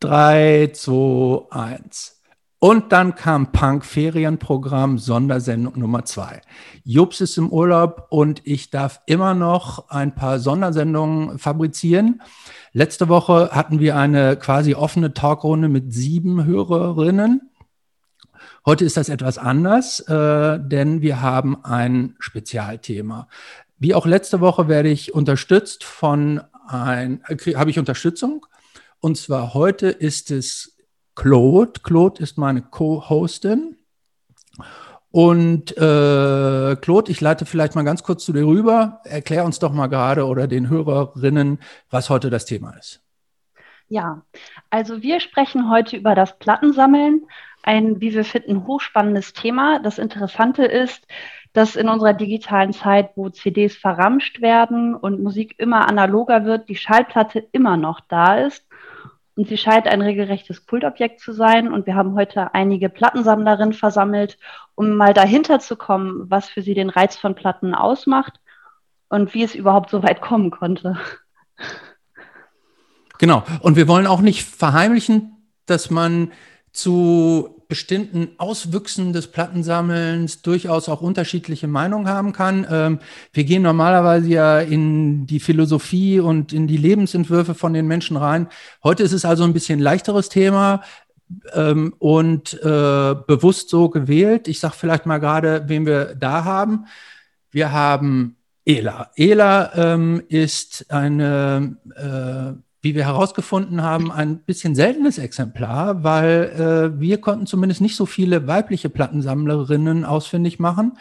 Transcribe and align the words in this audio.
3, 0.00 0.70
2, 0.72 1.46
1. 1.50 2.20
Und 2.58 2.92
dann 2.92 3.14
kam 3.14 3.52
Punk 3.52 3.86
Ferienprogramm 3.86 4.98
Sondersendung 4.98 5.78
Nummer 5.78 6.04
zwei. 6.04 6.42
Jobs 6.84 7.22
ist 7.22 7.38
im 7.38 7.48
Urlaub 7.48 8.06
und 8.10 8.42
ich 8.44 8.68
darf 8.68 9.00
immer 9.06 9.32
noch 9.32 9.88
ein 9.88 10.14
paar 10.14 10.38
Sondersendungen 10.38 11.38
fabrizieren. 11.38 12.20
Letzte 12.72 13.08
Woche 13.08 13.50
hatten 13.52 13.80
wir 13.80 13.96
eine 13.96 14.36
quasi 14.36 14.74
offene 14.74 15.14
Talkrunde 15.14 15.68
mit 15.68 15.94
sieben 15.94 16.44
Hörerinnen. 16.44 17.50
Heute 18.66 18.84
ist 18.84 18.98
das 18.98 19.08
etwas 19.08 19.38
anders, 19.38 20.00
äh, 20.00 20.58
denn 20.60 21.00
wir 21.00 21.22
haben 21.22 21.64
ein 21.64 22.14
Spezialthema. 22.18 23.26
Wie 23.78 23.94
auch 23.94 24.04
letzte 24.04 24.40
Woche 24.40 24.68
werde 24.68 24.90
ich 24.90 25.14
unterstützt 25.14 25.82
von 25.84 26.42
ein, 26.68 27.22
äh, 27.26 27.54
habe 27.54 27.70
ich 27.70 27.78
Unterstützung. 27.78 28.46
Und 29.00 29.16
zwar 29.16 29.54
heute 29.54 29.88
ist 29.88 30.30
es 30.30 30.76
Claude. 31.14 31.80
Claude 31.82 32.22
ist 32.22 32.36
meine 32.36 32.62
Co-Hostin. 32.62 33.76
Und 35.10 35.76
äh, 35.76 36.76
Claude, 36.76 37.10
ich 37.10 37.20
leite 37.20 37.46
vielleicht 37.46 37.74
mal 37.74 37.82
ganz 37.82 38.02
kurz 38.02 38.24
zu 38.24 38.32
dir 38.32 38.46
rüber. 38.46 39.00
Erklär 39.04 39.44
uns 39.44 39.58
doch 39.58 39.72
mal 39.72 39.88
gerade 39.88 40.26
oder 40.26 40.46
den 40.46 40.68
Hörerinnen, 40.68 41.58
was 41.90 42.10
heute 42.10 42.30
das 42.30 42.44
Thema 42.44 42.76
ist. 42.76 43.02
Ja, 43.88 44.22
also 44.68 45.02
wir 45.02 45.18
sprechen 45.18 45.68
heute 45.68 45.96
über 45.96 46.14
das 46.14 46.38
Plattensammeln, 46.38 47.26
ein, 47.62 48.00
wie 48.00 48.14
wir 48.14 48.24
finden, 48.24 48.66
hochspannendes 48.66 49.32
Thema. 49.32 49.80
Das 49.80 49.98
Interessante 49.98 50.64
ist, 50.64 51.08
dass 51.54 51.74
in 51.74 51.88
unserer 51.88 52.12
digitalen 52.12 52.72
Zeit, 52.72 53.10
wo 53.16 53.30
CDs 53.30 53.76
verramscht 53.76 54.40
werden 54.40 54.94
und 54.94 55.20
Musik 55.20 55.56
immer 55.58 55.88
analoger 55.88 56.44
wird, 56.44 56.68
die 56.68 56.76
Schallplatte 56.76 57.48
immer 57.50 57.76
noch 57.76 57.98
da 58.00 58.36
ist 58.36 58.69
und 59.36 59.48
sie 59.48 59.56
scheint 59.56 59.86
ein 59.86 60.02
regelrechtes 60.02 60.66
Kultobjekt 60.66 61.20
zu 61.20 61.32
sein. 61.32 61.72
Und 61.72 61.86
wir 61.86 61.94
haben 61.94 62.14
heute 62.14 62.54
einige 62.54 62.88
Plattensammlerinnen 62.88 63.72
versammelt, 63.72 64.38
um 64.74 64.96
mal 64.96 65.14
dahinter 65.14 65.60
zu 65.60 65.76
kommen, 65.76 66.30
was 66.30 66.48
für 66.48 66.62
sie 66.62 66.74
den 66.74 66.90
Reiz 66.90 67.16
von 67.16 67.34
Platten 67.34 67.74
ausmacht 67.74 68.40
und 69.08 69.34
wie 69.34 69.42
es 69.42 69.54
überhaupt 69.54 69.90
so 69.90 70.02
weit 70.02 70.20
kommen 70.20 70.50
konnte. 70.50 70.98
Genau. 73.18 73.44
Und 73.60 73.76
wir 73.76 73.86
wollen 73.86 74.06
auch 74.06 74.22
nicht 74.22 74.44
verheimlichen, 74.44 75.36
dass 75.66 75.90
man 75.90 76.32
zu 76.72 77.59
bestimmten 77.70 78.32
Auswüchsen 78.36 79.14
des 79.14 79.28
Plattensammelns 79.28 80.42
durchaus 80.42 80.90
auch 80.90 81.00
unterschiedliche 81.00 81.68
Meinungen 81.68 82.08
haben 82.08 82.34
kann. 82.34 82.66
Ähm, 82.70 82.98
wir 83.32 83.44
gehen 83.44 83.62
normalerweise 83.62 84.28
ja 84.28 84.60
in 84.60 85.26
die 85.26 85.40
Philosophie 85.40 86.20
und 86.20 86.52
in 86.52 86.66
die 86.66 86.76
Lebensentwürfe 86.76 87.54
von 87.54 87.72
den 87.72 87.86
Menschen 87.86 88.18
rein. 88.18 88.48
Heute 88.84 89.02
ist 89.02 89.12
es 89.12 89.24
also 89.24 89.44
ein 89.44 89.54
bisschen 89.54 89.80
leichteres 89.80 90.28
Thema 90.28 90.82
ähm, 91.54 91.94
und 91.98 92.54
äh, 92.62 93.14
bewusst 93.26 93.70
so 93.70 93.88
gewählt. 93.88 94.48
Ich 94.48 94.60
sage 94.60 94.74
vielleicht 94.76 95.06
mal 95.06 95.18
gerade, 95.18 95.64
wen 95.68 95.86
wir 95.86 96.14
da 96.14 96.44
haben. 96.44 96.84
Wir 97.50 97.72
haben 97.72 98.36
Ela. 98.66 99.10
Ela 99.16 99.72
ähm, 99.74 100.22
ist 100.28 100.86
eine 100.90 101.76
äh, 101.96 102.60
wie 102.82 102.94
wir 102.94 103.04
herausgefunden 103.04 103.82
haben, 103.82 104.10
ein 104.10 104.38
bisschen 104.38 104.74
seltenes 104.74 105.18
Exemplar, 105.18 106.02
weil 106.02 106.92
äh, 106.96 107.00
wir 107.00 107.20
konnten 107.20 107.46
zumindest 107.46 107.80
nicht 107.80 107.96
so 107.96 108.06
viele 108.06 108.46
weibliche 108.46 108.88
Plattensammlerinnen 108.88 110.04
ausfindig 110.04 110.58
machen. 110.58 110.98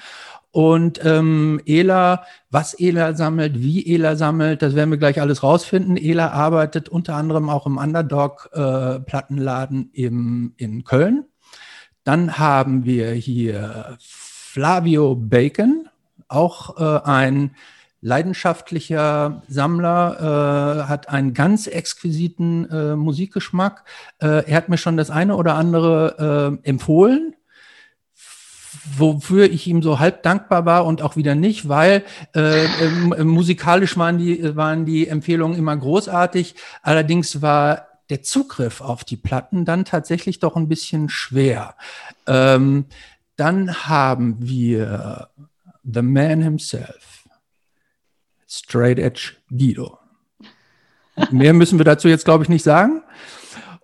Und 0.52 1.00
ähm, 1.06 1.62
Ela, 1.66 2.24
was 2.50 2.74
Ela 2.74 3.14
sammelt, 3.14 3.62
wie 3.62 3.94
Ela 3.94 4.16
sammelt, 4.16 4.64
das 4.64 4.74
werden 4.76 4.90
wir 4.90 4.98
gleich 4.98 5.22
alles 5.22 5.44
rausfinden. 5.44 5.96
Ela 5.96 6.32
arbeitet 6.32 6.90
unter 6.90 7.16
anderem 7.16 7.50
auch 7.50 7.68
im 7.68 7.78
Underdog-Plattenladen 7.78 9.92
äh, 9.94 10.10
in 10.58 10.84
Köln. 10.84 11.26
Dann 12.04 12.40
haben 12.40 12.86
wir 12.86 13.12
hier 13.12 13.98
Flavio 14.00 15.14
Bacon, 15.16 15.88
auch 16.28 16.80
äh, 16.80 17.02
ein 17.08 17.52
leidenschaftlicher 18.02 19.42
Sammler, 19.48 20.84
äh, 20.86 20.88
hat 20.88 21.10
einen 21.10 21.34
ganz 21.34 21.68
exquisiten 21.68 22.70
äh, 22.70 22.96
Musikgeschmack. 22.96 23.84
Äh, 24.20 24.50
er 24.50 24.58
hat 24.58 24.70
mir 24.70 24.78
schon 24.78 24.98
das 24.98 25.10
eine 25.10 25.36
oder 25.36 25.56
andere 25.56 26.60
äh, 26.64 26.68
empfohlen, 26.68 27.36
wofür 28.98 29.50
ich 29.50 29.68
ihm 29.68 29.82
so 29.82 30.00
halb 30.00 30.24
dankbar 30.24 30.66
war 30.66 30.86
und 30.86 31.02
auch 31.02 31.16
wieder 31.16 31.36
nicht, 31.36 31.68
weil 31.68 32.04
äh, 32.36 32.66
äh, 32.66 33.24
musikalisch 33.24 33.98
waren 33.98 34.18
die, 34.18 34.56
waren 34.56 34.86
die 34.86 35.08
Empfehlungen 35.08 35.58
immer 35.58 35.76
großartig. 35.76 36.56
Allerdings 36.82 37.42
war 37.42 37.88
der 38.10 38.24
Zugriff 38.24 38.82
auf 38.82 39.04
die 39.04 39.18
Platten 39.18 39.66
dann 39.66 39.86
tatsächlich 39.86 40.40
doch 40.40 40.56
ein 40.56 40.68
bisschen 40.68 41.10
schwer. 41.10 41.76
Ähm, 42.28 42.86
dann 43.36 43.88
haben 43.88 44.38
wir 44.40 45.30
The 45.84 46.02
Man 46.02 46.42
Himself. 46.42 47.19
Straight 48.50 49.00
Edge 49.00 49.34
Guido. 49.50 50.00
Mehr 51.32 51.54
müssen 51.54 51.80
wir 51.80 51.86
dazu 51.86 52.08
jetzt, 52.08 52.26
glaube 52.26 52.44
ich, 52.44 52.50
nicht 52.50 52.64
sagen. 52.64 53.04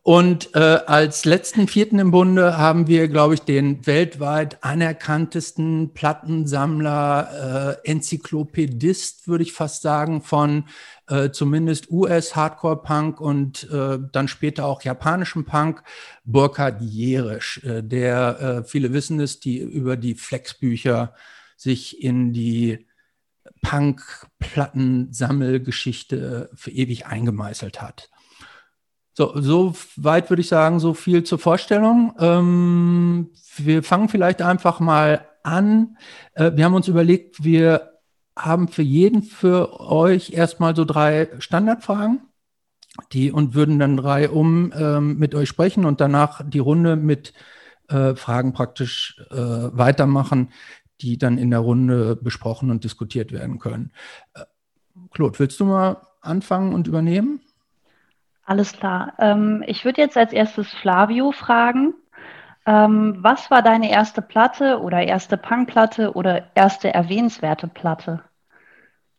Und 0.08 0.53
äh, 0.53 0.59
als 0.59 1.26
letzten 1.26 1.68
vierten 1.68 1.98
im 1.98 2.12
Bunde 2.12 2.58
haben 2.58 2.86
wir, 2.86 3.08
glaube 3.08 3.34
ich, 3.34 3.42
den 3.42 3.88
weltweit 3.88 4.64
anerkanntesten 4.64 5.96
Plattensammler, 5.96 7.80
äh, 7.84 7.90
Enzyklopädist, 7.90 9.28
würde 9.28 9.44
ich 9.44 9.54
fast 9.54 9.81
sagen, 9.81 10.22
von 10.22 10.66
äh, 11.08 11.31
zumindest 11.31 11.90
US-Hardcore-Punk 11.90 13.20
und 13.20 13.68
äh, 13.72 13.98
dann 14.12 14.28
später 14.28 14.66
auch 14.66 14.84
japanischem 14.84 15.44
Punk, 15.44 15.81
Burkhard 16.24 16.84
Jerisch, 16.84 17.64
äh, 17.64 17.81
der, 17.81 18.40
äh, 18.40 18.64
viele 18.64 18.94
wissen 18.94 19.20
es, 19.20 19.40
die 19.40 19.58
über 19.58 19.98
die 19.98 20.14
Flexbücher 20.14 21.16
sich 21.58 22.04
in 22.04 22.31
die 22.31 22.86
Punk-Platten-Sammelgeschichte 23.66 26.50
für 26.53 26.72
ewig 26.72 27.08
eingemeißelt 27.08 27.81
hat. 27.81 28.12
So, 29.14 29.42
so 29.42 29.74
weit 29.96 30.30
würde 30.30 30.42
ich 30.42 30.50
sagen, 30.50 30.80
so 30.80 30.94
viel 30.94 31.24
zur 31.24 31.40
Vorstellung. 31.40 32.14
Ähm, 32.20 33.31
wir 33.58 33.81
fangen 33.81 34.09
vielleicht 34.09 34.44
einfach 34.44 34.80
mal 34.80 35.28
an. 35.42 35.98
Äh, 36.34 36.52
wir 36.56 36.66
haben 36.66 36.75
uns 36.75 36.88
überlegt, 36.88 37.44
wir 37.44 37.94
haben 38.38 38.68
für 38.68 38.84
jeden 38.84 39.24
für 39.24 39.80
euch 39.80 40.34
erstmal 40.34 40.75
so 40.75 40.86
drei 40.86 41.30
Standardfragen, 41.40 42.22
die 43.14 43.31
und 43.31 43.56
würden 43.56 43.80
dann 43.80 43.98
drei 43.98 44.30
um 44.30 44.72
ähm, 44.78 45.18
mit 45.18 45.34
euch 45.34 45.50
sprechen 45.50 45.86
und 45.86 46.00
danach 46.02 46.44
die 46.46 46.59
Runde 46.59 46.98
mit 46.98 47.34
äh, 47.88 48.14
Fragen 48.16 48.54
praktisch 48.54 49.20
äh, 49.31 49.38
weitermachen, 49.38 50.52
die 51.01 51.17
dann 51.17 51.38
in 51.38 51.51
der 51.51 51.59
Runde 51.59 52.16
besprochen 52.16 52.72
und 52.72 52.83
diskutiert 52.83 53.31
werden 53.31 53.59
können. 53.59 53.91
Äh, 54.33 54.41
Claude, 55.11 55.39
willst 55.39 55.59
du 55.59 55.66
mal 55.66 55.97
anfangen 56.22 56.73
und 56.73 56.88
übernehmen? 56.88 57.41
Alles 58.45 58.73
klar. 58.73 59.13
Ähm, 59.19 59.63
ich 59.67 59.85
würde 59.85 60.01
jetzt 60.01 60.17
als 60.17 60.31
erstes 60.31 60.69
Flavio 60.69 61.31
fragen. 61.31 61.94
Ähm, 62.67 63.17
was 63.19 63.51
war 63.51 63.61
deine 63.61 63.91
erste 63.91 64.22
Platte 64.22 64.79
oder 64.79 65.01
erste 65.01 65.38
Punkplatte 65.38 66.13
oder 66.13 66.51
erste 66.56 66.94
erwähnenswerte 66.94 67.67
Platte? 67.67 68.23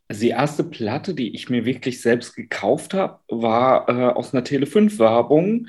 Also 0.09 0.21
die 0.21 0.31
erste 0.31 0.65
Platte, 0.65 1.15
die 1.15 1.35
ich 1.35 1.51
mir 1.51 1.65
wirklich 1.65 2.01
selbst 2.01 2.37
gekauft 2.37 2.95
habe, 2.95 3.19
war 3.29 3.89
äh, 3.89 4.13
aus 4.13 4.33
einer 4.33 4.45
Tele 4.45 4.67
5 4.67 4.99
Werbung. 4.99 5.67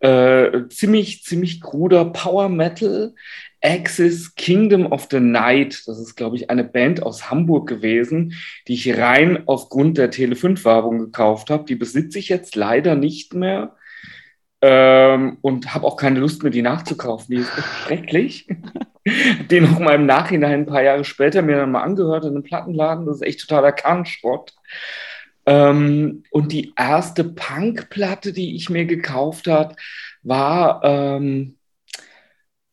Äh, 0.00 0.68
ziemlich, 0.68 1.22
ziemlich 1.22 1.60
kruder 1.60 2.04
Power 2.06 2.48
Metal. 2.48 3.14
Axis 3.66 4.36
Kingdom 4.36 4.86
of 4.86 5.08
the 5.10 5.18
Night. 5.18 5.82
Das 5.86 5.98
ist, 5.98 6.14
glaube 6.14 6.36
ich, 6.36 6.50
eine 6.50 6.62
Band 6.62 7.02
aus 7.02 7.30
Hamburg 7.30 7.68
gewesen, 7.68 8.34
die 8.68 8.74
ich 8.74 8.96
rein 8.96 9.42
aufgrund 9.46 9.98
der 9.98 10.12
Tele5-Werbung 10.12 10.98
gekauft 10.98 11.50
habe. 11.50 11.64
Die 11.64 11.74
besitze 11.74 12.20
ich 12.20 12.28
jetzt 12.28 12.54
leider 12.54 12.94
nicht 12.94 13.34
mehr 13.34 13.74
ähm, 14.62 15.38
und 15.40 15.74
habe 15.74 15.84
auch 15.84 15.96
keine 15.96 16.20
Lust 16.20 16.44
mehr, 16.44 16.52
die 16.52 16.62
nachzukaufen. 16.62 17.34
Die 17.34 17.42
ist 17.42 17.50
schrecklich. 17.84 18.46
Den 19.50 19.64
noch 19.64 19.80
mal 19.80 19.96
im 19.96 20.06
Nachhinein 20.06 20.60
ein 20.60 20.66
paar 20.66 20.82
Jahre 20.82 21.04
später 21.04 21.42
mir 21.42 21.56
dann 21.56 21.72
mal 21.72 21.82
angehört 21.82 22.24
in 22.24 22.30
einem 22.30 22.44
Plattenladen. 22.44 23.06
Das 23.06 23.16
ist 23.16 23.22
echt 23.22 23.40
totaler 23.40 23.72
Kannschrott. 23.72 24.54
Ähm, 25.44 26.22
und 26.30 26.52
die 26.52 26.72
erste 26.76 27.24
Punk-Platte, 27.24 28.32
die 28.32 28.54
ich 28.54 28.70
mir 28.70 28.84
gekauft 28.84 29.48
habe, 29.48 29.74
war 30.22 30.80
ähm, 30.84 31.56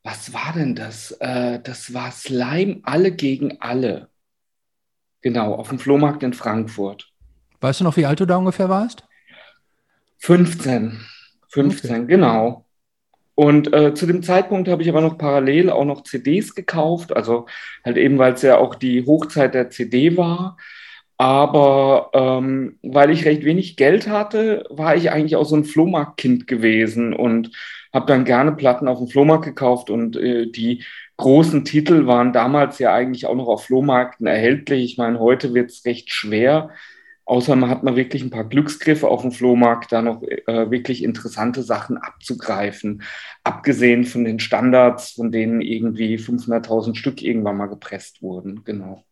was 0.03 0.33
war 0.33 0.53
denn 0.55 0.75
das? 0.75 1.11
Äh, 1.19 1.59
das 1.61 1.94
war 1.94 2.11
Slime 2.11 2.81
alle 2.83 3.11
gegen 3.11 3.59
alle. 3.61 4.09
Genau, 5.21 5.55
auf 5.55 5.69
dem 5.69 5.79
Flohmarkt 5.79 6.23
in 6.23 6.33
Frankfurt. 6.33 7.09
Weißt 7.61 7.79
du 7.79 7.85
noch, 7.85 7.95
wie 7.95 8.05
alt 8.05 8.19
du 8.19 8.25
da 8.25 8.35
ungefähr 8.35 8.67
warst? 8.67 9.05
15. 10.19 11.00
15, 11.47 11.91
okay. 11.91 12.05
genau. 12.07 12.65
Und 13.35 13.73
äh, 13.73 13.94
zu 13.94 14.05
dem 14.05 14.21
Zeitpunkt 14.21 14.67
habe 14.67 14.83
ich 14.83 14.89
aber 14.89 15.01
noch 15.01 15.17
parallel 15.17 15.69
auch 15.69 15.85
noch 15.85 16.03
CDs 16.03 16.53
gekauft, 16.53 17.15
also 17.15 17.47
halt 17.83 17.97
eben, 17.97 18.17
weil 18.17 18.33
es 18.33 18.41
ja 18.41 18.57
auch 18.57 18.75
die 18.75 19.05
Hochzeit 19.05 19.53
der 19.53 19.69
CD 19.69 20.17
war. 20.17 20.57
Aber 21.24 22.10
ähm, 22.14 22.80
weil 22.84 23.10
ich 23.10 23.24
recht 23.24 23.46
wenig 23.46 23.78
Geld 23.78 24.10
hatte, 24.10 24.66
war 24.70 24.98
ich 24.98 25.10
eigentlich 25.10 25.38
auch 25.38 25.46
so 25.46 25.56
ein 25.56 25.64
Flohmarktkind 25.64 26.48
gewesen 26.48 27.14
und 27.14 27.52
habe 27.94 28.08
dann 28.08 28.25
gerne 28.25 28.52
Platten 28.52 28.90
auf 28.90 28.98
dem 28.98 29.08
Flohmarkt 29.08 29.46
gekauft 29.46 29.90
und 29.90 30.18
äh, 30.18 30.52
die 30.52 30.84
großen 31.16 31.64
Titel 31.64 32.08
waren 32.08 32.34
damals 32.34 32.78
ja 32.80 32.94
eigentlich 32.94 33.25
auch 33.25 33.36
noch 33.36 33.48
auf 33.48 33.64
Flohmärkten 33.64 34.28
erhältlich. 34.28 34.84
Ich 34.84 34.98
meine, 34.98 35.18
heute 35.20 35.54
wird 35.54 35.72
es 35.72 35.86
recht 35.86 36.12
schwer, 36.12 36.72
außer 37.24 37.56
man 37.56 37.70
hat 37.70 37.84
mal 37.84 37.96
wirklich 37.96 38.22
ein 38.22 38.30
paar 38.30 38.50
Glücksgriffe 38.50 39.08
auf 39.08 39.22
dem 39.22 39.31
Flohmarkt, 39.31 39.94
da 39.94 40.02
noch 40.02 40.24
äh, 40.24 40.70
wirklich 40.72 41.04
interessante 41.06 41.64
Sachen 41.64 41.96
abzugreifen. 41.98 43.02
Abgesehen 43.46 44.04
von 44.04 44.25
den 44.25 44.40
Standards, 44.40 45.12
von 45.12 45.31
denen 45.31 45.62
irgendwie 45.62 46.18
500.000 46.18 46.96
Stück 46.96 47.22
irgendwann 47.22 47.56
mal 47.56 47.68
gepresst 47.68 48.22
wurden. 48.22 48.66
Genau. 48.66 49.06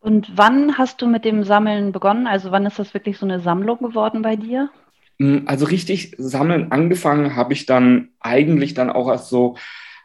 Und 0.00 0.32
wann 0.34 0.78
hast 0.78 1.02
du 1.02 1.06
mit 1.06 1.24
dem 1.24 1.44
Sammeln 1.44 1.92
begonnen? 1.92 2.26
Also 2.26 2.50
wann 2.50 2.66
ist 2.66 2.78
das 2.78 2.94
wirklich 2.94 3.18
so 3.18 3.26
eine 3.26 3.40
Sammlung 3.40 3.78
geworden 3.78 4.22
bei 4.22 4.36
dir? 4.36 4.70
Hm, 5.18 5.42
also 5.46 5.66
richtig 5.66 6.14
sammeln 6.18 6.72
angefangen 6.72 7.36
habe 7.36 7.52
ich 7.52 7.66
dann 7.66 8.08
eigentlich 8.20 8.74
dann 8.74 8.90
auch 8.90 9.08
erst 9.08 9.28
so, 9.28 9.56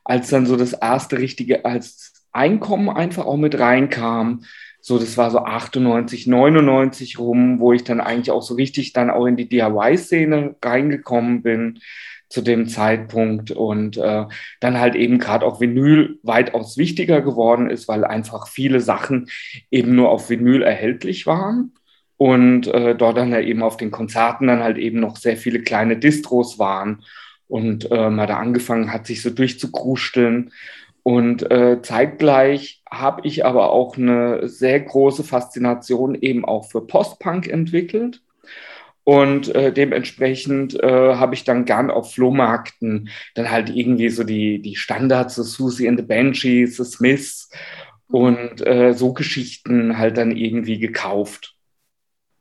als 0.04 0.30
dann 0.30 0.46
so 0.46 0.58
das 0.58 0.74
erste 0.74 1.18
richtige, 1.18 1.66
als 1.66 2.14
Einkommen 2.34 2.90
einfach 2.90 3.26
auch 3.26 3.38
mit 3.38 3.58
reinkam. 3.58 4.44
So, 4.82 5.00
das 5.00 5.18
war 5.18 5.32
so 5.32 5.40
98, 5.40 6.28
99 6.28 7.18
rum, 7.18 7.60
wo 7.60 7.72
ich 7.72 7.86
dann 7.86 8.02
eigentlich 8.02 8.30
auch 8.30 8.44
so 8.44 8.56
richtig 8.56 8.92
dann 8.92 9.10
auch 9.10 9.26
in 9.26 9.38
die 9.38 9.48
DIY-Szene 9.48 10.56
reingekommen 10.62 11.42
bin 11.42 11.80
zu 12.30 12.42
dem 12.42 12.68
Zeitpunkt 12.68 13.52
und 13.52 13.98
äh, 13.98 14.26
dann 14.60 14.80
halt 14.80 14.96
eben 14.96 15.20
gerade 15.20 15.46
auch 15.46 15.62
Vinyl 15.62 16.20
weitaus 16.24 16.78
wichtiger 16.78 17.22
geworden 17.22 17.70
ist, 17.70 17.88
weil 17.88 18.04
einfach 18.04 18.48
viele 18.48 18.82
Sachen 18.82 19.30
eben 19.72 19.96
nur 19.96 20.10
auf 20.10 20.30
Vinyl 20.30 20.64
erhältlich 20.64 21.28
waren 21.28 21.74
und 22.18 22.68
äh, 22.68 22.96
dort 22.96 23.18
dann 23.18 23.34
halt 23.34 23.48
eben 23.48 23.62
auf 23.62 23.78
den 23.78 23.92
Konzerten 23.92 24.48
dann 24.48 24.64
halt 24.64 24.78
eben 24.78 25.00
noch 25.00 25.18
sehr 25.18 25.38
viele 25.38 25.62
kleine 25.62 25.98
Distros 25.98 26.58
waren 26.60 27.04
und 27.48 27.92
äh, 27.92 28.10
man 28.10 28.28
da 28.28 28.38
angefangen 28.38 28.92
hat, 28.92 29.06
sich 29.06 29.22
so 29.22 29.30
durchzukrusteln. 29.30 30.52
Und 31.04 31.50
äh, 31.52 31.82
zeitgleich 31.84 32.82
habe 32.90 33.28
ich 33.28 33.46
aber 33.46 33.70
auch 33.72 33.98
eine 33.98 34.48
sehr 34.48 34.80
große 34.80 35.24
Faszination 35.24 36.16
eben 36.16 36.46
auch 36.46 36.66
für 36.72 36.82
Postpunk 36.82 37.48
entwickelt. 37.48 38.22
Und 39.06 39.54
äh, 39.54 39.72
dementsprechend 39.72 40.82
äh, 40.82 41.16
habe 41.16 41.36
ich 41.36 41.44
dann 41.44 41.66
gern 41.66 41.92
auf 41.92 42.14
Flohmärkten 42.14 43.10
dann 43.36 43.52
halt 43.52 43.70
irgendwie 43.70 44.10
so 44.10 44.24
die, 44.24 44.60
die 44.60 44.76
Standards, 44.76 45.36
so 45.36 45.44
Susie 45.44 45.88
and 45.88 46.00
the 46.00 46.06
Banshees, 46.06 46.78
the 46.78 46.84
Smiths 46.84 47.52
und 48.08 48.66
äh, 48.66 48.94
so 48.94 49.14
Geschichten 49.14 50.00
halt 50.00 50.18
dann 50.18 50.36
irgendwie 50.36 50.80
gekauft. 50.80 51.56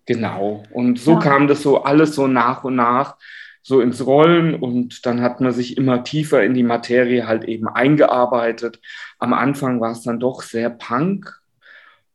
Genau. 0.07 0.63
Und 0.71 0.99
so 0.99 1.13
ja. 1.13 1.19
kam 1.19 1.49
das 1.49 1.63
so 1.63 1.83
alles 1.83 2.15
so 2.15 2.27
nach 2.27 2.65
und 2.65 2.77
nach 2.77 3.19
so 3.61 3.81
ins 3.83 4.05
Rollen 4.07 4.55
und 4.55 5.05
dann 5.05 5.21
hat 5.21 5.43
man 5.43 5.53
sich 5.53 5.77
immer 5.77 6.03
tiefer 6.03 6.43
in 6.43 6.55
die 6.55 6.63
Materie 6.63 7.27
halt 7.27 7.45
eben 7.45 7.69
eingearbeitet. 7.69 8.81
Am 9.19 9.35
Anfang 9.35 9.81
war 9.81 9.93
es 9.93 10.03
dann 10.03 10.21
doch 10.21 10.43
sehr 10.43 10.71
Punk, 10.71 11.31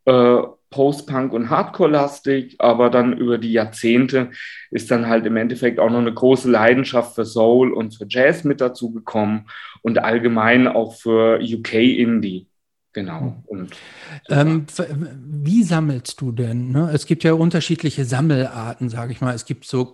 äh, 0.05 0.41
Post-Punk 0.69 1.33
und 1.33 1.49
Hardcore-lastig, 1.49 2.55
aber 2.59 2.89
dann 2.89 3.17
über 3.17 3.37
die 3.37 3.51
Jahrzehnte 3.51 4.31
ist 4.71 4.91
dann 4.91 5.07
halt 5.07 5.25
im 5.25 5.35
Endeffekt 5.35 5.79
auch 5.79 5.89
noch 5.89 5.99
eine 5.99 6.13
große 6.13 6.49
Leidenschaft 6.49 7.15
für 7.15 7.25
Soul 7.25 7.73
und 7.73 7.95
für 7.95 8.05
Jazz 8.07 8.43
mit 8.43 8.61
dazu 8.61 8.91
gekommen 8.91 9.47
und 9.81 9.97
allgemein 9.99 10.67
auch 10.67 10.95
für 10.95 11.39
UK-Indie. 11.41 12.47
Genau. 12.93 13.43
Und 13.45 13.71
ähm, 14.29 14.65
wie 15.15 15.63
sammelst 15.63 16.19
du 16.21 16.31
denn? 16.31 16.71
Ne? 16.71 16.89
Es 16.91 17.05
gibt 17.05 17.23
ja 17.23 17.33
unterschiedliche 17.33 18.03
Sammelarten, 18.03 18.89
sage 18.89 19.11
ich 19.11 19.21
mal. 19.21 19.35
Es 19.35 19.45
gibt 19.45 19.65
so 19.65 19.85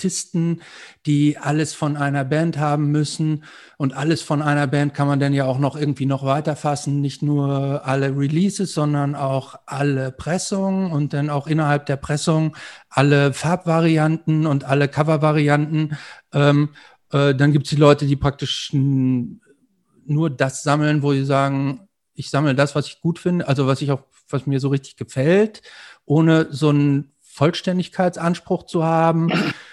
Komplettisten, 0.00 0.62
die 1.06 1.36
alles 1.38 1.74
von 1.74 1.96
einer 1.96 2.24
Band 2.24 2.58
haben 2.58 2.90
müssen. 2.90 3.44
Und 3.76 3.94
alles 3.94 4.22
von 4.22 4.40
einer 4.42 4.66
Band 4.66 4.94
kann 4.94 5.06
man 5.06 5.20
dann 5.20 5.34
ja 5.34 5.44
auch 5.44 5.58
noch 5.58 5.76
irgendwie 5.76 6.06
noch 6.06 6.24
weiterfassen. 6.24 7.00
Nicht 7.00 7.22
nur 7.22 7.82
alle 7.84 8.16
Releases, 8.16 8.72
sondern 8.72 9.14
auch 9.14 9.56
alle 9.66 10.10
Pressungen 10.12 10.90
und 10.90 11.12
dann 11.12 11.28
auch 11.28 11.46
innerhalb 11.46 11.86
der 11.86 11.96
Pressung 11.96 12.56
alle 12.88 13.32
Farbvarianten 13.34 14.46
und 14.46 14.64
alle 14.64 14.88
Covervarianten. 14.88 15.96
Ähm, 16.32 16.70
äh, 17.12 17.34
dann 17.34 17.52
gibt 17.52 17.66
es 17.66 17.70
die 17.70 17.76
Leute, 17.76 18.06
die 18.06 18.16
praktisch 18.16 18.72
nur 18.72 20.30
das 20.30 20.62
sammeln, 20.62 21.02
wo 21.02 21.12
sie 21.12 21.24
sagen, 21.24 21.88
ich 22.14 22.30
sammle 22.30 22.54
das, 22.54 22.74
was 22.74 22.86
ich 22.86 23.00
gut 23.00 23.18
finde, 23.18 23.46
also 23.48 23.66
was 23.66 23.82
ich 23.82 23.90
auch, 23.90 24.02
was 24.28 24.46
mir 24.46 24.60
so 24.60 24.68
richtig 24.68 24.96
gefällt, 24.96 25.62
ohne 26.04 26.48
so 26.50 26.70
einen 26.70 27.12
Vollständigkeitsanspruch 27.40 28.64
zu 28.64 28.84
haben. 28.84 29.32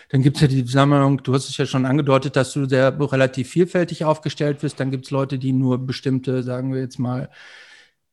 Dann 0.10 0.22
gibt 0.22 0.38
es 0.38 0.42
ja 0.42 0.48
die 0.48 0.66
Sammlung, 0.66 1.22
du 1.22 1.34
hast 1.34 1.50
es 1.50 1.58
ja 1.58 1.66
schon 1.66 1.86
angedeutet, 1.86 2.38
dass 2.38 2.54
du 2.54 2.66
sehr 2.66 2.98
relativ 2.98 3.50
vielfältig 3.50 4.06
aufgestellt 4.06 4.60
bist. 4.62 4.80
Dann 4.80 4.90
gibt 4.90 5.04
es 5.04 5.12
Leute, 5.12 5.38
die 5.38 5.52
nur 5.52 5.86
bestimmte, 5.86 6.44
sagen 6.44 6.74
wir 6.74 6.80
jetzt 6.80 6.98
mal, 6.98 7.30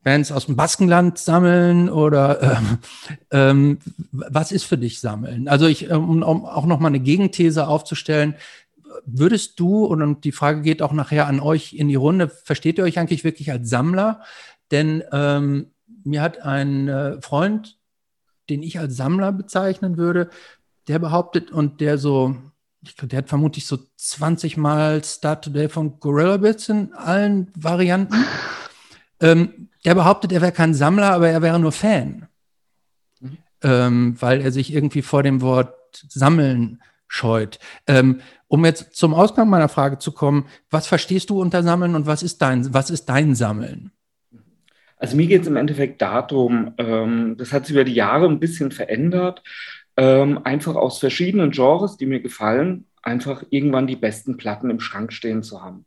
Bands 0.02 0.32
aus 0.32 0.46
dem 0.46 0.56
Baskenland 0.56 1.18
sammeln 1.18 1.88
oder 1.88 2.42
ähm, 2.42 2.78
ähm, 3.30 3.78
was 4.10 4.50
ist 4.50 4.64
für 4.64 4.76
dich 4.76 5.00
sammeln? 5.00 5.46
Also 5.46 5.68
ich, 5.68 5.88
um, 5.88 6.24
um 6.24 6.44
auch 6.44 6.66
nochmal 6.66 6.90
eine 6.90 6.98
Gegenthese 6.98 7.68
aufzustellen, 7.68 8.34
würdest 9.06 9.60
du, 9.60 9.84
und 9.84 10.24
die 10.24 10.32
Frage 10.32 10.62
geht 10.62 10.82
auch 10.82 10.92
nachher 10.92 11.28
an 11.28 11.38
euch 11.38 11.74
in 11.74 11.86
die 11.86 11.94
Runde, 11.94 12.28
versteht 12.28 12.78
ihr 12.78 12.84
euch 12.84 12.98
eigentlich 12.98 13.22
wirklich 13.22 13.52
als 13.52 13.70
Sammler? 13.70 14.20
Denn 14.72 15.04
ähm, 15.12 15.70
mir 16.02 16.22
hat 16.22 16.42
ein 16.42 16.88
äh, 16.88 17.22
Freund, 17.22 17.78
den 18.48 18.62
ich 18.62 18.78
als 18.78 18.96
Sammler 18.96 19.32
bezeichnen 19.32 19.96
würde, 19.96 20.30
der 20.88 20.98
behauptet 20.98 21.50
und 21.50 21.80
der 21.80 21.98
so, 21.98 22.36
ich 22.82 22.96
glaube, 22.96 23.08
der 23.08 23.18
hat 23.18 23.28
vermutlich 23.28 23.66
so 23.66 23.78
20 23.96 24.56
Mal 24.56 25.02
Start 25.04 25.44
Today 25.44 25.68
von 25.68 25.98
Gorilla 26.00 26.36
Bits 26.36 26.68
in 26.68 26.92
allen 26.94 27.50
Varianten. 27.56 28.24
Ähm, 29.20 29.68
der 29.84 29.94
behauptet, 29.94 30.32
er 30.32 30.42
wäre 30.42 30.52
kein 30.52 30.74
Sammler, 30.74 31.12
aber 31.12 31.28
er 31.28 31.40
wäre 31.40 31.58
nur 31.58 31.70
Fan. 31.72 32.26
Mhm. 33.20 33.38
Ähm, 33.62 34.16
weil 34.20 34.40
er 34.40 34.50
sich 34.50 34.74
irgendwie 34.74 35.02
vor 35.02 35.22
dem 35.22 35.40
Wort 35.40 35.72
Sammeln 36.08 36.82
scheut. 37.06 37.58
Ähm, 37.86 38.20
um 38.48 38.64
jetzt 38.64 38.94
zum 38.96 39.14
Ausgang 39.14 39.48
meiner 39.48 39.68
Frage 39.68 39.98
zu 39.98 40.12
kommen, 40.12 40.46
was 40.68 40.86
verstehst 40.86 41.30
du 41.30 41.40
unter 41.40 41.62
Sammeln 41.62 41.94
und 41.94 42.06
was 42.06 42.22
ist 42.22 42.42
dein, 42.42 42.74
was 42.74 42.90
ist 42.90 43.06
dein 43.08 43.34
Sammeln? 43.34 43.92
Also 44.96 45.16
mir 45.16 45.26
geht 45.26 45.42
es 45.42 45.48
im 45.48 45.56
Endeffekt 45.56 46.00
darum, 46.02 46.74
ähm, 46.78 47.36
das 47.36 47.52
hat 47.52 47.66
sich 47.66 47.74
über 47.74 47.84
die 47.84 47.94
Jahre 47.94 48.26
ein 48.26 48.40
bisschen 48.40 48.70
verändert, 48.70 49.42
ähm, 49.96 50.40
einfach 50.44 50.74
aus 50.76 50.98
verschiedenen 50.98 51.50
Genres, 51.50 51.96
die 51.96 52.06
mir 52.06 52.20
gefallen, 52.20 52.86
einfach 53.02 53.44
irgendwann 53.50 53.86
die 53.86 53.96
besten 53.96 54.36
Platten 54.36 54.70
im 54.70 54.80
Schrank 54.80 55.12
stehen 55.12 55.42
zu 55.42 55.62
haben. 55.62 55.84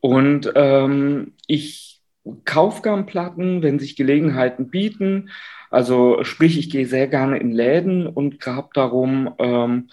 Und 0.00 0.50
ähm, 0.56 1.34
ich 1.46 2.00
kaufe 2.44 2.82
gern 2.82 3.06
Platten, 3.06 3.62
wenn 3.62 3.78
sich 3.78 3.96
Gelegenheiten 3.96 4.68
bieten. 4.68 5.30
Also 5.70 6.24
sprich, 6.24 6.58
ich 6.58 6.70
gehe 6.70 6.86
sehr 6.86 7.08
gerne 7.08 7.38
in 7.38 7.52
Läden 7.52 8.06
und 8.06 8.40
grab 8.40 8.74
darum, 8.74 9.34
ähm, 9.38 9.88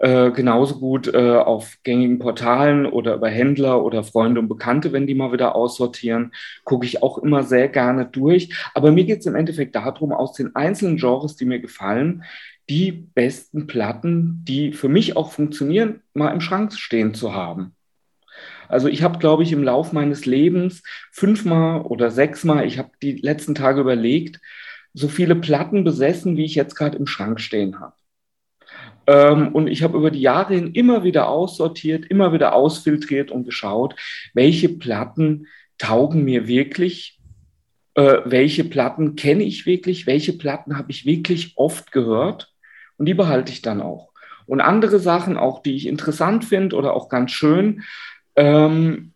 äh, 0.00 0.30
genauso 0.30 0.78
gut 0.78 1.12
äh, 1.12 1.36
auf 1.36 1.78
gängigen 1.82 2.18
Portalen 2.18 2.86
oder 2.86 3.16
über 3.16 3.28
Händler 3.28 3.84
oder 3.84 4.04
Freunde 4.04 4.40
und 4.40 4.48
Bekannte, 4.48 4.92
wenn 4.92 5.06
die 5.06 5.14
mal 5.14 5.32
wieder 5.32 5.56
aussortieren, 5.56 6.32
gucke 6.64 6.86
ich 6.86 7.02
auch 7.02 7.18
immer 7.18 7.42
sehr 7.42 7.68
gerne 7.68 8.06
durch. 8.06 8.54
Aber 8.74 8.92
mir 8.92 9.04
geht 9.04 9.20
es 9.20 9.26
im 9.26 9.34
Endeffekt 9.34 9.74
darum, 9.74 10.12
aus 10.12 10.34
den 10.34 10.54
einzelnen 10.54 10.98
Genres, 10.98 11.36
die 11.36 11.46
mir 11.46 11.58
gefallen, 11.58 12.22
die 12.70 12.92
besten 12.92 13.66
Platten, 13.66 14.44
die 14.46 14.72
für 14.72 14.88
mich 14.88 15.16
auch 15.16 15.32
funktionieren, 15.32 16.02
mal 16.14 16.30
im 16.30 16.40
Schrank 16.40 16.72
stehen 16.74 17.14
zu 17.14 17.34
haben. 17.34 17.74
Also 18.68 18.88
ich 18.88 19.02
habe, 19.02 19.18
glaube 19.18 19.42
ich, 19.42 19.52
im 19.52 19.64
Lauf 19.64 19.92
meines 19.92 20.26
Lebens 20.26 20.82
fünfmal 21.10 21.80
oder 21.80 22.10
sechsmal, 22.10 22.66
ich 22.66 22.78
habe 22.78 22.90
die 23.02 23.14
letzten 23.14 23.54
Tage 23.54 23.80
überlegt, 23.80 24.40
so 24.92 25.08
viele 25.08 25.34
Platten 25.34 25.84
besessen, 25.84 26.36
wie 26.36 26.44
ich 26.44 26.54
jetzt 26.54 26.74
gerade 26.74 26.98
im 26.98 27.06
Schrank 27.06 27.40
stehen 27.40 27.80
habe. 27.80 27.94
Ähm, 29.08 29.48
und 29.54 29.68
ich 29.68 29.82
habe 29.82 29.96
über 29.96 30.10
die 30.10 30.20
Jahre 30.20 30.54
hin 30.54 30.72
immer 30.74 31.02
wieder 31.02 31.30
aussortiert, 31.30 32.04
immer 32.06 32.34
wieder 32.34 32.52
ausfiltriert 32.52 33.30
und 33.30 33.44
geschaut, 33.44 33.96
welche 34.34 34.68
Platten 34.68 35.46
taugen 35.78 36.24
mir 36.24 36.46
wirklich, 36.46 37.18
äh, 37.94 38.18
welche 38.26 38.64
Platten 38.64 39.16
kenne 39.16 39.44
ich 39.44 39.64
wirklich, 39.64 40.06
welche 40.06 40.34
Platten 40.34 40.76
habe 40.76 40.90
ich 40.90 41.06
wirklich 41.06 41.54
oft 41.56 41.90
gehört 41.90 42.52
und 42.98 43.06
die 43.06 43.14
behalte 43.14 43.50
ich 43.50 43.62
dann 43.62 43.80
auch. 43.80 44.10
Und 44.44 44.60
andere 44.60 44.98
Sachen, 44.98 45.38
auch 45.38 45.62
die 45.62 45.74
ich 45.74 45.86
interessant 45.86 46.44
finde 46.44 46.76
oder 46.76 46.92
auch 46.92 47.08
ganz 47.08 47.30
schön, 47.30 47.84
ähm, 48.36 49.14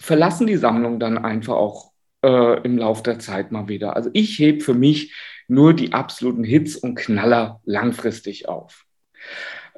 verlassen 0.00 0.46
die 0.46 0.56
Sammlung 0.56 1.00
dann 1.00 1.16
einfach 1.16 1.54
auch 1.54 1.92
äh, 2.22 2.60
im 2.62 2.76
Laufe 2.76 3.02
der 3.04 3.18
Zeit 3.20 3.52
mal 3.52 3.68
wieder. 3.68 3.96
Also 3.96 4.10
ich 4.12 4.38
hebe 4.38 4.60
für 4.60 4.74
mich 4.74 5.14
nur 5.48 5.72
die 5.72 5.94
absoluten 5.94 6.44
Hits 6.44 6.76
und 6.76 6.94
Knaller 6.94 7.60
langfristig 7.64 8.46
auf. 8.46 8.84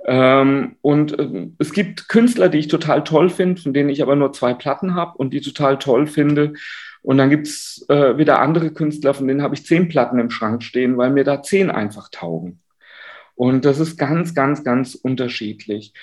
Ähm, 0.05 0.77
und 0.83 1.19
äh, 1.19 1.49
es 1.59 1.73
gibt 1.73 2.09
Künstler, 2.09 2.49
die 2.49 2.59
ich 2.59 2.69
total 2.69 3.05
toll 3.05 3.31
finde, 3.31 3.61
von 3.61 3.73
denen 3.73 3.89
ich 3.89 4.03
aber 4.03 4.17
nur 4.17 4.33
zwei 4.33 4.55
Platten 4.55 4.95
habe 4.95 5.17
und 5.19 5.33
die 5.33 5.41
total 5.41 5.79
toll 5.79 6.07
finde. 6.07 6.55
Und 7.03 7.19
dann 7.19 7.31
gibt's 7.31 7.85
äh, 7.89 8.17
wieder 8.17 8.41
andere 8.41 8.73
Künstler, 8.73 9.15
von 9.15 9.27
denen 9.27 9.43
habe 9.43 9.55
ich 9.55 9.67
zehn 9.67 9.89
Platten 9.89 10.19
im 10.19 10.31
Schrank 10.31 10.63
stehen, 10.63 10.97
weil 10.97 11.11
mir 11.11 11.25
da 11.25 11.43
zehn 11.43 11.71
einfach 11.71 12.09
taugen. 12.11 12.61
Und 13.35 13.65
das 13.65 13.81
ist 13.81 13.97
ganz, 13.97 14.35
ganz, 14.35 14.63
ganz 14.63 14.95
unterschiedlich. 14.95 15.95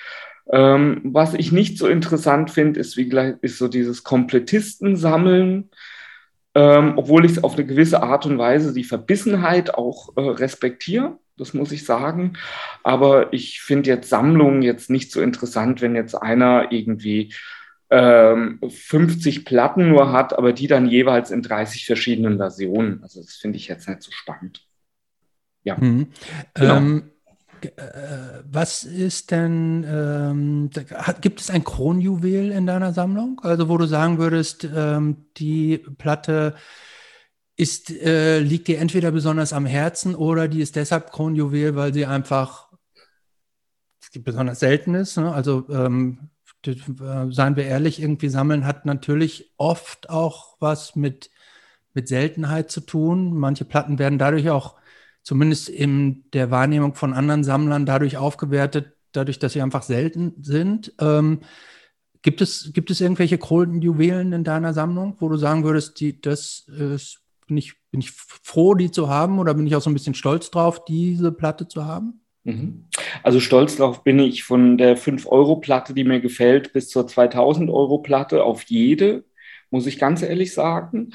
Ähm, 0.52 1.00
was 1.04 1.34
ich 1.34 1.52
nicht 1.52 1.78
so 1.78 1.86
interessant 1.86 2.50
finde, 2.50 2.80
ist, 2.80 2.98
ist 2.98 3.58
so 3.58 3.68
dieses 3.68 4.02
Komplettisten-Sammeln, 4.02 5.70
ähm, 6.54 6.92
obwohl 6.96 7.24
ich 7.24 7.32
es 7.32 7.44
auf 7.44 7.54
eine 7.54 7.64
gewisse 7.64 8.02
Art 8.02 8.26
und 8.26 8.38
Weise 8.38 8.74
die 8.74 8.84
Verbissenheit 8.84 9.74
auch 9.74 10.16
äh, 10.16 10.20
respektiere, 10.20 11.18
das 11.40 11.54
muss 11.54 11.72
ich 11.72 11.84
sagen. 11.84 12.34
Aber 12.84 13.32
ich 13.32 13.60
finde 13.60 13.90
jetzt 13.90 14.08
Sammlungen 14.08 14.62
jetzt 14.62 14.90
nicht 14.90 15.10
so 15.10 15.20
interessant, 15.20 15.80
wenn 15.80 15.94
jetzt 15.94 16.14
einer 16.14 16.70
irgendwie 16.70 17.34
ähm, 17.90 18.60
50 18.66 19.44
Platten 19.44 19.88
nur 19.88 20.12
hat, 20.12 20.36
aber 20.38 20.52
die 20.52 20.68
dann 20.68 20.86
jeweils 20.86 21.30
in 21.30 21.42
30 21.42 21.86
verschiedenen 21.86 22.36
Versionen. 22.36 23.02
Also 23.02 23.20
das 23.20 23.34
finde 23.34 23.56
ich 23.56 23.66
jetzt 23.66 23.88
nicht 23.88 24.02
so 24.02 24.12
spannend. 24.12 24.64
Ja. 25.64 25.76
Mhm. 25.76 26.08
Genau. 26.54 26.76
Ähm, 26.76 27.10
äh, 27.62 28.42
was 28.44 28.84
ist 28.84 29.30
denn, 29.30 29.84
ähm, 29.88 30.70
gibt 31.20 31.40
es 31.40 31.50
ein 31.50 31.64
Kronjuwel 31.64 32.52
in 32.52 32.66
deiner 32.66 32.92
Sammlung? 32.92 33.40
Also 33.42 33.68
wo 33.68 33.76
du 33.76 33.86
sagen 33.86 34.18
würdest, 34.18 34.68
ähm, 34.74 35.26
die 35.36 35.78
Platte 35.98 36.54
ist, 37.60 37.90
äh, 37.90 38.38
liegt 38.38 38.68
dir 38.68 38.78
entweder 38.78 39.10
besonders 39.10 39.52
am 39.52 39.66
Herzen 39.66 40.14
oder 40.14 40.48
die 40.48 40.62
ist 40.62 40.76
deshalb 40.76 41.12
Kronjuwel, 41.12 41.76
weil 41.76 41.92
sie 41.92 42.06
einfach 42.06 42.70
besonders 44.24 44.60
selten 44.60 44.94
ist. 44.94 45.18
Ne? 45.18 45.30
Also 45.30 45.66
ähm, 45.68 46.30
äh, 46.66 46.74
seien 47.28 47.56
wir 47.56 47.64
ehrlich, 47.64 48.00
irgendwie 48.00 48.30
sammeln 48.30 48.64
hat 48.64 48.86
natürlich 48.86 49.52
oft 49.58 50.08
auch 50.08 50.56
was 50.58 50.96
mit, 50.96 51.30
mit 51.92 52.08
Seltenheit 52.08 52.70
zu 52.70 52.80
tun. 52.80 53.36
Manche 53.36 53.66
Platten 53.66 53.98
werden 53.98 54.18
dadurch 54.18 54.48
auch 54.48 54.76
zumindest 55.22 55.68
in 55.68 56.24
der 56.32 56.50
Wahrnehmung 56.50 56.94
von 56.94 57.12
anderen 57.12 57.44
Sammlern 57.44 57.84
dadurch 57.84 58.16
aufgewertet, 58.16 58.94
dadurch, 59.12 59.38
dass 59.38 59.52
sie 59.52 59.60
einfach 59.60 59.82
selten 59.82 60.32
sind. 60.40 60.94
Ähm, 60.98 61.40
gibt, 62.22 62.40
es, 62.40 62.70
gibt 62.72 62.90
es 62.90 63.02
irgendwelche 63.02 63.36
Juwelen 63.36 64.32
in 64.32 64.44
deiner 64.44 64.72
Sammlung, 64.72 65.16
wo 65.18 65.28
du 65.28 65.36
sagen 65.36 65.62
würdest, 65.62 66.00
die, 66.00 66.22
das 66.22 66.66
ist, 66.68 67.20
bin, 67.50 67.58
ich, 67.58 67.74
bin 67.90 68.00
ich 68.00 68.12
froh, 68.12 68.74
die 68.74 68.90
zu 68.90 69.08
haben 69.08 69.40
oder 69.40 69.54
bin 69.54 69.66
ich 69.66 69.74
auch 69.74 69.82
so 69.82 69.90
ein 69.90 69.94
bisschen 69.94 70.14
stolz 70.14 70.50
drauf, 70.50 70.84
diese 70.84 71.32
Platte 71.32 71.66
zu 71.66 71.84
haben? 71.84 72.20
Mhm. 72.44 72.86
Also 73.24 73.40
stolz 73.40 73.76
drauf 73.76 74.04
bin 74.04 74.20
ich 74.20 74.44
von 74.44 74.78
der 74.78 74.96
5-Euro-Platte, 74.96 75.92
die 75.92 76.04
mir 76.04 76.20
gefällt, 76.20 76.72
bis 76.72 76.88
zur 76.88 77.06
2000-Euro-Platte 77.06 78.44
auf 78.44 78.62
jede, 78.62 79.24
muss 79.70 79.86
ich 79.86 79.98
ganz 79.98 80.22
ehrlich 80.22 80.54
sagen. 80.54 81.10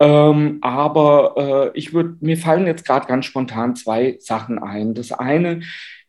Ähm, 0.00 0.58
aber 0.60 1.72
äh, 1.74 1.78
ich 1.78 1.92
würde, 1.92 2.16
mir 2.20 2.36
fallen 2.36 2.66
jetzt 2.66 2.84
gerade 2.84 3.06
ganz 3.06 3.24
spontan 3.24 3.76
zwei 3.76 4.16
Sachen 4.18 4.58
ein. 4.58 4.94
Das 4.94 5.12
eine 5.12 5.60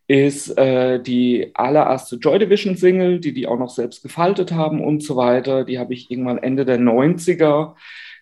ist 0.07 0.57
äh, 0.57 0.99
die 0.99 1.51
allererste 1.53 2.15
Joy 2.15 2.39
Division 2.39 2.75
Single, 2.75 3.19
die 3.19 3.31
die 3.31 3.47
auch 3.47 3.59
noch 3.59 3.69
selbst 3.69 4.01
gefaltet 4.01 4.51
haben 4.51 4.83
und 4.83 5.03
so 5.03 5.15
weiter. 5.15 5.63
Die 5.65 5.77
habe 5.77 5.93
ich 5.93 6.09
irgendwann 6.09 6.39
Ende 6.39 6.65
der 6.65 6.79
90er. 6.79 7.75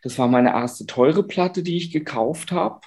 Das 0.03 0.17
war 0.19 0.27
meine 0.27 0.49
erste 0.51 0.85
teure 0.85 1.23
Platte, 1.23 1.63
die 1.63 1.77
ich 1.77 1.91
gekauft 1.91 2.51
habe. 2.51 2.81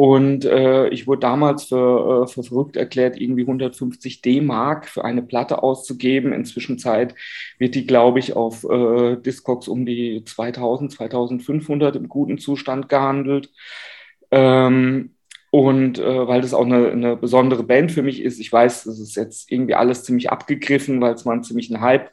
Und 0.00 0.46
äh, 0.46 0.88
ich 0.88 1.06
wurde 1.06 1.20
damals 1.20 1.64
für, 1.64 2.24
äh, 2.24 2.26
für 2.26 2.42
verrückt 2.42 2.76
erklärt, 2.76 3.20
irgendwie 3.20 3.42
150 3.42 4.22
D-Mark 4.22 4.88
für 4.88 5.04
eine 5.04 5.20
Platte 5.20 5.62
auszugeben. 5.62 6.32
Inzwischen 6.32 6.82
wird 7.58 7.74
die, 7.74 7.86
glaube 7.86 8.18
ich, 8.18 8.34
auf 8.34 8.64
äh, 8.64 9.16
Discogs 9.16 9.68
um 9.68 9.84
die 9.84 10.24
2000, 10.24 10.92
2500 10.92 11.96
im 11.96 12.08
guten 12.08 12.38
Zustand 12.38 12.88
gehandelt. 12.88 13.50
Ähm, 14.30 15.16
und 15.50 15.98
äh, 15.98 16.26
weil 16.26 16.40
das 16.40 16.54
auch 16.54 16.64
eine, 16.64 16.90
eine 16.90 17.16
besondere 17.16 17.64
Band 17.64 17.92
für 17.92 18.02
mich 18.02 18.22
ist, 18.22 18.40
ich 18.40 18.50
weiß, 18.50 18.84
das 18.84 18.98
ist 19.00 19.16
jetzt 19.16 19.52
irgendwie 19.52 19.74
alles 19.74 20.04
ziemlich 20.04 20.30
abgegriffen, 20.30 21.02
weil 21.02 21.12
es 21.12 21.26
mal 21.26 21.32
einen 21.32 21.42
ziemlichen 21.42 21.80
Hype 21.82 22.10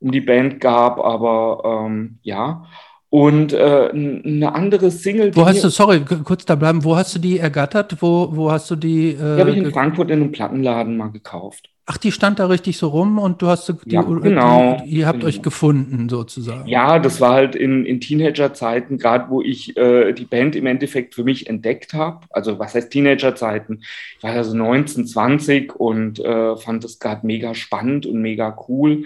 um 0.00 0.10
die 0.10 0.20
Band 0.22 0.58
gab, 0.60 1.00
aber 1.00 1.84
ähm, 1.86 2.18
ja. 2.22 2.64
Und 3.16 3.54
äh, 3.54 3.88
eine 3.94 4.54
andere 4.54 4.90
Single. 4.90 5.34
Wo 5.34 5.46
hast 5.46 5.64
du, 5.64 5.70
sorry, 5.70 6.02
kurz 6.22 6.44
da 6.44 6.54
bleiben, 6.54 6.84
wo 6.84 6.96
hast 6.96 7.14
du 7.14 7.18
die 7.18 7.38
ergattert? 7.38 7.96
Wo, 8.02 8.28
wo 8.30 8.52
hast 8.52 8.70
du 8.70 8.76
die? 8.76 9.12
Äh, 9.12 9.14
die 9.14 9.40
habe 9.40 9.50
ich 9.52 9.56
in 9.56 9.72
Frankfurt 9.72 10.10
in 10.10 10.20
einem 10.20 10.32
Plattenladen 10.32 10.98
mal 10.98 11.08
gekauft. 11.08 11.70
Ach, 11.86 11.96
die 11.96 12.12
stand 12.12 12.40
da 12.40 12.46
richtig 12.46 12.76
so 12.76 12.88
rum 12.88 13.18
und 13.18 13.40
du 13.40 13.46
hast 13.46 13.68
die, 13.68 13.74
ja, 13.86 14.02
genau, 14.02 14.82
die, 14.84 14.96
ihr 14.96 15.06
habt 15.06 15.20
genau. 15.20 15.28
euch 15.28 15.40
gefunden 15.40 16.10
sozusagen. 16.10 16.68
Ja, 16.68 16.98
das 16.98 17.18
war 17.22 17.32
halt 17.32 17.54
in, 17.56 17.86
in 17.86 18.02
Teenagerzeiten, 18.02 18.98
gerade 18.98 19.30
wo 19.30 19.40
ich 19.40 19.74
äh, 19.78 20.12
die 20.12 20.26
Band 20.26 20.54
im 20.54 20.66
Endeffekt 20.66 21.14
für 21.14 21.24
mich 21.24 21.48
entdeckt 21.48 21.94
habe. 21.94 22.26
Also 22.28 22.58
was 22.58 22.74
heißt 22.74 22.90
Teenagerzeiten? 22.90 23.82
Ich 24.18 24.24
war 24.24 24.34
ja 24.34 24.44
so 24.44 24.54
19, 24.54 25.06
20 25.06 25.74
und 25.74 26.18
äh, 26.18 26.54
fand 26.58 26.84
das 26.84 26.98
gerade 26.98 27.26
mega 27.26 27.54
spannend 27.54 28.04
und 28.04 28.20
mega 28.20 28.54
cool 28.68 29.04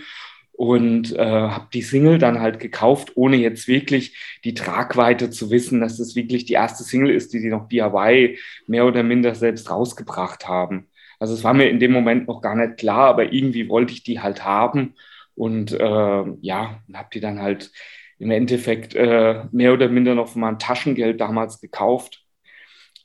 und 0.61 1.17
äh, 1.17 1.25
habe 1.25 1.69
die 1.73 1.81
Single 1.81 2.19
dann 2.19 2.39
halt 2.39 2.61
gekauft, 2.61 3.13
ohne 3.15 3.37
jetzt 3.37 3.67
wirklich 3.67 4.15
die 4.45 4.53
Tragweite 4.53 5.31
zu 5.31 5.51
wissen, 5.51 5.81
dass 5.81 5.97
das 5.97 6.15
wirklich 6.15 6.45
die 6.45 6.53
erste 6.53 6.85
Single 6.85 7.09
ist, 7.15 7.33
die 7.33 7.41
die 7.41 7.49
noch 7.49 7.67
DIY 7.67 8.39
mehr 8.67 8.85
oder 8.85 9.03
minder 9.03 9.35
selbst 9.35 9.71
rausgebracht 9.71 10.47
haben. 10.47 10.91
Also 11.19 11.33
es 11.33 11.45
war 11.45 11.55
mir 11.55 11.71
in 11.71 11.81
dem 11.81 11.93
Moment 11.93 12.29
noch 12.29 12.43
gar 12.43 12.55
nicht 12.57 12.77
klar, 12.77 13.09
aber 13.09 13.33
irgendwie 13.33 13.71
wollte 13.71 13.95
ich 13.95 14.03
die 14.03 14.21
halt 14.21 14.45
haben 14.45 14.97
und 15.35 15.73
äh, 15.73 16.25
ja, 16.43 16.83
habe 16.93 17.09
die 17.15 17.21
dann 17.21 17.41
halt 17.41 17.73
im 18.19 18.31
Endeffekt 18.31 18.95
äh, 18.95 19.45
mehr 19.53 19.73
oder 19.73 19.89
minder 19.89 20.15
noch 20.15 20.29
von 20.29 20.43
meinem 20.43 20.59
Taschengeld 20.59 21.23
damals 21.23 21.63
gekauft. 21.63 22.23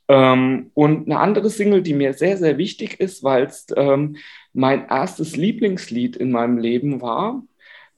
Ähm, 0.10 0.72
und 0.74 1.06
eine 1.08 1.22
andere 1.22 1.50
Single, 1.50 1.82
die 1.82 1.94
mir 1.94 2.12
sehr, 2.16 2.36
sehr 2.36 2.58
wichtig 2.58 3.00
ist, 3.00 3.24
weil 3.24 3.46
es 3.46 3.68
ähm, 3.78 4.18
mein 4.56 4.88
erstes 4.88 5.36
Lieblingslied 5.36 6.16
in 6.16 6.32
meinem 6.32 6.58
Leben 6.58 7.02
war, 7.02 7.44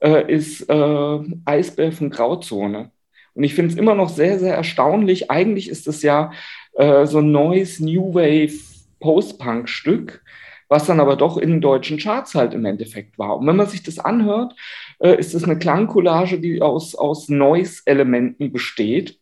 äh, 0.00 0.32
ist 0.32 0.68
äh, 0.68 1.18
Eisbär 1.44 1.92
von 1.92 2.10
Grauzone. 2.10 2.90
Und 3.34 3.44
ich 3.44 3.54
finde 3.54 3.72
es 3.72 3.78
immer 3.78 3.94
noch 3.94 4.08
sehr, 4.08 4.38
sehr 4.38 4.54
erstaunlich. 4.54 5.30
Eigentlich 5.30 5.68
ist 5.68 5.86
es 5.86 6.02
ja 6.02 6.32
äh, 6.74 7.06
so 7.06 7.18
ein 7.18 7.30
neues 7.30 7.80
New 7.80 8.14
Wave 8.14 8.58
Post-Punk-Stück, 9.00 10.22
was 10.68 10.86
dann 10.86 11.00
aber 11.00 11.16
doch 11.16 11.38
in 11.38 11.50
den 11.50 11.60
deutschen 11.60 11.98
Charts 11.98 12.34
halt 12.34 12.52
im 12.52 12.64
Endeffekt 12.64 13.18
war. 13.18 13.38
Und 13.38 13.46
wenn 13.46 13.56
man 13.56 13.68
sich 13.68 13.82
das 13.82 13.98
anhört, 13.98 14.54
äh, 14.98 15.16
ist 15.18 15.34
es 15.34 15.44
eine 15.44 15.58
Klangcollage, 15.58 16.40
die 16.40 16.60
aus, 16.60 16.94
aus 16.94 17.28
Noise-Elementen 17.28 18.52
besteht 18.52 19.18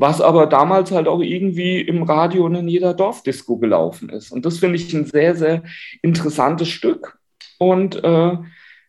was 0.00 0.22
aber 0.22 0.46
damals 0.46 0.92
halt 0.92 1.06
auch 1.06 1.20
irgendwie 1.20 1.78
im 1.78 2.02
Radio 2.04 2.46
und 2.46 2.54
in 2.54 2.68
jeder 2.68 2.94
Dorfdisco 2.94 3.58
gelaufen 3.58 4.08
ist. 4.08 4.32
Und 4.32 4.46
das 4.46 4.58
finde 4.58 4.76
ich 4.76 4.92
ein 4.94 5.04
sehr, 5.04 5.36
sehr 5.36 5.62
interessantes 6.00 6.68
Stück. 6.68 7.18
Und 7.58 7.96
äh, 7.96 8.38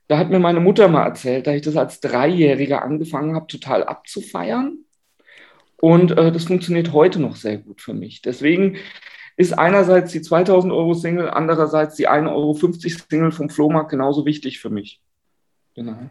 da 0.07 0.17
hat 0.17 0.29
mir 0.29 0.39
meine 0.39 0.61
Mutter 0.61 0.87
mal 0.87 1.03
erzählt, 1.03 1.47
da 1.47 1.53
ich 1.53 1.63
das 1.63 1.75
als 1.75 1.99
Dreijähriger 1.99 2.81
angefangen 2.81 3.35
habe, 3.35 3.47
total 3.47 3.83
abzufeiern. 3.83 4.85
Und 5.81 6.11
äh, 6.11 6.31
das 6.31 6.45
funktioniert 6.45 6.93
heute 6.93 7.19
noch 7.19 7.35
sehr 7.35 7.57
gut 7.57 7.81
für 7.81 7.93
mich. 7.93 8.21
Deswegen 8.21 8.77
ist 9.35 9.51
einerseits 9.51 10.13
die 10.13 10.21
2000 10.21 10.71
Euro 10.71 10.93
Single, 10.93 11.29
andererseits 11.29 11.97
die 11.97 12.07
1,50 12.07 12.31
Euro 12.31 12.53
Single 12.53 13.31
vom 13.31 13.49
Flohmarkt 13.49 13.91
genauso 13.91 14.25
wichtig 14.25 14.61
für 14.61 14.69
mich. 14.69 15.01
Genau. 15.75 16.09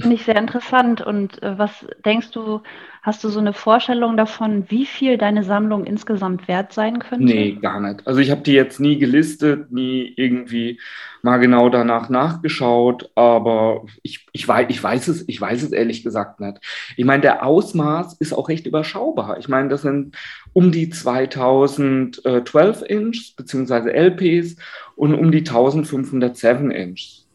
Finde 0.00 0.14
ich 0.14 0.24
sehr 0.24 0.36
interessant. 0.36 1.00
Und 1.00 1.42
äh, 1.42 1.58
was 1.58 1.84
denkst 2.04 2.30
du, 2.30 2.60
hast 3.02 3.24
du 3.24 3.30
so 3.30 3.40
eine 3.40 3.52
Vorstellung 3.52 4.16
davon, 4.16 4.64
wie 4.68 4.86
viel 4.86 5.18
deine 5.18 5.42
Sammlung 5.42 5.84
insgesamt 5.84 6.46
wert 6.46 6.72
sein 6.72 7.00
könnte? 7.00 7.24
Nee, 7.24 7.58
gar 7.60 7.80
nicht. 7.80 8.06
Also 8.06 8.20
ich 8.20 8.30
habe 8.30 8.42
die 8.42 8.52
jetzt 8.52 8.78
nie 8.78 8.98
gelistet, 8.98 9.72
nie 9.72 10.12
irgendwie 10.16 10.78
mal 11.22 11.38
genau 11.38 11.68
danach 11.68 12.10
nachgeschaut, 12.10 13.10
aber 13.16 13.86
ich, 14.04 14.24
ich, 14.32 14.46
weiß, 14.46 14.66
ich, 14.68 14.80
weiß 14.80 15.08
es, 15.08 15.28
ich 15.28 15.40
weiß 15.40 15.64
es 15.64 15.72
ehrlich 15.72 16.04
gesagt 16.04 16.38
nicht. 16.38 16.58
Ich 16.96 17.04
meine, 17.04 17.22
der 17.22 17.44
Ausmaß 17.44 18.14
ist 18.20 18.32
auch 18.32 18.48
recht 18.48 18.68
überschaubar. 18.68 19.38
Ich 19.38 19.48
meine, 19.48 19.68
das 19.68 19.82
sind 19.82 20.16
um 20.52 20.70
die 20.70 20.90
2012 20.90 22.82
Inch 22.82 23.34
beziehungsweise 23.36 23.92
LPs 23.92 24.56
und 24.94 25.14
um 25.14 25.32
die 25.32 25.38
1507 25.38 26.70
Inch. 26.70 27.27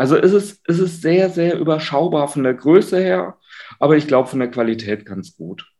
Also 0.00 0.16
es 0.16 0.32
ist, 0.32 0.62
es 0.66 0.78
ist 0.78 1.02
sehr, 1.02 1.28
sehr 1.28 1.58
überschaubar 1.58 2.26
von 2.28 2.42
der 2.42 2.54
Größe 2.54 2.98
her, 2.98 3.36
aber 3.78 3.98
ich 3.98 4.06
glaube 4.06 4.30
von 4.30 4.38
der 4.38 4.50
Qualität 4.50 5.04
ganz 5.04 5.36
gut. 5.36 5.70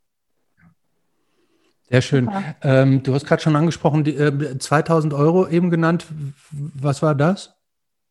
Sehr 1.88 2.02
schön. 2.02 2.30
Ähm, 2.60 3.02
du 3.02 3.14
hast 3.14 3.24
gerade 3.24 3.40
schon 3.40 3.56
angesprochen, 3.56 4.04
die, 4.04 4.14
äh, 4.16 4.58
2000 4.58 5.14
Euro 5.14 5.48
eben 5.48 5.70
genannt. 5.70 6.04
Was 6.50 7.00
war 7.00 7.14
das? 7.14 7.54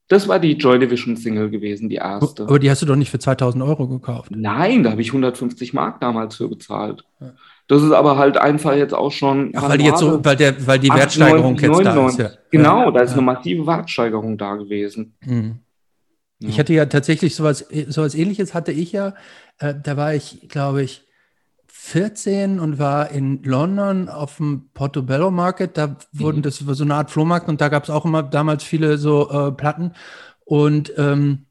Das 0.07 0.27
war 0.27 0.39
die 0.39 0.53
Joy 0.53 0.79
Division 0.79 1.15
Single 1.15 1.51
gewesen, 1.51 1.89
die 1.89 1.97
erste. 1.97 2.41
Aber 2.41 2.57
die 2.57 2.71
hast 2.71 2.81
du 2.81 2.87
doch 2.87 2.95
nicht 2.95 3.11
für 3.11 3.19
2000 3.19 3.63
Euro 3.63 3.87
gekauft. 3.87 4.31
Nein, 4.35 4.81
da 4.81 4.89
habe 4.89 5.01
ich 5.03 5.09
150 5.09 5.75
Mark 5.75 6.01
damals 6.01 6.37
für 6.37 6.49
bezahlt. 6.49 7.05
Das 7.67 7.83
ist 7.83 7.91
aber 7.91 8.17
halt 8.17 8.35
einfach 8.35 8.73
jetzt 8.73 8.95
auch 8.95 9.11
schon. 9.11 9.51
Ach, 9.55 9.69
weil 9.69 9.77
die 9.77 9.85
jetzt 9.85 9.99
so, 9.99 10.25
weil 10.25 10.35
der, 10.35 10.65
weil 10.65 10.79
die 10.79 10.89
Wertsteigerung 10.89 11.53
9, 11.53 11.61
jetzt 11.61 11.83
99, 11.83 11.93
da 11.93 12.07
ist. 12.07 12.33
Ja. 12.33 12.39
Genau, 12.49 12.89
da 12.89 13.01
ist 13.01 13.11
ja. 13.11 13.17
eine 13.17 13.25
massive 13.27 13.67
Wertsteigerung 13.67 14.39
da 14.39 14.55
gewesen. 14.55 15.15
Mhm. 15.23 15.59
Ja. 16.39 16.49
Ich 16.49 16.59
hatte 16.59 16.73
ja 16.73 16.85
tatsächlich 16.85 17.35
sowas, 17.35 17.65
sowas 17.87 18.15
ähnliches 18.15 18.53
hatte 18.53 18.71
ich 18.71 18.91
ja. 18.91 19.13
Äh, 19.57 19.75
da 19.81 19.97
war 19.97 20.13
ich, 20.13 20.47
glaube 20.47 20.83
ich, 20.83 21.03
14 21.67 22.59
und 22.59 22.77
war 22.77 23.11
in 23.11 23.41
London 23.43 24.09
auf 24.09 24.37
dem 24.37 24.69
Portobello 24.73 25.31
Market. 25.31 25.77
Da 25.77 25.97
wurden, 26.11 26.37
mhm. 26.37 26.41
das 26.43 26.65
war 26.67 26.75
so 26.75 26.83
eine 26.83 26.95
Art 26.95 27.09
Flohmarkt 27.09 27.47
und 27.47 27.61
da 27.61 27.69
gab 27.69 27.83
es 27.83 27.89
auch 27.89 28.05
immer 28.05 28.21
damals 28.21 28.63
viele 28.63 28.97
so 28.97 29.29
äh, 29.29 29.51
Platten. 29.51 29.93
Und 30.45 30.93
ähm, 30.97 31.45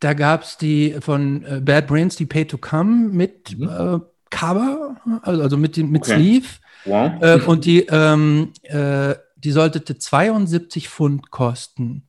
da 0.00 0.14
gab 0.14 0.42
es 0.42 0.56
die 0.56 0.96
von 1.00 1.44
äh, 1.44 1.60
Bad 1.60 1.86
Brains, 1.86 2.16
die 2.16 2.26
Pay 2.26 2.46
to 2.46 2.58
Come 2.58 3.08
mit 3.08 3.58
mhm. 3.58 3.68
äh, 3.68 4.00
Cover, 4.30 4.96
also, 5.22 5.42
also 5.42 5.56
mit, 5.56 5.76
mit 5.76 6.02
okay. 6.02 6.14
Sleeve. 6.14 6.46
Wow. 6.84 7.12
Äh, 7.20 7.40
und 7.46 7.64
die, 7.64 7.86
ähm, 7.86 8.52
äh, 8.62 9.14
die 9.36 9.52
sollte 9.52 9.84
72 9.84 10.88
Pfund 10.88 11.30
kosten. 11.30 12.07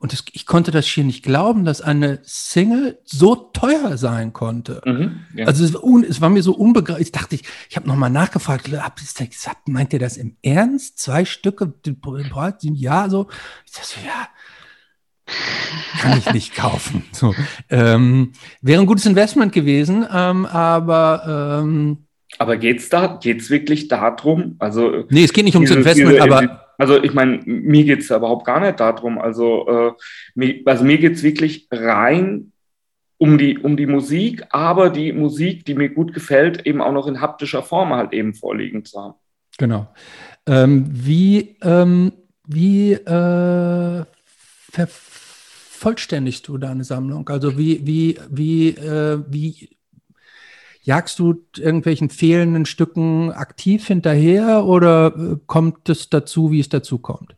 Und 0.00 0.14
das, 0.14 0.24
ich 0.32 0.46
konnte 0.46 0.70
das 0.70 0.86
hier 0.86 1.04
nicht 1.04 1.22
glauben, 1.22 1.66
dass 1.66 1.82
eine 1.82 2.20
Single 2.22 2.98
so 3.04 3.34
teuer 3.34 3.98
sein 3.98 4.32
konnte. 4.32 4.80
Mhm, 4.86 5.20
ja. 5.34 5.46
Also 5.46 5.62
es, 5.62 5.74
es, 6.08 6.20
war 6.22 6.30
mir 6.30 6.42
so 6.42 6.54
unbegreiflich. 6.54 7.08
Ich 7.08 7.12
dachte, 7.12 7.34
ich, 7.34 7.42
ich 7.68 7.76
habe 7.76 7.86
nochmal 7.86 8.08
nachgefragt, 8.08 8.70
meint 9.66 9.92
ihr 9.92 9.98
das 9.98 10.16
im 10.16 10.38
Ernst? 10.40 10.98
Zwei 10.98 11.26
Stücke, 11.26 11.74
ja, 12.74 13.10
so. 13.10 13.28
Ich 13.66 13.72
dachte 13.72 13.88
so, 13.88 14.00
ja, 14.06 14.28
kann 16.00 16.18
ich 16.18 16.32
nicht 16.32 16.54
kaufen. 16.54 17.04
So, 17.12 17.34
ähm, 17.68 18.32
wäre 18.62 18.80
ein 18.80 18.86
gutes 18.86 19.04
Investment 19.04 19.52
gewesen, 19.52 20.06
ähm, 20.10 20.46
aber 20.46 21.60
ähm, 21.62 22.06
aber 22.38 22.56
geht's 22.56 22.88
da, 22.88 23.18
geht's 23.20 23.50
wirklich 23.50 23.88
darum? 23.88 24.56
Also 24.58 25.04
nee, 25.10 25.24
es 25.24 25.32
geht 25.32 25.44
nicht 25.44 25.54
ums 25.54 25.70
Investment, 25.70 26.12
diese, 26.12 26.22
aber 26.22 26.66
also 26.78 27.02
ich 27.02 27.12
meine, 27.12 27.40
mir 27.44 27.84
geht's 27.84 28.08
ja 28.08 28.16
überhaupt 28.16 28.46
gar 28.46 28.60
nicht 28.60 28.80
darum. 28.80 29.18
Also 29.18 29.68
äh, 29.68 29.92
mir, 30.34 30.60
also 30.64 30.84
mir 30.84 30.98
geht's 30.98 31.22
wirklich 31.22 31.68
rein 31.70 32.52
um 33.18 33.36
die 33.36 33.58
um 33.58 33.76
die 33.76 33.86
Musik, 33.86 34.44
aber 34.50 34.88
die 34.90 35.12
Musik, 35.12 35.64
die 35.64 35.74
mir 35.74 35.90
gut 35.90 36.14
gefällt, 36.14 36.66
eben 36.66 36.80
auch 36.80 36.92
noch 36.92 37.06
in 37.06 37.20
haptischer 37.20 37.62
Form 37.62 37.92
halt 37.92 38.12
eben 38.12 38.34
vorliegen 38.34 38.84
zu 38.84 39.00
haben. 39.00 39.14
Genau. 39.58 39.88
Ähm, 40.46 40.86
wie 40.90 41.56
ähm, 41.62 42.12
wie 42.46 42.92
äh, 42.92 44.04
vervollständigst 44.72 46.46
du 46.48 46.58
deine 46.58 46.84
Sammlung? 46.84 47.28
Also 47.28 47.56
wie, 47.56 47.86
wie, 47.86 48.18
wie, 48.28 48.68
äh, 48.70 49.22
wie 49.28 49.70
jagst 50.82 51.18
du 51.18 51.44
irgendwelchen 51.56 52.10
fehlenden 52.10 52.66
Stücken 52.66 53.32
aktiv 53.32 53.86
hinterher 53.86 54.64
oder 54.64 55.14
äh, 55.16 55.36
kommt 55.46 55.88
es 55.88 56.08
dazu, 56.08 56.50
wie 56.50 56.60
es 56.60 56.68
dazu 56.68 56.98
kommt? 56.98 57.36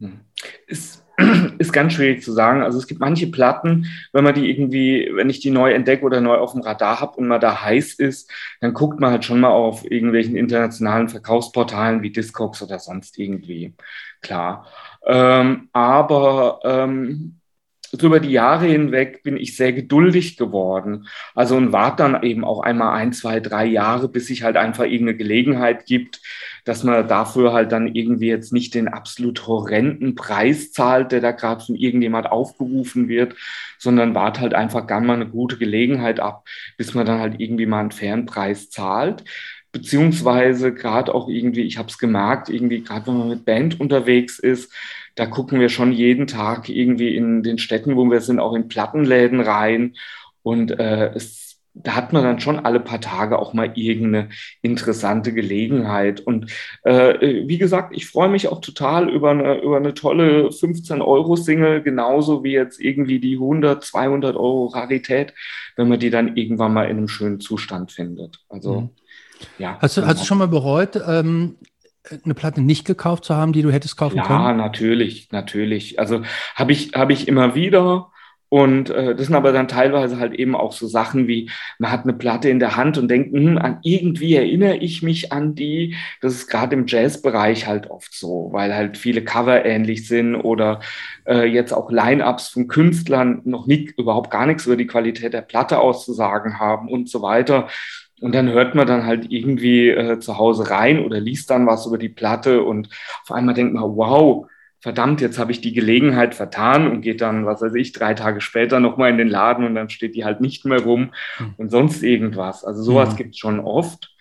Hm. 0.00 0.20
Ist, 0.66 1.04
ist 1.58 1.72
ganz 1.72 1.94
schwierig 1.94 2.22
zu 2.22 2.32
sagen. 2.32 2.62
Also 2.62 2.78
es 2.78 2.86
gibt 2.86 3.00
manche 3.00 3.28
Platten, 3.28 3.86
wenn 4.12 4.24
man 4.24 4.34
die 4.34 4.50
irgendwie, 4.50 5.10
wenn 5.14 5.30
ich 5.30 5.40
die 5.40 5.50
neu 5.50 5.72
entdecke 5.72 6.04
oder 6.04 6.20
neu 6.20 6.36
auf 6.36 6.52
dem 6.52 6.60
Radar 6.60 7.00
habe 7.00 7.16
und 7.16 7.28
man 7.28 7.40
da 7.40 7.62
heiß 7.62 7.94
ist, 7.94 8.30
dann 8.60 8.74
guckt 8.74 9.00
man 9.00 9.12
halt 9.12 9.24
schon 9.24 9.40
mal 9.40 9.50
auf 9.50 9.90
irgendwelchen 9.90 10.36
internationalen 10.36 11.08
Verkaufsportalen 11.08 12.02
wie 12.02 12.12
Discogs 12.12 12.62
oder 12.62 12.78
sonst 12.78 13.18
irgendwie. 13.18 13.74
Klar. 14.20 14.66
Ähm, 15.06 15.68
aber 15.72 16.60
ähm, 16.64 17.40
so 18.00 18.06
über 18.06 18.20
die 18.20 18.30
Jahre 18.30 18.66
hinweg 18.66 19.22
bin 19.22 19.36
ich 19.36 19.56
sehr 19.56 19.72
geduldig 19.72 20.36
geworden. 20.36 21.06
Also 21.34 21.56
und 21.56 21.72
warte 21.72 22.02
dann 22.02 22.22
eben 22.22 22.44
auch 22.44 22.60
einmal 22.60 22.94
ein, 22.96 23.12
zwei, 23.12 23.40
drei 23.40 23.66
Jahre, 23.66 24.08
bis 24.08 24.26
sich 24.26 24.42
halt 24.42 24.56
einfach 24.56 24.84
irgendeine 24.84 25.16
Gelegenheit 25.16 25.86
gibt, 25.86 26.20
dass 26.64 26.84
man 26.84 27.06
dafür 27.08 27.52
halt 27.52 27.72
dann 27.72 27.94
irgendwie 27.94 28.28
jetzt 28.28 28.52
nicht 28.52 28.74
den 28.74 28.88
absolut 28.88 29.46
horrenden 29.46 30.14
Preis 30.14 30.72
zahlt, 30.72 31.12
der 31.12 31.20
da 31.20 31.32
gerade 31.32 31.64
von 31.64 31.74
irgendjemand 31.74 32.30
aufgerufen 32.30 33.08
wird, 33.08 33.34
sondern 33.78 34.14
warte 34.14 34.40
halt 34.40 34.54
einfach 34.54 34.86
gern 34.86 35.06
mal 35.06 35.14
eine 35.14 35.28
gute 35.28 35.58
Gelegenheit 35.58 36.20
ab, 36.20 36.44
bis 36.76 36.94
man 36.94 37.06
dann 37.06 37.20
halt 37.20 37.40
irgendwie 37.40 37.66
mal 37.66 37.80
einen 37.80 37.92
fairen 37.92 38.26
Preis 38.26 38.70
zahlt 38.70 39.24
beziehungsweise 39.72 40.72
gerade 40.72 41.14
auch 41.14 41.28
irgendwie, 41.28 41.62
ich 41.62 41.76
habe 41.76 41.88
es 41.88 41.98
gemerkt, 41.98 42.48
irgendwie 42.48 42.82
gerade 42.82 43.06
wenn 43.08 43.18
man 43.18 43.28
mit 43.28 43.44
Band 43.44 43.78
unterwegs 43.78 44.38
ist, 44.38 44.72
da 45.16 45.26
gucken 45.26 45.60
wir 45.60 45.68
schon 45.68 45.92
jeden 45.92 46.26
Tag 46.26 46.68
irgendwie 46.68 47.16
in 47.16 47.42
den 47.42 47.58
Städten, 47.58 47.96
wo 47.96 48.08
wir 48.10 48.20
sind, 48.20 48.38
auch 48.38 48.54
in 48.54 48.68
Plattenläden 48.68 49.40
rein 49.40 49.96
und 50.42 50.78
äh, 50.78 51.12
es 51.14 51.46
da 51.78 51.94
hat 51.94 52.12
man 52.12 52.24
dann 52.24 52.40
schon 52.40 52.58
alle 52.58 52.80
paar 52.80 53.00
Tage 53.00 53.38
auch 53.38 53.52
mal 53.52 53.72
irgendeine 53.74 54.30
interessante 54.62 55.32
Gelegenheit. 55.34 56.20
Und 56.20 56.50
äh, 56.84 57.46
wie 57.46 57.58
gesagt, 57.58 57.94
ich 57.94 58.06
freue 58.06 58.30
mich 58.30 58.48
auch 58.48 58.62
total 58.62 59.10
über 59.10 59.30
eine, 59.30 59.60
über 59.60 59.76
eine 59.76 59.92
tolle 59.92 60.48
15-Euro-Single, 60.48 61.82
genauso 61.82 62.42
wie 62.42 62.52
jetzt 62.52 62.80
irgendwie 62.80 63.20
die 63.20 63.34
100, 63.34 63.84
200 63.84 64.36
Euro 64.36 64.66
Rarität, 64.66 65.34
wenn 65.76 65.88
man 65.88 66.00
die 66.00 66.10
dann 66.10 66.36
irgendwann 66.36 66.72
mal 66.72 66.84
in 66.84 66.96
einem 66.96 67.08
schönen 67.08 67.40
Zustand 67.40 67.92
findet. 67.92 68.40
Also 68.48 68.80
mhm. 68.80 68.90
Ja. 69.58 69.78
Hast 69.80 69.96
du, 69.96 70.02
hast 70.02 70.08
du 70.08 70.14
genau. 70.14 70.24
schon 70.24 70.38
mal 70.38 70.48
bereut, 70.48 71.00
ähm, 71.06 71.56
eine 72.24 72.34
Platte 72.34 72.60
nicht 72.60 72.84
gekauft 72.84 73.24
zu 73.24 73.34
haben, 73.34 73.52
die 73.52 73.62
du 73.62 73.70
hättest 73.70 73.96
kaufen 73.96 74.16
ja, 74.16 74.26
können? 74.26 74.40
Ja, 74.40 74.52
natürlich, 74.52 75.28
natürlich. 75.32 75.98
Also 75.98 76.22
habe 76.54 76.72
ich, 76.72 76.92
hab 76.94 77.10
ich 77.10 77.28
immer 77.28 77.54
wieder. 77.54 78.10
Und 78.48 78.90
äh, 78.90 79.16
das 79.16 79.26
sind 79.26 79.34
aber 79.34 79.50
dann 79.50 79.66
teilweise 79.66 80.20
halt 80.20 80.32
eben 80.34 80.54
auch 80.54 80.72
so 80.72 80.86
Sachen 80.86 81.26
wie, 81.26 81.50
man 81.80 81.90
hat 81.90 82.04
eine 82.04 82.12
Platte 82.12 82.48
in 82.48 82.60
der 82.60 82.76
Hand 82.76 82.96
und 82.96 83.08
denkt, 83.08 83.32
hm, 83.34 83.58
an 83.58 83.80
irgendwie 83.82 84.34
erinnere 84.36 84.76
ich 84.76 85.02
mich 85.02 85.32
an 85.32 85.56
die. 85.56 85.96
Das 86.20 86.34
ist 86.34 86.46
gerade 86.48 86.76
im 86.76 86.86
Jazzbereich 86.86 87.66
halt 87.66 87.90
oft 87.90 88.14
so, 88.14 88.50
weil 88.52 88.74
halt 88.74 88.98
viele 88.98 89.24
Cover 89.24 89.64
ähnlich 89.64 90.06
sind 90.06 90.36
oder 90.36 90.78
äh, 91.26 91.44
jetzt 91.44 91.72
auch 91.72 91.90
Line-ups 91.90 92.48
von 92.48 92.68
Künstlern 92.68 93.42
noch 93.44 93.66
nicht, 93.66 93.98
überhaupt 93.98 94.30
gar 94.30 94.46
nichts 94.46 94.66
über 94.66 94.76
die 94.76 94.86
Qualität 94.86 95.32
der 95.32 95.42
Platte 95.42 95.80
auszusagen 95.80 96.60
haben 96.60 96.88
und 96.88 97.08
so 97.08 97.22
weiter. 97.22 97.68
Und 98.20 98.34
dann 98.34 98.50
hört 98.50 98.74
man 98.74 98.86
dann 98.86 99.04
halt 99.04 99.30
irgendwie 99.30 99.90
äh, 99.90 100.18
zu 100.18 100.38
Hause 100.38 100.70
rein 100.70 101.04
oder 101.04 101.20
liest 101.20 101.50
dann 101.50 101.66
was 101.66 101.86
über 101.86 101.98
die 101.98 102.08
Platte 102.08 102.62
und 102.62 102.88
auf 103.24 103.32
einmal 103.32 103.54
denkt 103.54 103.74
man, 103.74 103.96
wow, 103.96 104.46
verdammt, 104.80 105.20
jetzt 105.20 105.38
habe 105.38 105.52
ich 105.52 105.60
die 105.60 105.74
Gelegenheit 105.74 106.34
vertan 106.34 106.90
und 106.90 107.02
geht 107.02 107.20
dann, 107.20 107.44
was 107.44 107.60
weiß 107.60 107.74
ich, 107.74 107.92
drei 107.92 108.14
Tage 108.14 108.40
später 108.40 108.80
nochmal 108.80 109.10
in 109.10 109.18
den 109.18 109.28
Laden 109.28 109.66
und 109.66 109.74
dann 109.74 109.90
steht 109.90 110.14
die 110.14 110.24
halt 110.24 110.40
nicht 110.40 110.64
mehr 110.64 110.80
rum 110.80 111.12
hm. 111.36 111.54
und 111.58 111.70
sonst 111.70 112.02
irgendwas. 112.02 112.64
Also 112.64 112.82
sowas 112.82 113.12
mhm. 113.12 113.16
gibt 113.16 113.30
es 113.34 113.38
schon 113.38 113.60
oft. 113.60 114.14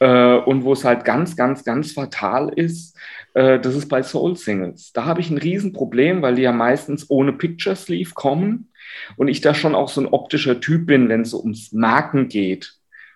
Äh, 0.00 0.36
und 0.36 0.64
wo 0.64 0.72
es 0.72 0.84
halt 0.84 1.04
ganz, 1.04 1.36
ganz, 1.36 1.64
ganz 1.64 1.92
fatal 1.92 2.50
ist, 2.50 2.96
äh, 3.34 3.58
das 3.58 3.74
ist 3.74 3.88
bei 3.88 4.02
Soul 4.02 4.36
Singles. 4.36 4.92
Da 4.92 5.06
habe 5.06 5.20
ich 5.20 5.30
ein 5.30 5.38
Riesenproblem, 5.38 6.22
weil 6.22 6.36
die 6.36 6.42
ja 6.42 6.52
meistens 6.52 7.08
ohne 7.10 7.32
Picture 7.32 7.74
Sleeve 7.74 8.10
kommen 8.14 8.70
und 9.16 9.28
ich 9.28 9.40
da 9.40 9.54
schon 9.54 9.74
auch 9.74 9.88
so 9.88 10.00
ein 10.00 10.06
optischer 10.06 10.60
Typ 10.60 10.86
bin, 10.86 11.08
wenn 11.08 11.22
es 11.22 11.34
ums 11.34 11.72
Marken 11.72 12.28
geht 12.28 12.74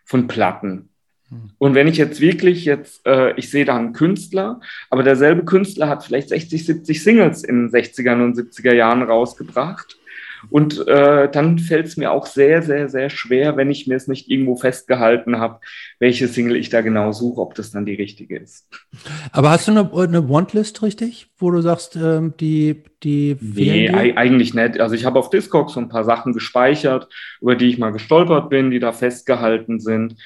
von 0.09 0.27
Platten. 0.27 0.89
Hm. 1.29 1.51
Und 1.59 1.75
wenn 1.75 1.87
ich 1.87 1.99
jetzt 1.99 2.21
wirklich 2.21 2.65
jetzt, 2.65 3.07
äh, 3.07 3.35
ich 3.35 3.51
sehe 3.51 3.67
da 3.67 3.77
einen 3.77 3.93
Künstler, 3.93 4.61
aber 4.89 5.03
derselbe 5.03 5.45
Künstler 5.45 5.89
hat 5.89 6.03
vielleicht 6.03 6.31
60, 6.31 6.65
70 6.65 7.03
Singles 7.03 7.45
in 7.45 7.69
den 7.69 7.71
60er 7.71 8.25
und 8.25 8.37
70er 8.37 8.73
Jahren 8.73 9.03
rausgebracht. 9.03 9.98
Und 10.51 10.87
äh, 10.87 11.31
dann 11.31 11.59
fällt 11.59 11.87
es 11.87 11.97
mir 11.97 12.13
auch 12.13 12.27
sehr, 12.27 12.63
sehr, 12.63 12.89
sehr 12.89 13.11
schwer, 13.11 13.57
wenn 13.57 13.71
ich 13.71 13.87
mir 13.87 13.97
es 13.97 14.09
nicht 14.09 14.31
irgendwo 14.31 14.57
festgehalten 14.57 15.39
habe, 15.39 15.61
welche 15.99 16.29
Single 16.29 16.57
ich 16.57 16.71
da 16.71 16.81
genau 16.81 17.13
suche, 17.13 17.41
ob 17.41 17.55
das 17.55 17.71
dann 17.71 17.87
die 17.87 17.95
richtige 17.95 18.39
ist. 18.39 18.69
Aber 19.33 19.51
hast 19.51 19.69
du 19.69 19.73
eine, 19.73 19.93
eine 19.93 20.29
Wantlist 20.29 20.83
richtig, 20.83 21.29
wo 21.39 21.51
du 21.51 21.61
sagst, 21.61 21.97
ähm, 21.97 22.35
die, 22.39 22.83
die 23.03 23.37
Nee, 23.41 23.91
eigentlich 23.91 24.55
nicht. 24.55 24.81
Also 24.81 24.95
ich 24.95 25.05
habe 25.05 25.19
auf 25.19 25.31
Discogs 25.31 25.75
so 25.75 25.81
ein 25.81 25.89
paar 25.89 26.05
Sachen 26.05 26.33
gespeichert, 26.33 27.09
über 27.41 27.57
die 27.57 27.69
ich 27.69 27.79
mal 27.79 27.91
gestolpert 27.91 28.51
bin, 28.51 28.71
die 28.71 28.81
da 28.81 28.93
festgehalten 28.93 29.81
sind. 29.81 30.17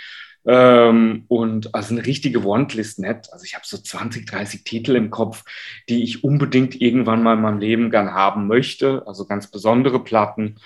Ähm, 0.45 1.25
und 1.29 1.75
also 1.75 1.95
eine 1.95 2.05
richtige 2.05 2.45
Wantlist 2.45 2.99
nicht. 2.99 3.33
Also 3.33 3.45
ich 3.45 3.55
habe 3.55 3.65
so 3.67 3.79
20, 3.79 4.27
30 4.27 4.65
Titel 4.65 4.97
im 4.97 5.11
Kopf, 5.11 5.45
die 5.89 6.03
ich 6.03 6.25
unbedingt 6.25 6.81
irgendwann 6.81 7.23
mal 7.23 7.35
in 7.35 7.43
meinem 7.43 7.59
Leben 7.59 7.91
gern 7.91 8.13
haben 8.13 8.47
möchte. 8.47 9.03
Also 9.07 9.27
ganz 9.27 9.51
besondere 9.51 10.03
Platten. 10.03 10.57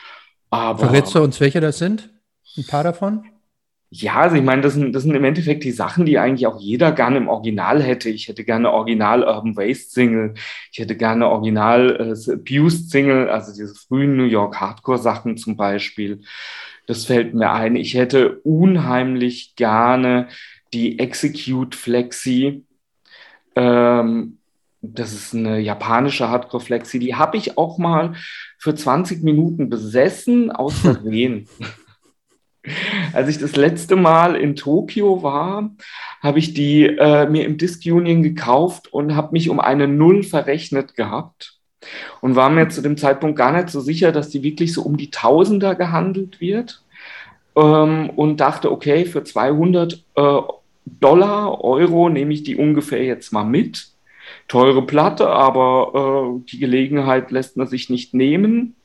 Aber, 0.50 0.86
Verrätst 0.86 1.14
du 1.14 1.22
uns, 1.22 1.40
welche 1.40 1.60
das 1.60 1.78
sind? 1.78 2.10
Ein 2.56 2.66
paar 2.66 2.84
davon? 2.84 3.24
Ja, 3.90 4.16
also 4.16 4.36
ich 4.36 4.42
meine, 4.42 4.62
das 4.62 4.74
sind, 4.74 4.92
das 4.94 5.04
sind 5.04 5.14
im 5.14 5.24
Endeffekt 5.24 5.62
die 5.62 5.70
Sachen, 5.70 6.06
die 6.06 6.18
eigentlich 6.18 6.46
auch 6.46 6.60
jeder 6.60 6.90
gerne 6.90 7.18
im 7.18 7.28
Original 7.28 7.82
hätte. 7.82 8.10
Ich 8.10 8.26
hätte 8.26 8.44
gerne 8.44 8.70
Original 8.72 9.22
Urban 9.22 9.56
Waste 9.56 9.90
Single. 9.90 10.34
Ich 10.72 10.78
hätte 10.78 10.96
gerne 10.96 11.28
Original 11.28 11.96
äh, 11.96 12.32
Abused 12.32 12.90
Single, 12.90 13.28
also 13.28 13.52
diese 13.52 13.74
frühen 13.74 14.16
New 14.16 14.24
York 14.24 14.60
Hardcore 14.60 14.98
Sachen 14.98 15.36
zum 15.36 15.56
Beispiel. 15.56 16.22
Das 16.86 17.06
fällt 17.06 17.34
mir 17.34 17.50
ein. 17.50 17.76
Ich 17.76 17.94
hätte 17.94 18.38
unheimlich 18.40 19.56
gerne 19.56 20.28
die 20.72 20.98
Execute 20.98 21.74
Flexi. 21.74 22.64
Ähm, 23.56 24.38
das 24.82 25.12
ist 25.12 25.34
eine 25.34 25.58
japanische 25.58 26.28
Hardcore 26.28 26.62
Flexi. 26.62 26.98
Die 26.98 27.16
habe 27.16 27.36
ich 27.36 27.58
auch 27.58 27.78
mal 27.78 28.14
für 28.58 28.74
20 28.74 29.22
Minuten 29.22 29.68
besessen, 29.68 30.50
aus 30.50 30.78
Versehen. 30.78 31.48
Als 33.12 33.28
ich 33.28 33.38
das 33.38 33.56
letzte 33.56 33.96
Mal 33.96 34.36
in 34.36 34.56
Tokio 34.56 35.22
war, 35.22 35.70
habe 36.20 36.38
ich 36.38 36.52
die 36.52 36.84
äh, 36.84 37.28
mir 37.28 37.44
im 37.44 37.58
Disc 37.58 37.84
Union 37.86 38.22
gekauft 38.22 38.92
und 38.92 39.14
habe 39.14 39.32
mich 39.32 39.50
um 39.50 39.60
eine 39.60 39.86
Null 39.86 40.24
verrechnet 40.24 40.94
gehabt. 40.94 41.55
Und 42.20 42.36
war 42.36 42.50
mir 42.50 42.68
zu 42.68 42.82
dem 42.82 42.96
Zeitpunkt 42.96 43.36
gar 43.36 43.52
nicht 43.52 43.70
so 43.70 43.80
sicher, 43.80 44.12
dass 44.12 44.30
die 44.30 44.42
wirklich 44.42 44.72
so 44.72 44.82
um 44.82 44.96
die 44.96 45.10
Tausender 45.10 45.74
gehandelt 45.74 46.40
wird 46.40 46.82
ähm, 47.56 48.10
und 48.10 48.38
dachte, 48.38 48.70
okay, 48.70 49.04
für 49.04 49.24
200 49.24 50.04
äh, 50.14 50.40
Dollar, 50.84 51.64
Euro 51.64 52.08
nehme 52.08 52.32
ich 52.32 52.44
die 52.44 52.56
ungefähr 52.56 53.04
jetzt 53.04 53.32
mal 53.32 53.44
mit. 53.44 53.88
Teure 54.48 54.82
Platte, 54.86 55.28
aber 55.28 56.38
äh, 56.38 56.50
die 56.50 56.58
Gelegenheit 56.58 57.30
lässt 57.30 57.56
man 57.56 57.66
sich 57.66 57.90
nicht 57.90 58.14
nehmen. 58.14 58.76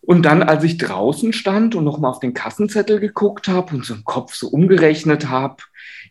Und 0.00 0.22
dann, 0.22 0.44
als 0.44 0.62
ich 0.62 0.78
draußen 0.78 1.32
stand 1.32 1.74
und 1.74 1.84
nochmal 1.84 2.12
auf 2.12 2.20
den 2.20 2.32
Kassenzettel 2.32 3.00
geguckt 3.00 3.48
habe 3.48 3.74
und 3.74 3.84
so 3.84 3.94
im 3.94 4.04
Kopf 4.04 4.34
so 4.34 4.48
umgerechnet 4.48 5.28
habe, 5.28 5.56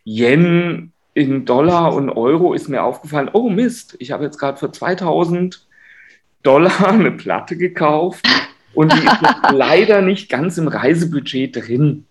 Yen 0.04 0.92
in 1.14 1.46
Dollar 1.46 1.94
und 1.94 2.10
Euro, 2.10 2.52
ist 2.52 2.68
mir 2.68 2.82
aufgefallen, 2.82 3.30
oh 3.32 3.48
Mist, 3.48 3.96
ich 3.98 4.12
habe 4.12 4.24
jetzt 4.24 4.38
gerade 4.38 4.58
für 4.58 4.70
2000 4.70 5.65
Dollar 6.46 6.88
eine 6.88 7.10
Platte 7.10 7.56
gekauft 7.56 8.26
und 8.74 8.92
die 8.92 9.04
ist 9.04 9.18
leider 9.52 10.00
nicht 10.00 10.28
ganz 10.28 10.58
im 10.58 10.68
Reisebudget 10.68 11.56
drin. 11.56 12.06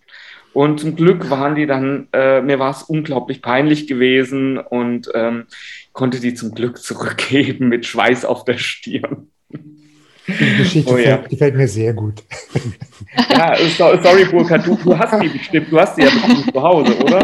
Und 0.53 0.79
zum 0.79 0.95
Glück 0.95 1.29
waren 1.29 1.55
die 1.55 1.65
dann, 1.65 2.07
äh, 2.13 2.41
mir 2.41 2.59
war 2.59 2.71
es 2.71 2.83
unglaublich 2.83 3.41
peinlich 3.41 3.87
gewesen 3.87 4.57
und 4.57 5.09
ähm, 5.13 5.47
konnte 5.91 6.21
die 6.21 6.33
zum 6.33 6.53
Glück 6.53 6.77
zurückgeben 6.77 7.67
mit 7.67 7.85
Schweiß 7.85 8.23
auf 8.23 8.45
der 8.45 8.57
Stirn. 8.57 9.29
Die 10.27 10.57
Geschichte 10.57 10.91
oh, 10.93 10.97
ja. 10.97 11.17
gefällt, 11.17 11.55
mir 11.55 11.67
sehr 11.67 11.93
gut. 11.93 12.23
Ja, 13.29 13.55
sorry, 14.01 14.25
Burkhard, 14.25 14.65
du, 14.65 14.75
du, 14.75 14.97
hast 14.97 15.21
die 15.21 15.27
bestimmt, 15.27 15.71
du 15.71 15.79
hast 15.79 15.95
die 15.97 16.01
ja 16.01 16.09
bestimmt 16.09 16.51
zu 16.51 16.61
Hause, 16.61 16.97
oder? 16.97 17.23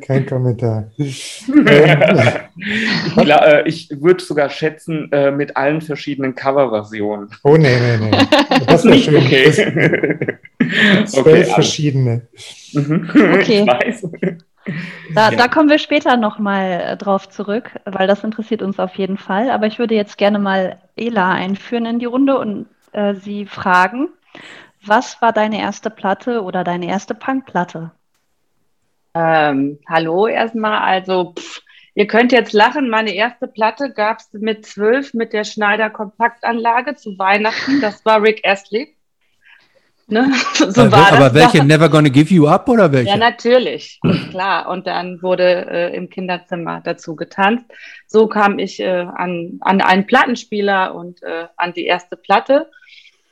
Kein 0.00 0.24
Kommentar. 0.26 0.90
ich, 0.96 1.44
äh, 3.16 3.68
ich 3.68 3.90
würde 4.00 4.24
sogar 4.24 4.48
schätzen, 4.48 5.12
äh, 5.12 5.30
mit 5.30 5.56
allen 5.56 5.80
verschiedenen 5.80 6.34
Coverversionen. 6.34 7.28
Oh, 7.42 7.56
nee, 7.56 7.76
nee, 7.78 7.96
nee. 8.10 8.10
Das 8.66 8.84
ist 8.84 8.90
nicht 8.90 9.04
schön. 9.04 9.16
okay. 9.16 9.52
Zwölf 11.06 11.18
okay, 11.18 11.44
verschiedene. 11.44 12.28
Mhm. 12.72 13.08
Okay. 13.34 13.60
Ich 13.60 13.66
weiß. 13.66 14.06
Da, 15.14 15.30
ja. 15.30 15.36
da, 15.36 15.48
kommen 15.48 15.68
wir 15.68 15.78
später 15.78 16.16
nochmal 16.16 16.80
äh, 16.80 16.96
drauf 16.96 17.28
zurück, 17.28 17.70
weil 17.84 18.06
das 18.06 18.24
interessiert 18.24 18.62
uns 18.62 18.78
auf 18.78 18.94
jeden 18.96 19.16
Fall. 19.16 19.50
Aber 19.50 19.66
ich 19.66 19.78
würde 19.78 19.94
jetzt 19.94 20.18
gerne 20.18 20.38
mal 20.38 20.78
Ela 20.96 21.32
einführen 21.32 21.86
in 21.86 21.98
die 21.98 22.06
Runde 22.06 22.38
und 22.38 22.66
äh, 22.92 23.14
sie 23.14 23.46
fragen, 23.46 24.08
was 24.84 25.20
war 25.22 25.32
deine 25.32 25.60
erste 25.60 25.90
Platte 25.90 26.42
oder 26.42 26.64
deine 26.64 26.88
erste 26.88 27.14
Punkplatte? 27.14 27.90
Ähm, 29.14 29.78
hallo 29.88 30.26
erstmal, 30.26 30.78
also 30.78 31.32
pff, 31.36 31.62
ihr 31.94 32.06
könnt 32.06 32.30
jetzt 32.30 32.52
lachen, 32.52 32.88
meine 32.88 33.12
erste 33.14 33.48
Platte 33.48 33.92
gab 33.92 34.18
es 34.18 34.32
mit 34.32 34.66
zwölf 34.66 35.14
mit 35.14 35.32
der 35.32 35.44
Schneider 35.44 35.90
Kompaktanlage 35.90 36.94
zu 36.94 37.18
Weihnachten, 37.18 37.80
das 37.80 38.04
war 38.04 38.22
Rick 38.22 38.46
Astley. 38.46 38.94
Ne? 40.10 40.32
So 40.54 40.82
aber, 40.82 41.12
aber 41.12 41.34
welche? 41.34 41.62
Never 41.62 41.88
Gonna 41.88 42.08
Give 42.08 42.32
You 42.32 42.48
Up 42.48 42.68
oder 42.68 42.90
welche? 42.90 43.10
Ja, 43.10 43.16
natürlich, 43.16 44.00
klar. 44.30 44.68
Und 44.68 44.86
dann 44.86 45.22
wurde 45.22 45.66
äh, 45.70 45.96
im 45.96 46.08
Kinderzimmer 46.08 46.80
dazu 46.82 47.14
getanzt. 47.14 47.66
So 48.06 48.26
kam 48.26 48.58
ich 48.58 48.80
äh, 48.80 49.06
an, 49.14 49.58
an 49.60 49.80
einen 49.80 50.06
Plattenspieler 50.06 50.94
und 50.94 51.22
äh, 51.22 51.46
an 51.56 51.74
die 51.74 51.84
erste 51.84 52.16
Platte. 52.16 52.70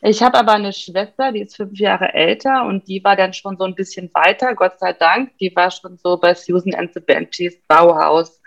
Ich 0.03 0.23
habe 0.23 0.39
aber 0.39 0.53
eine 0.53 0.73
Schwester, 0.73 1.33
die 1.33 1.41
ist 1.41 1.57
fünf 1.57 1.79
Jahre 1.79 2.13
älter 2.13 2.65
und 2.67 2.87
die 2.87 3.03
war 3.03 3.17
dann 3.17 3.33
schon 3.33 3.57
so 3.57 3.65
ein 3.65 3.75
bisschen 3.75 4.11
weiter, 4.13 4.55
Gott 4.55 4.79
sei 4.79 4.93
Dank. 4.93 5.37
Die 5.39 5.55
war 5.57 5.71
schon 5.71 5.97
so 5.97 6.19
bei 6.19 6.35
Susan 6.35 6.75
and 6.75 6.93
the 6.93 7.01
Banshees, 7.01 7.57
Bauhaus, 7.67 8.41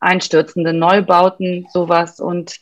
einstürzende 0.00 0.72
Neubauten, 0.72 1.66
sowas. 1.70 2.18
Und 2.18 2.56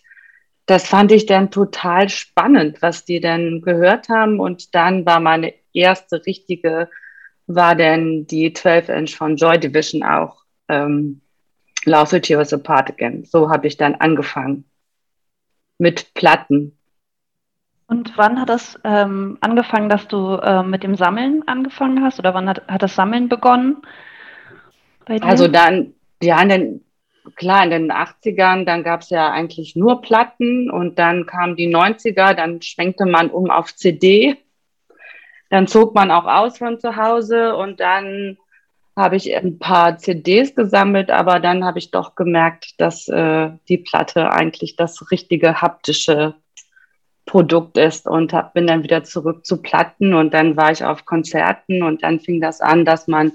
das 0.66 0.86
fand 0.86 1.10
ich 1.12 1.26
dann 1.26 1.50
total 1.50 2.08
spannend, 2.08 2.82
was 2.82 3.04
die 3.04 3.20
denn 3.20 3.62
gehört 3.62 4.08
haben. 4.08 4.38
Und 4.38 4.74
dann 4.74 5.04
war 5.06 5.20
meine 5.20 5.54
erste 5.72 6.24
richtige, 6.24 6.88
war 7.46 7.74
dann 7.74 8.26
die 8.26 8.54
12-Inch 8.54 9.16
von 9.16 9.36
Joy 9.36 9.58
Division 9.58 10.02
auch. 10.02 10.44
Ähm, 10.68 11.20
Love 11.84 12.12
Will 12.12 12.20
Tear 12.20 12.38
Us 12.38 12.52
Apart 12.52 12.90
Again. 12.90 13.24
So 13.24 13.50
habe 13.50 13.66
ich 13.66 13.76
dann 13.76 13.96
angefangen 13.96 14.64
mit 15.78 16.14
Platten. 16.14 16.78
Und 17.88 18.16
wann 18.16 18.40
hat 18.40 18.48
das 18.48 18.78
ähm, 18.84 19.36
angefangen, 19.40 19.88
dass 19.88 20.06
du 20.06 20.36
äh, 20.36 20.62
mit 20.62 20.84
dem 20.84 20.96
Sammeln 20.96 21.42
angefangen 21.46 22.02
hast? 22.02 22.20
Oder 22.20 22.32
wann 22.34 22.48
hat, 22.48 22.66
hat 22.68 22.82
das 22.82 22.94
Sammeln 22.94 23.28
begonnen? 23.28 23.82
Also 25.20 25.48
dann, 25.48 25.92
ja, 26.22 26.42
den 26.44 26.84
klar, 27.36 27.64
in 27.64 27.70
den 27.70 27.92
80ern, 27.92 28.64
dann 28.64 28.82
gab 28.82 29.02
es 29.02 29.10
ja 29.10 29.30
eigentlich 29.30 29.76
nur 29.76 30.00
Platten 30.00 30.70
und 30.70 30.98
dann 30.98 31.26
kamen 31.26 31.56
die 31.56 31.74
90er, 31.74 32.34
dann 32.34 32.62
schwenkte 32.62 33.06
man 33.06 33.30
um 33.30 33.50
auf 33.50 33.74
CD. 33.74 34.36
Dann 35.50 35.66
zog 35.66 35.94
man 35.94 36.10
auch 36.10 36.24
aus 36.24 36.58
von 36.58 36.80
zu 36.80 36.96
Hause 36.96 37.54
und 37.56 37.80
dann 37.80 38.38
habe 38.96 39.16
ich 39.16 39.34
ein 39.34 39.58
paar 39.58 39.98
CDs 39.98 40.54
gesammelt, 40.54 41.10
aber 41.10 41.40
dann 41.40 41.64
habe 41.64 41.78
ich 41.78 41.90
doch 41.90 42.14
gemerkt, 42.14 42.74
dass 42.78 43.08
äh, 43.08 43.50
die 43.68 43.78
Platte 43.78 44.32
eigentlich 44.32 44.76
das 44.76 45.10
richtige 45.10 45.60
haptische 45.62 46.34
Produkt 47.24 47.78
ist 47.78 48.06
und 48.06 48.32
hab, 48.32 48.52
bin 48.52 48.66
dann 48.66 48.82
wieder 48.82 49.04
zurück 49.04 49.46
zu 49.46 49.62
Platten 49.62 50.12
und 50.12 50.34
dann 50.34 50.56
war 50.56 50.72
ich 50.72 50.84
auf 50.84 51.04
Konzerten 51.04 51.82
und 51.82 52.02
dann 52.02 52.20
fing 52.20 52.40
das 52.40 52.60
an, 52.60 52.84
dass 52.84 53.06
man 53.06 53.32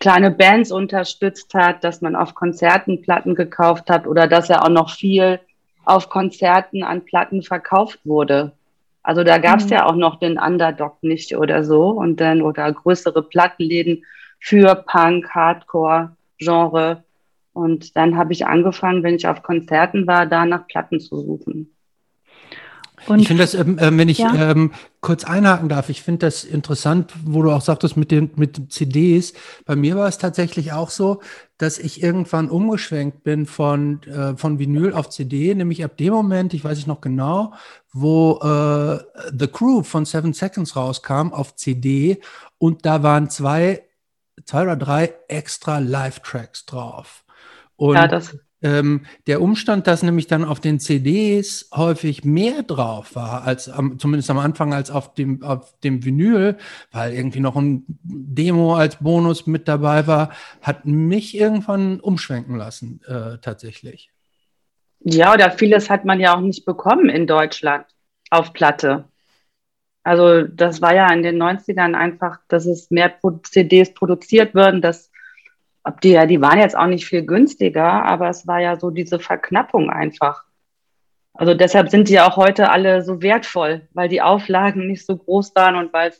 kleine 0.00 0.30
Bands 0.30 0.72
unterstützt 0.72 1.54
hat, 1.54 1.84
dass 1.84 2.00
man 2.00 2.16
auf 2.16 2.34
Konzerten 2.34 3.02
Platten 3.02 3.34
gekauft 3.34 3.88
hat 3.88 4.06
oder 4.06 4.26
dass 4.26 4.48
ja 4.48 4.62
auch 4.62 4.70
noch 4.70 4.90
viel 4.90 5.38
auf 5.84 6.08
Konzerten 6.08 6.82
an 6.82 7.04
Platten 7.04 7.42
verkauft 7.42 8.00
wurde. 8.04 8.52
Also 9.02 9.24
da 9.24 9.38
gab 9.38 9.60
es 9.60 9.66
mhm. 9.66 9.72
ja 9.72 9.86
auch 9.86 9.94
noch 9.94 10.18
den 10.18 10.38
Underdog 10.38 11.02
nicht 11.02 11.36
oder 11.36 11.64
so 11.64 11.90
und 11.90 12.20
dann 12.20 12.42
oder 12.42 12.72
größere 12.72 13.22
Plattenläden 13.22 14.04
für 14.38 14.74
Punk, 14.74 15.28
Hardcore, 15.30 16.16
Genre. 16.38 17.04
Und 17.52 17.96
dann 17.96 18.16
habe 18.16 18.32
ich 18.32 18.46
angefangen, 18.46 19.02
wenn 19.02 19.16
ich 19.16 19.26
auf 19.26 19.42
Konzerten 19.42 20.06
war, 20.06 20.26
da 20.26 20.46
nach 20.46 20.66
Platten 20.66 21.00
zu 21.00 21.16
suchen. 21.20 21.74
Und 23.06 23.20
ich 23.20 23.28
finde 23.28 23.42
das, 23.42 23.54
ähm, 23.54 23.78
äh, 23.78 23.96
wenn 23.96 24.08
ich 24.08 24.18
ja. 24.18 24.50
ähm, 24.50 24.72
kurz 25.00 25.24
einhaken 25.24 25.68
darf, 25.68 25.88
ich 25.88 26.02
finde 26.02 26.26
das 26.26 26.44
interessant, 26.44 27.12
wo 27.24 27.42
du 27.42 27.50
auch 27.50 27.62
sagtest 27.62 27.96
mit 27.96 28.10
den 28.10 28.30
mit 28.36 28.72
CDs. 28.72 29.32
Bei 29.64 29.76
mir 29.76 29.96
war 29.96 30.08
es 30.08 30.18
tatsächlich 30.18 30.72
auch 30.72 30.90
so, 30.90 31.20
dass 31.58 31.78
ich 31.78 32.02
irgendwann 32.02 32.50
umgeschwenkt 32.50 33.22
bin 33.22 33.46
von 33.46 34.02
äh, 34.04 34.36
von 34.36 34.58
Vinyl 34.58 34.92
auf 34.92 35.08
CD, 35.08 35.54
nämlich 35.54 35.84
ab 35.84 35.96
dem 35.96 36.12
Moment, 36.12 36.54
ich 36.54 36.64
weiß 36.64 36.78
ich 36.78 36.86
noch 36.86 37.00
genau, 37.00 37.54
wo 37.92 38.38
äh, 38.42 38.98
The 39.36 39.46
Crew 39.46 39.82
von 39.82 40.04
Seven 40.04 40.32
Seconds 40.32 40.76
rauskam 40.76 41.32
auf 41.32 41.56
CD 41.56 42.20
und 42.58 42.84
da 42.86 43.02
waren 43.02 43.30
zwei 43.30 43.82
zwei 44.44 44.62
oder 44.62 44.76
drei 44.76 45.14
extra 45.28 45.78
Live-Tracks 45.78 46.66
drauf. 46.66 47.24
Und 47.76 47.94
ja, 47.94 48.06
das 48.06 48.36
ähm, 48.62 49.06
der 49.26 49.40
Umstand, 49.40 49.86
dass 49.86 50.02
nämlich 50.02 50.26
dann 50.26 50.44
auf 50.44 50.60
den 50.60 50.80
CDs 50.80 51.70
häufig 51.74 52.24
mehr 52.24 52.62
drauf 52.62 53.14
war, 53.14 53.44
als 53.44 53.68
am, 53.68 53.98
zumindest 53.98 54.30
am 54.30 54.38
Anfang 54.38 54.74
als 54.74 54.90
auf 54.90 55.14
dem, 55.14 55.42
auf 55.42 55.78
dem 55.80 56.04
Vinyl, 56.04 56.56
weil 56.92 57.12
irgendwie 57.14 57.40
noch 57.40 57.56
ein 57.56 57.84
Demo 58.02 58.74
als 58.76 58.96
Bonus 58.96 59.46
mit 59.46 59.68
dabei 59.68 60.06
war, 60.06 60.30
hat 60.60 60.84
mich 60.84 61.36
irgendwann 61.36 62.00
umschwenken 62.00 62.56
lassen, 62.56 63.00
äh, 63.06 63.38
tatsächlich. 63.38 64.10
Ja, 65.00 65.32
oder 65.32 65.50
vieles 65.50 65.88
hat 65.88 66.04
man 66.04 66.20
ja 66.20 66.36
auch 66.36 66.40
nicht 66.40 66.66
bekommen 66.66 67.08
in 67.08 67.26
Deutschland 67.26 67.86
auf 68.30 68.52
Platte. 68.52 69.04
Also 70.02 70.44
das 70.44 70.80
war 70.80 70.94
ja 70.94 71.12
in 71.12 71.22
den 71.22 71.42
90ern 71.42 71.94
einfach, 71.94 72.38
dass 72.48 72.66
es 72.66 72.90
mehr 72.90 73.14
CDs 73.44 73.92
produziert 73.94 74.54
würden, 74.54 74.80
dass 74.80 75.09
ob 75.84 76.00
die 76.00 76.10
ja, 76.10 76.26
die 76.26 76.40
waren 76.40 76.58
jetzt 76.58 76.76
auch 76.76 76.86
nicht 76.86 77.06
viel 77.06 77.22
günstiger, 77.22 78.04
aber 78.04 78.28
es 78.28 78.46
war 78.46 78.60
ja 78.60 78.78
so 78.78 78.90
diese 78.90 79.18
Verknappung 79.18 79.90
einfach. 79.90 80.44
Also 81.34 81.54
deshalb 81.54 81.90
sind 81.90 82.08
die 82.08 82.14
ja 82.14 82.28
auch 82.28 82.36
heute 82.36 82.70
alle 82.70 83.02
so 83.02 83.22
wertvoll, 83.22 83.88
weil 83.92 84.08
die 84.08 84.20
Auflagen 84.20 84.86
nicht 84.86 85.06
so 85.06 85.16
groß 85.16 85.54
waren 85.54 85.76
und 85.76 85.92
weil 85.92 86.12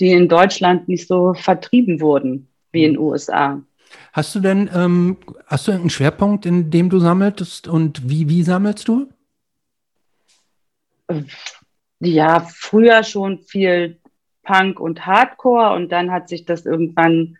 die 0.00 0.12
in 0.12 0.28
Deutschland 0.28 0.88
nicht 0.88 1.06
so 1.06 1.34
vertrieben 1.34 2.00
wurden 2.00 2.48
wie 2.72 2.84
in 2.84 2.94
den 2.94 2.98
USA. 3.00 3.62
Hast 4.12 4.34
du 4.34 4.40
denn, 4.40 4.68
ähm, 4.74 5.16
hast 5.46 5.68
du 5.68 5.72
einen 5.72 5.90
Schwerpunkt, 5.90 6.46
in 6.46 6.70
dem 6.70 6.90
du 6.90 6.98
sammelst 6.98 7.68
und 7.68 8.08
wie, 8.08 8.28
wie 8.28 8.42
sammelst 8.42 8.88
du? 8.88 9.08
Ja, 12.00 12.40
früher 12.40 13.02
schon 13.02 13.40
viel 13.40 13.98
Punk 14.42 14.80
und 14.80 15.06
Hardcore 15.06 15.74
und 15.74 15.90
dann 15.90 16.10
hat 16.10 16.28
sich 16.28 16.44
das 16.44 16.66
irgendwann 16.66 17.36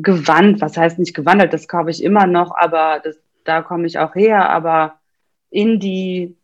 gewandt, 0.00 0.60
was 0.60 0.76
heißt 0.76 0.98
nicht 0.98 1.14
gewandelt, 1.14 1.52
das 1.52 1.68
kaufe 1.68 1.90
ich 1.90 2.02
immer 2.02 2.26
noch, 2.26 2.54
aber 2.56 3.00
das, 3.04 3.16
da 3.44 3.62
komme 3.62 3.86
ich 3.86 3.98
auch 3.98 4.14
her, 4.14 4.48
aber 4.48 4.98
Indie, 5.50 6.36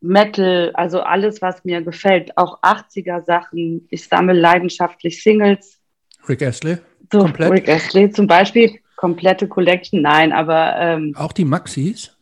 Metal, 0.00 0.70
also 0.74 1.00
alles, 1.00 1.40
was 1.40 1.64
mir 1.64 1.80
gefällt, 1.80 2.36
auch 2.36 2.60
80er 2.62 3.24
Sachen. 3.24 3.86
Ich 3.90 4.06
sammle 4.06 4.38
leidenschaftlich 4.38 5.22
Singles. 5.22 5.80
Rick 6.28 6.42
Astley? 6.42 6.76
So, 7.10 7.20
Komplett? 7.20 7.52
Rick 7.52 7.68
Astley 7.68 8.10
zum 8.10 8.26
Beispiel, 8.26 8.78
komplette 8.96 9.48
Collection, 9.48 10.02
nein, 10.02 10.32
aber. 10.32 10.76
Ähm, 10.78 11.14
auch 11.16 11.32
die 11.32 11.46
Maxis? 11.46 12.14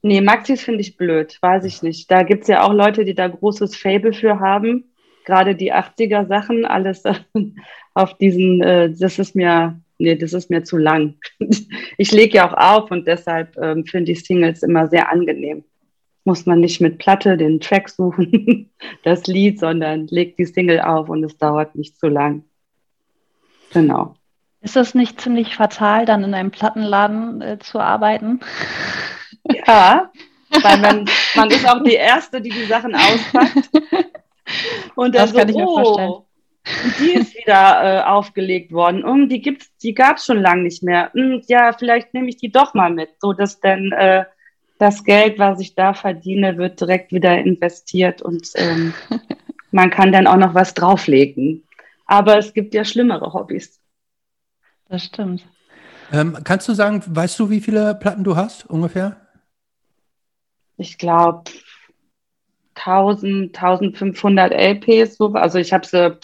Nee, 0.00 0.20
Maxis 0.22 0.62
finde 0.62 0.80
ich 0.80 0.96
blöd, 0.96 1.36
weiß 1.42 1.64
ich 1.64 1.82
nicht. 1.82 2.10
Da 2.10 2.22
gibt 2.22 2.42
es 2.42 2.48
ja 2.48 2.62
auch 2.62 2.72
Leute, 2.72 3.04
die 3.04 3.14
da 3.14 3.28
großes 3.28 3.76
Fable 3.76 4.14
für 4.14 4.40
haben. 4.40 4.84
Gerade 5.26 5.54
die 5.54 5.74
80er 5.74 6.26
Sachen, 6.26 6.64
alles 6.64 7.02
auf 7.98 8.14
diesen, 8.14 8.62
äh, 8.62 8.90
das 8.90 9.18
ist 9.18 9.34
mir, 9.34 9.78
nee, 9.98 10.14
das 10.14 10.32
ist 10.32 10.50
mir 10.50 10.62
zu 10.62 10.76
lang. 10.76 11.14
ich 11.98 12.12
lege 12.12 12.38
ja 12.38 12.48
auch 12.48 12.56
auf 12.56 12.90
und 12.90 13.06
deshalb 13.06 13.56
ähm, 13.58 13.84
finde 13.84 14.12
ich 14.12 14.24
Singles 14.24 14.62
immer 14.62 14.88
sehr 14.88 15.10
angenehm. 15.10 15.64
Muss 16.24 16.46
man 16.46 16.60
nicht 16.60 16.80
mit 16.80 16.98
Platte 16.98 17.36
den 17.36 17.58
Track 17.60 17.88
suchen, 17.88 18.70
das 19.02 19.26
Lied, 19.26 19.58
sondern 19.58 20.06
legt 20.06 20.38
die 20.38 20.46
Single 20.46 20.80
auf 20.80 21.08
und 21.08 21.24
es 21.24 21.36
dauert 21.36 21.74
nicht 21.74 21.98
zu 21.98 22.08
lang. 22.08 22.44
Genau. 23.72 24.14
Ist 24.60 24.76
das 24.76 24.94
nicht 24.94 25.20
ziemlich 25.20 25.56
fatal, 25.56 26.04
dann 26.04 26.24
in 26.24 26.34
einem 26.34 26.50
Plattenladen 26.50 27.42
äh, 27.42 27.58
zu 27.58 27.80
arbeiten? 27.80 28.40
Ja, 29.66 30.10
weil 30.62 30.78
man, 30.78 31.08
man 31.34 31.50
ist 31.50 31.66
auch 31.66 31.82
die 31.82 31.94
Erste, 31.94 32.38
die 32.42 32.50
die 32.50 32.66
Sachen 32.66 32.94
auspackt. 32.94 33.70
Und 34.94 35.14
dann 35.14 35.22
das 35.22 35.30
so, 35.30 35.38
kann 35.38 35.48
ich 35.48 35.56
mir 35.56 35.66
oh, 35.66 35.82
vorstellen. 35.82 36.12
Und 36.84 36.98
die 36.98 37.12
ist 37.12 37.34
wieder 37.34 37.82
äh, 37.82 38.02
aufgelegt 38.02 38.72
worden. 38.72 39.04
Und 39.04 39.28
die 39.28 39.40
gibt's, 39.40 39.70
die 39.78 39.94
gab 39.94 40.18
es 40.18 40.24
schon 40.24 40.40
lange 40.40 40.62
nicht 40.62 40.82
mehr. 40.82 41.10
Und 41.14 41.20
hm, 41.20 41.42
ja, 41.48 41.72
vielleicht 41.72 42.14
nehme 42.14 42.28
ich 42.28 42.36
die 42.36 42.50
doch 42.50 42.74
mal 42.74 42.90
mit, 42.90 43.10
so 43.20 43.32
dass 43.32 43.60
dann 43.60 43.92
äh, 43.92 44.24
das 44.78 45.04
Geld, 45.04 45.38
was 45.38 45.60
ich 45.60 45.74
da 45.74 45.94
verdiene, 45.94 46.56
wird 46.56 46.80
direkt 46.80 47.12
wieder 47.12 47.36
investiert 47.36 48.22
und 48.22 48.48
ähm, 48.54 48.94
man 49.70 49.90
kann 49.90 50.12
dann 50.12 50.26
auch 50.26 50.36
noch 50.36 50.54
was 50.54 50.74
drauflegen. 50.74 51.64
Aber 52.06 52.38
es 52.38 52.54
gibt 52.54 52.74
ja 52.74 52.84
schlimmere 52.84 53.32
Hobbys. 53.32 53.80
Das 54.88 55.04
stimmt. 55.04 55.46
Ähm, 56.10 56.38
kannst 56.44 56.68
du 56.68 56.72
sagen, 56.72 57.02
weißt 57.06 57.38
du, 57.38 57.50
wie 57.50 57.60
viele 57.60 57.94
Platten 57.94 58.24
du 58.24 58.36
hast 58.36 58.64
ungefähr? 58.70 59.16
Ich 60.78 60.96
glaube 60.96 61.50
1000, 62.76 63.54
1500 63.54 64.52
LPs. 64.52 65.16
So. 65.16 65.32
Also 65.34 65.58
ich 65.58 65.72
habe 65.72 65.86
sie 65.86 66.16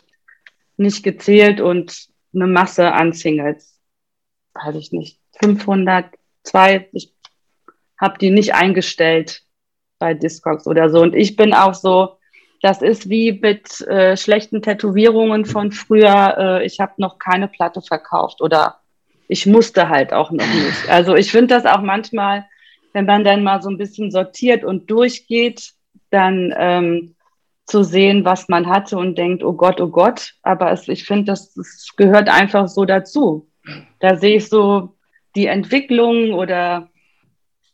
nicht 0.76 1.02
gezählt 1.02 1.60
und 1.60 2.08
eine 2.34 2.46
Masse 2.46 2.92
an 2.92 3.12
Singles. 3.12 3.80
Weiß 4.54 4.74
ich 4.76 4.92
nicht. 4.92 5.20
500, 5.40 6.06
zwei. 6.42 6.88
Ich 6.92 7.12
habe 8.00 8.18
die 8.18 8.30
nicht 8.30 8.54
eingestellt 8.54 9.42
bei 9.98 10.14
Discogs 10.14 10.66
oder 10.66 10.90
so. 10.90 11.00
Und 11.00 11.14
ich 11.14 11.36
bin 11.36 11.54
auch 11.54 11.74
so, 11.74 12.18
das 12.62 12.82
ist 12.82 13.08
wie 13.08 13.32
mit 13.32 13.80
äh, 13.82 14.16
schlechten 14.16 14.62
Tätowierungen 14.62 15.44
von 15.44 15.70
früher. 15.70 16.36
Äh, 16.38 16.66
ich 16.66 16.80
habe 16.80 16.92
noch 16.98 17.18
keine 17.18 17.48
Platte 17.48 17.82
verkauft 17.82 18.40
oder 18.40 18.80
ich 19.28 19.46
musste 19.46 19.88
halt 19.88 20.12
auch 20.12 20.30
noch 20.30 20.46
nicht. 20.46 20.88
Also 20.88 21.14
ich 21.14 21.30
finde 21.30 21.54
das 21.54 21.66
auch 21.66 21.80
manchmal, 21.80 22.46
wenn 22.92 23.06
man 23.06 23.24
dann 23.24 23.42
mal 23.42 23.62
so 23.62 23.70
ein 23.70 23.78
bisschen 23.78 24.10
sortiert 24.10 24.64
und 24.64 24.90
durchgeht, 24.90 25.72
dann 26.10 26.54
ähm, 26.56 27.13
zu 27.66 27.82
sehen, 27.82 28.24
was 28.24 28.48
man 28.48 28.66
hatte 28.66 28.98
und 28.98 29.16
denkt, 29.16 29.42
oh 29.42 29.54
Gott, 29.54 29.80
oh 29.80 29.88
Gott. 29.88 30.34
Aber 30.42 30.70
es, 30.72 30.88
ich 30.88 31.04
finde, 31.04 31.24
das, 31.24 31.54
das 31.54 31.94
gehört 31.96 32.28
einfach 32.28 32.68
so 32.68 32.84
dazu. 32.84 33.48
Da 34.00 34.16
sehe 34.16 34.36
ich 34.36 34.48
so 34.48 34.96
die 35.34 35.46
Entwicklung 35.46 36.34
oder 36.34 36.90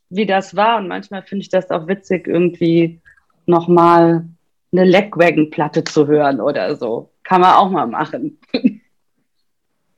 wie 0.09 0.25
das 0.25 0.55
war. 0.55 0.77
Und 0.77 0.87
manchmal 0.87 1.23
finde 1.23 1.43
ich 1.43 1.49
das 1.49 1.69
auch 1.71 1.87
witzig, 1.87 2.27
irgendwie 2.27 3.01
nochmal 3.45 4.27
eine 4.71 4.85
Legwagon-Platte 4.85 5.83
zu 5.83 6.07
hören 6.07 6.39
oder 6.39 6.75
so. 6.75 7.11
Kann 7.23 7.41
man 7.41 7.55
auch 7.55 7.69
mal 7.69 7.87
machen. 7.87 8.39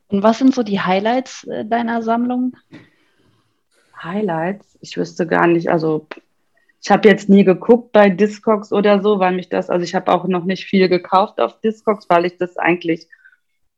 Und 0.07 0.21
was 0.21 0.37
sind 0.37 0.53
so 0.53 0.61
die 0.61 0.79
Highlights 0.79 1.43
äh, 1.45 1.65
deiner 1.65 2.03
Sammlung? 2.03 2.55
Highlights? 4.01 4.77
Ich 4.81 4.95
wüsste 4.95 5.25
gar 5.25 5.47
nicht. 5.47 5.69
Also 5.69 6.07
ich 6.83 6.91
habe 6.91 7.07
jetzt 7.07 7.29
nie 7.29 7.45
geguckt 7.45 7.93
bei 7.93 8.09
Discogs 8.09 8.73
oder 8.73 9.01
so, 9.01 9.17
weil 9.17 9.33
mich 9.33 9.47
das, 9.47 9.69
also 9.69 9.85
ich 9.85 9.95
habe 9.95 10.11
auch 10.11 10.27
noch 10.27 10.43
nicht 10.43 10.65
viel 10.65 10.89
gekauft 10.89 11.39
auf 11.39 11.61
Discogs, 11.61 12.09
weil 12.09 12.25
ich 12.25 12.37
das 12.37 12.57
eigentlich 12.57 13.07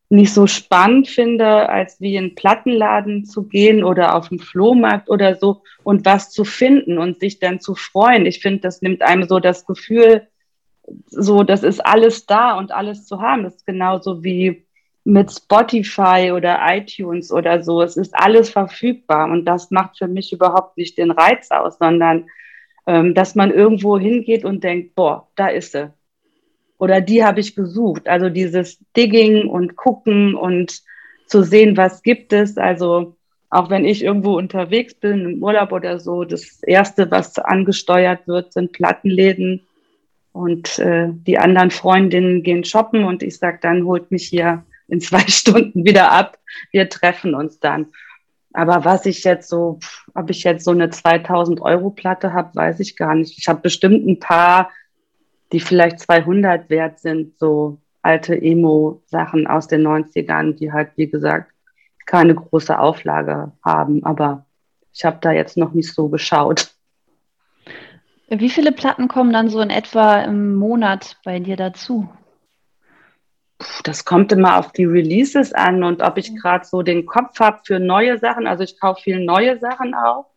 nicht 0.09 0.33
so 0.33 0.47
spannend 0.47 1.07
finde, 1.07 1.69
als 1.69 2.01
wie 2.01 2.15
in 2.15 2.33
Plattenladen 2.33 3.25
zu 3.25 3.43
gehen 3.43 3.83
oder 3.83 4.15
auf 4.15 4.29
dem 4.29 4.39
Flohmarkt 4.39 5.09
oder 5.09 5.35
so 5.35 5.61
und 5.83 6.03
was 6.03 6.31
zu 6.31 6.45
finden 6.45 6.97
und 6.97 7.19
sich 7.19 7.37
dann 7.39 7.59
zu 7.59 7.75
freuen. 7.75 8.25
Ich 8.25 8.41
finde, 8.41 8.61
das 8.61 8.81
nimmt 8.81 9.03
einem 9.03 9.27
so 9.27 9.39
das 9.39 9.67
Gefühl, 9.67 10.27
so, 11.05 11.43
das 11.43 11.61
ist 11.61 11.85
alles 11.85 12.25
da 12.25 12.57
und 12.57 12.71
alles 12.71 13.05
zu 13.05 13.21
haben. 13.21 13.43
Das 13.43 13.55
ist 13.55 13.67
genauso 13.67 14.23
wie 14.23 14.65
mit 15.03 15.31
Spotify 15.31 16.31
oder 16.35 16.59
iTunes 16.75 17.31
oder 17.31 17.63
so. 17.63 17.83
Es 17.83 17.97
ist 17.97 18.15
alles 18.15 18.49
verfügbar 18.49 19.29
und 19.29 19.45
das 19.45 19.69
macht 19.69 19.99
für 19.99 20.07
mich 20.07 20.33
überhaupt 20.33 20.77
nicht 20.77 20.97
den 20.97 21.11
Reiz 21.11 21.51
aus, 21.51 21.77
sondern 21.77 22.25
dass 22.85 23.35
man 23.35 23.51
irgendwo 23.51 23.97
hingeht 23.97 24.45
und 24.45 24.63
denkt, 24.63 24.95
boah, 24.95 25.27
da 25.35 25.47
ist 25.47 25.71
sie. 25.71 25.91
Oder 26.77 27.01
die 27.01 27.23
habe 27.23 27.39
ich 27.39 27.55
gesucht. 27.55 28.07
Also 28.07 28.29
dieses 28.29 28.79
Digging 28.95 29.47
und 29.47 29.75
gucken 29.75 30.35
und 30.35 30.81
zu 31.27 31.43
sehen, 31.43 31.77
was 31.77 32.03
gibt 32.03 32.33
es. 32.33 32.57
Also 32.57 33.15
auch 33.49 33.69
wenn 33.69 33.85
ich 33.85 34.03
irgendwo 34.03 34.37
unterwegs 34.37 34.93
bin, 34.93 35.25
im 35.25 35.43
Urlaub 35.43 35.71
oder 35.71 35.99
so, 35.99 36.25
das 36.25 36.61
Erste, 36.63 37.09
was 37.09 37.39
angesteuert 37.39 38.27
wird, 38.27 38.53
sind 38.53 38.73
Plattenläden 38.73 39.61
und 40.33 40.79
äh, 40.79 41.07
die 41.11 41.37
anderen 41.37 41.71
Freundinnen 41.71 42.43
gehen 42.43 42.65
shoppen 42.65 43.05
und 43.05 43.23
ich 43.23 43.37
sage 43.37 43.59
dann, 43.61 43.85
holt 43.85 44.11
mich 44.11 44.27
hier 44.27 44.65
in 44.89 44.99
zwei 44.99 45.19
Stunden 45.27 45.85
wieder 45.85 46.11
ab. 46.11 46.37
Wir 46.71 46.89
treffen 46.89 47.33
uns 47.33 47.59
dann. 47.59 47.87
Aber 48.55 48.85
was 48.85 49.05
ich 49.05 49.23
jetzt 49.23 49.49
so, 49.49 49.79
ob 50.13 50.29
ich 50.29 50.43
jetzt 50.43 50.63
so 50.63 50.71
eine 50.71 50.89
2000 50.89 51.61
Euro 51.61 51.89
Platte 51.89 52.33
habe, 52.33 52.55
weiß 52.55 52.79
ich 52.79 52.95
gar 52.95 53.13
nicht. 53.15 53.37
Ich 53.37 53.47
habe 53.47 53.61
bestimmt 53.61 54.07
ein 54.07 54.19
paar, 54.19 54.69
die 55.51 55.59
vielleicht 55.59 55.99
200 55.99 56.69
wert 56.69 56.99
sind, 56.99 57.37
so 57.37 57.79
alte 58.01 58.39
Emo-Sachen 58.39 59.47
aus 59.47 59.67
den 59.67 59.85
90ern, 59.85 60.53
die 60.53 60.71
halt, 60.71 60.91
wie 60.95 61.07
gesagt, 61.07 61.51
keine 62.05 62.35
große 62.35 62.77
Auflage 62.77 63.51
haben. 63.63 64.03
Aber 64.05 64.45
ich 64.93 65.03
habe 65.03 65.17
da 65.19 65.31
jetzt 65.31 65.57
noch 65.57 65.73
nicht 65.73 65.93
so 65.93 66.07
geschaut. 66.07 66.71
Wie 68.29 68.49
viele 68.49 68.71
Platten 68.71 69.07
kommen 69.07 69.33
dann 69.33 69.49
so 69.49 69.59
in 69.59 69.69
etwa 69.69 70.21
im 70.21 70.55
Monat 70.55 71.17
bei 71.23 71.39
dir 71.39 71.57
dazu? 71.57 72.07
Das 73.83 74.03
kommt 74.03 74.31
immer 74.31 74.57
auf 74.57 74.71
die 74.71 74.85
Releases 74.85 75.53
an 75.53 75.83
und 75.83 76.01
ob 76.01 76.17
ich 76.17 76.35
gerade 76.35 76.65
so 76.65 76.81
den 76.81 77.05
Kopf 77.05 77.39
habe 77.39 77.61
für 77.63 77.79
neue 77.79 78.17
Sachen. 78.17 78.47
Also 78.47 78.63
ich 78.63 78.79
kaufe 78.79 79.01
viel 79.01 79.23
neue 79.23 79.57
Sachen 79.59 79.93
auch, 79.93 80.27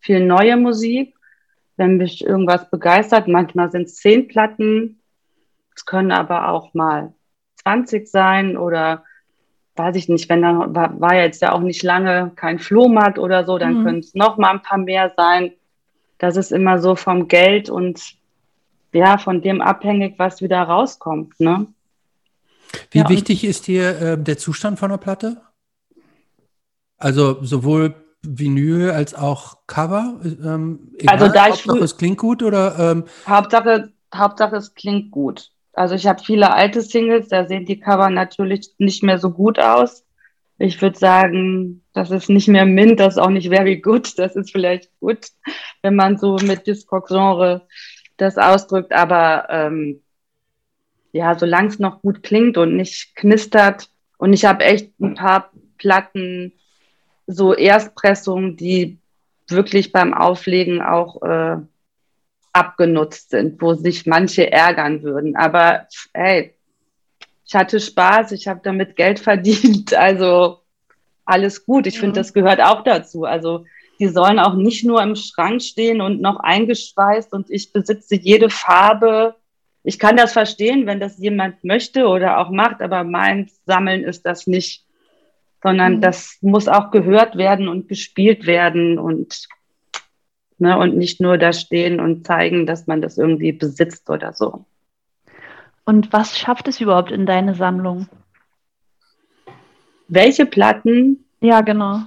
viel 0.00 0.24
neue 0.24 0.56
Musik. 0.56 1.14
Wenn 1.76 1.98
mich 1.98 2.24
irgendwas 2.24 2.70
begeistert, 2.70 3.28
manchmal 3.28 3.70
sind 3.70 3.82
es 3.82 3.96
zehn 3.96 4.28
Platten, 4.28 5.02
es 5.74 5.84
können 5.84 6.10
aber 6.10 6.48
auch 6.48 6.72
mal 6.72 7.12
20 7.56 8.08
sein 8.08 8.56
oder 8.56 9.04
weiß 9.74 9.94
ich 9.96 10.08
nicht, 10.08 10.30
wenn 10.30 10.40
dann 10.40 10.74
war, 10.74 10.98
war 10.98 11.14
jetzt 11.14 11.42
ja 11.42 11.52
auch 11.52 11.60
nicht 11.60 11.82
lange 11.82 12.32
kein 12.34 12.58
Flohmarkt 12.58 13.18
oder 13.18 13.44
so, 13.44 13.58
dann 13.58 13.80
mhm. 13.80 13.84
können 13.84 13.98
es 13.98 14.14
noch 14.14 14.38
mal 14.38 14.52
ein 14.52 14.62
paar 14.62 14.78
mehr 14.78 15.12
sein 15.18 15.52
das 16.18 16.36
ist 16.36 16.52
immer 16.52 16.78
so 16.78 16.96
vom 16.96 17.28
Geld 17.28 17.68
und 17.68 18.16
ja, 18.92 19.18
von 19.18 19.42
dem 19.42 19.60
abhängig, 19.60 20.18
was 20.18 20.40
wieder 20.40 20.62
rauskommt. 20.62 21.38
Ne? 21.38 21.66
Wie 22.90 22.98
ja, 22.98 23.08
wichtig 23.08 23.44
ist 23.44 23.66
dir 23.66 24.00
äh, 24.00 24.18
der 24.18 24.38
Zustand 24.38 24.78
von 24.78 24.90
der 24.90 24.98
Platte? 24.98 25.40
Also 26.98 27.42
sowohl 27.42 27.94
Vinyl 28.22 28.90
als 28.90 29.14
auch 29.14 29.66
Cover? 29.66 30.20
Ähm, 30.24 30.92
egal, 30.98 31.14
also 31.14 31.32
da 31.32 31.48
ich 31.48 31.54
Hauptsache 31.54 31.78
es 31.78 31.96
klingt 31.96 32.18
gut 32.18 32.42
oder? 32.42 32.78
Ähm 32.78 33.04
Hauptsache, 33.26 33.92
Hauptsache 34.14 34.56
es 34.56 34.74
klingt 34.74 35.10
gut. 35.10 35.50
Also 35.72 35.94
ich 35.94 36.06
habe 36.06 36.22
viele 36.22 36.52
alte 36.52 36.80
Singles, 36.80 37.28
da 37.28 37.46
sehen 37.46 37.66
die 37.66 37.78
Cover 37.78 38.08
natürlich 38.08 38.74
nicht 38.78 39.02
mehr 39.02 39.18
so 39.18 39.30
gut 39.30 39.58
aus 39.58 40.06
ich 40.58 40.80
würde 40.80 40.98
sagen, 40.98 41.82
das 41.92 42.10
ist 42.10 42.28
nicht 42.28 42.48
mehr 42.48 42.64
Mint, 42.64 42.98
das 42.98 43.14
ist 43.14 43.18
auch 43.22 43.30
nicht 43.30 43.48
very 43.48 43.80
good. 43.80 44.18
Das 44.18 44.36
ist 44.36 44.50
vielleicht 44.50 44.90
gut, 45.00 45.28
wenn 45.82 45.96
man 45.96 46.18
so 46.18 46.36
mit 46.36 46.66
Discord-Genre 46.66 47.66
das 48.16 48.38
ausdrückt. 48.38 48.92
Aber 48.92 49.46
ähm, 49.50 50.02
ja, 51.12 51.38
solange 51.38 51.68
es 51.68 51.78
noch 51.78 52.02
gut 52.02 52.22
klingt 52.22 52.58
und 52.58 52.76
nicht 52.76 53.14
knistert. 53.16 53.88
Und 54.18 54.32
ich 54.32 54.44
habe 54.44 54.64
echt 54.64 54.98
ein 55.00 55.14
paar 55.14 55.50
Platten, 55.78 56.52
so 57.26 57.54
Erstpressungen, 57.54 58.56
die 58.56 58.98
wirklich 59.48 59.92
beim 59.92 60.14
Auflegen 60.14 60.80
auch 60.82 61.22
äh, 61.22 61.56
abgenutzt 62.52 63.30
sind, 63.30 63.60
wo 63.60 63.74
sich 63.74 64.06
manche 64.06 64.50
ärgern 64.50 65.02
würden. 65.02 65.36
Aber 65.36 65.86
hey, 66.14 66.54
ich 67.44 67.54
hatte 67.54 67.78
Spaß, 67.78 68.32
ich 68.32 68.48
habe 68.48 68.60
damit 68.62 68.96
Geld 68.96 69.18
verdient, 69.20 69.94
also 69.94 70.60
alles 71.24 71.66
gut. 71.66 71.86
Ich 71.86 71.96
mhm. 71.96 72.00
finde, 72.00 72.20
das 72.20 72.32
gehört 72.32 72.60
auch 72.60 72.82
dazu. 72.82 73.24
Also 73.24 73.64
die 73.98 74.08
sollen 74.08 74.38
auch 74.38 74.54
nicht 74.54 74.84
nur 74.84 75.02
im 75.02 75.16
Schrank 75.16 75.62
stehen 75.62 76.00
und 76.00 76.20
noch 76.20 76.40
eingeschweißt 76.40 77.32
und 77.32 77.50
ich 77.50 77.72
besitze 77.72 78.16
jede 78.16 78.50
Farbe. 78.50 79.34
Ich 79.86 79.98
kann 79.98 80.16
das 80.16 80.32
verstehen, 80.32 80.86
wenn 80.86 81.00
das 81.00 81.18
jemand 81.18 81.62
möchte 81.64 82.08
oder 82.08 82.38
auch 82.38 82.50
macht, 82.50 82.82
aber 82.82 83.04
mein 83.04 83.48
Sammeln 83.64 84.04
ist 84.04 84.26
das 84.26 84.46
nicht, 84.46 84.84
sondern 85.62 85.96
mhm. 85.96 86.00
das 86.00 86.38
muss 86.42 86.68
auch 86.68 86.90
gehört 86.90 87.36
werden 87.36 87.68
und 87.68 87.88
gespielt 87.88 88.46
werden 88.46 88.98
und 88.98 89.48
Ne? 90.58 90.78
Und 90.78 90.96
nicht 90.96 91.20
nur 91.20 91.38
da 91.38 91.52
stehen 91.52 92.00
und 92.00 92.26
zeigen, 92.26 92.66
dass 92.66 92.86
man 92.86 93.02
das 93.02 93.18
irgendwie 93.18 93.52
besitzt 93.52 94.08
oder 94.08 94.32
so. 94.32 94.64
Und 95.84 96.12
was 96.12 96.38
schafft 96.38 96.66
es 96.68 96.80
überhaupt 96.80 97.10
in 97.10 97.26
deine 97.26 97.54
Sammlung? 97.54 98.08
Welche 100.08 100.46
Platten? 100.46 101.24
Ja, 101.40 101.60
genau. 101.60 102.02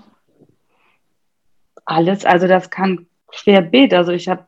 Alles, 1.85 2.25
also 2.25 2.47
das 2.47 2.69
kann 2.69 3.07
querbeet. 3.27 3.93
Also 3.93 4.11
ich 4.11 4.27
habe 4.27 4.45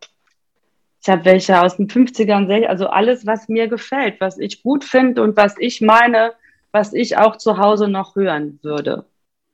ich 1.01 1.09
hab 1.09 1.25
welche 1.25 1.59
aus 1.61 1.77
den 1.77 1.87
50ern, 1.87 2.65
also 2.65 2.87
alles, 2.87 3.25
was 3.25 3.49
mir 3.49 3.67
gefällt, 3.67 4.21
was 4.21 4.37
ich 4.37 4.61
gut 4.61 4.83
finde 4.83 5.23
und 5.23 5.35
was 5.35 5.55
ich 5.57 5.81
meine, 5.81 6.33
was 6.71 6.93
ich 6.93 7.17
auch 7.17 7.37
zu 7.37 7.57
Hause 7.57 7.87
noch 7.87 8.15
hören 8.15 8.59
würde. 8.61 9.05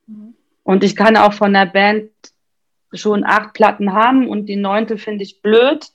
Mhm. 0.06 0.34
Und 0.62 0.84
ich 0.84 0.94
kann 0.94 1.16
auch 1.16 1.32
von 1.32 1.54
der 1.54 1.64
Band 1.64 2.10
schon 2.92 3.24
acht 3.24 3.54
Platten 3.54 3.94
haben 3.94 4.28
und 4.28 4.46
die 4.46 4.56
neunte 4.56 4.98
finde 4.98 5.24
ich 5.24 5.40
blöd 5.40 5.86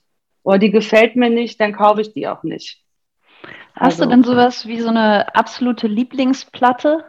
oder 0.42 0.58
die 0.58 0.70
gefällt 0.70 1.14
mir 1.14 1.30
nicht, 1.30 1.60
dann 1.60 1.72
kaufe 1.72 2.00
ich 2.00 2.12
die 2.12 2.26
auch 2.26 2.42
nicht. 2.42 2.82
Hast 3.74 4.00
also, 4.00 4.04
du 4.04 4.10
denn 4.10 4.24
sowas 4.24 4.66
wie 4.66 4.80
so 4.80 4.88
eine 4.88 5.34
absolute 5.36 5.86
Lieblingsplatte? 5.86 7.04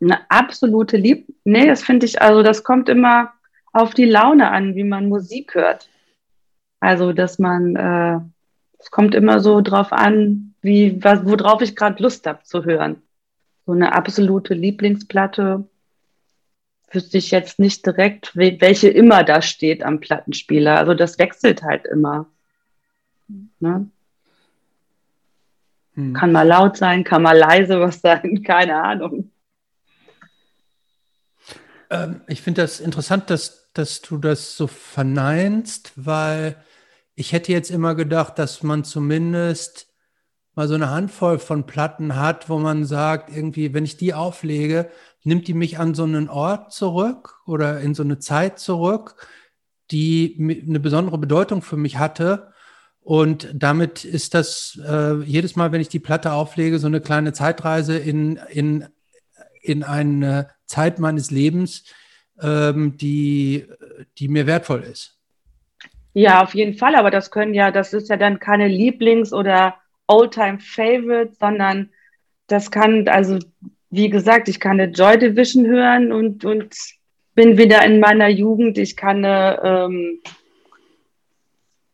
Eine 0.00 0.30
absolute 0.30 0.96
Lieb? 0.96 1.26
Nee, 1.44 1.66
das 1.66 1.82
finde 1.82 2.06
ich, 2.06 2.22
also 2.22 2.42
das 2.42 2.62
kommt 2.62 2.88
immer 2.88 3.32
auf 3.72 3.94
die 3.94 4.04
Laune 4.04 4.50
an, 4.50 4.76
wie 4.76 4.84
man 4.84 5.08
Musik 5.08 5.54
hört. 5.54 5.88
Also, 6.80 7.12
dass 7.12 7.38
man, 7.38 7.76
äh, 7.76 8.20
es 8.78 8.90
kommt 8.90 9.14
immer 9.14 9.40
so 9.40 9.60
drauf 9.60 9.92
an, 9.92 10.54
wie, 10.60 11.02
was, 11.02 11.24
worauf 11.24 11.62
ich 11.62 11.76
gerade 11.76 12.02
Lust 12.02 12.26
habe 12.26 12.42
zu 12.42 12.64
hören. 12.64 13.02
So 13.64 13.72
eine 13.72 13.94
absolute 13.94 14.54
Lieblingsplatte 14.54 15.68
wüsste 16.90 17.18
ich 17.18 17.30
jetzt 17.30 17.58
nicht 17.58 17.84
direkt, 17.84 18.36
welche 18.36 18.88
immer 18.88 19.24
da 19.24 19.42
steht 19.42 19.82
am 19.82 20.00
Plattenspieler. 20.00 20.78
Also 20.78 20.94
das 20.94 21.18
wechselt 21.18 21.62
halt 21.62 21.84
immer. 21.86 22.26
Ne? 23.58 23.90
Hm. 25.94 26.14
Kann 26.14 26.32
mal 26.32 26.46
laut 26.46 26.76
sein, 26.76 27.04
kann 27.04 27.22
mal 27.22 27.36
leise 27.36 27.80
was 27.80 28.00
sein, 28.00 28.42
keine 28.46 28.82
Ahnung. 28.82 29.30
Ähm, 31.90 32.20
ich 32.26 32.42
finde 32.42 32.62
das 32.62 32.80
interessant, 32.80 33.30
dass, 33.30 33.72
dass 33.72 34.02
du 34.02 34.18
das 34.18 34.56
so 34.56 34.66
verneinst, 34.66 35.92
weil 35.96 36.56
ich 37.16 37.32
hätte 37.32 37.50
jetzt 37.50 37.70
immer 37.70 37.94
gedacht, 37.94 38.38
dass 38.38 38.62
man 38.62 38.84
zumindest 38.84 39.88
mal 40.54 40.68
so 40.68 40.74
eine 40.74 40.90
Handvoll 40.90 41.38
von 41.38 41.66
Platten 41.66 42.16
hat, 42.16 42.48
wo 42.48 42.58
man 42.58 42.84
sagt, 42.84 43.34
irgendwie, 43.34 43.74
wenn 43.74 43.84
ich 43.84 43.96
die 43.96 44.14
auflege, 44.14 44.90
nimmt 45.24 45.48
die 45.48 45.54
mich 45.54 45.78
an 45.78 45.94
so 45.94 46.04
einen 46.04 46.28
Ort 46.28 46.72
zurück 46.72 47.40
oder 47.46 47.80
in 47.80 47.94
so 47.94 48.02
eine 48.02 48.18
Zeit 48.18 48.58
zurück, 48.58 49.16
die 49.90 50.36
eine 50.66 50.78
besondere 50.78 51.18
Bedeutung 51.18 51.62
für 51.62 51.76
mich 51.76 51.98
hatte. 51.98 52.52
Und 53.00 53.48
damit 53.54 54.04
ist 54.04 54.34
das 54.34 54.78
äh, 54.86 55.14
jedes 55.22 55.56
Mal, 55.56 55.72
wenn 55.72 55.80
ich 55.80 55.88
die 55.88 56.00
Platte 56.00 56.32
auflege, 56.32 56.78
so 56.78 56.86
eine 56.86 57.00
kleine 57.00 57.32
Zeitreise 57.32 57.96
in, 57.96 58.36
in, 58.50 58.86
in 59.62 59.84
eine 59.84 60.50
Zeit 60.66 60.98
meines 60.98 61.30
Lebens, 61.30 61.84
ähm, 62.40 62.96
die, 62.98 63.66
die 64.18 64.28
mir 64.28 64.46
wertvoll 64.46 64.82
ist. 64.82 65.15
Ja, 66.18 66.42
auf 66.42 66.54
jeden 66.54 66.72
Fall, 66.72 66.94
aber 66.94 67.10
das 67.10 67.30
können 67.30 67.52
ja, 67.52 67.70
das 67.70 67.92
ist 67.92 68.08
ja 68.08 68.16
dann 68.16 68.38
keine 68.38 68.68
Lieblings- 68.68 69.34
oder 69.34 69.74
Oldtime-Favorite, 70.06 71.34
sondern 71.38 71.90
das 72.46 72.70
kann, 72.70 73.06
also 73.06 73.38
wie 73.90 74.08
gesagt, 74.08 74.48
ich 74.48 74.58
kann 74.58 74.80
eine 74.80 74.90
Joy 74.90 75.18
Division 75.18 75.66
hören 75.66 76.12
und, 76.12 76.42
und 76.46 76.74
bin 77.34 77.58
wieder 77.58 77.84
in 77.84 78.00
meiner 78.00 78.28
Jugend. 78.28 78.78
Ich 78.78 78.96
kann 78.96 79.26
eine 79.26 79.60
ähm, 79.62 80.20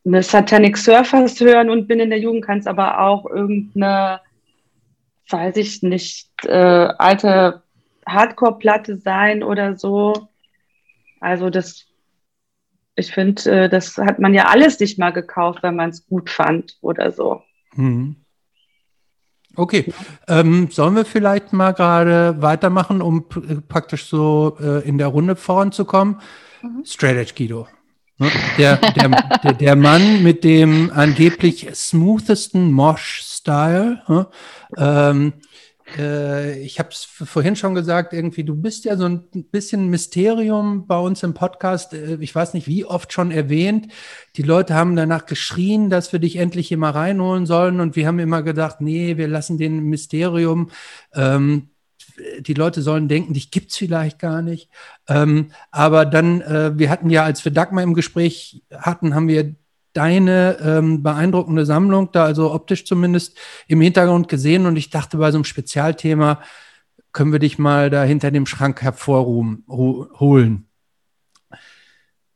eine 0.05 0.23
Satanic 0.23 0.77
Surfers 0.77 1.41
hören 1.41 1.69
und 1.69 1.87
bin 1.89 1.99
in 1.99 2.09
der 2.09 2.19
Jugend, 2.19 2.45
kann 2.45 2.59
es 2.59 2.67
aber 2.67 3.01
auch 3.01 3.25
irgendeine, 3.25 4.21
weiß 5.27 5.57
ich 5.57 5.83
nicht, 5.83 6.29
äh, 6.45 6.87
alte 6.97 7.61
Hardcore-Platte 8.05 8.95
sein 8.95 9.43
oder 9.43 9.75
so. 9.75 10.29
Also 11.19 11.49
das, 11.49 11.85
ich 12.95 13.11
finde, 13.11 13.63
äh, 13.63 13.69
das 13.69 13.97
hat 13.97 14.19
man 14.19 14.33
ja 14.33 14.45
alles 14.45 14.79
nicht 14.79 14.99
mal 14.99 15.11
gekauft, 15.11 15.63
wenn 15.63 15.75
man 15.75 15.89
es 15.89 16.05
gut 16.05 16.29
fand 16.29 16.77
oder 16.81 17.11
so. 17.11 17.41
Mhm. 17.75 18.17
Okay, 19.55 19.93
ähm, 20.27 20.69
sollen 20.71 20.95
wir 20.95 21.05
vielleicht 21.05 21.53
mal 21.53 21.73
gerade 21.73 22.41
weitermachen, 22.41 23.01
um 23.01 23.27
praktisch 23.67 24.05
so 24.05 24.57
äh, 24.59 24.87
in 24.87 24.97
der 24.97 25.07
Runde 25.07 25.35
voranzukommen? 25.35 26.19
Mhm. 26.61 26.83
Straight 26.85 27.17
Edge 27.17 27.33
Guido. 27.35 27.67
Ne? 28.17 28.31
Der, 28.57 28.77
der, 28.77 29.09
der, 29.43 29.53
der, 29.53 29.75
Mann 29.75 30.23
mit 30.23 30.43
dem 30.43 30.91
angeblich 30.93 31.67
smoothesten 31.73 32.71
Mosh-Style. 32.71 34.01
Ne? 34.07 34.27
Ähm, 34.77 35.33
äh, 35.97 36.57
ich 36.59 36.79
habe 36.79 36.89
es 36.91 37.03
vorhin 37.03 37.55
schon 37.55 37.75
gesagt, 37.75 38.13
irgendwie, 38.13 38.43
du 38.43 38.55
bist 38.55 38.85
ja 38.85 38.97
so 38.97 39.05
ein 39.05 39.23
bisschen 39.51 39.89
Mysterium 39.89 40.87
bei 40.87 40.97
uns 40.97 41.23
im 41.23 41.33
Podcast. 41.33 41.93
Äh, 41.93 42.17
ich 42.19 42.33
weiß 42.33 42.53
nicht, 42.53 42.67
wie 42.67 42.85
oft 42.85 43.13
schon 43.13 43.31
erwähnt. 43.31 43.87
Die 44.35 44.43
Leute 44.43 44.75
haben 44.75 44.95
danach 44.95 45.25
geschrien, 45.25 45.89
dass 45.89 46.11
wir 46.11 46.19
dich 46.19 46.35
endlich 46.37 46.67
hier 46.67 46.77
mal 46.77 46.91
reinholen 46.91 47.45
sollen. 47.45 47.79
Und 47.79 47.95
wir 47.95 48.07
haben 48.07 48.19
immer 48.19 48.43
gedacht, 48.43 48.81
nee, 48.81 49.17
wir 49.17 49.27
lassen 49.27 49.57
den 49.57 49.83
Mysterium. 49.83 50.69
Ähm, 51.13 51.69
die 52.39 52.53
Leute 52.53 52.81
sollen 52.81 53.07
denken, 53.07 53.33
dich 53.33 53.51
gibt's 53.51 53.77
vielleicht 53.77 54.19
gar 54.19 54.41
nicht. 54.41 54.69
Ähm, 55.07 55.51
aber 55.71 56.05
dann, 56.05 56.41
äh, 56.41 56.77
wir 56.77 56.89
hatten 56.89 57.09
ja, 57.09 57.23
als 57.23 57.43
wir 57.43 57.51
Dagmar 57.51 57.83
im 57.83 57.93
Gespräch 57.93 58.63
hatten, 58.71 59.15
haben 59.15 59.27
wir 59.27 59.55
deine 59.93 60.57
ähm, 60.61 61.03
beeindruckende 61.03 61.65
Sammlung 61.65 62.11
da, 62.11 62.25
also 62.25 62.53
optisch 62.53 62.85
zumindest, 62.85 63.37
im 63.67 63.81
Hintergrund 63.81 64.27
gesehen 64.27 64.65
und 64.65 64.75
ich 64.75 64.89
dachte, 64.89 65.17
bei 65.17 65.31
so 65.31 65.37
einem 65.37 65.45
Spezialthema 65.45 66.41
können 67.11 67.31
wir 67.31 67.39
dich 67.39 67.59
mal 67.59 67.89
da 67.89 68.03
hinter 68.03 68.31
dem 68.31 68.45
Schrank 68.45 68.81
hervorholen. 68.81 70.67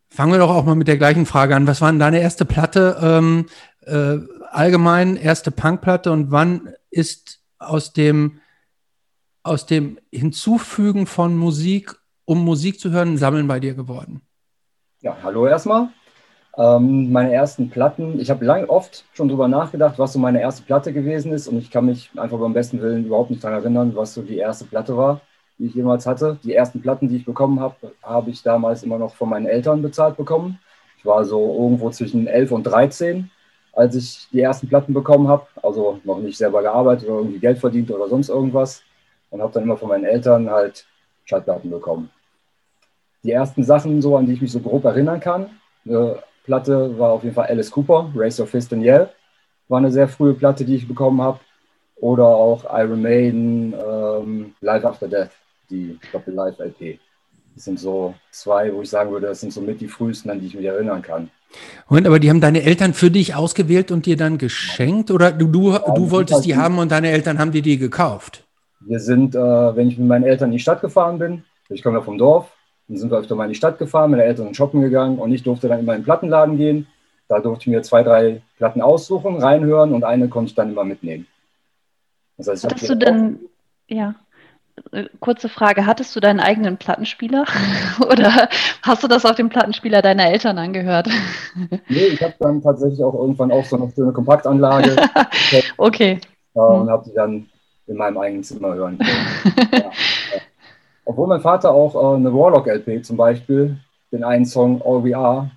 Fangen 0.10 0.32
wir 0.32 0.40
doch 0.40 0.52
auch 0.52 0.66
mal 0.66 0.76
mit 0.76 0.88
der 0.88 0.98
gleichen 0.98 1.26
Frage 1.26 1.56
an. 1.56 1.68
Was 1.68 1.82
war 1.82 1.92
denn 1.92 2.00
deine 2.00 2.22
erste 2.22 2.46
Platte? 2.46 2.98
Ähm, 3.02 3.48
äh, 3.82 4.18
allgemein 4.50 5.16
erste 5.16 5.52
Punkplatte 5.52 6.12
und 6.12 6.32
wann 6.32 6.74
ist 6.90 7.42
aus 7.60 7.94
dem 7.94 8.40
aus 9.44 9.66
dem 9.66 9.98
Hinzufügen 10.12 11.08
von 11.08 11.36
Musik, 11.38 11.96
um 12.26 12.44
Musik 12.44 12.80
zu 12.80 12.92
hören, 12.92 13.18
Sammeln 13.18 13.48
bei 13.48 13.60
dir 13.60 13.74
geworden? 13.76 14.22
Ja, 15.02 15.18
hallo 15.24 15.48
erstmal. 15.48 15.90
Ähm, 16.58 17.12
meine 17.12 17.32
ersten 17.34 17.70
Platten, 17.70 18.20
ich 18.20 18.32
habe 18.32 18.44
lange 18.44 18.68
oft 18.68 19.06
schon 19.14 19.28
darüber 19.28 19.48
nachgedacht, 19.48 20.00
was 20.00 20.14
so 20.14 20.20
meine 20.20 20.42
erste 20.42 20.64
Platte 20.64 20.92
gewesen 20.92 21.32
ist 21.32 21.48
und 21.48 21.60
ich 21.60 21.70
kann 21.70 21.86
mich 21.86 22.10
einfach 22.18 22.40
beim 22.40 22.54
besten 22.54 22.82
Willen 22.82 23.06
überhaupt 23.06 23.30
nicht 23.30 23.44
daran 23.44 23.60
erinnern, 23.62 23.96
was 23.96 24.16
so 24.16 24.24
die 24.24 24.38
erste 24.38 24.66
Platte 24.66 24.98
war, 24.98 25.22
die 25.60 25.68
ich 25.68 25.76
jemals 25.76 26.08
hatte. 26.08 26.40
Die 26.44 26.56
ersten 26.56 26.82
Platten, 26.82 27.10
die 27.10 27.18
ich 27.18 27.26
bekommen 27.26 27.60
habe, 27.60 27.76
habe 28.02 28.32
ich 28.32 28.42
damals 28.42 28.82
immer 28.82 28.98
noch 28.98 29.14
von 29.14 29.30
meinen 29.30 29.46
Eltern 29.46 29.84
bezahlt 29.84 30.18
bekommen. 30.18 30.58
Ich 30.98 31.06
war 31.06 31.24
so 31.26 31.40
irgendwo 31.60 31.92
zwischen 31.92 32.26
11 32.26 32.52
und 32.52 32.64
13, 32.64 33.30
als 33.74 33.94
ich 33.94 34.28
die 34.32 34.42
ersten 34.42 34.68
Platten 34.68 34.96
bekommen 34.96 35.28
habe, 35.28 35.46
also 35.62 36.00
noch 36.06 36.18
nicht 36.18 36.40
selber 36.40 36.64
gearbeitet 36.64 37.08
oder 37.08 37.20
irgendwie 37.20 37.40
Geld 37.40 37.60
verdient 37.60 37.92
oder 37.92 38.08
sonst 38.08 38.30
irgendwas 38.30 38.82
und 39.30 39.44
habe 39.44 39.54
dann 39.54 39.64
immer 39.64 39.78
von 39.78 39.90
meinen 39.90 40.06
Eltern 40.06 40.50
halt 40.50 40.88
Schallplatten 41.26 41.70
bekommen. 41.70 42.10
Die 43.24 43.32
ersten 43.32 43.64
Sachen, 43.64 44.02
so, 44.02 44.18
an 44.18 44.26
die 44.26 44.34
ich 44.34 44.42
mich 44.42 44.52
so 44.52 44.60
grob 44.60 44.86
erinnern 44.86 45.20
kann, 45.20 45.52
eine 45.86 46.18
Platte 46.48 46.98
war 46.98 47.12
auf 47.12 47.24
jeden 47.24 47.36
Fall 47.36 47.48
Alice 47.48 47.70
Cooper, 47.70 48.10
Race 48.16 48.40
of 48.40 48.50
Fist 48.50 48.72
and 48.74 48.82
Yell, 48.84 49.10
war 49.68 49.80
eine 49.80 49.92
sehr 49.92 50.08
frühe 50.08 50.34
Platte, 50.34 50.64
die 50.64 50.76
ich 50.76 50.88
bekommen 50.88 51.22
habe. 51.22 51.40
Oder 51.98 52.26
auch 52.26 52.64
Iron 52.72 53.02
Maiden, 53.02 53.74
ähm, 53.74 54.54
Live 54.62 54.86
After 54.86 55.08
Death, 55.08 55.32
die 55.70 56.00
Doppel-Live-LP. 56.12 57.00
Das 57.56 57.66
sind 57.66 57.80
so 57.80 58.14
zwei, 58.32 58.74
wo 58.74 58.82
ich 58.82 58.90
sagen 58.90 59.12
würde, 59.12 59.28
das 59.28 59.42
sind 59.42 59.52
so 59.52 59.62
mit 59.62 59.82
die 59.82 59.88
frühesten, 59.88 60.30
an 60.30 60.40
die 60.40 60.46
ich 60.46 60.56
mich 60.56 60.66
erinnern 60.66 61.02
kann. 61.02 61.30
Moment, 61.90 62.08
aber 62.08 62.20
die 62.20 62.30
haben 62.30 62.40
deine 62.40 62.62
Eltern 62.62 62.94
für 62.94 63.12
dich 63.12 63.36
ausgewählt 63.36 63.92
und 63.92 64.06
dir 64.06 64.16
dann 64.16 64.38
geschenkt? 64.38 65.12
Oder 65.12 65.32
du, 65.32 65.48
du, 65.48 65.72
ja, 65.72 65.80
du 65.80 66.12
wolltest 66.12 66.46
die 66.46 66.56
haben 66.56 66.78
und 66.78 66.92
deine 66.92 67.10
Eltern 67.10 67.40
haben 67.40 67.52
dir 67.52 67.62
die 67.62 67.78
gekauft? 67.78 68.46
Wir 68.80 69.00
sind, 69.00 69.36
äh, 69.36 69.40
wenn 69.40 69.90
ich 69.90 69.98
mit 69.98 70.08
meinen 70.08 70.24
Eltern 70.24 70.50
in 70.50 70.54
die 70.54 70.60
Stadt 70.60 70.82
gefahren 70.82 71.18
bin, 71.18 71.44
ich 71.70 71.84
komme 71.84 71.98
ja 71.98 72.04
vom 72.04 72.18
Dorf, 72.18 72.57
dann 72.88 72.98
sind 72.98 73.12
wir 73.12 73.18
öfter 73.18 73.36
mal 73.36 73.46
in 73.46 73.52
die 73.52 73.56
Stadt 73.56 73.80
gefahren, 73.80 74.12
meine 74.12 74.24
Eltern 74.24 74.46
sind 74.46 74.56
shoppen 74.56 74.82
gegangen 74.82 75.20
und 75.20 75.32
ich 75.34 75.44
durfte 75.44 75.68
dann 75.68 75.80
immer 75.80 75.94
in 75.94 76.02
den 76.02 76.06
Plattenladen 76.06 76.58
gehen. 76.58 76.88
Da 77.28 77.40
durfte 77.40 77.64
ich 77.64 77.68
mir 77.68 77.82
zwei, 77.82 78.04
drei 78.04 78.42
Platten 78.58 78.82
aussuchen, 78.82 79.42
reinhören 79.42 79.94
und 79.94 80.04
eine 80.04 80.30
konnte 80.30 80.50
ich 80.50 80.56
dann 80.56 80.72
immer 80.72 80.86
mitnehmen. 80.86 81.28
Das 82.38 82.48
heißt, 82.48 82.66
Hattest 82.66 82.90
du 82.90 82.96
denn, 82.96 83.40
ja, 83.88 84.16
äh, 84.92 85.06
kurze 85.20 85.50
Frage, 85.50 85.86
hattest 85.86 86.16
du 86.16 86.20
deinen 86.20 86.40
eigenen 86.40 86.78
Plattenspieler 86.78 87.46
oder 88.10 88.48
hast 88.84 89.04
du 89.04 89.08
das 89.08 89.26
auf 89.26 89.36
dem 89.36 89.50
Plattenspieler 89.50 90.02
deiner 90.02 90.28
Eltern 90.28 90.58
angehört? 90.58 91.10
nee, 91.90 92.06
ich 92.06 92.22
habe 92.22 92.36
dann 92.40 92.62
tatsächlich 92.62 93.04
auch 93.04 93.16
irgendwann 93.16 93.52
auch 93.52 93.66
so 93.66 93.76
eine 93.76 93.92
schöne 93.94 94.14
Kompaktanlage. 94.14 94.96
okay. 95.78 96.20
Und 96.54 96.82
hm. 96.82 96.90
habe 96.90 97.10
die 97.10 97.14
dann 97.14 97.50
in 97.88 97.98
meinem 97.98 98.18
eigenen 98.18 98.44
Zimmer 98.44 98.74
hören 98.74 98.98
können. 98.98 99.70
ja. 99.74 99.92
Obwohl 101.08 101.28
mein 101.28 101.40
Vater 101.40 101.72
auch 101.72 101.96
äh, 101.96 102.18
eine 102.18 102.34
Warlock-LP 102.34 103.06
zum 103.06 103.16
Beispiel 103.16 103.78
den 104.12 104.26
einen 104.26 104.46
Song 104.46 104.82
All 104.82 105.06
We 105.06 105.16
Are 105.16 105.50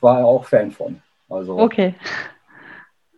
war 0.00 0.20
er 0.20 0.24
auch 0.24 0.46
Fan 0.46 0.70
von. 0.70 1.02
Also, 1.28 1.58
okay. 1.58 1.94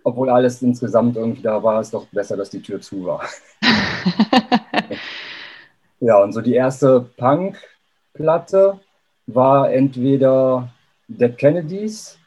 Obwohl 0.03 0.29
alles 0.29 0.61
insgesamt 0.61 1.17
irgendwie 1.17 1.43
da 1.43 1.63
war, 1.63 1.81
ist 1.81 1.95
doch 1.95 2.07
besser, 2.07 2.37
dass 2.37 2.51
die 2.51 2.63
Tür 2.63 2.81
zu 2.81 3.07
war. 3.07 3.23
ja, 6.01 6.21
und 6.21 6.33
so 6.33 6.41
die 6.41 6.55
erste 6.55 7.01
Punk-Platte 7.17 8.81
war 9.27 9.71
entweder 9.71 10.71
Dead 11.07 11.39
Kennedys 11.39 12.19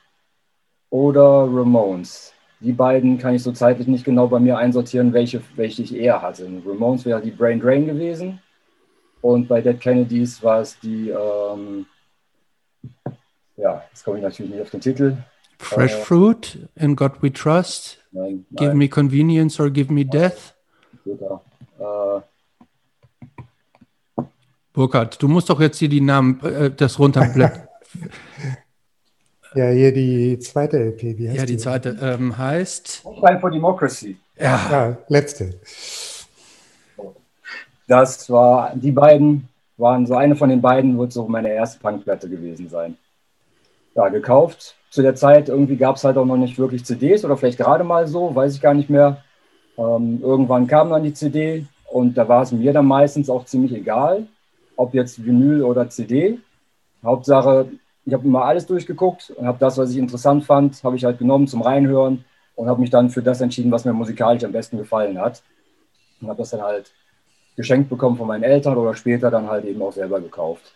oder 0.90 1.44
Ramones. 1.52 2.34
Die 2.62 2.72
beiden 2.72 3.18
kann 3.18 3.36
ich 3.36 3.44
so 3.44 3.52
zeitlich 3.52 3.88
nicht 3.88 4.06
genau 4.06 4.28
bei 4.28 4.40
mir 4.40 4.58
einsortieren, 4.58 5.12
welche, 5.12 5.42
welche 5.58 5.82
ich 5.82 5.94
eher 5.94 6.22
hatte. 6.22 6.50
Ramones 6.66 7.06
wäre 7.06 7.22
die 7.22 7.32
Brain 7.32 7.60
Drain 7.60 7.86
gewesen 7.86 8.40
und 9.22 9.48
bei 9.48 9.62
Dead 9.62 9.80
Kennedys 9.80 10.42
war 10.44 10.62
es 10.62 10.80
die, 10.80 11.10
ähm, 11.10 11.86
ja, 13.58 13.84
jetzt 13.90 14.04
komme 14.04 14.18
ich 14.18 14.24
natürlich 14.24 14.52
nicht 14.52 14.62
auf 14.62 14.70
den 14.70 14.82
Titel. 14.82 15.18
Fresh 15.60 15.94
äh, 15.94 16.02
Fruit, 16.02 16.68
In 16.76 16.96
God 16.96 17.22
We 17.22 17.32
Trust, 17.32 18.00
nein, 18.12 18.46
nein. 18.50 18.66
Give 18.66 18.74
Me 18.76 18.90
Convenience 18.90 19.60
or 19.60 19.70
Give 19.70 19.92
Me 19.94 20.06
Death. 20.06 20.56
Äh, 21.06 22.22
Burkhard, 24.74 25.22
du 25.22 25.28
musst 25.28 25.50
doch 25.50 25.60
jetzt 25.60 25.78
hier 25.80 25.90
die 25.90 26.02
Namen, 26.02 26.40
äh, 26.42 26.72
das 26.72 26.98
runterblättern. 26.98 27.68
ja, 29.56 29.70
hier 29.70 29.94
die 29.94 30.40
zweite 30.40 30.78
LP, 30.78 31.18
wie 31.18 31.30
heißt 31.30 31.38
Ja, 31.38 31.46
die, 31.46 31.54
die? 31.54 31.58
zweite 31.58 31.98
ähm, 32.02 32.38
heißt. 32.38 33.04
Time 33.04 33.40
for 33.40 33.52
Democracy. 33.52 34.18
Ja. 34.38 34.70
ja, 34.72 34.98
letzte. 35.08 35.60
Das 37.92 38.30
war, 38.30 38.74
die 38.74 38.94
beiden 38.94 39.50
waren 39.76 40.06
so, 40.06 40.16
eine 40.16 40.38
von 40.38 40.48
den 40.48 40.62
beiden 40.62 40.98
wird 40.98 41.12
so 41.12 41.28
meine 41.28 41.50
erste 41.50 41.78
Punkplatte 41.78 42.30
gewesen 42.30 42.70
sein. 42.70 42.98
Ja, 43.96 44.08
gekauft. 44.08 44.78
Zu 44.90 45.02
der 45.02 45.16
Zeit 45.16 45.50
irgendwie 45.50 45.76
gab 45.76 45.98
es 45.98 46.06
halt 46.06 46.16
auch 46.16 46.24
noch 46.24 46.38
nicht 46.38 46.58
wirklich 46.58 46.86
CDs 46.86 47.26
oder 47.26 47.36
vielleicht 47.36 47.58
gerade 47.58 47.84
mal 47.84 48.08
so, 48.08 48.34
weiß 48.34 48.56
ich 48.56 48.62
gar 48.62 48.74
nicht 48.74 48.90
mehr. 48.90 49.22
Ähm, 49.78 50.22
irgendwann 50.22 50.68
kam 50.68 50.90
dann 50.90 51.04
die 51.04 51.14
CD 51.14 51.66
und 51.92 52.18
da 52.18 52.30
war 52.30 52.44
es 52.44 52.54
mir 52.54 52.72
dann 52.72 52.86
meistens 52.86 53.30
auch 53.30 53.44
ziemlich 53.44 53.74
egal, 53.74 54.26
ob 54.78 54.94
jetzt 54.94 55.26
Vinyl 55.26 55.62
oder 55.62 55.90
CD. 55.90 56.40
Hauptsache, 57.04 57.72
ich 58.06 58.14
habe 58.14 58.26
immer 58.26 58.46
alles 58.46 58.66
durchgeguckt 58.68 59.32
und 59.32 59.46
habe 59.46 59.58
das, 59.60 59.78
was 59.78 59.92
ich 59.92 59.98
interessant 59.98 60.46
fand, 60.46 60.82
habe 60.86 60.96
ich 60.96 61.04
halt 61.04 61.20
genommen 61.20 61.46
zum 61.46 61.62
Reinhören 61.62 62.24
und 62.56 62.70
habe 62.70 62.80
mich 62.80 62.90
dann 62.90 63.10
für 63.10 63.22
das 63.22 63.42
entschieden, 63.42 63.74
was 63.74 63.84
mir 63.84 63.92
musikalisch 63.92 64.46
am 64.46 64.54
besten 64.54 64.78
gefallen 64.78 65.20
hat. 65.20 65.44
Und 66.22 66.30
habe 66.30 66.38
das 66.38 66.52
dann 66.52 66.62
halt 66.62 66.94
geschenkt 67.56 67.90
bekommen 67.90 68.18
von 68.18 68.28
meinen 68.28 68.44
Eltern 68.44 68.78
oder 68.78 68.96
später 68.96 69.30
dann 69.30 69.48
halt 69.48 69.66
eben 69.66 69.82
auch 69.82 69.92
selber 69.92 70.20
gekauft. 70.20 70.74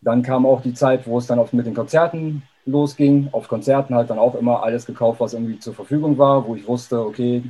Dann 0.00 0.22
kam 0.22 0.46
auch 0.46 0.62
die 0.62 0.74
Zeit, 0.74 1.06
wo 1.06 1.18
es 1.18 1.26
dann 1.26 1.38
auch 1.38 1.52
mit 1.52 1.66
den 1.66 1.74
Konzerten 1.74 2.42
losging. 2.64 3.28
Auf 3.32 3.48
Konzerten 3.48 3.94
halt 3.94 4.08
dann 4.08 4.18
auch 4.18 4.34
immer 4.34 4.62
alles 4.62 4.86
gekauft, 4.86 5.20
was 5.20 5.34
irgendwie 5.34 5.58
zur 5.58 5.74
Verfügung 5.74 6.16
war, 6.16 6.46
wo 6.46 6.54
ich 6.54 6.66
wusste, 6.66 7.04
okay, 7.04 7.42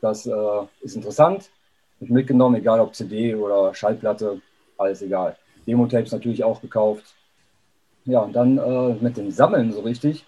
das 0.00 0.26
äh, 0.26 0.32
ist 0.82 0.94
interessant. 0.94 1.50
Ich 2.00 2.10
mitgenommen, 2.10 2.56
egal 2.56 2.80
ob 2.80 2.94
CD 2.94 3.34
oder 3.34 3.74
Schallplatte, 3.74 4.40
alles 4.78 5.02
egal. 5.02 5.36
Demo-Tapes 5.66 6.12
natürlich 6.12 6.44
auch 6.44 6.60
gekauft. 6.60 7.14
Ja, 8.04 8.20
und 8.20 8.34
dann 8.34 8.58
äh, 8.58 8.94
mit 9.00 9.16
dem 9.16 9.30
Sammeln 9.32 9.72
so 9.72 9.80
richtig 9.80 10.24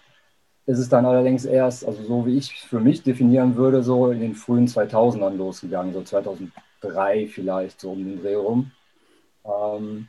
ist 0.69 0.77
es 0.77 0.87
dann 0.87 1.05
allerdings 1.05 1.45
erst, 1.45 1.83
also 1.87 2.03
so 2.03 2.27
wie 2.27 2.37
ich 2.37 2.53
für 2.53 2.79
mich 2.79 3.01
definieren 3.01 3.55
würde, 3.55 3.81
so 3.81 4.11
in 4.11 4.19
den 4.19 4.35
frühen 4.35 4.67
2000ern 4.67 5.35
losgegangen, 5.35 5.93
so 5.93 6.01
2003 6.81 7.27
vielleicht, 7.27 7.81
so 7.81 7.91
um 7.91 8.03
den 8.03 8.21
Dreh 8.21 8.35
rum. 8.35 8.71
Ähm, 9.45 10.07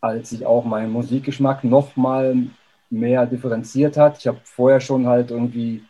als 0.00 0.30
sich 0.30 0.46
auch 0.46 0.64
mein 0.64 0.90
Musikgeschmack 0.90 1.64
noch 1.64 1.96
mal 1.96 2.36
mehr 2.90 3.26
differenziert 3.26 3.96
hat. 3.96 4.18
Ich 4.18 4.26
habe 4.26 4.38
vorher 4.44 4.80
schon 4.80 5.06
halt 5.06 5.30
irgendwie 5.30 5.84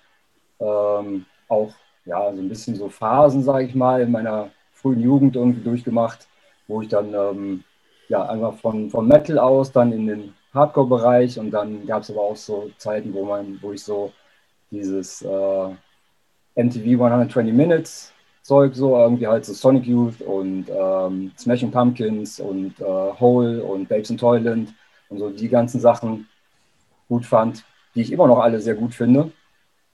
ähm, 0.61 1.26
auch 1.49 1.72
ja, 2.05 2.32
so 2.32 2.40
ein 2.40 2.49
bisschen 2.49 2.76
so 2.76 2.88
Phasen, 2.88 3.42
sage 3.42 3.66
ich 3.66 3.74
mal, 3.74 4.01
in 4.01 4.12
meiner 4.12 4.51
frühen 4.72 5.01
Jugend 5.01 5.36
irgendwie 5.36 5.62
durchgemacht, 5.62 6.26
wo 6.68 6.80
ich 6.80 6.88
dann 6.88 7.12
ähm, 7.12 7.64
ja 8.09 8.26
einfach 8.26 8.55
von, 8.55 8.88
von 8.90 9.07
Metal 9.07 9.38
aus 9.38 9.72
dann 9.72 9.92
in 9.92 10.07
den 10.07 10.34
Hardcore-Bereich 10.55 11.38
und 11.38 11.51
dann 11.51 11.86
gab 11.86 12.03
es 12.03 12.11
aber 12.11 12.22
auch 12.22 12.36
so 12.36 12.70
Zeiten, 12.78 13.12
wo 13.12 13.24
man, 13.24 13.59
wo 13.61 13.72
ich 13.72 13.82
so 13.82 14.12
dieses 14.70 15.22
äh, 15.22 15.68
MTV 16.55 17.03
120 17.03 17.53
Minutes 17.53 18.12
Zeug 18.47 18.76
so 18.76 18.97
irgendwie 18.97 19.26
halt 19.26 19.44
so 19.44 19.53
Sonic 19.53 19.86
Youth 19.86 20.20
und 20.20 20.66
ähm, 20.70 21.32
Smashing 21.36 21.72
Pumpkins 21.72 22.38
und 22.38 22.78
äh, 22.78 22.84
Hole 22.84 23.64
und 23.64 23.88
Babes 23.88 24.11
in 24.11 24.18
Toyland 24.18 24.72
und 25.09 25.18
so 25.18 25.30
die 25.30 25.49
ganzen 25.49 25.80
Sachen 25.80 26.28
gut 27.09 27.26
fand, 27.26 27.64
die 27.97 28.03
ich 28.03 28.12
immer 28.12 28.28
noch 28.28 28.38
alle 28.38 28.61
sehr 28.61 28.76
gut 28.76 28.94
finde. 28.94 29.32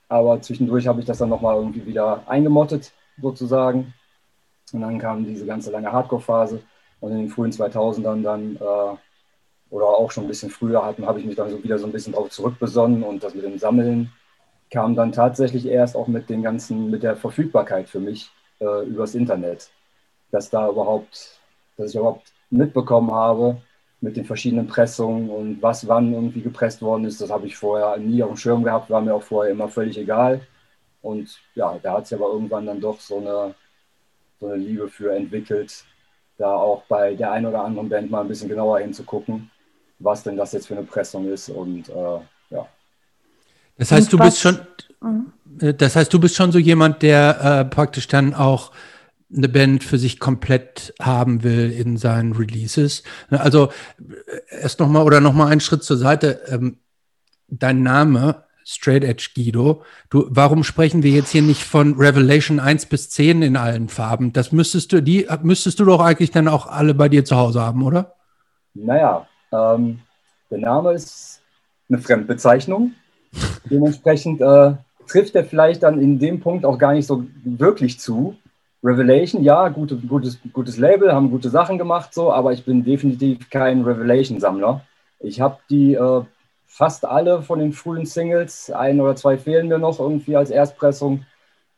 Aber 0.07 0.39
zwischendurch 0.39 0.85
habe 0.85 0.99
ich 0.99 1.07
das 1.07 1.17
dann 1.17 1.29
nochmal 1.29 1.55
irgendwie 1.55 1.83
wieder 1.83 2.21
eingemottet, 2.27 2.93
sozusagen. 3.19 3.95
Und 4.71 4.81
dann 4.81 4.99
kam 4.99 5.25
diese 5.25 5.47
ganze 5.47 5.71
lange 5.71 5.91
Hardcore-Phase. 5.91 6.61
Und 6.99 7.11
in 7.11 7.17
den 7.17 7.29
frühen 7.29 7.51
2000ern 7.51 8.21
dann, 8.21 8.55
äh, 8.57 8.97
oder 9.71 9.87
auch 9.87 10.11
schon 10.11 10.25
ein 10.25 10.27
bisschen 10.27 10.51
früher, 10.51 10.83
habe 10.83 11.19
ich 11.19 11.25
mich 11.25 11.35
dann 11.35 11.49
so 11.49 11.63
wieder 11.63 11.79
so 11.79 11.87
ein 11.87 11.91
bisschen 11.91 12.13
darauf 12.13 12.29
zurückbesonnen. 12.29 13.01
Und 13.01 13.23
das 13.23 13.33
mit 13.33 13.45
dem 13.45 13.57
Sammeln 13.57 14.11
kam 14.69 14.95
dann 14.95 15.11
tatsächlich 15.11 15.65
erst 15.65 15.95
auch 15.95 16.07
mit 16.07 16.29
den 16.29 16.43
ganzen, 16.43 16.91
mit 16.91 17.01
der 17.01 17.15
Verfügbarkeit 17.15 17.89
für 17.89 17.99
mich 17.99 18.29
äh, 18.63 18.85
übers 18.85 19.15
Internet. 19.15 19.69
Dass 20.31 20.49
da 20.49 20.69
überhaupt, 20.69 21.39
dass 21.77 21.89
ich 21.89 21.95
überhaupt 21.95 22.31
mitbekommen 22.49 23.11
habe, 23.11 23.61
mit 24.01 24.17
den 24.17 24.25
verschiedenen 24.25 24.67
Pressungen 24.67 25.29
und 25.29 25.61
was 25.61 25.87
wann 25.87 26.13
irgendwie 26.13 26.41
gepresst 26.41 26.81
worden 26.81 27.05
ist, 27.05 27.21
das 27.21 27.31
habe 27.31 27.47
ich 27.47 27.55
vorher 27.55 27.97
nie 27.97 28.21
auf 28.21 28.31
dem 28.31 28.37
Schirm 28.37 28.63
gehabt, 28.63 28.89
war 28.89 29.01
mir 29.01 29.15
auch 29.15 29.23
vorher 29.23 29.53
immer 29.53 29.69
völlig 29.69 29.97
egal. 29.97 30.41
Und 31.01 31.39
ja, 31.55 31.79
da 31.81 31.93
hat 31.93 32.07
sich 32.07 32.17
aber 32.17 32.31
irgendwann 32.33 32.65
dann 32.65 32.81
doch 32.81 32.99
so 32.99 33.17
eine, 33.17 33.55
so 34.39 34.47
eine 34.47 34.57
Liebe 34.57 34.89
für 34.89 35.15
entwickelt, 35.15 35.85
da 36.37 36.53
auch 36.53 36.83
bei 36.83 37.15
der 37.15 37.31
einen 37.31 37.45
oder 37.45 37.63
anderen 37.63 37.89
Band 37.89 38.11
mal 38.11 38.21
ein 38.21 38.27
bisschen 38.27 38.49
genauer 38.49 38.79
hinzugucken, 38.79 39.49
was 39.99 40.23
denn 40.23 40.37
das 40.37 40.53
jetzt 40.53 40.67
für 40.67 40.75
eine 40.75 40.85
Pressung 40.85 41.31
ist. 41.31 41.49
Und 41.49 41.89
äh, 41.89 42.19
ja. 42.49 42.67
Das 43.77 43.91
heißt, 43.91 44.13
du 44.13 44.17
bist 44.17 44.39
schon, 44.39 44.59
mhm. 45.01 45.33
äh, 45.59 45.73
das 45.73 45.95
heißt, 45.95 46.13
du 46.13 46.19
bist 46.19 46.35
schon 46.35 46.51
so 46.51 46.59
jemand, 46.59 47.01
der 47.01 47.41
äh, 47.41 47.65
praktisch 47.65 48.07
dann 48.07 48.33
auch 48.33 48.71
eine 49.35 49.49
Band 49.49 49.83
für 49.83 49.97
sich 49.97 50.19
komplett 50.19 50.93
haben 51.01 51.43
will 51.43 51.71
in 51.71 51.97
seinen 51.97 52.33
Releases. 52.33 53.03
Also 53.29 53.71
erst 54.49 54.79
nochmal 54.79 55.03
oder 55.03 55.21
nochmal 55.21 55.51
einen 55.51 55.61
Schritt 55.61 55.83
zur 55.83 55.97
Seite. 55.97 56.41
Ähm, 56.47 56.77
dein 57.47 57.81
Name, 57.81 58.43
Straight 58.65 59.03
Edge 59.03 59.31
Guido, 59.35 59.83
du, 60.09 60.25
warum 60.29 60.63
sprechen 60.63 61.03
wir 61.03 61.11
jetzt 61.11 61.31
hier 61.31 61.41
nicht 61.41 61.63
von 61.63 61.95
Revelation 61.95 62.59
1 62.59 62.85
bis 62.85 63.09
10 63.09 63.41
in 63.41 63.57
allen 63.57 63.89
Farben? 63.89 64.33
Das 64.33 64.51
müsstest 64.51 64.93
du, 64.93 65.01
die 65.01 65.27
müsstest 65.41 65.79
du 65.79 65.85
doch 65.85 65.99
eigentlich 65.99 66.31
dann 66.31 66.47
auch 66.47 66.67
alle 66.67 66.93
bei 66.93 67.09
dir 67.09 67.25
zu 67.25 67.35
Hause 67.35 67.61
haben, 67.61 67.83
oder? 67.83 68.15
Naja, 68.73 69.27
ähm, 69.51 69.99
der 70.49 70.59
Name 70.59 70.93
ist 70.93 71.41
eine 71.89 71.99
Fremdbezeichnung. 71.99 72.93
Dementsprechend 73.69 74.41
äh, 74.41 74.73
trifft 75.07 75.35
er 75.35 75.45
vielleicht 75.45 75.83
dann 75.83 75.99
in 75.99 76.19
dem 76.19 76.39
Punkt 76.39 76.65
auch 76.65 76.77
gar 76.77 76.93
nicht 76.93 77.07
so 77.07 77.23
wirklich 77.43 77.99
zu. 77.99 78.35
Revelation, 78.83 79.43
ja, 79.43 79.69
gute, 79.69 79.95
gutes, 79.95 80.39
gutes 80.51 80.77
Label, 80.77 81.13
haben 81.13 81.31
gute 81.31 81.49
Sachen 81.49 81.77
gemacht, 81.77 82.13
so, 82.13 82.33
aber 82.33 82.51
ich 82.51 82.65
bin 82.65 82.83
definitiv 82.83 83.49
kein 83.49 83.83
Revelation-Sammler. 83.83 84.81
Ich 85.21 85.39
habe 85.39 85.57
die 85.69 85.93
äh, 85.93 86.21
fast 86.67 87.05
alle 87.05 87.41
von 87.43 87.59
den 87.59 87.71
frühen 87.71 88.05
Singles, 88.05 88.69
ein 88.71 88.99
oder 88.99 89.15
zwei 89.15 89.37
fehlen 89.37 89.69
mir 89.69 89.77
noch 89.77 89.99
irgendwie 89.99 90.35
als 90.35 90.49
Erstpressung, 90.49 91.25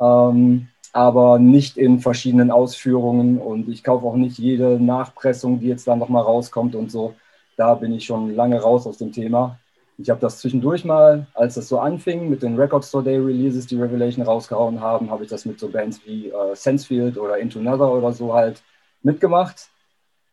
ähm, 0.02 0.68
aber 0.94 1.38
nicht 1.38 1.78
in 1.78 2.00
verschiedenen 2.00 2.50
Ausführungen 2.50 3.38
und 3.38 3.70
ich 3.70 3.84
kaufe 3.84 4.06
auch 4.06 4.16
nicht 4.16 4.40
jede 4.40 4.80
Nachpressung, 4.80 5.60
die 5.60 5.68
jetzt 5.68 5.88
dann 5.88 6.00
nochmal 6.00 6.24
rauskommt 6.24 6.74
und 6.76 6.90
so. 6.90 7.14
Da 7.58 7.76
bin 7.76 7.94
ich 7.94 8.06
schon 8.06 8.34
lange 8.36 8.60
raus 8.60 8.88
aus 8.88 8.98
dem 8.98 9.12
Thema. 9.12 9.60
Ich 9.98 10.10
habe 10.10 10.20
das 10.20 10.40
zwischendurch 10.40 10.84
mal, 10.84 11.28
als 11.34 11.56
das 11.56 11.70
so 11.70 11.80
anfing, 11.80 12.30
mit 12.30 12.44
den 12.44 12.60
Record 12.60 12.84
Store 12.84 13.04
Day 13.04 13.18
Releases, 13.18 13.66
die 13.66 13.80
Revelation 13.80 14.26
rausgehauen 14.26 14.82
haben, 14.82 15.10
habe 15.10 15.24
ich 15.24 15.30
das 15.30 15.46
mit 15.46 15.60
so 15.60 15.70
Bands 15.70 16.02
wie 16.06 16.30
äh, 16.30 16.56
Sensefield 16.56 17.18
oder 17.18 17.38
Into 17.38 17.60
Another 17.60 17.92
oder 17.92 18.12
so 18.12 18.34
halt 18.34 18.62
mitgemacht, 19.04 19.70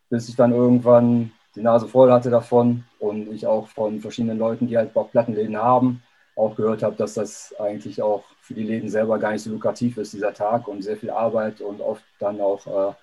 bis 0.09 0.27
ich 0.27 0.35
dann 0.35 0.51
irgendwann 0.51 1.31
die 1.55 1.61
Nase 1.61 1.87
voll 1.87 2.11
hatte 2.11 2.29
davon 2.29 2.83
und 2.99 3.31
ich 3.31 3.47
auch 3.47 3.67
von 3.69 4.01
verschiedenen 4.01 4.37
Leuten, 4.37 4.67
die 4.67 4.77
halt 4.77 4.95
auch 4.95 5.11
Plattenläden 5.11 5.55
haben, 5.55 6.03
auch 6.35 6.55
gehört 6.55 6.83
habe, 6.83 6.95
dass 6.95 7.13
das 7.13 7.55
eigentlich 7.59 8.01
auch 8.01 8.23
für 8.41 8.55
die 8.55 8.63
Läden 8.63 8.89
selber 8.89 9.19
gar 9.19 9.31
nicht 9.31 9.43
so 9.43 9.51
lukrativ 9.51 9.97
ist, 9.97 10.13
dieser 10.13 10.33
Tag 10.33 10.67
und 10.67 10.81
sehr 10.81 10.97
viel 10.97 11.11
Arbeit 11.11 11.61
und 11.61 11.79
oft 11.79 12.03
dann 12.19 12.41
auch 12.41 12.67
äh, 12.67 12.93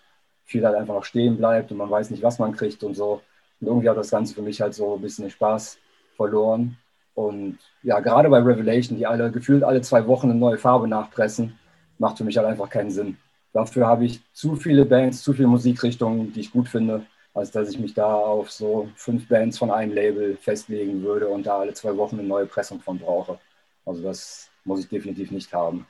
viel 0.44 0.66
halt 0.66 0.76
einfach 0.76 0.94
noch 0.94 1.04
stehen 1.04 1.36
bleibt 1.38 1.70
und 1.70 1.78
man 1.78 1.90
weiß 1.90 2.10
nicht, 2.10 2.22
was 2.22 2.38
man 2.38 2.52
kriegt 2.52 2.82
und 2.82 2.94
so. 2.94 3.22
Und 3.60 3.66
irgendwie 3.66 3.88
hat 3.88 3.96
das 3.96 4.10
Ganze 4.10 4.34
für 4.34 4.42
mich 4.42 4.60
halt 4.60 4.74
so 4.74 4.94
ein 4.94 5.00
bisschen 5.00 5.24
den 5.24 5.30
Spaß 5.30 5.78
verloren. 6.20 6.76
Und 7.14 7.58
ja, 7.82 8.00
gerade 8.00 8.28
bei 8.30 8.38
Revelation, 8.40 8.98
die 8.98 9.06
alle 9.06 9.30
gefühlt 9.30 9.62
alle 9.64 9.80
zwei 9.82 10.06
Wochen 10.06 10.30
eine 10.30 10.38
neue 10.38 10.58
Farbe 10.58 10.86
nachpressen, 10.88 11.58
macht 11.98 12.18
für 12.18 12.24
mich 12.24 12.36
halt 12.36 12.46
einfach 12.48 12.70
keinen 12.70 12.90
Sinn. 12.90 13.16
Dafür 13.52 13.86
habe 13.86 14.04
ich 14.04 14.20
zu 14.32 14.56
viele 14.56 14.84
Bands, 14.86 15.22
zu 15.22 15.32
viele 15.32 15.48
Musikrichtungen, 15.48 16.32
die 16.32 16.40
ich 16.40 16.52
gut 16.52 16.68
finde. 16.68 17.06
als 17.34 17.50
dass 17.52 17.70
ich 17.70 17.78
mich 17.78 17.94
da 17.94 18.12
auf 18.14 18.50
so 18.50 18.90
fünf 18.96 19.28
Bands 19.28 19.58
von 19.58 19.70
einem 19.70 19.92
Label 19.94 20.36
festlegen 20.36 21.02
würde 21.02 21.28
und 21.28 21.46
da 21.46 21.58
alle 21.60 21.74
zwei 21.74 21.96
Wochen 21.96 22.18
eine 22.18 22.26
neue 22.28 22.46
Pressung 22.46 22.80
von 22.80 22.98
brauche. 22.98 23.38
Also 23.86 24.02
das 24.02 24.50
muss 24.64 24.80
ich 24.80 24.88
definitiv 24.88 25.30
nicht 25.30 25.52
haben. 25.52 25.86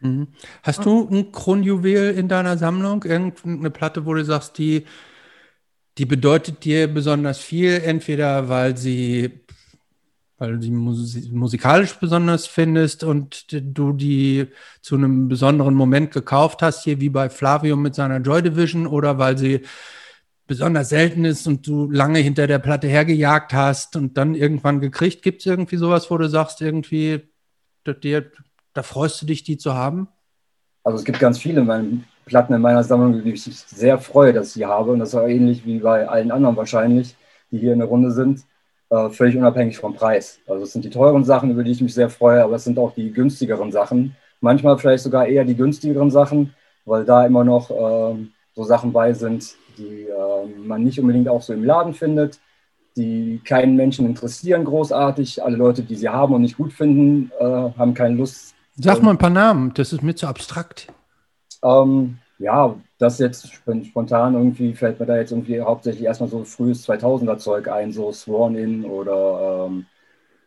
Mhm. 0.00 0.28
Hast 0.62 0.84
du 0.84 1.08
ein 1.10 1.32
Kronjuwel 1.32 2.14
in 2.14 2.28
deiner 2.28 2.58
Sammlung? 2.58 3.02
Irgendeine 3.04 3.70
Platte, 3.70 4.04
wo 4.06 4.14
du 4.14 4.24
sagst, 4.24 4.58
die, 4.58 4.84
die 5.98 6.06
bedeutet 6.06 6.64
dir 6.64 6.88
besonders 6.88 7.38
viel, 7.38 7.80
entweder 7.84 8.48
weil 8.48 8.76
sie 8.76 9.40
weil 10.38 10.52
du 10.52 10.58
die 10.58 10.70
musikalisch 10.70 11.94
besonders 11.94 12.46
findest 12.46 13.04
und 13.04 13.46
du 13.50 13.92
die 13.94 14.48
zu 14.82 14.96
einem 14.96 15.28
besonderen 15.28 15.74
Moment 15.74 16.12
gekauft 16.12 16.60
hast, 16.60 16.84
hier 16.84 17.00
wie 17.00 17.08
bei 17.08 17.30
Flavio 17.30 17.76
mit 17.76 17.94
seiner 17.94 18.18
Joy 18.18 18.42
Division, 18.42 18.86
oder 18.86 19.18
weil 19.18 19.38
sie 19.38 19.62
besonders 20.46 20.90
selten 20.90 21.24
ist 21.24 21.46
und 21.46 21.66
du 21.66 21.90
lange 21.90 22.18
hinter 22.18 22.46
der 22.46 22.58
Platte 22.58 22.86
hergejagt 22.86 23.54
hast 23.54 23.96
und 23.96 24.18
dann 24.18 24.34
irgendwann 24.34 24.80
gekriegt. 24.80 25.22
Gibt 25.22 25.40
es 25.40 25.46
irgendwie 25.46 25.76
sowas, 25.76 26.10
wo 26.10 26.18
du 26.18 26.28
sagst, 26.28 26.60
irgendwie, 26.60 27.22
dir, 28.02 28.30
da 28.74 28.82
freust 28.82 29.22
du 29.22 29.26
dich, 29.26 29.42
die 29.42 29.56
zu 29.56 29.74
haben? 29.74 30.08
Also 30.84 30.98
es 30.98 31.04
gibt 31.04 31.18
ganz 31.18 31.38
viele 31.38 31.62
in 31.62 32.04
Platten 32.26 32.52
in 32.52 32.60
meiner 32.60 32.84
Sammlung, 32.84 33.22
die 33.22 33.30
ich 33.30 33.42
sehr 33.42 33.98
freue, 33.98 34.32
dass 34.32 34.48
ich 34.48 34.52
sie 34.54 34.66
habe. 34.66 34.92
Und 34.92 34.98
das 34.98 35.14
auch 35.14 35.26
ähnlich 35.26 35.64
wie 35.64 35.78
bei 35.78 36.06
allen 36.06 36.30
anderen 36.30 36.56
wahrscheinlich, 36.56 37.16
die 37.50 37.58
hier 37.58 37.72
in 37.72 37.78
der 37.78 37.88
Runde 37.88 38.10
sind 38.10 38.44
äh, 38.90 39.10
völlig 39.10 39.36
unabhängig 39.36 39.78
vom 39.78 39.94
Preis. 39.94 40.38
Also 40.46 40.64
es 40.64 40.72
sind 40.72 40.84
die 40.84 40.90
teuren 40.90 41.24
Sachen, 41.24 41.50
über 41.50 41.64
die 41.64 41.72
ich 41.72 41.80
mich 41.80 41.94
sehr 41.94 42.10
freue, 42.10 42.42
aber 42.42 42.56
es 42.56 42.64
sind 42.64 42.78
auch 42.78 42.92
die 42.92 43.12
günstigeren 43.12 43.72
Sachen. 43.72 44.16
Manchmal 44.40 44.78
vielleicht 44.78 45.02
sogar 45.02 45.26
eher 45.26 45.44
die 45.44 45.56
günstigeren 45.56 46.10
Sachen, 46.10 46.54
weil 46.84 47.04
da 47.04 47.26
immer 47.26 47.44
noch 47.44 47.70
äh, 47.70 48.16
so 48.54 48.64
Sachen 48.64 48.92
bei 48.92 49.12
sind, 49.12 49.54
die 49.78 50.04
äh, 50.04 50.46
man 50.64 50.82
nicht 50.82 51.00
unbedingt 51.00 51.28
auch 51.28 51.42
so 51.42 51.52
im 51.52 51.64
Laden 51.64 51.94
findet, 51.94 52.38
die 52.96 53.40
keinen 53.44 53.76
Menschen 53.76 54.06
interessieren 54.06 54.64
großartig. 54.64 55.42
Alle 55.42 55.56
Leute, 55.56 55.82
die 55.82 55.96
sie 55.96 56.08
haben 56.08 56.34
und 56.34 56.42
nicht 56.42 56.56
gut 56.56 56.72
finden, 56.72 57.30
äh, 57.38 57.44
haben 57.44 57.94
keine 57.94 58.14
Lust. 58.16 58.54
Sag 58.76 59.02
mal 59.02 59.10
ein 59.10 59.18
paar 59.18 59.30
Namen, 59.30 59.72
das 59.74 59.92
ist 59.92 60.02
mir 60.02 60.14
zu 60.14 60.26
abstrakt. 60.26 60.88
Ähm, 61.66 62.18
ja, 62.38 62.76
das 62.98 63.18
jetzt 63.18 63.52
spontan 63.52 64.34
irgendwie 64.34 64.74
fällt 64.74 65.00
mir 65.00 65.06
da 65.06 65.16
jetzt 65.16 65.32
irgendwie 65.32 65.60
hauptsächlich 65.60 66.04
erstmal 66.04 66.28
so 66.28 66.44
frühes 66.44 66.86
2000er 66.86 67.38
Zeug 67.38 67.68
ein, 67.68 67.92
so 67.92 68.12
Sworn 68.12 68.56
In 68.56 68.84
oder 68.84 69.66
ähm, 69.66 69.86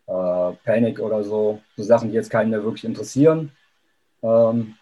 äh, 0.07 0.53
Panic 0.63 0.99
oder 0.99 1.23
so, 1.23 1.61
so 1.75 1.83
Sachen, 1.83 2.09
die 2.09 2.15
jetzt 2.15 2.29
keinen 2.29 2.51
mehr 2.51 2.63
wirklich 2.63 2.85
interessieren, 2.85 3.51
ähm, 4.23 4.75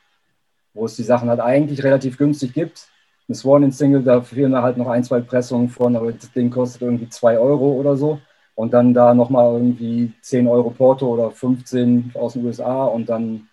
wo 0.73 0.85
es 0.85 0.95
die 0.95 1.03
Sachen 1.03 1.29
halt 1.29 1.39
eigentlich 1.39 1.83
relativ 1.83 2.17
günstig 2.17 2.53
gibt. 2.53 2.89
Eine 3.27 3.35
Sworn 3.35 3.63
In 3.63 3.71
Single, 3.71 4.03
da 4.03 4.21
fehlen 4.21 4.53
da 4.53 4.61
halt 4.63 4.77
noch 4.77 4.87
ein, 4.87 5.03
zwei 5.03 5.21
Pressungen 5.21 5.69
von, 5.69 5.95
aber 5.95 6.11
das 6.11 6.31
Ding 6.31 6.49
kostet 6.51 6.83
irgendwie 6.83 7.09
2 7.09 7.39
Euro 7.39 7.73
oder 7.73 7.97
so. 7.97 8.19
Und 8.55 8.73
dann 8.73 8.93
da 8.93 9.13
nochmal 9.13 9.53
irgendwie 9.53 10.13
10 10.21 10.47
Euro 10.47 10.71
Porto 10.71 11.07
oder 11.07 11.31
15 11.31 12.11
aus 12.15 12.33
den 12.33 12.45
USA 12.45 12.85
und 12.85 13.07
dann 13.09 13.47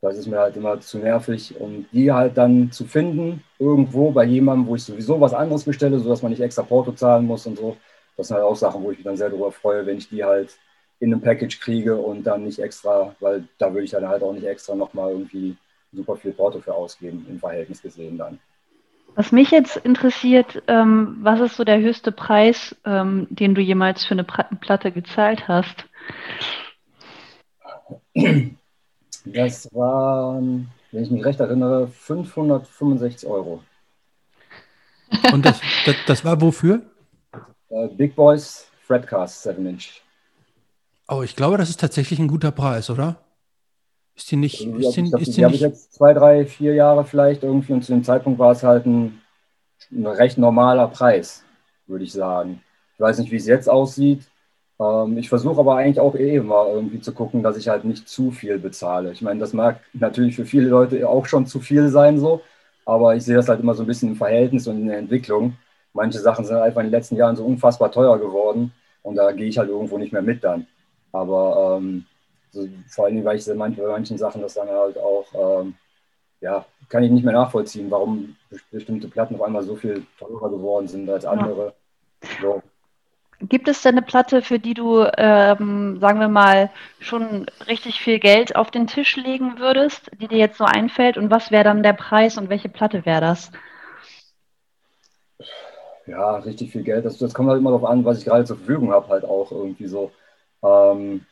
das 0.00 0.16
ist 0.16 0.26
mir 0.26 0.38
halt 0.38 0.56
immer 0.56 0.80
zu 0.80 0.98
nervig. 0.98 1.54
Und 1.60 1.86
die 1.92 2.12
halt 2.12 2.36
dann 2.38 2.72
zu 2.72 2.84
finden, 2.86 3.42
irgendwo 3.58 4.10
bei 4.10 4.24
jemandem, 4.24 4.66
wo 4.66 4.76
ich 4.76 4.84
sowieso 4.84 5.20
was 5.20 5.34
anderes 5.34 5.64
bestelle, 5.64 5.98
sodass 5.98 6.22
man 6.22 6.30
nicht 6.30 6.40
extra 6.40 6.62
Porto 6.62 6.92
zahlen 6.92 7.26
muss 7.26 7.46
und 7.46 7.58
so. 7.58 7.76
Das 8.16 8.28
sind 8.28 8.36
halt 8.36 8.44
auch 8.44 8.56
Sachen, 8.56 8.82
wo 8.82 8.90
ich 8.90 8.98
mich 8.98 9.04
dann 9.04 9.16
sehr 9.16 9.28
darüber 9.28 9.52
freue, 9.52 9.86
wenn 9.86 9.98
ich 9.98 10.08
die 10.08 10.24
halt 10.24 10.56
in 11.00 11.12
einem 11.12 11.22
Package 11.22 11.60
kriege 11.60 11.96
und 11.96 12.24
dann 12.24 12.44
nicht 12.44 12.58
extra, 12.58 13.14
weil 13.20 13.44
da 13.58 13.72
würde 13.72 13.84
ich 13.84 13.90
dann 13.90 14.08
halt 14.08 14.22
auch 14.22 14.32
nicht 14.32 14.44
extra 14.44 14.74
nochmal 14.74 15.10
irgendwie 15.12 15.56
super 15.92 16.16
viel 16.16 16.32
Porto 16.32 16.60
für 16.60 16.74
ausgeben, 16.74 17.26
im 17.28 17.38
Verhältnis 17.38 17.82
gesehen 17.82 18.18
dann. 18.18 18.38
Was 19.16 19.32
mich 19.32 19.50
jetzt 19.50 19.76
interessiert, 19.78 20.62
ähm, 20.68 21.18
was 21.22 21.40
ist 21.40 21.56
so 21.56 21.64
der 21.64 21.80
höchste 21.80 22.12
Preis, 22.12 22.76
ähm, 22.84 23.26
den 23.30 23.54
du 23.54 23.60
jemals 23.60 24.04
für 24.04 24.12
eine 24.12 24.24
Platte 24.24 24.92
gezahlt 24.92 25.48
hast? 25.48 25.84
Das 29.32 29.72
waren, 29.72 30.70
wenn 30.92 31.04
ich 31.04 31.10
mich 31.10 31.24
recht 31.24 31.40
erinnere, 31.40 31.88
565 31.88 33.28
Euro. 33.28 33.62
Und 35.32 35.44
das, 35.44 35.60
das, 35.84 35.96
das 36.06 36.24
war 36.24 36.40
wofür? 36.40 36.82
Uh, 37.68 37.88
Big 37.88 38.16
Boys 38.16 38.66
Fredcast 38.86 39.42
7 39.42 39.64
Inch. 39.66 40.02
Oh, 41.08 41.22
ich 41.22 41.36
glaube, 41.36 41.58
das 41.58 41.70
ist 41.70 41.80
tatsächlich 41.80 42.18
ein 42.18 42.28
guter 42.28 42.52
Preis, 42.52 42.90
oder? 42.90 43.16
Ist 44.16 44.30
die 44.30 44.36
nicht. 44.36 44.66
Also, 44.66 44.88
ist 44.88 44.96
die, 44.96 45.02
die, 45.02 45.22
ist 45.22 45.26
die, 45.28 45.32
die 45.32 45.44
habe 45.44 45.54
ich 45.54 45.60
jetzt 45.60 45.94
zwei, 45.94 46.12
drei, 46.12 46.46
vier 46.46 46.74
Jahre 46.74 47.04
vielleicht 47.04 47.42
irgendwie 47.42 47.72
und 47.72 47.82
zu 47.82 47.92
dem 47.92 48.04
Zeitpunkt 48.04 48.38
war 48.38 48.52
es 48.52 48.62
halt 48.62 48.86
ein, 48.86 49.20
ein 49.90 50.06
recht 50.06 50.38
normaler 50.38 50.88
Preis, 50.88 51.44
würde 51.86 52.04
ich 52.04 52.12
sagen. 52.12 52.62
Ich 52.94 53.00
weiß 53.00 53.18
nicht, 53.18 53.32
wie 53.32 53.36
es 53.36 53.46
jetzt 53.46 53.68
aussieht. 53.68 54.29
Ähm, 54.80 55.18
ich 55.18 55.28
versuche 55.28 55.60
aber 55.60 55.76
eigentlich 55.76 56.00
auch 56.00 56.14
eh 56.16 56.36
immer 56.36 56.66
irgendwie 56.68 57.00
zu 57.00 57.12
gucken, 57.12 57.42
dass 57.42 57.56
ich 57.56 57.68
halt 57.68 57.84
nicht 57.84 58.08
zu 58.08 58.30
viel 58.30 58.58
bezahle. 58.58 59.12
Ich 59.12 59.22
meine, 59.22 59.40
das 59.40 59.52
mag 59.52 59.80
natürlich 59.92 60.36
für 60.36 60.46
viele 60.46 60.68
Leute 60.68 61.08
auch 61.08 61.26
schon 61.26 61.46
zu 61.46 61.60
viel 61.60 61.88
sein, 61.90 62.18
so, 62.18 62.42
aber 62.86 63.14
ich 63.16 63.24
sehe 63.24 63.36
das 63.36 63.48
halt 63.48 63.60
immer 63.60 63.74
so 63.74 63.82
ein 63.84 63.86
bisschen 63.86 64.10
im 64.10 64.16
Verhältnis 64.16 64.66
und 64.66 64.78
in 64.78 64.88
der 64.88 64.98
Entwicklung. 64.98 65.56
Manche 65.92 66.20
Sachen 66.20 66.44
sind 66.44 66.56
einfach 66.56 66.80
in 66.80 66.86
den 66.86 66.92
letzten 66.92 67.16
Jahren 67.16 67.36
so 67.36 67.44
unfassbar 67.44 67.92
teuer 67.92 68.18
geworden 68.18 68.72
und 69.02 69.16
da 69.16 69.32
gehe 69.32 69.48
ich 69.48 69.58
halt 69.58 69.68
irgendwo 69.68 69.98
nicht 69.98 70.12
mehr 70.12 70.22
mit 70.22 70.42
dann. 70.44 70.66
Aber 71.12 71.78
ähm, 71.78 72.06
so, 72.52 72.68
vor 72.88 73.06
allem, 73.06 73.24
weil 73.24 73.38
ich 73.38 73.46
bei 73.46 73.54
manchen 73.54 74.18
Sachen 74.18 74.42
das 74.42 74.54
dann 74.54 74.68
halt 74.68 74.98
auch, 74.98 75.62
ähm, 75.62 75.74
ja, 76.40 76.64
kann 76.88 77.02
ich 77.02 77.10
nicht 77.10 77.24
mehr 77.24 77.34
nachvollziehen, 77.34 77.90
warum 77.90 78.36
bestimmte 78.70 79.08
Platten 79.08 79.36
auf 79.36 79.42
einmal 79.42 79.62
so 79.62 79.76
viel 79.76 80.04
teurer 80.18 80.50
geworden 80.50 80.88
sind 80.88 81.08
als 81.10 81.24
andere. 81.24 81.74
Ja. 82.22 82.28
So. 82.42 82.62
Gibt 83.42 83.68
es 83.68 83.80
denn 83.82 83.96
eine 83.96 84.02
Platte, 84.02 84.42
für 84.42 84.58
die 84.58 84.74
du, 84.74 85.06
ähm, 85.16 85.98
sagen 85.98 86.20
wir 86.20 86.28
mal, 86.28 86.70
schon 86.98 87.46
richtig 87.68 88.00
viel 88.00 88.18
Geld 88.18 88.54
auf 88.54 88.70
den 88.70 88.86
Tisch 88.86 89.16
legen 89.16 89.58
würdest, 89.58 90.10
die 90.20 90.28
dir 90.28 90.38
jetzt 90.38 90.58
so 90.58 90.64
einfällt? 90.64 91.16
Und 91.16 91.30
was 91.30 91.50
wäre 91.50 91.64
dann 91.64 91.82
der 91.82 91.94
Preis 91.94 92.36
und 92.36 92.50
welche 92.50 92.68
Platte 92.68 93.06
wäre 93.06 93.22
das? 93.22 93.50
Ja, 96.06 96.36
richtig 96.36 96.72
viel 96.72 96.82
Geld. 96.82 97.04
Das, 97.06 97.16
das 97.16 97.32
kommt 97.32 97.48
halt 97.48 97.60
immer 97.60 97.70
darauf 97.70 97.88
an, 97.88 98.04
was 98.04 98.18
ich 98.18 98.24
gerade 98.26 98.44
zur 98.44 98.56
Verfügung 98.56 98.92
habe, 98.92 99.08
halt 99.08 99.24
auch 99.24 99.50
irgendwie 99.52 99.86
so. 99.86 100.12
Ähm, 100.62 101.24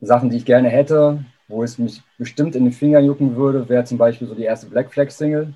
Sachen, 0.00 0.30
die 0.30 0.36
ich 0.36 0.44
gerne 0.44 0.68
hätte, 0.68 1.24
wo 1.48 1.62
es 1.62 1.78
mich 1.78 2.02
bestimmt 2.18 2.54
in 2.54 2.64
den 2.64 2.72
Fingern 2.72 3.04
jucken 3.04 3.36
würde, 3.36 3.68
wäre 3.68 3.84
zum 3.84 3.98
Beispiel 3.98 4.28
so 4.28 4.34
die 4.34 4.44
erste 4.44 4.66
Black 4.66 4.92
Flag 4.92 5.10
Single. 5.10 5.54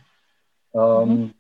Ähm, 0.74 1.08
mhm. 1.08 1.34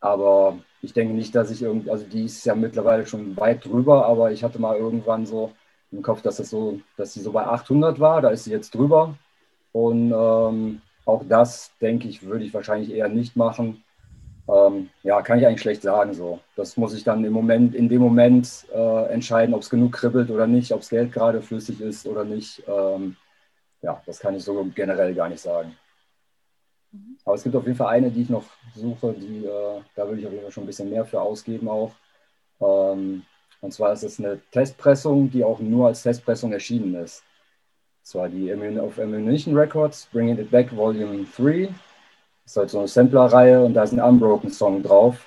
Aber 0.00 0.58
ich 0.82 0.92
denke 0.92 1.14
nicht, 1.14 1.34
dass 1.34 1.50
ich 1.50 1.62
irgendwie, 1.62 1.90
also 1.90 2.04
die 2.04 2.24
ist 2.24 2.44
ja 2.44 2.54
mittlerweile 2.54 3.06
schon 3.06 3.36
weit 3.36 3.64
drüber, 3.64 4.06
aber 4.06 4.32
ich 4.32 4.44
hatte 4.44 4.60
mal 4.60 4.76
irgendwann 4.76 5.26
so 5.26 5.52
im 5.90 6.02
Kopf, 6.02 6.22
dass 6.22 6.36
das 6.36 6.50
so, 6.50 6.80
dass 6.96 7.14
sie 7.14 7.20
so 7.20 7.32
bei 7.32 7.46
800 7.46 7.98
war, 7.98 8.20
da 8.22 8.30
ist 8.30 8.44
sie 8.44 8.50
jetzt 8.52 8.74
drüber. 8.74 9.16
Und 9.72 10.12
ähm, 10.12 10.80
auch 11.04 11.24
das, 11.28 11.72
denke 11.80 12.08
ich, 12.08 12.22
würde 12.22 12.44
ich 12.44 12.54
wahrscheinlich 12.54 12.92
eher 12.92 13.08
nicht 13.08 13.36
machen. 13.36 13.82
Ähm, 14.48 14.90
ja, 15.02 15.20
kann 15.22 15.38
ich 15.38 15.46
eigentlich 15.46 15.60
schlecht 15.60 15.82
sagen 15.82 16.14
so. 16.14 16.40
Das 16.56 16.76
muss 16.76 16.94
ich 16.94 17.04
dann 17.04 17.24
im 17.24 17.32
Moment, 17.32 17.74
in 17.74 17.88
dem 17.88 18.00
Moment 18.00 18.66
äh, 18.74 19.06
entscheiden, 19.12 19.54
ob 19.54 19.62
es 19.62 19.70
genug 19.70 19.92
kribbelt 19.92 20.30
oder 20.30 20.46
nicht, 20.46 20.72
ob 20.72 20.80
das 20.80 20.90
Geld 20.90 21.12
gerade 21.12 21.42
flüssig 21.42 21.80
ist 21.80 22.06
oder 22.06 22.24
nicht. 22.24 22.62
Ähm, 22.66 23.16
ja, 23.82 24.02
das 24.06 24.18
kann 24.20 24.34
ich 24.34 24.44
so 24.44 24.66
generell 24.74 25.14
gar 25.14 25.28
nicht 25.28 25.40
sagen. 25.40 25.76
Mhm. 26.92 27.18
Aber 27.24 27.34
es 27.34 27.42
gibt 27.42 27.56
auf 27.56 27.64
jeden 27.64 27.76
Fall 27.76 27.88
eine, 27.88 28.10
die 28.10 28.22
ich 28.22 28.30
noch 28.30 28.44
suche, 28.74 29.12
die, 29.12 29.44
äh, 29.44 29.80
da 29.94 30.06
würde 30.06 30.20
ich 30.20 30.26
auf 30.26 30.32
jeden 30.32 30.44
Fall 30.44 30.52
schon 30.52 30.64
ein 30.64 30.68
bisschen 30.68 30.90
mehr 30.90 31.04
für 31.04 31.20
ausgeben 31.20 31.68
auch. 31.68 31.92
Ähm, 32.60 33.22
und 33.60 33.72
zwar 33.72 33.92
ist 33.92 34.04
es 34.04 34.18
eine 34.18 34.40
Testpressung, 34.52 35.30
die 35.30 35.44
auch 35.44 35.58
nur 35.58 35.88
als 35.88 36.02
Testpressung 36.02 36.52
erschienen 36.52 36.94
ist. 36.94 37.24
Das 38.02 38.14
war 38.14 38.28
die 38.28 38.52
auf 38.80 38.98
Ammunition 38.98 39.56
Records, 39.56 40.08
Bringing 40.12 40.38
It 40.38 40.50
Back 40.50 40.74
Volume 40.74 41.26
3. 41.36 41.68
Das 42.44 42.52
ist 42.52 42.56
halt 42.56 42.70
so 42.70 42.78
eine 42.78 42.88
Sampler-Reihe 42.88 43.62
und 43.62 43.74
da 43.74 43.82
ist 43.82 43.92
ein 43.92 44.00
Unbroken-Song 44.00 44.82
drauf, 44.82 45.26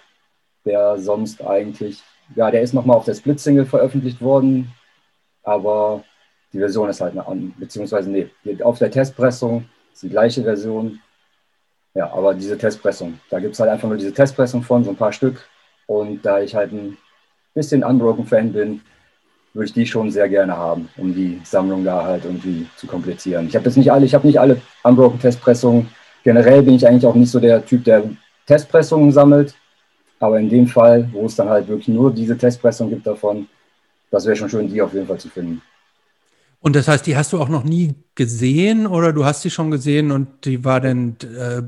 der 0.66 0.98
sonst 0.98 1.44
eigentlich, 1.44 2.02
ja, 2.36 2.50
der 2.50 2.62
ist 2.62 2.74
nochmal 2.74 2.98
auf 2.98 3.06
der 3.06 3.14
Split-Single 3.14 3.66
veröffentlicht 3.66 4.22
worden, 4.22 4.74
aber 5.44 6.04
die 6.54 6.58
Version 6.58 6.90
ist 6.90 7.02
halt 7.02 7.16
eine, 7.16 7.52
beziehungsweise 7.58 8.10
nee, 8.10 8.32
auf 8.64 8.80
der 8.80 8.90
Testpressung 8.90 9.70
ist 9.94 10.02
die 10.02 10.10
gleiche 10.10 10.42
Version, 10.42 11.00
ja, 11.94 12.12
aber 12.12 12.34
diese 12.34 12.58
Testpressung, 12.58 13.20
da 13.30 13.40
gibt 13.40 13.54
es 13.54 13.60
halt 13.60 13.70
einfach 13.70 13.88
nur 13.88 13.98
diese 13.98 14.14
Testpressung 14.14 14.64
von, 14.64 14.84
so 14.84 14.92
ein 14.92 14.96
paar 14.96 15.12
Stück. 15.12 15.48
Und 15.88 16.26
da 16.26 16.40
ich 16.40 16.56
halt 16.56 16.72
ein 16.72 16.98
bisschen 17.54 17.84
Unbroken-Fan 17.84 18.54
bin, 18.54 18.82
würde 19.54 19.68
ich 19.68 19.74
die 19.74 19.86
schon 19.86 20.10
sehr 20.10 20.30
gerne 20.30 20.56
haben, 20.56 20.88
um 20.96 21.14
die 21.14 21.42
Sammlung 21.44 21.84
da 21.84 22.06
halt 22.06 22.24
irgendwie 22.24 22.66
zu 22.78 22.88
komplettieren. 22.88 23.48
Ich 23.48 23.56
habe 23.56 23.66
jetzt 23.66 23.76
nicht 23.76 23.92
alle, 23.92 24.06
ich 24.06 24.14
habe 24.14 24.26
nicht 24.26 24.40
alle 24.40 24.62
Unbroken-Testpressungen. 24.84 25.90
Generell 26.24 26.64
bin 26.64 26.76
ich 26.76 26.88
eigentlich 26.88 27.06
auch 27.06 27.16
nicht 27.16 27.30
so 27.32 27.40
der 27.40 27.66
Typ, 27.66 27.84
der 27.84 28.04
Testpressungen 28.46 29.12
sammelt. 29.12 29.54
Aber 30.20 30.40
in 30.40 30.50
dem 30.50 30.68
Fall, 30.68 31.10
wo 31.12 31.26
es 31.26 31.36
dann 31.36 31.50
halt 31.50 31.68
wirklich 31.68 31.90
nur 31.90 32.14
diese 32.14 32.38
Testpressung 32.38 32.90
gibt 32.90 33.08
davon, 33.08 33.48
das 34.12 34.26
wäre 34.26 34.36
schon 34.36 34.50
schön, 34.50 34.70
die 34.70 34.82
auf 34.82 34.94
jeden 34.94 35.08
Fall 35.08 35.18
zu 35.18 35.30
finden. 35.30 35.62
Und 36.60 36.76
das 36.76 36.88
heißt, 36.88 37.08
die 37.08 37.18
hast 37.18 37.34
du 37.34 37.42
auch 37.42 37.50
noch 37.50 37.64
nie 37.64 37.96
gesehen 38.14 38.86
oder 38.86 39.14
du 39.14 39.26
hast 39.26 39.42
sie 39.42 39.50
schon 39.50 39.72
gesehen 39.72 40.12
und 40.12 40.46
die 40.46 40.64
war 40.64 40.80
dann 40.80 41.16
äh, 41.24 41.64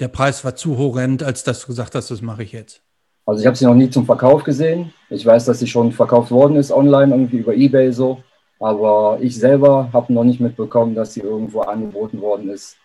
der 0.00 0.08
Preis 0.08 0.44
war 0.44 0.56
zu 0.56 0.78
horrend, 0.78 1.22
als 1.22 1.44
dass 1.44 1.60
du 1.60 1.66
gesagt 1.68 1.94
hast, 1.94 2.10
das 2.10 2.22
mache 2.22 2.42
ich 2.42 2.52
jetzt. 2.52 2.82
Also 3.26 3.40
ich 3.40 3.46
habe 3.46 3.56
sie 3.56 3.66
noch 3.66 3.74
nie 3.74 3.90
zum 3.90 4.06
Verkauf 4.06 4.42
gesehen. 4.42 4.92
Ich 5.10 5.24
weiß, 5.24 5.44
dass 5.44 5.58
sie 5.58 5.66
schon 5.66 5.92
verkauft 5.92 6.30
worden 6.30 6.56
ist 6.56 6.72
online, 6.72 7.14
irgendwie 7.14 7.38
über 7.38 7.54
Ebay 7.54 7.92
so. 7.92 8.22
Aber 8.58 9.18
ich 9.20 9.38
selber 9.38 9.90
habe 9.92 10.12
noch 10.12 10.24
nicht 10.24 10.40
mitbekommen, 10.40 10.94
dass 10.94 11.14
sie 11.14 11.20
irgendwo 11.20 11.60
angeboten 11.60 12.20
worden 12.20 12.50
ist. 12.50 12.76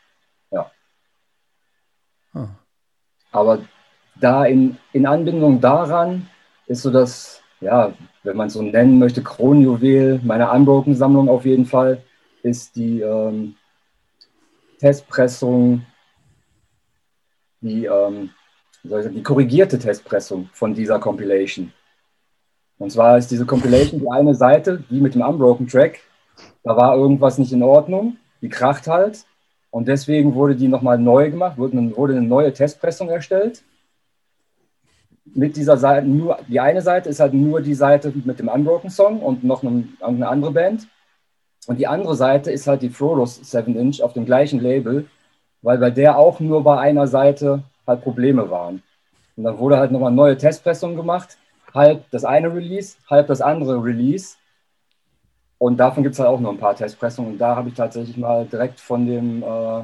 Ja. 0.52 0.72
Hm. 2.34 2.50
Aber 3.32 3.60
da 4.20 4.46
in, 4.46 4.78
in 4.94 5.06
Anbindung 5.06 5.60
daran 5.60 6.30
ist 6.68 6.82
so 6.82 6.92
das, 6.92 7.42
ja, 7.60 7.94
wenn 8.24 8.38
man 8.38 8.48
es 8.48 8.54
so 8.54 8.62
nennen 8.62 9.00
möchte, 9.00 9.24
Kronjuwel 9.24 10.22
meiner 10.24 10.52
Unbroken-Sammlung 10.54 11.30
auf 11.30 11.46
jeden 11.46 11.66
Fall, 11.66 12.02
ist 12.44 12.76
die 12.76 13.02
ähm, 13.02 13.56
Testpressung, 14.80 15.86
die, 17.66 17.86
ähm, 17.86 18.30
die 18.84 19.24
korrigierte 19.24 19.80
Testpressung 19.80 20.50
von 20.54 20.74
dieser 20.74 21.00
Compilation. 21.00 21.74
Und 22.78 22.92
zwar 22.92 23.18
ist 23.18 23.32
diese 23.32 23.46
Compilation 23.46 24.02
die 24.02 24.10
eine 24.10 24.36
Seite, 24.36 24.84
die 24.90 25.02
mit 25.02 25.16
dem 25.16 25.22
Unbroken 25.22 25.68
Track, 25.68 26.00
da 26.64 26.76
war 26.78 26.96
irgendwas 26.96 27.38
nicht 27.38 27.52
in 27.52 27.64
Ordnung, 27.64 28.18
die 28.42 28.50
kracht 28.50 28.88
halt. 28.88 29.26
Und 29.72 29.88
deswegen 29.88 30.36
wurde 30.36 30.56
die 30.56 30.68
nochmal 30.68 30.98
neu 30.98 31.32
gemacht, 31.32 31.58
wurde, 31.58 31.78
eine 31.78 32.22
neue 32.22 32.54
Testpressung 32.54 33.10
erstellt. 33.10 33.64
Mit 35.26 35.58
dieser 35.58 35.78
Seite, 35.78 36.08
nur 36.08 36.38
die 36.48 36.60
eine 36.60 36.82
Seite 36.82 37.10
ist 37.10 37.20
halt 37.20 37.34
nur 37.34 37.62
die 37.62 37.74
Seite 37.74 38.14
mit 38.24 38.40
dem 38.40 38.48
Unbroken 38.48 38.90
Song 38.90 39.22
und 39.22 39.44
noch 39.44 39.64
eine, 39.64 39.88
eine 40.02 40.28
andere 40.28 40.52
Band. 40.52 40.88
Und 41.68 41.80
die 41.80 41.88
andere 41.88 42.16
Seite 42.16 42.52
ist 42.52 42.68
halt 42.68 42.84
die 42.84 42.90
Frodos 42.90 43.40
7 43.52 43.76
Inch 43.76 44.02
auf 44.02 44.14
dem 44.14 44.26
gleichen 44.26 44.60
Label, 44.60 45.08
weil 45.66 45.80
bei 45.80 45.90
der 45.90 46.18
auch 46.18 46.40
nur 46.40 46.64
bei 46.64 46.80
einer 46.80 47.08
Seite 47.08 47.64
halt 47.88 48.04
Probleme 48.04 48.50
waren. 48.52 48.84
Und 49.36 49.44
dann 49.44 49.58
wurde 49.58 49.78
halt 49.78 49.92
nochmal 49.92 50.12
neue 50.12 50.38
Testpressung 50.38 50.96
gemacht 50.96 51.38
halb 51.74 52.10
das 52.12 52.24
eine 52.24 52.54
Release, 52.54 52.98
halb 53.10 53.28
das 53.28 53.42
andere 53.42 53.84
Release. 53.84 54.38
Und 55.58 55.78
davon 55.78 56.04
gibt 56.04 56.14
es 56.14 56.20
halt 56.20 56.30
auch 56.30 56.40
noch 56.40 56.52
ein 56.52 56.60
paar 56.60 56.76
Testpressungen. 56.76 57.34
Und 57.34 57.38
da 57.40 57.56
habe 57.56 57.70
ich 57.70 57.76
tatsächlich 57.76 58.16
mal 58.16 58.46
direkt 58.46 58.80
von 58.80 59.08
dem 59.08 59.42
äh, 59.42 59.84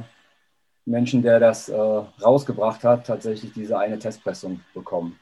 Menschen, 0.84 1.20
der 1.20 1.40
das 1.40 1.68
äh, 1.68 1.76
rausgebracht 1.76 2.84
hat, 2.84 3.06
tatsächlich 3.06 3.52
diese 3.52 3.76
eine 3.76 3.98
Testpressung 3.98 4.60
bekommen. 4.74 5.18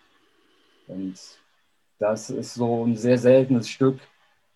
Und 0.86 1.14
das 1.98 2.28
ist 2.28 2.54
so 2.54 2.84
ein 2.84 2.96
sehr 2.96 3.16
seltenes 3.16 3.68
Stück, 3.68 3.98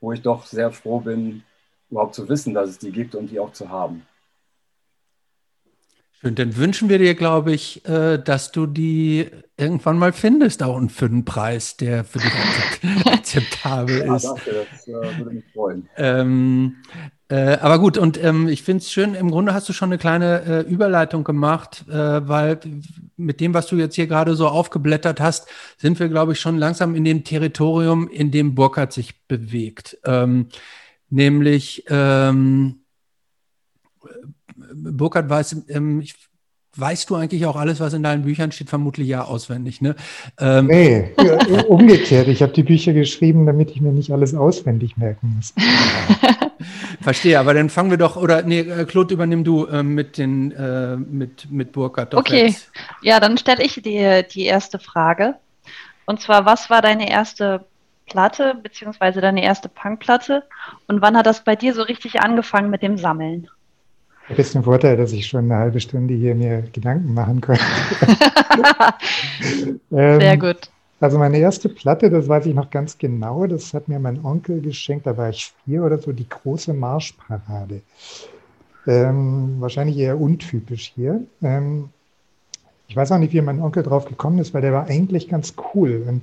wo 0.01 0.13
ich 0.13 0.21
doch 0.21 0.45
sehr 0.45 0.71
froh 0.71 1.01
bin, 1.01 1.45
überhaupt 1.91 2.15
zu 2.15 2.29
wissen, 2.29 2.53
dass 2.53 2.69
es 2.69 2.79
die 2.79 2.93
gibt 2.93 3.15
und 3.15 3.31
die 3.31 3.41
auch 3.41 3.53
zu 3.53 3.71
haben. 3.71 4.07
Und 6.25 6.39
dann 6.39 6.57
wünschen 6.57 6.89
wir 6.89 6.99
dir, 6.99 7.15
glaube 7.15 7.53
ich, 7.53 7.87
äh, 7.87 8.19
dass 8.19 8.51
du 8.51 8.67
die 8.67 9.27
irgendwann 9.59 9.99
mal 9.99 10.13
findest, 10.13 10.63
auch 10.63 10.81
für 10.89 11.05
einen 11.05 11.25
Preis, 11.27 11.77
der 11.77 12.03
für 12.03 12.19
dich 12.19 12.33
akzeptabel 13.07 14.07
ja, 14.07 14.17
ist. 14.17 14.25
Danke, 14.25 14.67
das 14.71 14.89
äh, 14.89 15.19
würde 15.19 15.31
mich 15.35 15.45
freuen. 15.53 15.89
Ähm, 15.97 16.77
äh, 17.29 17.59
aber 17.59 17.79
gut, 17.79 17.99
und 17.99 18.23
ähm, 18.23 18.49
ich 18.49 18.63
finde 18.63 18.83
es 18.83 18.91
schön, 18.91 19.15
im 19.15 19.31
Grunde 19.31 19.53
hast 19.53 19.69
du 19.69 19.75
schon 19.75 19.91
eine 19.91 19.99
kleine 19.99 20.43
äh, 20.43 20.61
Überleitung 20.61 21.25
gemacht, 21.25 21.85
äh, 21.89 21.93
weil 21.93 22.59
mit 23.17 23.41
dem, 23.41 23.53
was 23.53 23.67
du 23.67 23.77
jetzt 23.77 23.95
hier 23.95 24.07
gerade 24.07 24.35
so 24.35 24.49
aufgeblättert 24.49 25.21
hast, 25.21 25.47
sind 25.77 26.01
wir, 26.01 26.09
glaube 26.09 26.33
ich, 26.33 26.41
schon 26.41 26.59
langsam 26.59 26.95
in 26.95 27.05
dem 27.05 27.25
Territorium, 27.25 28.09
in 28.09 28.31
dem 28.31 28.55
Burkhardt 28.55 28.93
sich 28.93 29.27
bewegt. 29.27 29.99
Ähm, 30.05 30.49
nämlich 31.11 31.85
ähm, 31.89 32.84
Burkhard 34.75 35.29
weiß, 35.29 35.65
ähm, 35.69 36.01
ich, 36.01 36.15
weißt 36.77 37.11
du 37.11 37.15
eigentlich 37.15 37.47
auch 37.47 37.57
alles, 37.57 37.81
was 37.81 37.95
in 37.95 38.03
deinen 38.03 38.25
Büchern 38.25 38.53
steht? 38.53 38.69
Vermutlich 38.69 39.09
ja 39.09 39.25
auswendig, 39.25 39.81
ne? 39.81 39.95
Ähm, 40.39 40.67
nee, 40.67 41.13
umgekehrt. 41.69 42.29
Ich 42.29 42.43
habe 42.43 42.53
die 42.53 42.63
Bücher 42.63 42.93
geschrieben, 42.93 43.47
damit 43.47 43.71
ich 43.71 43.81
mir 43.81 43.93
nicht 43.93 44.11
alles 44.11 44.35
auswendig 44.35 44.97
merken 44.97 45.35
muss. 45.37 45.55
Verstehe, 47.01 47.39
aber 47.39 47.55
dann 47.55 47.71
fangen 47.71 47.91
wir 47.91 47.99
doch, 47.99 48.17
oder 48.17 48.43
nee, 48.43 48.61
äh, 48.61 48.85
Claude, 48.85 49.15
übernimm 49.15 49.45
du 49.45 49.67
äh, 49.67 49.83
mit, 49.83 50.19
den, 50.19 50.53
äh, 50.53 50.97
mit, 50.97 51.51
mit 51.51 51.73
Burkhard. 51.73 52.13
Doch 52.13 52.21
okay, 52.21 52.47
jetzt. 52.47 52.71
ja, 53.03 53.21
dann 53.21 53.37
stelle 53.39 53.63
ich 53.63 53.75
dir 53.75 54.23
die 54.23 54.45
erste 54.45 54.79
Frage. 54.79 55.35
Und 56.07 56.21
zwar, 56.21 56.47
was 56.47 56.71
war 56.71 56.83
deine 56.83 57.11
erste 57.11 57.65
Platte, 58.07 58.57
beziehungsweise 58.63 59.21
deine 59.21 59.43
erste 59.43 59.69
Punkplatte? 59.69 60.45
Und 60.87 61.01
wann 61.03 61.17
hat 61.17 61.27
das 61.27 61.45
bei 61.45 61.57
dir 61.57 61.75
so 61.75 61.83
richtig 61.83 62.21
angefangen 62.21 62.71
mit 62.71 62.83
dem 62.83 62.99
Sammeln? 62.99 63.49
Ein 64.29 64.37
bisschen 64.37 64.63
Vorteil, 64.63 64.97
dass 64.97 65.13
ich 65.13 65.27
schon 65.27 65.45
eine 65.51 65.57
halbe 65.57 65.81
Stunde 65.81 66.15
hier 66.15 66.35
mir 66.35 66.63
Gedanken 66.73 67.15
machen 67.15 67.41
konnte. 67.41 67.63
ähm, 69.93 70.21
Sehr 70.21 70.37
gut. 70.39 70.71
Also 71.01 71.19
meine 71.19 71.39
erste 71.39 71.69
Platte, 71.69 72.09
das 72.09 72.29
weiß 72.29 72.47
ich 72.47 72.55
noch 72.55 72.71
ganz 72.71 72.97
genau, 72.97 73.47
das 73.47 73.75
hat 73.75 73.89
mir 73.89 73.99
mein 73.99 74.25
Onkel 74.25 74.63
geschenkt, 74.63 75.07
da 75.07 75.17
war 75.17 75.29
ich 75.29 75.53
vier 75.65 75.85
oder 75.85 75.99
so, 75.99 76.13
die 76.13 76.29
große 76.29 76.73
Marschparade. 76.73 77.83
Ähm, 78.87 79.57
wahrscheinlich 79.59 79.99
eher 79.99 80.19
untypisch 80.19 80.93
hier. 80.95 81.23
Ähm, 81.43 81.91
ich 82.89 82.97
weiß 82.97 83.13
auch 83.13 83.19
nicht, 83.19 83.33
wie 83.33 83.41
mein 83.41 83.61
Onkel 83.61 83.83
drauf 83.83 84.05
gekommen 84.07 84.39
ist, 84.39 84.55
weil 84.55 84.63
der 84.63 84.73
war 84.73 84.87
eigentlich 84.87 85.29
ganz 85.29 85.55
cool. 85.75 86.05
Und 86.07 86.23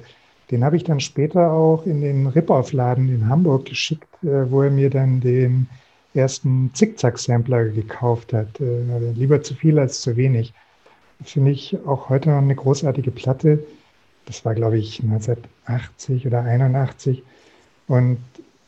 den 0.52 0.64
habe 0.64 0.78
ich 0.78 0.84
dann 0.84 1.00
später 1.00 1.52
auch 1.52 1.86
in 1.86 2.02
den 2.02 2.28
Rip-Off-Laden 2.28 3.10
in 3.10 3.30
Hamburg 3.30 3.66
geschickt, 3.66 4.08
äh, 4.24 4.50
wo 4.50 4.62
er 4.62 4.72
mir 4.72 4.90
dann 4.90 5.22
den 5.22 5.68
ersten 6.14 6.72
Zickzack-Sampler 6.74 7.66
gekauft 7.66 8.34
hat. 8.34 8.60
Äh, 8.60 9.12
lieber 9.14 9.42
zu 9.42 9.56
viel 9.56 9.80
als 9.80 10.02
zu 10.02 10.16
wenig. 10.18 10.54
Finde 11.24 11.52
ich 11.52 11.78
auch 11.86 12.10
heute 12.10 12.30
noch 12.30 12.38
eine 12.38 12.56
großartige 12.56 13.12
Platte. 13.12 13.64
Das 14.26 14.44
war, 14.46 14.56
glaube 14.56 14.78
ich, 14.78 15.02
1980 15.02 16.28
oder 16.28 16.42
81. 16.42 17.24
Und 17.88 18.18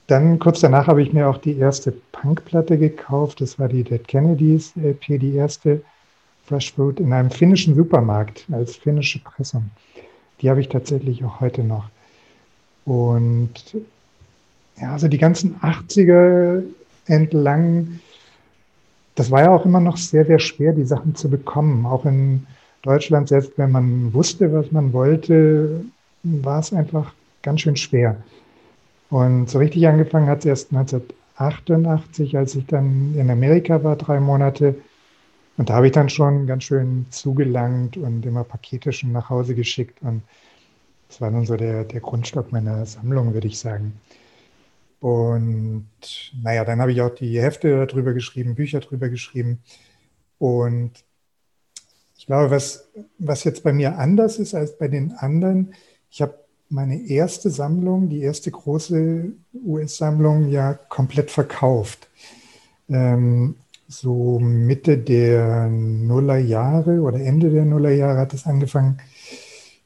dann 0.08 0.40
kurz 0.40 0.60
danach 0.60 0.88
habe 0.88 1.02
ich 1.02 1.14
mir 1.14 1.30
auch 1.30 1.38
die 1.38 1.58
erste 1.58 1.94
Punkplatte 2.12 2.78
gekauft. 2.78 3.42
Das 3.42 3.58
war 3.58 3.70
die 3.70 3.84
Dead 3.84 4.06
Kennedys 4.08 4.74
LP, 4.76 5.20
die 5.20 5.36
erste 5.36 5.82
Fresh 6.46 6.74
Fruit 6.74 7.00
in 7.00 7.14
einem 7.14 7.32
finnischen 7.32 7.76
Supermarkt 7.76 8.46
als 8.52 8.76
finnische 8.76 9.20
Pressung. 9.20 9.70
Die 10.42 10.50
habe 10.50 10.60
ich 10.60 10.70
tatsächlich 10.70 11.24
auch 11.24 11.40
heute 11.40 11.64
noch. 11.64 11.90
Und 12.86 13.52
ja, 14.80 14.92
also 14.92 15.08
die 15.08 15.18
ganzen 15.18 15.56
80er 15.62 16.64
entlang. 17.06 18.00
Das 19.16 19.30
war 19.32 19.42
ja 19.42 19.52
auch 19.52 19.66
immer 19.66 19.80
noch 19.80 19.98
sehr, 19.98 20.26
sehr 20.26 20.40
schwer, 20.40 20.74
die 20.74 20.86
Sachen 20.86 21.16
zu 21.16 21.30
bekommen. 21.30 21.86
Auch 21.86 22.06
in 22.06 22.48
Deutschland, 22.82 23.30
selbst 23.30 23.58
wenn 23.58 23.72
man 23.72 24.14
wusste, 24.14 24.52
was 24.54 24.72
man 24.72 24.94
wollte, 24.94 25.86
war 26.24 26.60
es 26.60 26.74
einfach 26.74 27.14
ganz 27.42 27.62
schön 27.62 27.76
schwer. 27.76 28.18
Und 29.10 29.50
so 29.50 29.60
richtig 29.60 29.88
angefangen 29.88 30.28
hat 30.28 30.40
es 30.40 30.46
erst 30.46 30.74
1988, 30.74 32.38
als 32.38 32.56
ich 32.56 32.66
dann 32.66 33.14
in 33.16 33.30
Amerika 33.30 33.84
war, 33.84 33.96
drei 33.96 34.20
Monate. 34.20 34.76
Und 35.58 35.70
da 35.70 35.76
habe 35.76 35.88
ich 35.88 35.94
dann 35.94 36.10
schon 36.10 36.48
ganz 36.48 36.64
schön 36.64 37.06
zugelangt 37.12 37.96
und 37.96 38.26
immer 38.26 38.44
Pakete 38.44 38.92
schon 38.92 39.12
nach 39.12 39.30
Hause 39.30 39.54
geschickt. 39.54 40.02
Und 40.02 40.24
das 41.08 41.22
war 41.22 41.30
dann 41.30 41.46
so 41.46 41.56
der, 41.56 41.84
der 41.84 42.00
Grundstock 42.00 42.52
meiner 42.52 42.86
Sammlung, 42.88 43.36
würde 43.36 43.48
ich 43.48 43.60
sagen. 43.60 43.94
Und 45.04 45.90
naja, 46.42 46.64
dann 46.64 46.80
habe 46.80 46.94
ich 46.94 47.02
auch 47.02 47.14
die 47.14 47.42
Hefte 47.42 47.86
darüber 47.86 48.14
geschrieben, 48.14 48.56
Bücher 48.56 48.80
darüber 48.80 49.10
geschrieben. 49.10 49.62
Und 50.38 50.92
ich 52.18 52.26
glaube, 52.26 52.52
was, 52.52 52.88
was 53.18 53.44
jetzt 53.44 53.64
bei 53.64 53.74
mir 53.74 53.98
anders 53.98 54.40
ist 54.40 54.56
als 54.56 54.78
bei 54.78 54.88
den 54.88 55.12
anderen, 55.12 55.74
ich 56.10 56.22
habe 56.22 56.36
meine 56.70 57.06
erste 57.06 57.50
Sammlung, 57.50 58.08
die 58.08 58.22
erste 58.22 58.50
große 58.50 59.34
US-Sammlung 59.66 60.48
ja 60.48 60.74
komplett 60.74 61.32
verkauft. 61.32 62.08
Ähm, 62.88 63.58
so 63.90 64.40
Mitte 64.40 64.98
der 64.98 65.68
Nullerjahre 65.68 67.02
oder 67.02 67.20
Ende 67.20 67.50
der 67.50 67.66
Nullerjahre 67.66 68.20
hat 68.20 68.34
es 68.34 68.46
angefangen, 68.46 69.02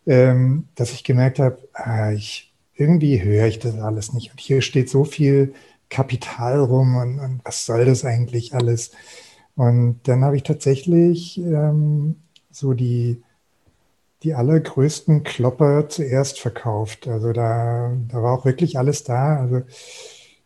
ähm, 0.06 0.68
dass 0.76 0.92
ich 0.92 1.04
gemerkt 1.04 1.40
habe, 1.40 1.58
ah, 1.74 2.12
ich 2.12 2.54
irgendwie 2.78 3.22
höre 3.22 3.48
ich 3.48 3.60
das 3.60 3.78
alles 3.80 4.14
nicht. 4.14 4.32
Und 4.32 4.40
hier 4.40 4.62
steht 4.62 4.90
so 4.90 5.04
viel 5.04 5.54
Kapital 5.90 6.60
rum 6.60 6.98
und, 6.98 7.20
und 7.20 7.42
was 7.44 7.66
soll 7.66 7.86
das 7.86 8.06
eigentlich 8.06 8.54
alles? 8.54 8.92
Und 9.56 10.00
dann 10.04 10.24
habe 10.24 10.36
ich 10.36 10.44
tatsächlich 10.44 11.40
ähm, 11.40 12.18
so 12.52 12.74
die, 12.74 13.24
die 14.24 14.34
allergrößten 14.34 15.24
Klopper 15.24 15.90
zuerst 15.90 16.40
verkauft. 16.40 17.08
Also 17.08 17.34
da, 17.34 17.92
da 18.10 18.22
war 18.22 18.38
auch 18.38 18.46
wirklich 18.46 18.78
alles 18.78 19.04
da. 19.04 19.38
Also 19.38 19.64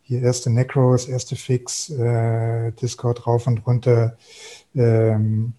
hier 0.01 0.21
erste 0.21 0.49
Necros, 0.49 1.07
erste 1.07 1.35
Fix, 1.35 1.89
äh, 1.89 2.71
Discord 2.73 3.27
rauf 3.27 3.47
und 3.47 3.65
runter, 3.65 4.17
ähm, 4.75 5.53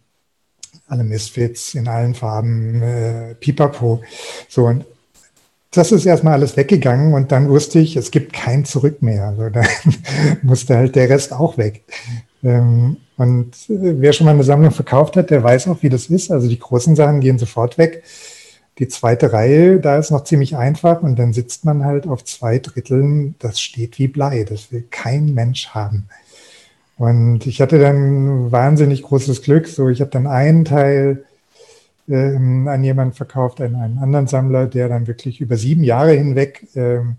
alle 0.87 1.05
Misfits 1.05 1.75
in 1.75 1.89
allen 1.89 2.15
Farben, 2.15 2.83
äh, 2.83 3.35
Pipapo. 3.35 4.03
So, 4.49 4.67
und 4.67 4.85
das 5.73 5.91
ist 5.91 6.05
erstmal 6.05 6.35
alles 6.35 6.57
weggegangen 6.57 7.15
und 7.15 7.33
dann 7.33 7.49
wusste 7.49 7.79
ich, 7.79 7.97
es 7.97 8.11
gibt 8.11 8.35
kein 8.35 8.65
Zurück 8.67 9.03
mehr. 9.03 9.29
Also 9.29 9.49
dann 9.49 9.67
musste 10.43 10.77
halt 10.77 10.95
der 10.95 11.09
Rest 11.09 11.33
auch 11.33 11.57
weg. 11.57 11.83
Ähm, 12.45 12.99
und 13.17 13.53
wer 13.69 14.13
schon 14.13 14.27
mal 14.27 14.35
eine 14.35 14.45
Sammlung 14.45 14.71
verkauft 14.71 15.17
hat, 15.17 15.31
der 15.31 15.43
weiß 15.43 15.69
auch, 15.69 15.83
wie 15.83 15.89
das 15.89 16.07
ist. 16.07 16.31
Also 16.31 16.49
die 16.49 16.59
großen 16.59 16.95
Sachen 16.95 17.21
gehen 17.21 17.39
sofort 17.39 17.79
weg. 17.79 18.05
die 18.79 18.89
zweite 18.89 19.33
Reihe, 19.33 19.81
da 19.81 19.99
ist 19.99 20.11
noch 20.11 20.25
ziemlich 20.25 20.57
einfach 20.57 21.03
und 21.03 21.19
dann 21.19 21.33
sitzt 21.33 21.65
man 21.65 21.85
halt 21.85 22.07
auf 22.07 22.25
zwei 22.25 22.59
Dritteln, 22.59 23.35
das 23.39 23.61
steht 23.61 23.99
wie 23.99 24.09
Blei, 24.09 24.45
das 24.45 24.73
will 24.73 24.85
kein 24.91 25.35
Mensch 25.35 25.69
haben. 25.69 26.07
Und 26.99 27.47
ich 27.47 27.61
hatte 27.61 27.79
dann 27.79 28.53
wahnsinnig 28.53 29.03
großes 29.03 29.43
Glück, 29.43 29.69
so 29.69 29.89
ich 29.89 30.01
habe 30.01 30.11
dann 30.11 30.27
einen 30.27 30.65
Teil 30.65 31.25
ähm, 32.09 32.69
an 32.69 32.85
jemanden 32.85 33.15
verkauft, 33.15 33.61
an 33.61 33.77
einen 33.77 33.99
anderen 33.99 34.27
Sammler, 34.27 34.67
der 34.67 34.89
dann 34.89 35.07
wirklich 35.07 35.41
über 35.41 35.57
sieben 35.57 35.85
Jahre 35.85 36.13
hinweg 36.13 36.67
ähm, 36.75 37.17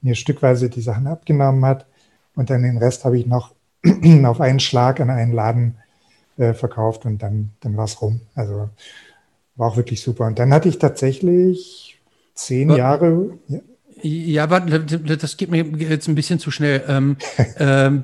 mir 0.00 0.14
stückweise 0.14 0.70
die 0.70 0.80
Sachen 0.80 1.06
abgenommen 1.06 1.64
hat 1.64 1.86
und 2.34 2.50
dann 2.50 2.62
den 2.62 2.78
Rest 2.78 3.04
habe 3.04 3.18
ich 3.18 3.26
noch 3.26 3.54
auf 4.24 4.40
einen 4.40 4.60
Schlag 4.60 5.00
an 5.00 5.10
einen 5.10 5.32
Laden 5.32 5.76
äh, 6.36 6.54
verkauft 6.54 7.04
und 7.04 7.22
dann, 7.22 7.50
dann 7.60 7.76
war 7.76 7.84
es 7.84 8.00
rum. 8.00 8.20
Also 8.34 8.70
war 9.56 9.68
auch 9.68 9.76
wirklich 9.76 10.00
super. 10.00 10.26
Und 10.26 10.38
dann 10.38 10.52
hatte 10.52 10.68
ich 10.68 10.78
tatsächlich 10.78 12.00
zehn? 12.34 12.70
Jahre. 12.70 13.38
Ja. 13.48 13.58
Ja, 14.02 14.50
warte, 14.50 14.80
das 14.80 15.36
geht 15.36 15.50
mir 15.50 15.64
jetzt 15.64 16.08
ein 16.08 16.14
bisschen 16.14 16.38
zu 16.38 16.50
schnell. 16.50 16.84
Ähm, 16.88 17.16
ähm, 17.58 18.02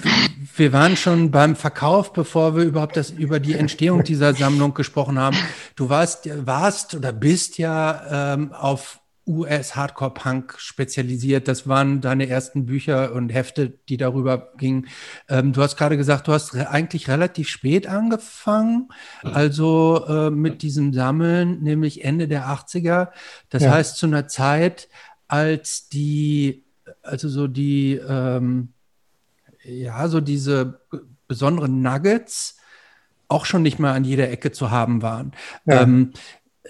wir 0.56 0.72
waren 0.72 0.96
schon 0.96 1.30
beim 1.30 1.56
Verkauf, 1.56 2.12
bevor 2.12 2.56
wir 2.56 2.64
überhaupt 2.64 2.96
das 2.96 3.10
über 3.10 3.40
die 3.40 3.54
Entstehung 3.54 4.04
dieser 4.04 4.34
Sammlung 4.34 4.74
gesprochen 4.74 5.18
haben. 5.18 5.36
Du 5.76 5.88
warst, 5.88 6.28
warst 6.46 6.94
oder 6.94 7.12
bist 7.12 7.58
ja 7.58 8.34
ähm, 8.34 8.52
auf 8.52 9.00
US-Hardcore-Punk 9.26 10.54
spezialisiert. 10.58 11.48
Das 11.48 11.66
waren 11.66 12.00
deine 12.00 12.28
ersten 12.28 12.66
Bücher 12.66 13.12
und 13.12 13.30
Hefte, 13.30 13.78
die 13.88 13.96
darüber 13.96 14.52
gingen. 14.58 14.86
Ähm, 15.28 15.52
du 15.52 15.62
hast 15.62 15.76
gerade 15.76 15.96
gesagt, 15.96 16.28
du 16.28 16.32
hast 16.32 16.54
re 16.54 16.68
eigentlich 16.68 17.08
relativ 17.08 17.48
spät 17.48 17.86
angefangen, 17.86 18.88
also 19.22 20.04
äh, 20.06 20.30
mit 20.30 20.62
diesem 20.62 20.92
Sammeln, 20.92 21.62
nämlich 21.62 22.04
Ende 22.04 22.28
der 22.28 22.48
80er. 22.48 23.08
Das 23.48 23.62
ja. 23.62 23.72
heißt, 23.72 23.96
zu 23.96 24.06
einer 24.06 24.28
Zeit, 24.28 24.88
als 25.28 25.88
die, 25.88 26.64
also 27.02 27.28
so 27.28 27.46
die, 27.46 27.94
ähm, 27.94 28.68
ja, 29.62 30.08
so 30.08 30.20
diese 30.20 30.80
besonderen 31.26 31.82
Nuggets 31.82 32.58
auch 33.28 33.46
schon 33.46 33.62
nicht 33.62 33.78
mehr 33.78 33.92
an 33.92 34.04
jeder 34.04 34.30
Ecke 34.30 34.52
zu 34.52 34.70
haben 34.70 35.02
waren. 35.02 35.32
Ja. 35.64 35.82
Ähm, 35.82 36.12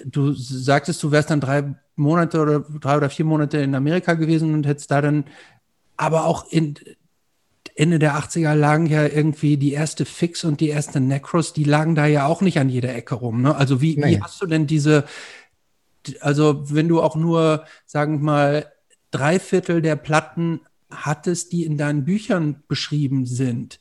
du 0.05 0.33
sagtest, 0.33 1.03
du 1.03 1.11
wärst 1.11 1.31
dann 1.31 1.41
drei 1.41 1.75
Monate 1.97 2.41
oder 2.41 2.61
drei 2.61 2.97
oder 2.97 3.11
vier 3.11 3.25
Monate 3.25 3.59
in 3.59 3.75
Amerika 3.75 4.15
gewesen 4.15 4.55
und 4.55 4.67
hättest 4.67 4.91
da 4.91 5.01
dann, 5.01 5.25
aber 5.97 6.25
auch 6.25 6.51
in 6.51 6.75
Ende 7.77 7.99
der 7.99 8.17
80er 8.17 8.55
lagen 8.55 8.87
ja 8.87 9.05
irgendwie 9.05 9.57
die 9.57 9.73
erste 9.73 10.05
Fix 10.05 10.45
und 10.45 10.61
die 10.61 10.69
erste 10.69 11.01
Necros, 11.01 11.53
die 11.53 11.65
lagen 11.65 11.95
da 11.95 12.07
ja 12.07 12.27
auch 12.27 12.41
nicht 12.41 12.59
an 12.59 12.69
jeder 12.69 12.95
Ecke 12.95 13.17
rum. 13.17 13.43
Ne? 13.43 13.55
Also 13.55 13.81
wie, 13.81 13.97
nee. 13.97 14.11
wie 14.11 14.23
hast 14.23 14.41
du 14.41 14.47
denn 14.47 14.67
diese, 14.67 15.05
also 16.21 16.63
wenn 16.75 16.89
du 16.89 17.03
auch 17.03 17.17
nur, 17.17 17.65
sagen 17.87 18.21
wir 18.21 18.25
mal, 18.25 18.73
drei 19.11 19.39
Viertel 19.39 19.83
der 19.83 19.97
Platten 19.97 20.61
hattest, 20.91 21.53
die 21.53 21.65
in 21.65 21.79
deinen 21.79 22.05
Büchern 22.05 22.63
beschrieben 22.69 23.27
sind, 23.27 23.81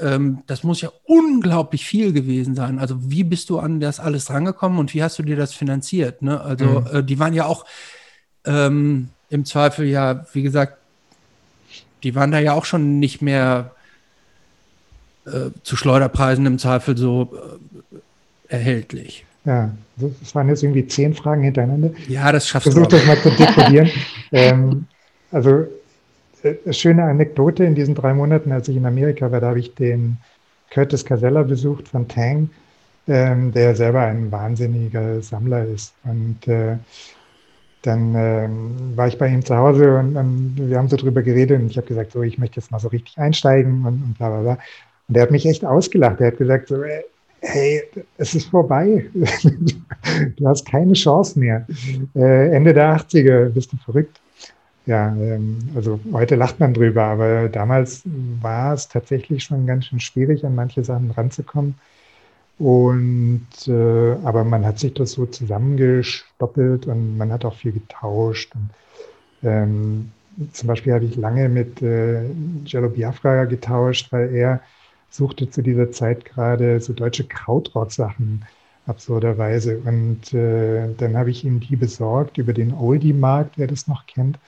ähm, 0.00 0.42
das 0.46 0.62
muss 0.62 0.80
ja 0.80 0.90
unglaublich 1.04 1.84
viel 1.84 2.12
gewesen 2.12 2.54
sein. 2.54 2.78
Also 2.78 3.10
wie 3.10 3.24
bist 3.24 3.50
du 3.50 3.58
an 3.58 3.80
das 3.80 4.00
alles 4.00 4.30
rangekommen 4.30 4.78
und 4.78 4.94
wie 4.94 5.02
hast 5.02 5.18
du 5.18 5.22
dir 5.22 5.36
das 5.36 5.54
finanziert? 5.54 6.22
Ne? 6.22 6.40
Also 6.40 6.80
mhm. 6.80 6.86
äh, 6.92 7.02
die 7.02 7.18
waren 7.18 7.34
ja 7.34 7.46
auch 7.46 7.64
ähm, 8.44 9.08
im 9.30 9.44
Zweifel 9.44 9.86
ja, 9.86 10.26
wie 10.32 10.42
gesagt, 10.42 10.78
die 12.02 12.14
waren 12.14 12.30
da 12.30 12.38
ja 12.38 12.52
auch 12.52 12.64
schon 12.64 12.98
nicht 12.98 13.22
mehr 13.22 13.72
äh, 15.26 15.50
zu 15.62 15.76
Schleuderpreisen 15.76 16.46
im 16.46 16.58
Zweifel 16.58 16.96
so 16.96 17.34
äh, 17.90 18.54
erhältlich. 18.54 19.26
Ja, 19.44 19.72
das 20.00 20.34
waren 20.34 20.48
jetzt 20.48 20.62
irgendwie 20.62 20.86
zehn 20.86 21.14
Fragen 21.14 21.42
hintereinander. 21.42 21.90
Ja, 22.08 22.30
das 22.32 22.48
schaffst 22.48 22.72
Versuch 22.72 22.86
du. 22.86 22.96
Versuch 22.96 23.14
das 23.14 23.24
mal 23.24 23.36
zu 23.36 23.42
dekodieren. 23.42 23.90
ähm, 24.32 24.86
also 25.30 25.66
äh, 26.42 26.72
schöne 26.72 27.04
Anekdote 27.04 27.64
in 27.64 27.74
diesen 27.74 27.94
drei 27.94 28.14
Monaten, 28.14 28.52
als 28.52 28.68
ich 28.68 28.76
in 28.76 28.86
Amerika 28.86 29.30
war, 29.30 29.40
da 29.40 29.48
habe 29.48 29.58
ich 29.58 29.74
den 29.74 30.18
Curtis 30.70 31.04
Casella 31.04 31.42
besucht 31.42 31.88
von 31.88 32.06
Tang, 32.08 32.50
ähm, 33.06 33.52
der 33.52 33.74
selber 33.74 34.02
ein 34.02 34.30
wahnsinniger 34.30 35.20
Sammler 35.22 35.64
ist. 35.64 35.94
Und 36.04 36.46
äh, 36.46 36.76
dann 37.82 38.14
ähm, 38.14 38.96
war 38.96 39.08
ich 39.08 39.18
bei 39.18 39.28
ihm 39.28 39.44
zu 39.44 39.56
Hause 39.56 39.96
und, 39.98 40.16
und, 40.16 40.54
wir 40.56 40.78
haben 40.78 40.88
so 40.88 40.96
drüber 40.96 41.22
geredet 41.22 41.60
und 41.60 41.70
ich 41.70 41.76
habe 41.76 41.86
gesagt, 41.86 42.12
so, 42.12 42.22
ich 42.22 42.38
möchte 42.38 42.60
jetzt 42.60 42.70
mal 42.70 42.80
so 42.80 42.88
richtig 42.88 43.18
einsteigen 43.18 43.84
und, 43.86 44.02
und 44.02 44.14
bla 44.18 44.28
bla 44.28 44.40
bla. 44.40 44.58
Und 45.08 45.14
der 45.14 45.22
hat 45.22 45.30
mich 45.30 45.46
echt 45.46 45.64
ausgelacht. 45.64 46.20
Der 46.20 46.28
hat 46.28 46.38
gesagt, 46.38 46.68
so, 46.68 46.82
äh, 46.82 47.02
hey, 47.40 47.82
es 48.16 48.34
ist 48.34 48.48
vorbei. 48.48 49.06
du 49.14 50.46
hast 50.46 50.66
keine 50.66 50.92
Chance 50.94 51.38
mehr. 51.38 51.66
Äh, 52.14 52.50
Ende 52.54 52.74
der 52.74 52.96
80er 52.96 53.50
bist 53.50 53.72
du 53.72 53.76
verrückt. 53.78 54.20
Ja, 54.86 55.14
ähm, 55.14 55.58
also 55.74 56.00
heute 56.12 56.34
lacht 56.36 56.60
man 56.60 56.72
drüber, 56.72 57.04
aber 57.04 57.48
damals 57.48 58.02
war 58.40 58.72
es 58.72 58.88
tatsächlich 58.88 59.44
schon 59.44 59.66
ganz 59.66 59.86
schön 59.86 60.00
schwierig, 60.00 60.44
an 60.44 60.54
manche 60.54 60.82
Sachen 60.82 61.10
ranzukommen. 61.10 61.74
Und 62.58 63.46
äh, 63.68 64.12
aber 64.24 64.44
man 64.44 64.64
hat 64.66 64.78
sich 64.78 64.94
das 64.94 65.12
so 65.12 65.26
zusammengestoppelt 65.26 66.86
und 66.86 67.16
man 67.18 67.30
hat 67.30 67.44
auch 67.44 67.54
viel 67.54 67.72
getauscht. 67.72 68.52
Und, 68.54 68.70
ähm, 69.48 70.10
zum 70.52 70.68
Beispiel 70.68 70.94
habe 70.94 71.04
ich 71.04 71.16
lange 71.16 71.48
mit 71.48 71.82
äh, 71.82 72.22
Jello 72.64 72.88
Biafra 72.88 73.44
getauscht, 73.44 74.10
weil 74.10 74.34
er 74.34 74.60
suchte 75.10 75.50
zu 75.50 75.62
dieser 75.62 75.90
Zeit 75.90 76.24
gerade 76.24 76.80
so 76.80 76.92
deutsche 76.92 77.24
Krautrock-Sachen 77.24 78.44
absurderweise. 78.86 79.78
Und 79.78 80.32
äh, 80.34 80.88
dann 80.96 81.16
habe 81.16 81.30
ich 81.30 81.44
ihm 81.44 81.60
die 81.60 81.76
besorgt 81.76 82.38
über 82.38 82.52
den 82.52 82.72
Oldie-Markt, 82.74 83.58
wer 83.58 83.66
das 83.66 83.86
noch 83.86 84.06
kennt. 84.06 84.38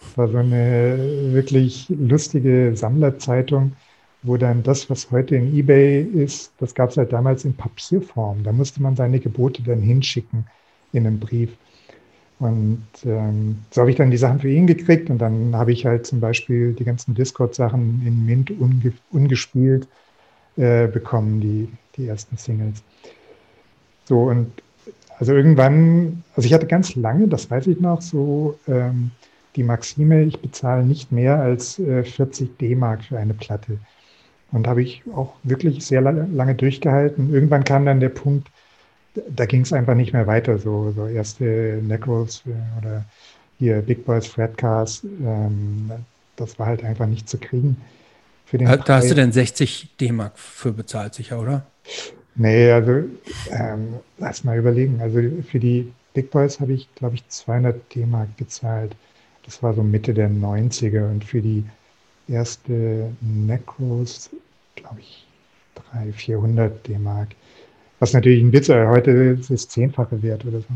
Das 0.00 0.18
war 0.18 0.28
so 0.28 0.38
eine 0.38 0.98
wirklich 1.32 1.88
lustige 1.88 2.72
Sammlerzeitung, 2.74 3.72
wo 4.22 4.36
dann 4.36 4.62
das, 4.62 4.88
was 4.90 5.10
heute 5.10 5.36
in 5.36 5.54
eBay 5.56 6.02
ist, 6.02 6.52
das 6.58 6.74
gab 6.74 6.90
es 6.90 6.96
halt 6.96 7.12
damals 7.12 7.44
in 7.44 7.54
Papierform. 7.54 8.42
Da 8.44 8.52
musste 8.52 8.82
man 8.82 8.96
seine 8.96 9.20
Gebote 9.20 9.62
dann 9.62 9.80
hinschicken 9.80 10.46
in 10.92 11.06
einem 11.06 11.18
Brief. 11.20 11.50
Und 12.42 12.82
ähm, 13.04 13.58
so 13.70 13.82
habe 13.82 13.92
ich 13.92 13.96
dann 13.96 14.10
die 14.10 14.16
Sachen 14.16 14.40
für 14.40 14.50
ihn 14.50 14.66
gekriegt 14.66 15.10
und 15.10 15.18
dann 15.18 15.54
habe 15.54 15.70
ich 15.70 15.86
halt 15.86 16.06
zum 16.06 16.18
Beispiel 16.18 16.72
die 16.72 16.82
ganzen 16.82 17.14
Discord-Sachen 17.14 18.02
in 18.04 18.26
Mint 18.26 18.50
unge 18.50 18.92
ungespielt 19.12 19.86
äh, 20.56 20.88
bekommen, 20.88 21.40
die, 21.40 21.68
die 21.96 22.08
ersten 22.08 22.36
Singles. 22.36 22.82
So 24.06 24.24
und 24.24 24.50
also 25.20 25.34
irgendwann, 25.34 26.24
also 26.34 26.44
ich 26.44 26.52
hatte 26.52 26.66
ganz 26.66 26.96
lange, 26.96 27.28
das 27.28 27.48
weiß 27.48 27.68
ich 27.68 27.78
noch, 27.78 28.02
so 28.02 28.58
ähm, 28.66 29.12
die 29.54 29.62
Maxime, 29.62 30.24
ich 30.24 30.40
bezahle 30.40 30.84
nicht 30.84 31.12
mehr 31.12 31.38
als 31.38 31.78
äh, 31.78 32.02
40 32.02 32.58
D-Mark 32.58 33.04
für 33.04 33.18
eine 33.20 33.34
Platte. 33.34 33.78
Und 34.50 34.66
habe 34.66 34.82
ich 34.82 35.04
auch 35.14 35.34
wirklich 35.44 35.86
sehr 35.86 36.00
lange 36.00 36.56
durchgehalten. 36.56 37.32
Irgendwann 37.32 37.62
kam 37.62 37.86
dann 37.86 38.00
der 38.00 38.08
Punkt, 38.08 38.48
da 39.28 39.46
ging 39.46 39.62
es 39.62 39.72
einfach 39.72 39.94
nicht 39.94 40.12
mehr 40.12 40.26
weiter. 40.26 40.58
So, 40.58 40.92
so 40.92 41.06
erste 41.06 41.80
Necros 41.82 42.42
äh, 42.46 42.80
oder 42.80 43.04
hier 43.58 43.80
Big 43.82 44.04
Boys 44.04 44.26
Fredcast, 44.26 45.04
ähm, 45.04 45.90
das 46.36 46.58
war 46.58 46.66
halt 46.66 46.84
einfach 46.84 47.06
nicht 47.06 47.28
zu 47.28 47.38
kriegen. 47.38 47.76
Für 48.46 48.58
den 48.58 48.68
da 48.68 48.76
Preis. 48.76 49.04
hast 49.04 49.10
du 49.10 49.14
denn 49.14 49.32
60 49.32 49.96
D-Mark 50.00 50.38
für 50.38 50.72
bezahlt, 50.72 51.14
sicher, 51.14 51.40
oder? 51.40 51.64
Nee, 52.34 52.70
also 52.70 53.04
ähm, 53.50 53.94
lass 54.18 54.44
mal 54.44 54.58
überlegen. 54.58 55.00
Also 55.00 55.20
für 55.48 55.60
die 55.60 55.92
Big 56.14 56.30
Boys 56.30 56.60
habe 56.60 56.72
ich, 56.72 56.92
glaube 56.94 57.14
ich, 57.14 57.28
200 57.28 57.94
D-Mark 57.94 58.36
bezahlt. 58.36 58.94
Das 59.44 59.62
war 59.62 59.74
so 59.74 59.82
Mitte 59.82 60.14
der 60.14 60.30
90er 60.30 61.10
und 61.10 61.24
für 61.24 61.40
die 61.40 61.64
erste 62.28 63.10
Necros, 63.20 64.30
glaube 64.76 65.00
ich, 65.00 65.26
300, 65.92 66.14
400 66.14 66.88
D-Mark. 66.88 67.28
Was 68.02 68.12
natürlich 68.14 68.42
ein 68.42 68.52
Witz 68.52 68.68
ist, 68.68 68.74
heute 68.74 69.12
ist 69.12 69.48
es 69.48 69.68
zehnfache 69.68 70.20
Wert 70.24 70.44
oder 70.44 70.58
so. 70.58 70.66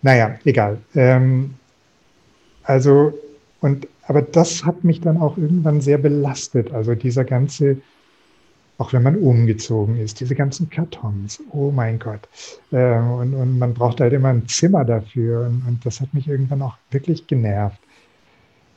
Naja, 0.00 0.34
egal. 0.46 0.78
Ähm, 0.94 1.56
also, 2.62 3.12
und, 3.60 3.86
aber 4.06 4.22
das 4.22 4.64
hat 4.64 4.82
mich 4.82 5.02
dann 5.02 5.18
auch 5.18 5.36
irgendwann 5.36 5.82
sehr 5.82 5.98
belastet. 5.98 6.72
Also 6.72 6.94
dieser 6.94 7.24
ganze 7.24 7.76
auch 8.78 8.94
wenn 8.94 9.02
man 9.02 9.16
umgezogen 9.16 9.98
ist, 9.98 10.20
diese 10.20 10.34
ganzen 10.34 10.70
Kartons, 10.70 11.42
oh 11.50 11.70
mein 11.70 11.98
Gott. 11.98 12.26
Äh, 12.70 12.98
und, 12.98 13.34
und 13.34 13.58
man 13.58 13.74
braucht 13.74 14.00
halt 14.00 14.14
immer 14.14 14.30
ein 14.30 14.48
Zimmer 14.48 14.86
dafür 14.86 15.46
und, 15.46 15.62
und 15.68 15.84
das 15.84 16.00
hat 16.00 16.14
mich 16.14 16.28
irgendwann 16.28 16.62
auch 16.62 16.76
wirklich 16.90 17.26
genervt. 17.26 17.78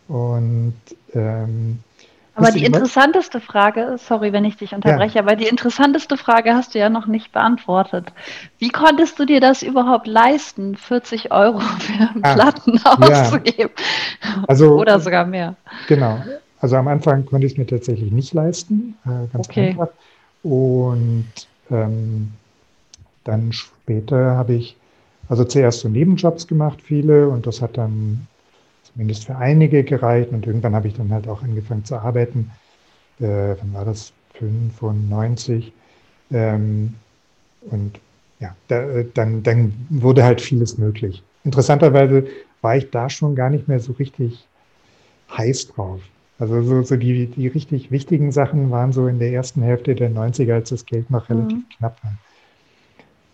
Und 0.09 0.75
ähm, 1.13 1.79
aber 2.35 2.51
die 2.51 2.65
interessanteste 2.65 3.39
Frage, 3.39 3.95
sorry, 3.97 4.33
wenn 4.33 4.45
ich 4.45 4.57
dich 4.57 4.73
unterbreche, 4.73 5.15
ja. 5.15 5.21
aber 5.21 5.35
die 5.35 5.47
interessanteste 5.47 6.17
Frage 6.17 6.53
hast 6.53 6.75
du 6.75 6.79
ja 6.79 6.89
noch 6.89 7.07
nicht 7.07 7.31
beantwortet. 7.31 8.11
Wie 8.59 8.69
konntest 8.69 9.17
du 9.17 9.25
dir 9.25 9.39
das 9.39 9.63
überhaupt 9.63 10.05
leisten, 10.05 10.75
40 10.75 11.31
Euro 11.31 11.59
für 11.59 12.09
ah, 12.21 12.33
Platten 12.33 12.79
auszugeben? 12.83 13.71
Ja. 14.21 14.43
Also, 14.47 14.75
Oder 14.79 14.99
sogar 14.99 15.25
mehr. 15.25 15.55
Genau. 15.87 16.19
Also 16.59 16.75
am 16.75 16.87
Anfang 16.87 17.25
konnte 17.25 17.47
ich 17.47 17.53
es 17.53 17.57
mir 17.57 17.67
tatsächlich 17.67 18.11
nicht 18.11 18.33
leisten, 18.33 18.97
äh, 19.05 19.31
ganz 19.31 19.49
okay. 19.49 19.69
einfach. 19.69 19.89
Und 20.43 21.25
ähm, 21.71 22.31
dann 23.23 23.53
später 23.53 24.35
habe 24.35 24.53
ich 24.53 24.75
also 25.29 25.43
zuerst 25.43 25.79
so 25.79 25.89
Nebenjobs 25.89 26.47
gemacht, 26.47 26.79
viele, 26.83 27.29
und 27.29 27.47
das 27.47 27.61
hat 27.61 27.77
dann 27.77 28.27
zumindest 28.95 29.25
für 29.25 29.35
einige 29.35 29.83
gereicht. 29.83 30.31
Und 30.31 30.47
irgendwann 30.47 30.73
habe 30.73 30.87
ich 30.87 30.95
dann 30.95 31.11
halt 31.11 31.27
auch 31.27 31.43
angefangen 31.43 31.83
zu 31.83 31.97
arbeiten. 31.97 32.49
Äh, 33.19 33.55
wann 33.59 33.73
war 33.73 33.85
das? 33.85 34.13
95. 34.39 35.71
Ähm, 36.31 36.93
und 37.69 37.99
ja, 38.39 38.55
da, 38.67 39.03
dann, 39.13 39.43
dann 39.43 39.73
wurde 39.89 40.23
halt 40.23 40.41
vieles 40.41 40.77
möglich. 40.77 41.23
Interessanterweise 41.43 42.27
war 42.61 42.77
ich 42.77 42.89
da 42.89 43.09
schon 43.09 43.35
gar 43.35 43.49
nicht 43.49 43.67
mehr 43.67 43.79
so 43.79 43.93
richtig 43.93 44.45
heiß 45.31 45.69
drauf. 45.69 46.01
Also 46.37 46.61
so, 46.63 46.81
so 46.83 46.95
die, 46.97 47.27
die 47.27 47.47
richtig 47.47 47.91
wichtigen 47.91 48.31
Sachen 48.31 48.71
waren 48.71 48.91
so 48.91 49.07
in 49.07 49.19
der 49.19 49.31
ersten 49.31 49.61
Hälfte 49.61 49.95
der 49.95 50.11
90er, 50.11 50.53
als 50.53 50.69
das 50.69 50.85
Geld 50.85 51.09
noch 51.09 51.29
relativ 51.29 51.59
mhm. 51.59 51.69
knapp 51.77 52.03
war. 52.03 52.13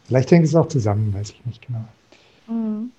Vielleicht 0.05 0.29
hängt 0.31 0.45
es 0.45 0.55
auch 0.55 0.67
zusammen, 0.67 1.13
weiß 1.13 1.31
ich 1.31 1.45
nicht 1.45 1.65
genau. 1.65 1.85
Mhm. 2.47 2.91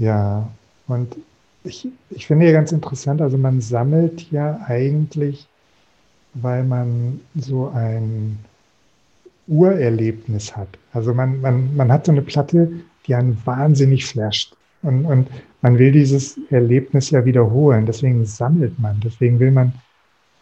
Ja, 0.00 0.48
und 0.86 1.16
ich, 1.64 1.88
ich 2.10 2.26
finde 2.26 2.46
ja 2.46 2.52
ganz 2.52 2.72
interessant, 2.72 3.20
also 3.20 3.36
man 3.36 3.60
sammelt 3.60 4.30
ja 4.30 4.60
eigentlich, 4.66 5.46
weil 6.34 6.64
man 6.64 7.20
so 7.34 7.68
ein 7.68 8.38
Urerlebnis 9.48 10.56
hat. 10.56 10.68
Also 10.92 11.14
man, 11.14 11.40
man, 11.40 11.74
man 11.76 11.90
hat 11.90 12.06
so 12.06 12.12
eine 12.12 12.22
Platte, 12.22 12.70
die 13.06 13.14
einen 13.14 13.40
wahnsinnig 13.44 14.06
flasht. 14.06 14.54
Und, 14.82 15.06
und 15.06 15.28
man 15.62 15.78
will 15.78 15.90
dieses 15.90 16.38
Erlebnis 16.50 17.10
ja 17.10 17.24
wiederholen. 17.24 17.86
Deswegen 17.86 18.24
sammelt 18.24 18.78
man. 18.78 19.00
Deswegen 19.00 19.40
will 19.40 19.50
man 19.50 19.72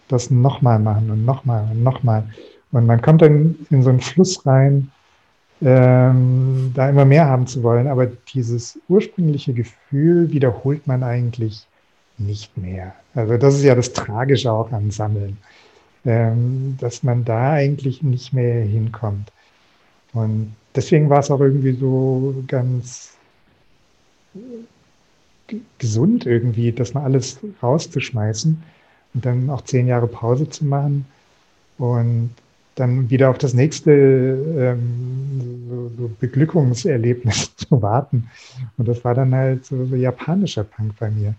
das 0.09 0.31
nochmal 0.31 0.79
machen 0.79 1.11
und 1.11 1.25
nochmal 1.25 1.69
und 1.71 1.83
nochmal. 1.83 2.25
Und 2.73 2.87
man 2.87 3.01
kommt 3.01 3.23
dann 3.23 3.55
in 3.71 3.83
so 3.83 3.91
einen 3.91 4.01
Fluss 4.01 4.45
rein, 4.45 4.91
ähm, 5.63 6.73
da 6.75 6.91
immer 6.91 7.05
mehr 7.05 7.27
haben 7.27 7.47
zu 7.47 7.63
wollen. 7.63 7.87
Aber 7.87 8.07
dieses 8.07 8.79
ursprüngliche 8.89 9.53
Gefühl 9.53 10.31
wiederholt 10.31 10.87
man 10.87 11.03
eigentlich 11.03 11.67
nicht 12.19 12.57
mehr. 12.57 12.95
Also 13.15 13.37
das 13.37 13.55
ist 13.55 13.63
ja 13.63 13.75
das 13.75 13.93
Tragische 13.93 14.53
auch 14.53 14.73
am 14.73 14.91
Sammeln, 14.91 15.39
ähm, 16.05 16.77
dass 16.81 17.03
man 17.03 17.25
da 17.25 17.53
eigentlich 17.53 18.03
nicht 18.03 18.33
mehr 18.33 18.65
hinkommt. 18.65 19.33
Und 20.13 20.55
deswegen 20.75 21.11
war 21.11 21.21
es 21.21 21.31
auch 21.31 21.41
irgendwie 21.41 21.73
so 21.73 22.43
ganz 22.47 23.17
gesund 25.79 26.27
irgendwie, 26.27 26.73
das 26.73 26.95
mal 26.95 27.05
alles 27.05 27.39
rauszuschmeißen 27.63 28.63
und 29.15 29.25
dann 29.25 29.51
auch 29.51 29.63
zehn 29.63 29.87
Jahre 29.87 30.07
Pause 30.07 30.49
zu 30.49 30.65
machen 30.65 31.07
und 31.79 32.31
dann 32.77 33.11
wieder 33.11 33.31
auf 33.31 33.39
das 33.39 33.55
nächste 33.55 33.91
ähm, 33.91 35.67
so, 35.69 35.91
so 35.99 36.11
Beglückungserlebnis 36.21 37.57
zu 37.57 37.83
warten. 37.83 38.31
Und 38.77 38.87
das 38.87 39.05
war 39.05 39.15
dann 39.15 39.35
halt 39.35 39.65
so, 39.65 39.85
so 39.87 39.97
japanischer 39.97 40.65
Punk 40.65 40.93
bei 41.01 41.11
mir. 41.11 41.35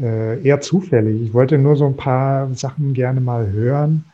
Äh, 0.00 0.40
eher 0.42 0.60
zufällig. 0.60 1.20
Ich 1.20 1.34
wollte 1.34 1.58
nur 1.58 1.76
so 1.76 1.86
ein 1.86 1.96
paar 1.96 2.54
Sachen 2.54 2.94
gerne 2.94 3.20
mal 3.20 3.50
hören 3.50 4.04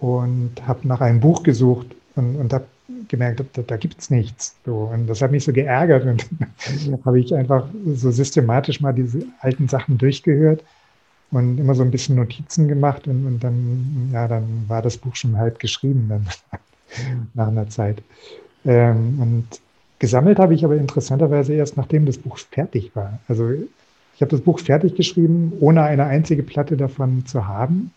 und 0.00 0.50
habe 0.66 0.86
nach 0.88 1.00
einem 1.00 1.20
Buch 1.20 1.44
gesucht 1.44 1.86
und, 2.16 2.36
und 2.36 2.52
habe 2.52 2.64
gemerkt, 3.06 3.44
da, 3.52 3.62
da 3.62 3.76
gibt 3.76 4.00
es 4.00 4.10
nichts. 4.10 4.56
So, 4.66 4.90
und 4.92 5.06
das 5.06 5.22
hat 5.22 5.30
mich 5.30 5.44
so 5.44 5.52
geärgert 5.52 6.04
und 6.04 6.26
habe 7.04 7.20
ich 7.20 7.32
einfach 7.32 7.68
so 7.94 8.10
systematisch 8.10 8.80
mal 8.80 8.92
diese 8.92 9.24
alten 9.40 9.68
Sachen 9.68 9.98
durchgehört 9.98 10.64
und 11.30 11.58
immer 11.58 11.74
so 11.74 11.82
ein 11.82 11.90
bisschen 11.90 12.16
Notizen 12.16 12.68
gemacht 12.68 13.06
und, 13.06 13.26
und 13.26 13.44
dann, 13.44 14.10
ja, 14.12 14.26
dann 14.26 14.64
war 14.68 14.82
das 14.82 14.96
Buch 14.96 15.14
schon 15.16 15.36
halb 15.36 15.58
geschrieben 15.58 16.06
dann 16.08 16.26
nach 17.34 17.48
einer 17.48 17.68
Zeit. 17.68 18.02
Ähm, 18.64 19.20
und 19.20 19.46
gesammelt 19.98 20.38
habe 20.38 20.54
ich 20.54 20.64
aber 20.64 20.76
interessanterweise 20.76 21.54
erst, 21.54 21.76
nachdem 21.76 22.06
das 22.06 22.18
Buch 22.18 22.38
fertig 22.38 22.90
war. 22.94 23.18
Also 23.28 23.50
ich 23.52 24.20
habe 24.22 24.30
das 24.30 24.40
Buch 24.40 24.58
fertig 24.58 24.96
geschrieben, 24.96 25.52
ohne 25.60 25.82
eine 25.82 26.04
einzige 26.04 26.42
Platte 26.42 26.76
davon 26.76 27.24
zu 27.26 27.46
haben. 27.46 27.92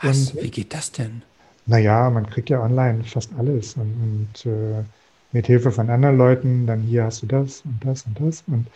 Was? 0.00 0.32
Und, 0.32 0.42
Wie 0.42 0.50
geht 0.50 0.72
das 0.72 0.92
denn? 0.92 1.22
Naja, 1.66 2.08
man 2.08 2.26
kriegt 2.26 2.48
ja 2.48 2.62
online 2.62 3.04
fast 3.04 3.30
alles 3.36 3.74
und, 3.74 4.32
und 4.42 4.50
äh, 4.50 4.82
mit 5.32 5.46
Hilfe 5.46 5.70
von 5.70 5.90
anderen 5.90 6.16
Leuten, 6.16 6.66
dann 6.66 6.80
hier 6.80 7.04
hast 7.04 7.22
du 7.22 7.26
das 7.26 7.60
und 7.62 7.84
das 7.84 8.06
und 8.06 8.18
das. 8.20 8.42
Und 8.46 8.68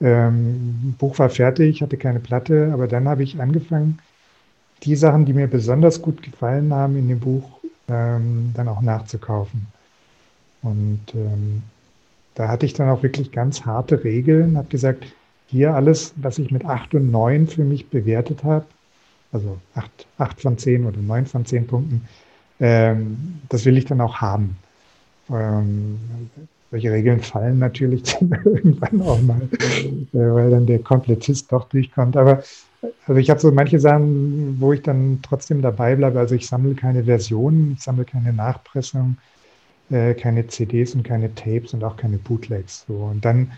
ähm, 0.00 0.94
Buch 0.98 1.18
war 1.18 1.30
fertig, 1.30 1.82
hatte 1.82 1.96
keine 1.96 2.20
Platte, 2.20 2.70
aber 2.72 2.88
dann 2.88 3.08
habe 3.08 3.22
ich 3.22 3.40
angefangen, 3.40 3.98
die 4.82 4.96
Sachen, 4.96 5.24
die 5.24 5.32
mir 5.32 5.46
besonders 5.46 6.02
gut 6.02 6.22
gefallen 6.22 6.72
haben 6.72 6.96
in 6.96 7.08
dem 7.08 7.20
Buch, 7.20 7.48
ähm, 7.88 8.52
dann 8.54 8.68
auch 8.68 8.80
nachzukaufen. 8.80 9.66
Und 10.62 11.00
ähm, 11.14 11.62
da 12.34 12.48
hatte 12.48 12.66
ich 12.66 12.72
dann 12.74 12.88
auch 12.88 13.02
wirklich 13.02 13.32
ganz 13.32 13.64
harte 13.64 14.02
Regeln, 14.02 14.56
habe 14.56 14.68
gesagt, 14.68 15.04
hier 15.46 15.74
alles, 15.74 16.12
was 16.16 16.38
ich 16.38 16.50
mit 16.50 16.64
8 16.64 16.94
und 16.94 17.10
9 17.10 17.46
für 17.46 17.64
mich 17.64 17.88
bewertet 17.88 18.42
habe, 18.44 18.66
also 19.32 19.58
8, 19.74 20.06
8 20.18 20.40
von 20.40 20.58
10 20.58 20.86
oder 20.86 20.98
9 20.98 21.26
von 21.26 21.44
10 21.44 21.66
Punkten, 21.66 22.08
ähm, 22.60 23.40
das 23.48 23.64
will 23.64 23.76
ich 23.76 23.84
dann 23.84 24.00
auch 24.00 24.16
haben. 24.16 24.56
Ähm, 25.30 25.98
solche 26.74 26.90
Regeln 26.90 27.20
fallen 27.20 27.60
natürlich 27.60 28.02
dann 28.20 28.32
irgendwann 28.44 29.02
auch 29.02 29.20
mal, 29.22 29.42
äh, 29.52 30.08
weil 30.12 30.50
dann 30.50 30.66
der 30.66 30.80
Komplettist 30.80 31.52
doch 31.52 31.68
durchkommt. 31.68 32.16
Aber 32.16 32.42
also 33.06 33.20
ich 33.20 33.30
habe 33.30 33.38
so 33.38 33.52
manche 33.52 33.78
Sachen, 33.78 34.60
wo 34.60 34.72
ich 34.72 34.82
dann 34.82 35.20
trotzdem 35.22 35.62
dabei 35.62 35.94
bleibe. 35.94 36.18
Also 36.18 36.34
ich 36.34 36.48
sammle 36.48 36.74
keine 36.74 37.04
Versionen, 37.04 37.74
ich 37.76 37.84
sammle 37.84 38.04
keine 38.04 38.32
Nachpressung, 38.32 39.18
äh, 39.90 40.14
keine 40.14 40.48
CDs 40.48 40.96
und 40.96 41.04
keine 41.04 41.32
Tapes 41.36 41.74
und 41.74 41.84
auch 41.84 41.96
keine 41.96 42.18
Bootlegs. 42.18 42.84
So. 42.88 42.94
Und 42.94 43.24
dann 43.24 43.52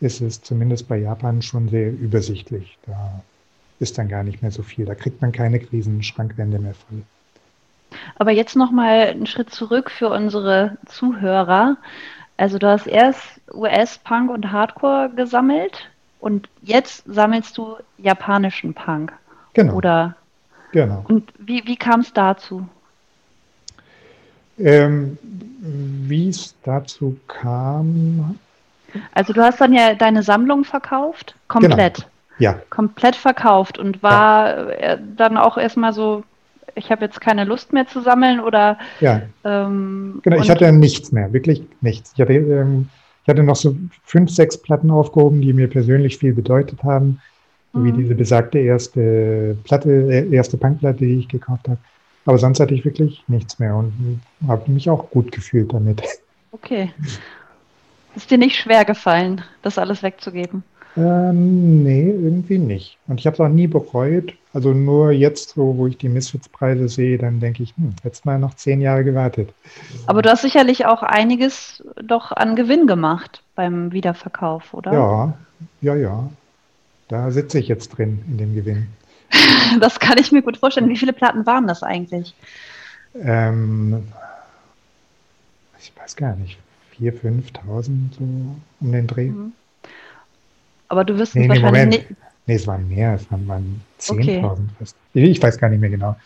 ist 0.00 0.22
es 0.22 0.40
zumindest 0.40 0.88
bei 0.88 0.96
Japan 0.96 1.42
schon 1.42 1.68
sehr 1.68 1.90
übersichtlich. 1.92 2.78
Da 2.86 3.22
ist 3.80 3.98
dann 3.98 4.08
gar 4.08 4.24
nicht 4.24 4.40
mehr 4.40 4.50
so 4.50 4.62
viel. 4.62 4.86
Da 4.86 4.94
kriegt 4.94 5.20
man 5.20 5.30
keine 5.30 5.60
Krisenschrankwände 5.60 6.58
mehr 6.58 6.74
voll. 6.74 7.02
Aber 8.16 8.30
jetzt 8.30 8.56
noch 8.56 8.70
mal 8.70 9.08
einen 9.08 9.26
Schritt 9.26 9.50
zurück 9.50 9.90
für 9.90 10.08
unsere 10.08 10.78
Zuhörer. 10.86 11.76
Also 12.42 12.58
du 12.58 12.66
hast 12.66 12.88
erst 12.88 13.22
US-Punk 13.54 14.28
und 14.28 14.50
Hardcore 14.50 15.10
gesammelt 15.14 15.88
und 16.18 16.48
jetzt 16.60 17.04
sammelst 17.06 17.56
du 17.56 17.76
japanischen 17.98 18.74
Punk. 18.74 19.12
Genau. 19.52 19.74
Oder? 19.74 20.16
Genau. 20.72 21.04
Und 21.06 21.32
wie, 21.38 21.64
wie 21.66 21.76
kam 21.76 22.00
es 22.00 22.12
dazu? 22.12 22.66
Ähm, 24.58 25.16
wie 25.22 26.30
es 26.30 26.56
dazu 26.64 27.16
kam. 27.28 28.40
Also 29.14 29.32
du 29.32 29.40
hast 29.40 29.60
dann 29.60 29.72
ja 29.72 29.94
deine 29.94 30.24
Sammlung 30.24 30.64
verkauft, 30.64 31.36
komplett. 31.46 31.94
Genau. 31.94 32.08
Ja. 32.40 32.58
Komplett 32.70 33.14
verkauft 33.14 33.78
und 33.78 34.02
war 34.02 34.80
ja. 34.82 34.96
dann 34.96 35.36
auch 35.36 35.58
erstmal 35.58 35.92
so 35.92 36.24
ich 36.74 36.90
habe 36.90 37.04
jetzt 37.04 37.20
keine 37.20 37.44
Lust 37.44 37.72
mehr 37.72 37.86
zu 37.86 38.00
sammeln 38.00 38.40
oder. 38.40 38.78
Ja. 39.00 39.22
Ähm, 39.44 40.20
genau, 40.22 40.40
ich 40.40 40.50
hatte 40.50 40.70
nichts 40.72 41.12
mehr, 41.12 41.32
wirklich 41.32 41.62
nichts. 41.80 42.12
Ich 42.14 42.20
hatte, 42.20 42.34
ähm, 42.34 42.88
ich 43.22 43.28
hatte 43.28 43.42
noch 43.42 43.56
so 43.56 43.76
fünf, 44.04 44.30
sechs 44.30 44.56
Platten 44.56 44.90
aufgehoben, 44.90 45.40
die 45.40 45.52
mir 45.52 45.68
persönlich 45.68 46.18
viel 46.18 46.32
bedeutet 46.32 46.82
haben, 46.82 47.20
mhm. 47.72 47.84
wie 47.84 47.92
diese 47.92 48.14
besagte 48.14 48.58
erste 48.58 49.56
Platte, 49.64 49.90
äh, 49.90 50.34
erste 50.34 50.56
Punkplatte, 50.56 50.98
die 50.98 51.20
ich 51.20 51.28
gekauft 51.28 51.68
habe. 51.68 51.78
Aber 52.24 52.38
sonst 52.38 52.60
hatte 52.60 52.74
ich 52.74 52.84
wirklich 52.84 53.24
nichts 53.26 53.58
mehr 53.58 53.74
und 53.74 54.20
habe 54.46 54.70
mich 54.70 54.88
auch 54.88 55.10
gut 55.10 55.32
gefühlt 55.32 55.72
damit. 55.72 56.02
Okay. 56.52 56.92
Ist 58.14 58.30
dir 58.30 58.38
nicht 58.38 58.56
schwer 58.56 58.84
gefallen, 58.84 59.42
das 59.62 59.78
alles 59.78 60.02
wegzugeben? 60.02 60.62
Ähm, 60.96 61.82
nee, 61.82 62.10
irgendwie 62.10 62.58
nicht. 62.58 62.98
Und 63.08 63.18
ich 63.18 63.26
habe 63.26 63.34
es 63.34 63.40
auch 63.40 63.48
nie 63.48 63.66
bereut. 63.66 64.34
Also 64.52 64.74
nur 64.74 65.12
jetzt, 65.12 65.50
so, 65.50 65.78
wo 65.78 65.86
ich 65.86 65.96
die 65.96 66.10
Misfits-Preise 66.10 66.88
sehe, 66.88 67.16
dann 67.16 67.40
denke 67.40 67.62
ich, 67.62 67.74
hm, 67.76 67.94
jetzt 68.04 68.26
mal 68.26 68.38
noch 68.38 68.54
zehn 68.54 68.82
Jahre 68.82 69.02
gewartet. 69.02 69.54
Aber 70.06 70.20
du 70.20 70.30
hast 70.30 70.42
sicherlich 70.42 70.84
auch 70.84 71.02
einiges 71.02 71.82
doch 72.02 72.32
an 72.32 72.54
Gewinn 72.56 72.86
gemacht 72.86 73.42
beim 73.54 73.92
Wiederverkauf, 73.92 74.74
oder? 74.74 74.92
Ja, 74.92 75.34
ja, 75.80 75.94
ja. 75.94 76.30
Da 77.08 77.30
sitze 77.30 77.58
ich 77.58 77.68
jetzt 77.68 77.88
drin 77.88 78.22
in 78.28 78.36
dem 78.38 78.54
Gewinn. 78.54 78.88
das 79.80 79.98
kann 79.98 80.18
ich 80.18 80.32
mir 80.32 80.42
gut 80.42 80.58
vorstellen. 80.58 80.90
Wie 80.90 80.98
viele 80.98 81.14
Platten 81.14 81.46
waren 81.46 81.66
das 81.66 81.82
eigentlich? 81.82 82.34
Ähm, 83.14 84.02
ich 85.78 85.92
weiß 85.96 86.16
gar 86.16 86.36
nicht. 86.36 86.58
4.000, 86.98 87.44
5.000 87.64 87.88
so 88.18 88.24
um 88.80 88.92
den 88.92 89.06
Dreh. 89.06 89.30
Mhm. 89.30 89.52
Aber 90.92 91.04
du 91.04 91.16
wirst 91.16 91.34
nee, 91.34 91.44
es 91.44 91.48
nee, 91.48 91.62
wahrscheinlich 91.62 92.00
Moment. 92.00 92.10
nicht. 92.10 92.20
Nee, 92.46 92.54
es 92.54 92.66
waren 92.66 92.86
mehr, 92.86 93.14
es 93.14 93.30
waren, 93.30 93.48
waren 93.48 93.80
10.000 93.98 94.20
okay. 94.20 94.54
fast. 94.78 94.96
Ich 95.14 95.42
weiß 95.42 95.56
gar 95.56 95.70
nicht 95.70 95.80
mehr 95.80 95.88
genau. 95.88 96.16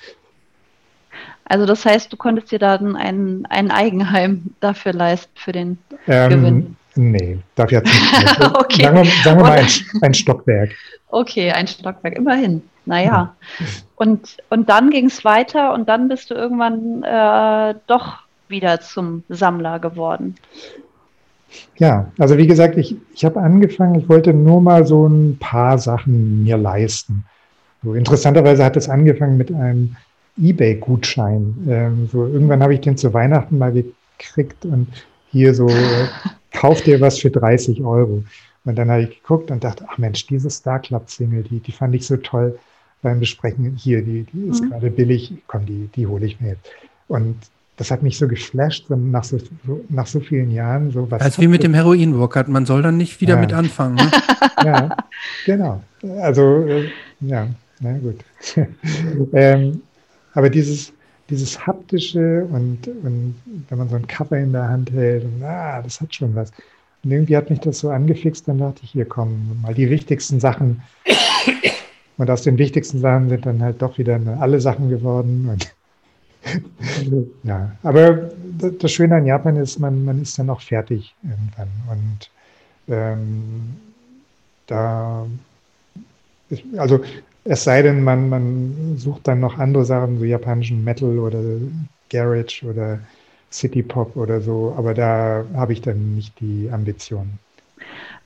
Also 1.45 1.67
das 1.67 1.85
heißt, 1.85 2.13
du 2.13 2.17
konntest 2.17 2.51
dir 2.51 2.59
dann 2.59 2.97
ein, 2.97 3.47
ein 3.49 3.71
Eigenheim 3.71 4.43
dafür 4.59 4.93
leisten, 4.93 5.31
für 5.37 5.53
den 5.53 5.79
ähm, 6.09 6.31
Gewinn? 6.31 6.77
Nee, 6.97 7.39
dafür 7.55 7.79
hat 7.79 7.87
es 7.87 7.93
nicht. 7.93 8.41
okay. 8.57 8.83
Sagen 8.83 8.97
wir, 8.97 9.05
sagen 9.23 9.39
wir 9.39 9.45
mal 9.45 9.59
ein, 9.59 9.69
ein, 10.03 10.15
Stockwerk. 10.15 10.71
Okay, 11.11 11.53
ein 11.53 11.69
Stockwerk, 11.69 12.17
immerhin. 12.17 12.61
Naja. 12.87 13.37
Und, 13.95 14.39
und 14.51 14.69
dann 14.69 14.91
ging 14.91 15.07
es 15.07 15.25
weiter 15.25 15.75
und 15.75 15.89
dann 15.89 16.09
bist 16.09 16.31
du 16.31 16.35
irgendwann 16.35 17.05
äh, 17.05 17.77
doch 17.87 18.19
wieder 18.49 18.81
zum 18.81 19.23
Sammler 19.29 19.79
geworden. 19.79 20.35
Ja, 21.77 22.11
also 22.19 22.37
wie 22.39 22.47
gesagt, 22.47 22.77
ich, 22.77 22.97
ich 23.15 23.25
habe 23.25 23.41
angefangen, 23.41 23.95
ich 23.97 24.09
wollte 24.09 24.35
nur 24.35 24.61
mal 24.61 24.87
so 24.87 25.07
ein 25.07 25.39
paar 25.39 25.79
Sachen 25.79 26.45
mir 26.45 26.57
leisten. 26.57 27.25
So, 27.83 27.95
interessanterweise 27.95 28.65
hat 28.65 28.77
es 28.77 28.89
angefangen 28.89 29.37
mit 29.37 29.53
einem 29.53 29.97
eBay-Gutschein. 30.39 31.67
Ähm, 31.69 32.09
so, 32.11 32.27
irgendwann 32.27 32.63
habe 32.63 32.75
ich 32.75 32.81
den 32.81 32.97
zu 32.97 33.13
Weihnachten 33.15 33.59
mal 33.59 33.73
gekriegt 33.73 34.65
und 34.65 34.89
hier 35.31 35.55
so, 35.55 35.69
äh, 35.69 36.07
kauf 36.53 36.83
dir 36.83 37.01
was 37.01 37.19
für 37.19 37.31
30 37.31 37.83
Euro. 37.83 38.25
Und 38.65 38.77
dann 38.77 38.91
habe 38.91 39.03
ich 39.03 39.23
geguckt 39.23 39.51
und 39.51 39.63
dachte, 39.63 39.85
ach 39.89 39.99
Mensch, 39.99 40.27
diese 40.27 40.51
Star 40.51 40.81
Club 40.81 41.09
Single, 41.09 41.45
die, 41.45 41.61
die 41.61 41.73
fand 41.73 41.95
ich 41.95 42.07
so 42.07 42.17
toll 42.17 42.59
beim 43.03 43.21
Besprechen. 43.21 43.77
Hier, 43.77 44.03
die, 44.03 44.25
die 44.25 44.49
ist 44.49 44.63
mhm. 44.63 44.71
gerade 44.71 44.91
billig, 44.91 45.33
komm, 45.47 45.67
die, 45.67 45.89
die 45.95 46.07
hole 46.07 46.27
ich 46.27 46.41
mir 46.41 46.49
jetzt. 46.49 46.71
Und 47.09 47.37
das 47.77 47.91
hat 47.91 48.03
mich 48.03 48.17
so 48.19 48.27
geflasht, 48.27 48.87
so 48.89 48.97
nach, 48.97 49.25
so, 49.25 49.39
so, 49.67 49.85
nach 49.89 50.07
so 50.07 50.21
vielen 50.21 50.51
Jahren. 50.51 50.91
So 50.91 51.11
was 51.11 51.21
Als 51.21 51.39
wie 51.39 51.47
mit 51.47 51.63
dem 51.63 51.75
Heroin-Workout, 51.75 52.49
man 52.49 52.65
soll 52.65 52.83
dann 52.83 52.97
nicht 52.97 53.21
wieder 53.21 53.35
ja. 53.35 53.41
mit 53.41 53.53
anfangen. 53.53 53.97
Ne? 53.97 54.11
ja, 54.65 54.97
genau. 55.45 55.83
Also, 56.21 56.65
äh, 56.67 56.89
ja, 57.21 57.47
na 57.81 57.99
gut. 57.99 58.21
ähm, 59.33 59.83
aber 60.33 60.49
dieses, 60.49 60.93
dieses 61.29 61.67
haptische 61.67 62.47
und, 62.51 62.89
und 62.89 63.35
wenn 63.69 63.79
man 63.79 63.89
so 63.89 63.97
ein 63.97 64.07
Cover 64.07 64.39
in 64.39 64.53
der 64.53 64.69
Hand 64.69 64.91
hält, 64.93 65.25
und, 65.25 65.43
ah, 65.43 65.83
das 65.83 66.01
hat 66.01 66.15
schon 66.15 66.35
was. 66.35 66.51
Und 67.05 67.13
irgendwie 67.13 67.37
hat 67.37 67.51
mich 67.51 67.61
das 67.61 67.81
so 67.81 67.91
angefixt, 67.91 68.49
dann 68.49 68.59
dachte 68.59 68.81
ich, 68.85 68.91
hier 68.91 69.05
kommen 69.05 69.61
mal 69.63 69.75
die 69.75 69.91
wichtigsten 69.91 70.41
Sachen. 70.41 70.83
Und 72.17 72.31
aus 72.31 72.43
den 72.43 72.57
wichtigsten 72.57 73.01
Sachen 73.01 73.29
sind 73.29 73.45
dann 73.45 73.63
halt 73.63 73.83
doch 73.83 73.99
wieder 73.99 74.19
alle 74.41 74.61
Sachen 74.61 74.89
geworden. 74.89 75.49
Und 75.51 75.76
ja, 77.43 77.77
aber 77.83 78.31
das 78.79 78.93
Schöne 78.93 79.17
an 79.17 79.27
Japan 79.27 79.57
ist, 79.57 79.79
man, 79.79 80.05
man 80.05 80.23
ist 80.23 80.39
dann 80.39 80.51
auch 80.51 80.61
fertig 80.61 81.15
irgendwann. 81.23 81.69
Und 81.91 82.31
ähm, 82.89 83.77
da, 84.67 85.27
ist, 86.49 86.63
also 86.77 87.01
es 87.45 87.65
sei 87.65 87.83
denn, 87.83 88.03
man, 88.03 88.29
man 88.29 88.97
sucht 88.99 89.29
dann 89.29 89.41
noch 89.41 89.59
andere 89.59 89.85
Sachen, 89.85 90.19
so 90.19 90.25
japanischen 90.25 90.83
Metal 90.85 91.19
oder 91.19 91.41
Garage 92.11 92.67
oder 92.67 93.01
City 93.53 93.83
Pop 93.83 94.17
oder 94.17 94.41
so, 94.41 94.75
aber 94.77 94.95
da 94.95 95.45
habe 95.55 95.73
ich 95.73 95.81
dann 95.81 96.15
nicht 96.17 96.39
die 96.41 96.69
Ambitionen. 96.71 97.39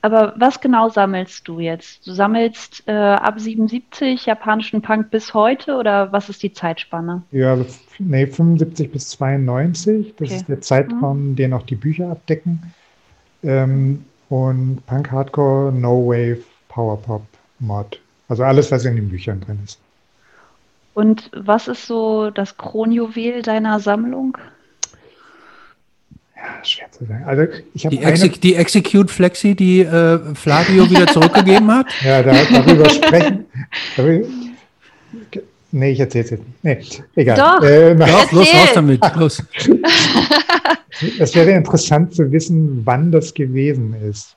Aber 0.03 0.33
was 0.37 0.59
genau 0.59 0.89
sammelst 0.89 1.47
du 1.47 1.59
jetzt? 1.59 2.07
Du 2.07 2.11
sammelst 2.11 2.83
äh, 2.87 2.91
ab 2.91 3.39
77 3.39 4.25
japanischen 4.25 4.81
Punk 4.81 5.11
bis 5.11 5.33
heute 5.33 5.75
oder 5.75 6.11
was 6.11 6.27
ist 6.27 6.41
die 6.41 6.53
Zeitspanne? 6.53 7.21
Ja, 7.31 7.55
nee, 7.99 8.25
75 8.25 8.91
bis 8.91 9.09
92. 9.09 10.15
Das 10.17 10.29
okay. 10.29 10.37
ist 10.37 10.49
der 10.49 10.61
Zeitraum, 10.61 11.31
mhm. 11.31 11.35
den 11.35 11.53
auch 11.53 11.63
die 11.63 11.75
Bücher 11.75 12.09
abdecken. 12.09 12.73
Ähm, 13.43 14.05
und 14.29 14.83
Punk, 14.87 15.11
Hardcore, 15.11 15.71
No 15.71 16.07
Wave, 16.07 16.41
Power 16.69 16.99
Pop, 16.99 17.23
Mod. 17.59 17.99
Also 18.27 18.43
alles, 18.43 18.71
was 18.71 18.85
in 18.85 18.95
den 18.95 19.09
Büchern 19.09 19.41
drin 19.41 19.59
ist. 19.63 19.79
Und 20.93 21.29
was 21.33 21.67
ist 21.67 21.85
so 21.85 22.31
das 22.31 22.57
Kronjuwel 22.57 23.41
deiner 23.43 23.79
Sammlung? 23.79 24.37
Ja, 26.41 26.65
schwer 26.65 26.91
zu 26.91 27.05
sagen. 27.05 27.23
Also 27.25 27.43
ich 27.73 27.83
die, 27.83 28.03
eine... 28.03 28.29
die 28.29 28.55
Execute 28.55 29.11
Flexi, 29.11 29.53
die 29.55 29.81
äh, 29.81 30.19
Flavio 30.33 30.89
wieder 30.89 31.07
zurückgegeben 31.07 31.71
hat? 31.71 31.85
Ja, 32.03 32.23
da, 32.23 32.33
darüber 32.51 32.89
sprechen. 32.89 33.45
Darüber, 33.95 34.27
nee, 35.71 35.91
ich 35.91 35.99
erzähle 35.99 36.23
es 36.23 36.29
jetzt 36.31 36.43
nicht. 36.63 37.03
Nee, 37.15 37.21
egal. 37.21 37.37
Doch, 37.37 37.67
äh, 37.67 37.95
Doch 37.95 38.31
los, 38.31 38.53
raus 38.53 38.69
damit. 38.73 39.01
Los. 39.15 39.43
Es 41.19 41.33
wäre 41.33 41.51
interessant 41.51 42.13
zu 42.13 42.31
wissen, 42.31 42.81
wann 42.85 43.11
das 43.11 43.33
gewesen 43.33 43.95
ist. 44.07 44.35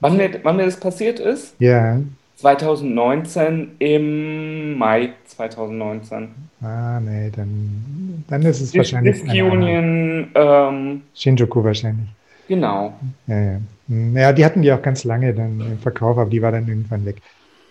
Wann 0.00 0.16
mir, 0.16 0.40
wann 0.42 0.56
mir 0.56 0.64
das 0.64 0.78
passiert 0.78 1.18
ist? 1.18 1.54
Ja. 1.58 2.00
2019, 2.36 3.72
im 3.78 4.78
Mai 4.78 5.12
2019. 5.26 6.28
Ah, 6.62 7.00
nee, 7.00 7.30
dann, 7.34 8.24
dann 8.28 8.42
ist 8.42 8.60
es 8.60 8.70
Dis 8.70 8.78
wahrscheinlich. 8.78 9.22
Disc 9.22 9.34
Union. 9.34 10.28
Ähm, 10.34 11.02
Shinjuku 11.14 11.62
wahrscheinlich. 11.62 12.08
Genau. 12.48 12.94
Ja, 13.26 13.40
ja. 13.40 13.60
Hm, 13.88 14.16
ja, 14.16 14.32
die 14.32 14.44
hatten 14.44 14.62
die 14.62 14.72
auch 14.72 14.82
ganz 14.82 15.04
lange 15.04 15.34
dann 15.34 15.60
im 15.60 15.78
Verkauf, 15.78 16.16
aber 16.18 16.30
die 16.30 16.42
war 16.42 16.52
dann 16.52 16.66
irgendwann 16.66 17.04
weg. 17.04 17.16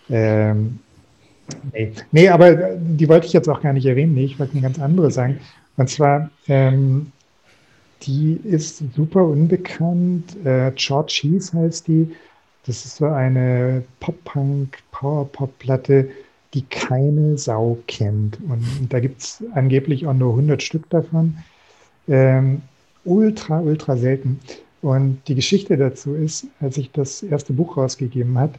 Ähm, 0.08 0.78
nee. 1.72 1.92
nee, 2.12 2.28
aber 2.28 2.54
die 2.76 3.08
wollte 3.08 3.26
ich 3.26 3.32
jetzt 3.32 3.48
auch 3.48 3.60
gar 3.60 3.72
nicht 3.72 3.86
erwähnen. 3.86 4.14
Nee, 4.14 4.24
ich 4.24 4.38
wollte 4.38 4.52
eine 4.52 4.62
ganz 4.62 4.78
andere 4.78 5.10
sagen. 5.10 5.40
Und 5.76 5.90
zwar, 5.90 6.30
ähm, 6.48 7.12
die 8.02 8.40
ist 8.44 8.82
super 8.94 9.24
unbekannt. 9.24 10.36
Äh, 10.44 10.70
George 10.76 11.12
Cheese 11.12 11.58
heißt 11.58 11.88
die. 11.88 12.14
Das 12.66 12.84
ist 12.84 12.96
so 12.96 13.06
eine 13.06 13.84
Pop-Punk, 14.00 14.78
Power-Pop-Platte 14.90 16.08
die 16.56 16.62
keine 16.62 17.36
Sau 17.36 17.78
kennt. 17.86 18.38
Und 18.48 18.88
da 18.88 18.98
gibt 18.98 19.20
es 19.20 19.44
angeblich 19.54 20.06
auch 20.06 20.14
nur 20.14 20.30
100 20.30 20.62
Stück 20.62 20.88
davon. 20.88 21.36
Ähm, 22.08 22.62
ultra, 23.04 23.60
ultra 23.60 23.96
selten. 23.96 24.40
Und 24.80 25.20
die 25.28 25.34
Geschichte 25.34 25.76
dazu 25.76 26.14
ist, 26.14 26.46
als 26.60 26.78
ich 26.78 26.90
das 26.92 27.22
erste 27.22 27.52
Buch 27.52 27.76
rausgegeben 27.76 28.38
hat, 28.38 28.52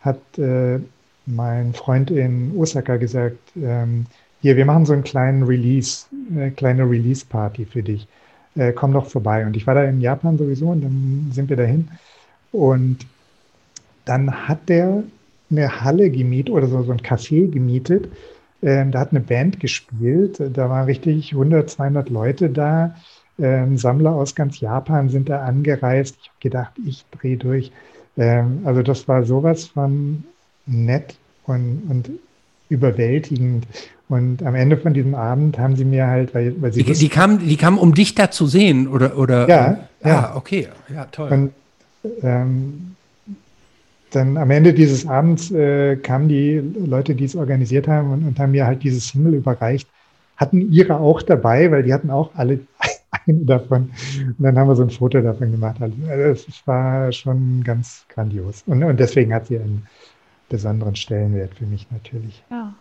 hat 0.00 0.20
äh, 0.38 0.78
mein 1.26 1.74
Freund 1.74 2.12
in 2.12 2.56
Osaka 2.56 2.96
gesagt, 2.96 3.38
ähm, 3.60 4.06
hier, 4.42 4.56
wir 4.56 4.64
machen 4.64 4.86
so 4.86 4.92
einen 4.92 5.04
kleinen 5.04 5.42
Release, 5.42 6.06
eine 6.30 6.52
kleine 6.52 6.88
Release-Party 6.88 7.66
für 7.66 7.82
dich. 7.82 8.06
Äh, 8.54 8.72
komm 8.72 8.92
doch 8.92 9.06
vorbei. 9.06 9.44
Und 9.44 9.56
ich 9.56 9.66
war 9.66 9.74
da 9.74 9.84
in 9.84 10.00
Japan 10.00 10.38
sowieso 10.38 10.68
und 10.68 10.82
dann 10.82 11.30
sind 11.32 11.50
wir 11.50 11.56
dahin. 11.56 11.88
Und 12.52 12.98
dann 14.04 14.48
hat 14.48 14.68
der 14.68 15.02
eine 15.50 15.82
Halle 15.82 16.10
gemietet 16.10 16.54
oder 16.54 16.66
so, 16.66 16.82
so 16.82 16.92
ein 16.92 17.00
Café 17.00 17.50
gemietet. 17.50 18.08
Ähm, 18.62 18.90
da 18.90 19.00
hat 19.00 19.10
eine 19.10 19.20
Band 19.20 19.60
gespielt. 19.60 20.40
Da 20.40 20.68
waren 20.68 20.84
richtig 20.84 21.32
100, 21.32 21.70
200 21.70 22.10
Leute 22.10 22.50
da. 22.50 22.94
Ähm, 23.38 23.78
Sammler 23.78 24.12
aus 24.12 24.34
ganz 24.34 24.60
Japan 24.60 25.08
sind 25.08 25.28
da 25.28 25.44
angereist. 25.44 26.16
Ich 26.20 26.28
habe 26.28 26.38
gedacht, 26.40 26.72
ich 26.86 27.04
drehe 27.10 27.36
durch. 27.36 27.72
Ähm, 28.16 28.60
also 28.64 28.82
das 28.82 29.08
war 29.08 29.24
sowas 29.24 29.66
von 29.66 30.24
nett 30.66 31.16
und, 31.46 31.82
und 31.88 32.10
überwältigend. 32.68 33.66
Und 34.08 34.42
am 34.42 34.54
Ende 34.54 34.76
von 34.76 34.92
diesem 34.92 35.14
Abend 35.14 35.58
haben 35.58 35.76
sie 35.76 35.84
mir 35.84 36.06
halt, 36.06 36.34
weil, 36.34 36.60
weil 36.60 36.72
sie. 36.72 36.82
Die, 36.82 36.92
die, 36.92 37.08
kamen, 37.08 37.38
die 37.38 37.56
kamen, 37.56 37.78
um 37.78 37.94
dich 37.94 38.14
da 38.14 38.30
zu 38.30 38.46
sehen, 38.46 38.88
oder? 38.88 39.16
oder 39.16 39.48
ja, 39.48 39.88
ja. 40.04 40.32
Ah, 40.32 40.36
okay. 40.36 40.68
Ja, 40.92 41.04
toll. 41.06 41.30
Und, 41.30 41.52
ähm, 42.22 42.89
dann 44.10 44.36
am 44.36 44.50
Ende 44.50 44.74
dieses 44.74 45.06
Abends 45.06 45.50
äh, 45.50 45.96
kamen 45.96 46.28
die 46.28 46.58
Leute, 46.58 47.14
die 47.14 47.24
es 47.24 47.36
organisiert 47.36 47.88
haben 47.88 48.12
und, 48.12 48.26
und, 48.26 48.38
haben 48.38 48.52
mir 48.52 48.66
halt 48.66 48.82
dieses 48.82 49.08
Single 49.08 49.34
überreicht, 49.34 49.88
hatten 50.36 50.72
ihre 50.72 50.98
auch 50.98 51.22
dabei, 51.22 51.70
weil 51.70 51.82
die 51.82 51.92
hatten 51.92 52.10
auch 52.10 52.30
alle 52.34 52.60
eine 53.26 53.44
davon. 53.44 53.90
Und 54.26 54.36
dann 54.38 54.58
haben 54.58 54.68
wir 54.68 54.76
so 54.76 54.82
ein 54.82 54.90
Foto 54.90 55.20
davon 55.20 55.50
gemacht. 55.50 55.76
Also, 55.80 55.96
es 56.48 56.66
war 56.66 57.12
schon 57.12 57.62
ganz 57.64 58.04
grandios. 58.08 58.62
Und, 58.66 58.82
und 58.82 58.98
deswegen 58.98 59.32
hat 59.32 59.46
sie 59.46 59.58
einen 59.58 59.86
besonderen 60.48 60.96
Stellenwert 60.96 61.54
für 61.54 61.66
mich 61.66 61.86
natürlich. 61.90 62.42
Ja. 62.50 62.74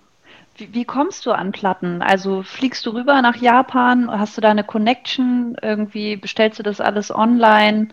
Wie, 0.58 0.74
wie, 0.74 0.86
kommst 0.86 1.26
du 1.26 1.32
an 1.32 1.52
Platten? 1.52 2.02
Also 2.02 2.44
fliegst 2.44 2.86
du 2.86 2.92
rüber 2.92 3.22
nach 3.22 3.38
Japan? 3.38 4.10
Hast 4.12 4.36
du 4.36 4.42
da 4.42 4.50
eine 4.50 4.64
Connection? 4.64 5.56
Irgendwie 5.62 6.18
bestellst 6.18 6.60
du 6.60 6.64
das 6.64 6.82
alles 6.82 7.14
online? 7.14 7.90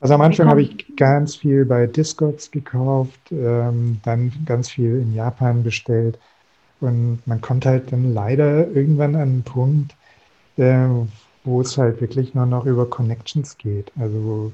Also 0.00 0.14
am 0.14 0.22
Anfang 0.22 0.48
habe 0.48 0.62
ich 0.62 0.96
ganz 0.96 1.36
viel 1.36 1.66
bei 1.66 1.86
Discogs 1.86 2.50
gekauft, 2.50 3.20
ähm, 3.30 4.00
dann 4.02 4.32
ganz 4.46 4.70
viel 4.70 4.96
in 5.00 5.14
Japan 5.14 5.62
bestellt. 5.62 6.18
Und 6.80 7.20
man 7.26 7.42
kommt 7.42 7.66
halt 7.66 7.92
dann 7.92 8.14
leider 8.14 8.68
irgendwann 8.68 9.14
an 9.14 9.22
einen 9.22 9.42
Punkt, 9.42 9.94
äh, 10.56 10.86
wo 11.44 11.60
es 11.60 11.76
halt 11.76 12.00
wirklich 12.00 12.34
nur 12.34 12.46
noch 12.46 12.64
über 12.64 12.88
Connections 12.88 13.58
geht. 13.58 13.92
Also 13.98 14.52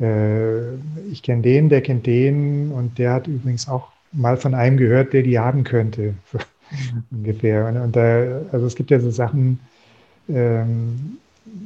mhm. 0.00 0.04
äh, 0.04 0.74
ich 1.10 1.22
kenne 1.22 1.42
den, 1.42 1.68
der 1.68 1.80
kennt 1.80 2.06
den 2.06 2.72
und 2.72 2.98
der 2.98 3.12
hat 3.12 3.28
übrigens 3.28 3.68
auch 3.68 3.92
mal 4.10 4.36
von 4.36 4.54
einem 4.54 4.76
gehört, 4.76 5.12
der 5.12 5.22
die 5.22 5.38
haben 5.38 5.64
könnte. 5.64 6.14
So 6.72 6.96
ungefähr. 7.12 7.68
Und, 7.68 7.76
und 7.76 7.94
da, 7.94 8.40
also 8.50 8.66
es 8.66 8.74
gibt 8.74 8.90
ja 8.90 8.98
so 8.98 9.10
Sachen, 9.10 9.60
ähm, 10.28 11.18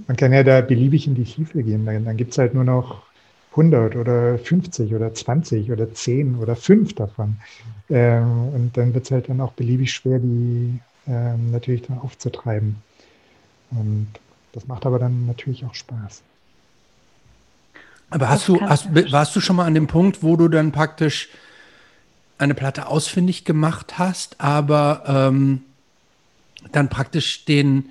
man 0.07 0.17
kann 0.17 0.33
ja 0.33 0.43
da 0.43 0.61
beliebig 0.61 1.07
in 1.07 1.15
die 1.15 1.25
Tiefe 1.25 1.63
gehen. 1.63 1.87
Dann, 1.87 2.05
dann 2.05 2.17
gibt 2.17 2.33
es 2.33 2.39
halt 2.39 2.55
nur 2.55 2.65
noch 2.65 3.03
100 3.51 3.97
oder 3.97 4.39
50 4.39 4.95
oder 4.95 5.13
20 5.13 5.71
oder 5.71 5.93
10 5.93 6.37
oder 6.37 6.57
5 6.57 6.95
davon. 6.95 7.37
Ähm, 7.91 8.49
und 8.55 8.77
dann 8.77 8.95
wird 8.95 9.05
es 9.05 9.11
halt 9.11 9.29
dann 9.29 9.41
auch 9.41 9.53
beliebig 9.53 9.93
schwer, 9.93 10.19
die 10.19 10.81
ähm, 11.07 11.51
natürlich 11.51 11.83
dann 11.83 11.99
aufzutreiben. 11.99 12.77
Und 13.71 14.09
das 14.53 14.67
macht 14.67 14.87
aber 14.87 14.99
dann 14.99 15.27
natürlich 15.27 15.65
auch 15.65 15.75
Spaß. 15.75 16.23
Aber 18.11 18.29
hast 18.29 18.49
du, 18.49 18.61
hast, 18.61 18.89
warst 19.13 19.37
du 19.37 19.41
schon 19.41 19.57
mal 19.57 19.67
an 19.67 19.75
dem 19.75 19.87
Punkt, 19.87 20.23
wo 20.23 20.37
du 20.37 20.49
dann 20.49 20.73
praktisch 20.73 21.29
eine 22.39 22.55
Platte 22.55 22.87
ausfindig 22.87 23.45
gemacht 23.45 23.99
hast, 23.99 24.41
aber 24.41 25.03
ähm, 25.07 25.63
dann 26.73 26.89
praktisch 26.89 27.45
den 27.45 27.91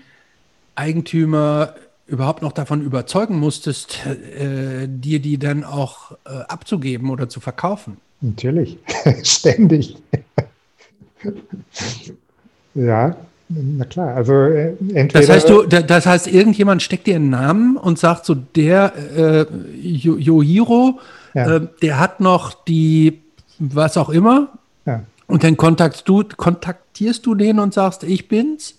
Eigentümer 0.78 1.76
überhaupt 2.06 2.42
noch 2.42 2.54
davon 2.54 2.82
überzeugen 2.82 3.38
musstest, 3.38 4.06
äh, 4.06 4.88
dir 4.88 5.20
die 5.20 5.38
dann 5.38 5.64
auch 5.64 6.14
äh, 6.26 6.30
abzugeben 6.48 7.10
oder 7.10 7.28
zu 7.30 7.40
verkaufen? 7.40 7.98
Natürlich, 8.22 8.78
ständig. 9.24 9.98
ja, 12.74 13.16
na 13.50 13.86
klar. 13.86 14.16
Also 14.16 14.34
äh, 14.34 14.76
entweder. 14.94 15.20
Das 15.22 15.30
heißt, 15.30 15.50
du, 15.50 15.64
das 15.64 16.06
heißt, 16.06 16.28
irgendjemand 16.28 16.82
steckt 16.82 17.08
dir 17.08 17.16
einen 17.16 17.30
Namen 17.30 17.78
und 17.78 17.98
sagt 17.98 18.26
so, 18.26 18.36
der 18.36 18.94
äh, 19.16 19.46
Yohiro, 19.80 21.00
ja. 21.34 21.56
äh, 21.56 21.68
der 21.82 22.00
hat 22.00 22.20
noch 22.20 22.66
die, 22.66 23.22
was 23.60 23.98
auch 23.98 24.10
immer. 24.10 24.50
Ja. 24.86 25.04
Und 25.28 25.44
dann 25.44 25.58
kontaktierst 25.58 26.08
du, 26.08 26.24
kontaktierst 26.36 27.26
du 27.26 27.36
den 27.36 27.60
und 27.60 27.74
sagst, 27.74 28.04
ich 28.04 28.28
bin's. 28.28 28.76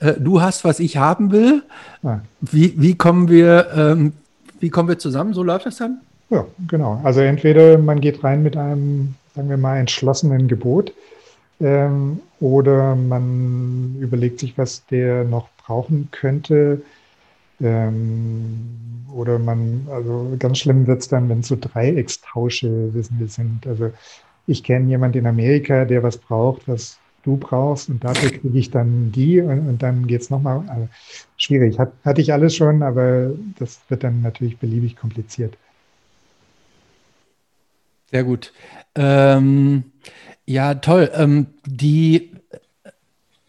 Äh, 0.00 0.14
du 0.18 0.40
hast, 0.40 0.64
was 0.64 0.80
ich 0.80 0.96
haben 0.96 1.30
will. 1.30 1.62
Ja. 2.02 2.22
Wie, 2.40 2.74
wie, 2.76 2.94
kommen 2.94 3.28
wir, 3.28 3.68
ähm, 3.74 4.12
wie 4.58 4.70
kommen 4.70 4.88
wir 4.88 4.98
zusammen? 4.98 5.34
So 5.34 5.42
läuft 5.42 5.66
das 5.66 5.76
dann? 5.76 6.00
Ja, 6.30 6.46
genau. 6.68 7.00
Also 7.04 7.20
entweder 7.20 7.78
man 7.78 8.00
geht 8.00 8.24
rein 8.24 8.42
mit 8.42 8.56
einem, 8.56 9.14
sagen 9.34 9.48
wir 9.48 9.56
mal, 9.56 9.78
entschlossenen 9.78 10.48
Gebot 10.48 10.92
ähm, 11.60 12.20
oder 12.40 12.94
man 12.96 13.96
überlegt 14.00 14.40
sich, 14.40 14.56
was 14.56 14.84
der 14.86 15.24
noch 15.24 15.48
brauchen 15.64 16.08
könnte. 16.10 16.82
Ähm, 17.60 18.60
oder 19.12 19.38
man, 19.38 19.86
also 19.90 20.34
ganz 20.38 20.58
schlimm 20.58 20.86
wird 20.86 21.02
es 21.02 21.08
dann, 21.08 21.28
wenn 21.28 21.42
so 21.42 21.56
Dreieckstausche 21.60 22.94
wissen 22.94 23.18
wir 23.18 23.28
sind. 23.28 23.66
Also 23.66 23.90
ich 24.46 24.62
kenne 24.62 24.88
jemanden 24.88 25.18
in 25.18 25.26
Amerika, 25.26 25.84
der 25.84 26.02
was 26.02 26.16
braucht, 26.16 26.66
was 26.68 26.99
du 27.22 27.36
brauchst 27.36 27.88
und 27.88 28.02
dafür 28.02 28.30
kriege 28.30 28.58
ich 28.58 28.70
dann 28.70 29.12
die 29.12 29.40
und, 29.40 29.68
und 29.68 29.82
dann 29.82 30.06
geht 30.06 30.22
es 30.22 30.30
nochmal. 30.30 30.64
Also 30.68 30.88
schwierig. 31.36 31.78
Hat, 31.78 31.92
hatte 32.04 32.20
ich 32.20 32.32
alles 32.32 32.54
schon, 32.54 32.82
aber 32.82 33.30
das 33.58 33.80
wird 33.88 34.04
dann 34.04 34.22
natürlich 34.22 34.58
beliebig 34.58 34.96
kompliziert. 34.96 35.56
Sehr 38.10 38.24
gut. 38.24 38.52
Ähm, 38.94 39.84
ja, 40.46 40.74
toll. 40.74 41.10
Ähm, 41.14 41.46
die 41.64 42.32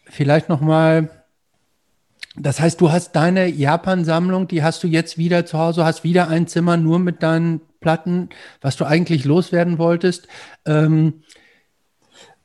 vielleicht 0.06 0.50
nochmal. 0.50 1.10
Das 2.38 2.62
heißt, 2.62 2.80
du 2.80 2.92
hast 2.92 3.14
deine 3.14 3.48
Japan-Sammlung, 3.48 4.48
die 4.48 4.64
hast 4.64 4.84
du 4.84 4.88
jetzt 4.88 5.18
wieder 5.18 5.46
zu 5.46 5.58
Hause, 5.58 5.84
hast 5.84 6.06
wieder 6.06 6.30
ein 6.30 6.48
Zimmer 6.48 6.78
nur 6.78 6.98
mit 6.98 7.24
deinen 7.24 7.60
Platten, 7.82 8.30
was 8.62 8.78
du 8.78 8.86
eigentlich 8.86 9.26
loswerden 9.26 9.80
wolltest. 9.80 10.28
Ähm, 10.66 11.24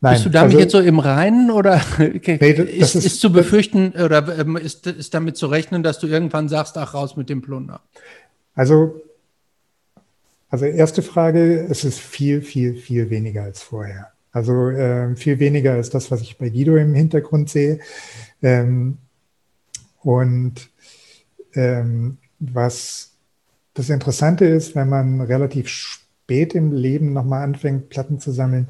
Nein, 0.01 0.15
Bist 0.15 0.27
du 0.27 0.31
damit 0.31 0.53
also, 0.53 0.59
jetzt 0.59 0.73
so 0.73 0.81
im 0.81 0.99
Reinen 0.99 1.51
oder 1.51 1.81
okay, 1.99 2.39
nee, 2.41 2.51
ist, 2.51 2.95
ist, 2.95 3.05
ist, 3.07 3.21
zu 3.21 3.33
befürchten 3.33 3.93
oder 3.93 4.39
ähm, 4.39 4.57
ist, 4.57 4.87
ist 4.87 5.15
damit 5.15 5.37
zu 5.37 5.47
rechnen, 5.47 5.83
dass 5.83 5.99
du 5.99 6.07
irgendwann 6.07 6.49
sagst, 6.49 6.77
ach 6.77 6.93
raus 6.93 7.17
mit 7.17 7.31
dem 7.31 7.41
Plunder? 7.41 7.81
Also, 8.55 9.01
also 10.51 10.67
erste 10.67 11.03
Frage, 11.03 11.67
es 11.71 11.85
ist 11.85 11.99
viel, 11.99 12.43
viel, 12.43 12.77
viel 12.77 13.09
weniger 13.09 13.45
als 13.45 13.63
vorher. 13.63 14.13
Also 14.33 14.69
äh, 14.69 15.17
viel 15.17 15.39
weniger 15.39 15.73
als 15.73 15.89
das, 15.89 16.11
was 16.11 16.21
ich 16.21 16.37
bei 16.37 16.51
Guido 16.51 16.77
im 16.77 16.93
Hintergrund 16.93 17.49
sehe. 17.49 17.81
Ähm, 18.43 18.99
und 20.03 20.69
ähm, 21.55 22.19
was 22.39 23.13
das 23.73 23.89
Interessante 23.89 24.45
ist, 24.45 24.75
wenn 24.75 24.91
man 24.91 25.23
relativ 25.23 25.69
spät 25.69 26.55
im 26.55 26.73
Leben 26.73 27.15
nochmal 27.15 27.45
anfängt, 27.45 27.89
Platten 27.89 28.21
zu 28.21 28.31
sammeln, 28.31 28.69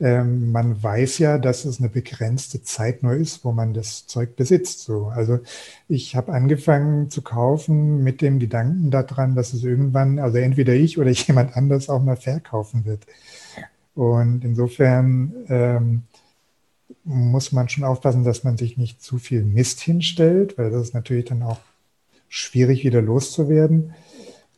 ähm, 0.00 0.50
man 0.50 0.82
weiß 0.82 1.18
ja, 1.18 1.36
dass 1.36 1.66
es 1.66 1.78
eine 1.78 1.90
begrenzte 1.90 2.62
Zeit 2.62 3.02
nur 3.02 3.12
ist, 3.12 3.44
wo 3.44 3.52
man 3.52 3.74
das 3.74 4.06
Zeug 4.06 4.34
besitzt. 4.34 4.80
So. 4.80 5.08
Also 5.08 5.40
ich 5.88 6.16
habe 6.16 6.32
angefangen 6.32 7.10
zu 7.10 7.20
kaufen 7.20 8.02
mit 8.02 8.22
dem 8.22 8.38
Gedanken 8.38 8.90
daran, 8.90 9.34
dass 9.34 9.52
es 9.52 9.62
irgendwann, 9.62 10.18
also 10.18 10.38
entweder 10.38 10.72
ich 10.72 10.98
oder 10.98 11.10
jemand 11.26 11.56
anders 11.56 11.90
auch 11.90 12.02
mal 12.02 12.16
verkaufen 12.16 12.86
wird. 12.86 13.06
Und 13.94 14.42
insofern 14.42 15.34
ähm, 15.48 16.02
muss 17.04 17.52
man 17.52 17.68
schon 17.68 17.84
aufpassen, 17.84 18.24
dass 18.24 18.42
man 18.42 18.56
sich 18.56 18.78
nicht 18.78 19.02
zu 19.02 19.18
viel 19.18 19.42
Mist 19.42 19.80
hinstellt, 19.80 20.56
weil 20.56 20.70
das 20.70 20.82
ist 20.82 20.94
natürlich 20.94 21.26
dann 21.26 21.42
auch 21.42 21.60
schwierig 22.28 22.84
wieder 22.84 23.02
loszuwerden 23.02 23.94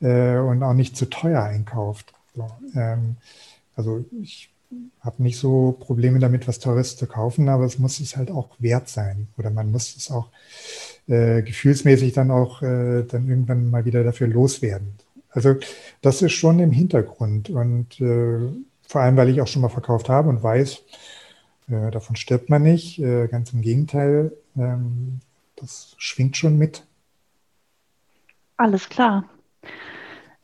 äh, 0.01 0.37
und 0.37 0.63
auch 0.63 0.75
nicht 0.75 0.97
zu 0.97 1.11
teuer 1.11 1.43
einkauft. 1.43 2.13
So, 2.37 2.49
ähm, 2.77 3.17
also 3.75 4.05
ich 4.21 4.52
habe 5.01 5.23
nicht 5.23 5.39
so 5.39 5.77
Probleme 5.79 6.19
damit, 6.19 6.47
was 6.47 6.59
Teures 6.59 6.97
zu 6.97 7.07
kaufen, 7.07 7.49
aber 7.49 7.65
es 7.65 7.79
muss 7.79 8.01
es 8.01 8.17
halt 8.17 8.31
auch 8.31 8.51
wert 8.59 8.89
sein. 8.89 9.29
Oder 9.37 9.51
man 9.51 9.71
muss 9.71 9.97
es 9.97 10.11
auch 10.11 10.29
äh, 11.09 11.43
gefühlsmäßig 11.43 12.13
dann 12.13 12.31
auch 12.31 12.63
äh, 12.63 13.03
dann 13.03 13.29
irgendwann 13.29 13.71
mal 13.71 13.85
wieder 13.85 14.05
dafür 14.05 14.29
loswerden. 14.29 14.95
Also 15.31 15.57
das 16.03 16.23
ist 16.23 16.33
schon 16.33 16.59
im 16.61 16.71
Hintergrund. 16.71 17.51
Und 17.51 18.01
äh, 18.01 18.39
vor 18.87 19.01
allem, 19.01 19.17
weil 19.17 19.31
ich 19.31 19.41
auch 19.41 19.47
schon 19.47 19.63
mal 19.63 19.69
verkauft 19.69 20.09
habe 20.09 20.29
und 20.29 20.43
weiß, 20.43 20.83
äh, 21.69 21.91
davon 21.91 22.17
stirbt 22.17 22.51
man 22.51 22.63
nicht. 22.63 22.99
Äh, 22.99 23.29
ganz 23.29 23.53
im 23.53 23.63
Gegenteil, 23.63 24.33
ähm, 24.57 25.21
das 25.57 25.95
schwingt 25.99 26.37
schon 26.37 26.59
mit. 26.59 26.85
Alles 28.57 28.89
klar. 28.89 29.25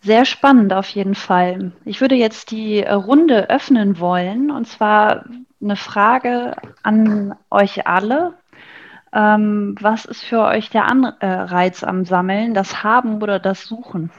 Sehr 0.01 0.25
spannend 0.25 0.73
auf 0.73 0.89
jeden 0.89 1.15
Fall. 1.15 1.73
Ich 1.85 2.01
würde 2.01 2.15
jetzt 2.15 2.51
die 2.51 2.83
äh, 2.83 2.93
Runde 2.93 3.51
öffnen 3.51 3.99
wollen 3.99 4.51
und 4.51 4.67
zwar 4.67 5.25
eine 5.61 5.77
Frage 5.77 6.55
an 6.83 7.35
euch 7.51 7.87
alle. 7.87 8.35
Ähm, 9.13 9.75
was 9.81 10.05
ist 10.05 10.23
für 10.23 10.43
euch 10.43 10.71
der 10.71 10.85
Anreiz 10.85 11.83
am 11.83 12.05
Sammeln, 12.05 12.55
das 12.55 12.85
Haben 12.85 13.23
oder 13.23 13.41
das 13.41 13.63
Suchen? 13.63 14.11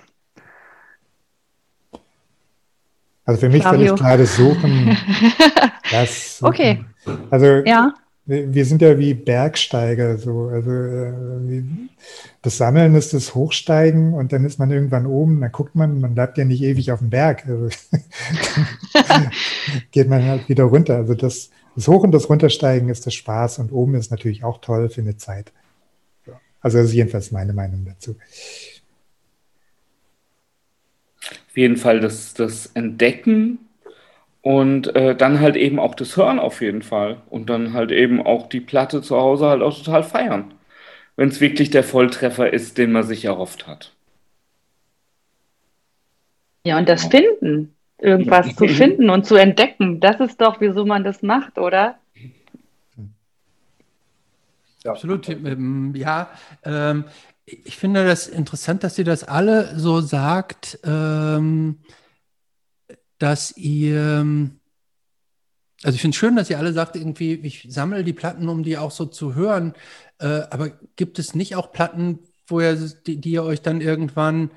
Also 3.26 3.42
für 3.42 3.50
mich 3.50 3.64
völlig 3.64 3.96
klar, 3.96 4.18
das 4.18 4.36
Suchen. 4.36 4.98
Das 5.92 6.40
Suchen. 6.40 6.50
Okay. 6.50 6.86
Also 7.30 7.46
ja 7.66 7.94
wir 8.30 8.66
sind 8.66 8.82
ja 8.84 9.00
wie 9.00 9.16
Bergsteiger, 9.16 10.20
so. 10.20 10.50
Also 10.50 10.72
äh, 10.72 11.64
das 12.44 12.58
Sammeln 12.58 12.94
ist 12.94 13.14
das 13.14 13.34
Hochsteigen 13.34 14.14
und 14.14 14.32
dann 14.32 14.46
ist 14.46 14.60
man 14.60 14.70
irgendwann 14.70 15.08
oben, 15.08 15.42
dann 15.42 15.52
guckt 15.52 15.76
man, 15.76 16.00
man 16.00 16.14
bleibt 16.14 16.38
ja 16.38 16.46
nicht 16.46 16.62
ewig 16.62 16.92
auf 16.92 17.00
dem 17.00 17.10
Berg. 17.10 17.46
Also, 17.48 17.70
geht 19.92 20.10
man 20.10 20.24
halt 20.24 20.48
wieder 20.48 20.66
runter. 20.66 20.98
Also 20.98 21.16
das, 21.16 21.50
das 21.76 21.88
Hoch- 21.88 22.04
und 22.04 22.12
das 22.12 22.30
Runtersteigen 22.30 22.90
ist 22.90 23.08
das 23.08 23.16
Spaß 23.16 23.60
und 23.60 23.72
oben 23.72 23.96
ist 23.96 24.12
natürlich 24.12 24.44
auch 24.44 24.62
toll 24.62 24.90
für 24.90 25.02
eine 25.02 25.18
Zeit. 25.18 25.52
Also 26.62 26.78
das 26.78 26.88
ist 26.88 26.94
jedenfalls 26.94 27.32
meine 27.32 27.54
Meinung 27.54 27.86
dazu. 27.86 28.16
Auf 31.50 31.58
jeden 31.58 31.78
Fall 31.78 32.00
das, 32.00 32.36
das 32.36 32.68
Entdecken 32.68 33.69
und 34.42 34.96
äh, 34.96 35.16
dann 35.16 35.40
halt 35.40 35.56
eben 35.56 35.80
auch 35.80 35.96
das 35.96 36.16
Hören 36.16 36.40
auf 36.40 36.62
jeden 36.62 36.82
Fall. 36.82 37.22
Und 37.30 37.50
dann 37.50 37.74
halt 37.74 37.92
eben 37.92 38.26
auch 38.26 38.48
die 38.48 38.62
Platte 38.62 39.02
zu 39.02 39.18
Hause 39.18 39.48
halt 39.48 39.62
auch 39.62 39.78
total 39.78 40.04
feiern. 40.04 40.54
Wenn 41.16 41.30
es 41.30 41.42
wirklich 41.42 41.70
der 41.70 41.84
Volltreffer 41.84 42.52
ist, 42.54 42.78
den 42.78 42.92
man 42.92 43.04
sich 43.04 43.26
erhofft 43.26 43.68
hat. 43.68 43.94
Ja, 46.66 46.78
und 46.78 46.88
das 46.88 47.06
Finden, 47.06 47.76
irgendwas 47.98 48.56
zu 48.56 48.68
finden 48.70 49.10
und 49.10 49.26
zu 49.26 49.36
entdecken, 49.36 50.00
das 50.00 50.20
ist 50.20 50.40
doch, 50.40 50.62
wieso 50.62 50.86
man 50.86 51.04
das 51.04 51.22
macht, 51.22 51.58
oder? 51.58 51.98
Ja. 54.84 54.92
Absolut. 54.92 55.28
Ähm, 55.28 55.94
ja, 55.96 56.30
ähm, 56.64 57.04
ich 57.46 57.78
finde 57.78 58.06
das 58.06 58.28
interessant, 58.28 58.84
dass 58.84 58.98
ihr 58.98 59.06
das 59.06 59.24
alle 59.24 59.78
so 59.78 60.02
sagt. 60.02 60.80
Ähm, 60.86 61.80
dass 63.20 63.56
ihr, 63.56 64.50
also 65.84 65.96
ich 65.96 66.02
finde 66.02 66.16
es 66.16 66.20
schön, 66.20 66.36
dass 66.36 66.50
ihr 66.50 66.58
alle 66.58 66.74
sagt, 66.74 66.96
irgendwie, 66.96 67.36
ich 67.36 67.68
sammle 67.70 68.04
die 68.04 68.14
Platten, 68.14 68.50
um 68.50 68.64
die 68.64 68.78
auch 68.78 68.92
so 68.92 69.06
zu 69.06 69.36
hören. 69.36 69.74
Äh, 70.20 70.42
aber 70.50 70.72
gibt 70.96 71.20
es 71.20 71.36
nicht 71.36 71.56
auch 71.56 71.72
Platten, 71.72 72.20
wo 72.48 72.60
ihr, 72.60 72.76
die, 72.76 73.22
die 73.22 73.32
ihr 73.32 73.44
euch 73.44 73.62
dann 73.62 73.82
irgendwann 73.82 74.52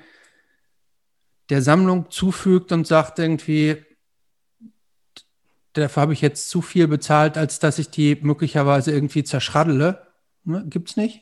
der 1.49 1.61
Sammlung 1.61 2.09
zufügt 2.09 2.71
und 2.71 2.87
sagt 2.87 3.19
irgendwie, 3.19 3.77
dafür 5.73 6.01
habe 6.01 6.13
ich 6.13 6.21
jetzt 6.21 6.49
zu 6.49 6.61
viel 6.61 6.87
bezahlt, 6.87 7.37
als 7.37 7.59
dass 7.59 7.79
ich 7.79 7.89
die 7.89 8.17
möglicherweise 8.21 8.91
irgendwie 8.91 9.23
zerschraddele. 9.23 10.07
Ne? 10.45 10.69
es 10.85 10.97
nicht? 10.97 11.21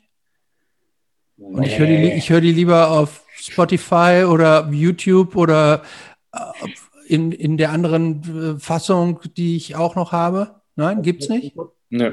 Und 1.37 1.63
ich 1.63 1.79
höre 1.79 1.87
die, 1.87 2.11
hör 2.29 2.39
die 2.39 2.51
lieber 2.51 2.91
auf 2.91 3.25
Spotify 3.35 4.25
oder 4.27 4.69
YouTube 4.69 5.35
oder 5.35 5.81
äh, 6.33 6.37
in, 7.11 7.33
in 7.33 7.57
der 7.57 7.71
anderen 7.71 8.55
äh, 8.55 8.59
Fassung, 8.59 9.19
die 9.35 9.57
ich 9.57 9.75
auch 9.75 9.95
noch 9.95 10.13
habe? 10.13 10.55
Nein, 10.77 11.01
gibt 11.01 11.23
es 11.23 11.29
nicht? 11.29 11.57
Nee. 11.89 12.11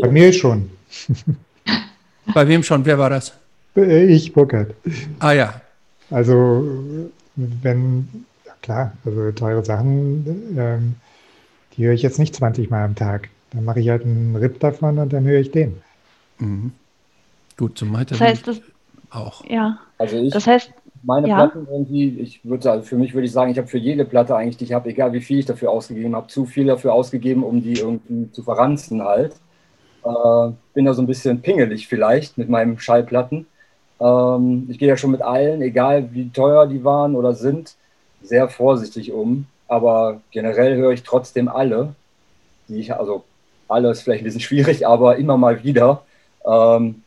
Bei 0.00 0.10
mir 0.10 0.32
schon. 0.32 0.68
Bei 2.34 2.48
wem 2.48 2.64
schon? 2.64 2.84
Wer 2.84 2.98
war 2.98 3.08
das? 3.08 3.34
Ich, 3.76 4.32
Burkhard. 4.32 4.74
Ah 5.20 5.32
ja. 5.32 5.60
Also, 6.10 6.64
wenn, 7.36 8.08
ja 8.44 8.52
klar, 8.62 8.92
also 9.04 9.30
teure 9.30 9.64
Sachen, 9.64 10.56
ähm, 10.58 10.94
die 11.76 11.84
höre 11.84 11.94
ich 11.94 12.02
jetzt 12.02 12.18
nicht 12.18 12.34
20 12.34 12.68
Mal 12.68 12.84
am 12.84 12.96
Tag. 12.96 13.28
Dann 13.52 13.64
mache 13.64 13.78
ich 13.78 13.88
halt 13.88 14.02
einen 14.02 14.34
Rip 14.34 14.58
davon 14.58 14.98
und 14.98 15.12
dann 15.12 15.24
höre 15.24 15.40
ich 15.40 15.52
den. 15.52 15.80
Mhm. 16.38 16.72
Gut, 17.56 17.78
zum 17.78 17.92
Weiter. 17.92 18.16
Das 18.16 18.20
heißt, 18.20 18.48
das, 18.48 18.60
auch. 19.10 19.44
Ja. 19.48 19.78
Also 19.98 20.16
ich, 20.16 20.32
das 20.32 20.48
heißt, 20.48 20.72
meine 21.02 21.28
ja. 21.28 21.36
Platten 21.36 21.66
irgendwie, 21.70 22.18
ich 22.20 22.44
würde 22.44 22.70
also 22.70 22.84
für 22.84 22.96
mich 22.96 23.14
würde 23.14 23.26
ich 23.26 23.32
sagen, 23.32 23.50
ich 23.50 23.58
habe 23.58 23.68
für 23.68 23.78
jede 23.78 24.04
Platte 24.04 24.36
eigentlich, 24.36 24.56
die 24.56 24.64
ich 24.64 24.72
habe, 24.72 24.88
egal 24.88 25.12
wie 25.12 25.20
viel 25.20 25.40
ich 25.40 25.46
dafür 25.46 25.70
ausgegeben 25.70 26.14
habe, 26.14 26.28
zu 26.28 26.46
viel 26.46 26.66
dafür 26.66 26.92
ausgegeben, 26.94 27.42
um 27.42 27.62
die 27.62 27.74
irgendwie 27.74 28.30
zu 28.30 28.42
verranzen 28.42 29.02
halt. 29.02 29.34
Äh, 30.04 30.52
bin 30.74 30.84
da 30.84 30.94
so 30.94 31.02
ein 31.02 31.06
bisschen 31.06 31.42
pingelig 31.42 31.88
vielleicht 31.88 32.38
mit 32.38 32.48
meinen 32.48 32.78
Schallplatten. 32.78 33.46
Ähm, 34.00 34.66
ich 34.68 34.78
gehe 34.78 34.88
ja 34.88 34.96
schon 34.96 35.10
mit 35.10 35.22
allen, 35.22 35.62
egal 35.62 36.12
wie 36.12 36.30
teuer 36.30 36.66
die 36.66 36.84
waren 36.84 37.14
oder 37.14 37.34
sind, 37.34 37.76
sehr 38.22 38.48
vorsichtig 38.48 39.12
um. 39.12 39.46
Aber 39.68 40.20
generell 40.30 40.76
höre 40.76 40.92
ich 40.92 41.02
trotzdem 41.02 41.48
alle, 41.48 41.94
die 42.68 42.78
ich, 42.78 42.94
also 42.94 43.24
alle 43.68 43.90
ist 43.90 44.02
vielleicht 44.02 44.22
ein 44.22 44.24
bisschen 44.24 44.40
schwierig, 44.40 44.86
aber 44.86 45.16
immer 45.16 45.36
mal 45.36 45.62
wieder 45.64 46.02
ähm, 46.44 47.02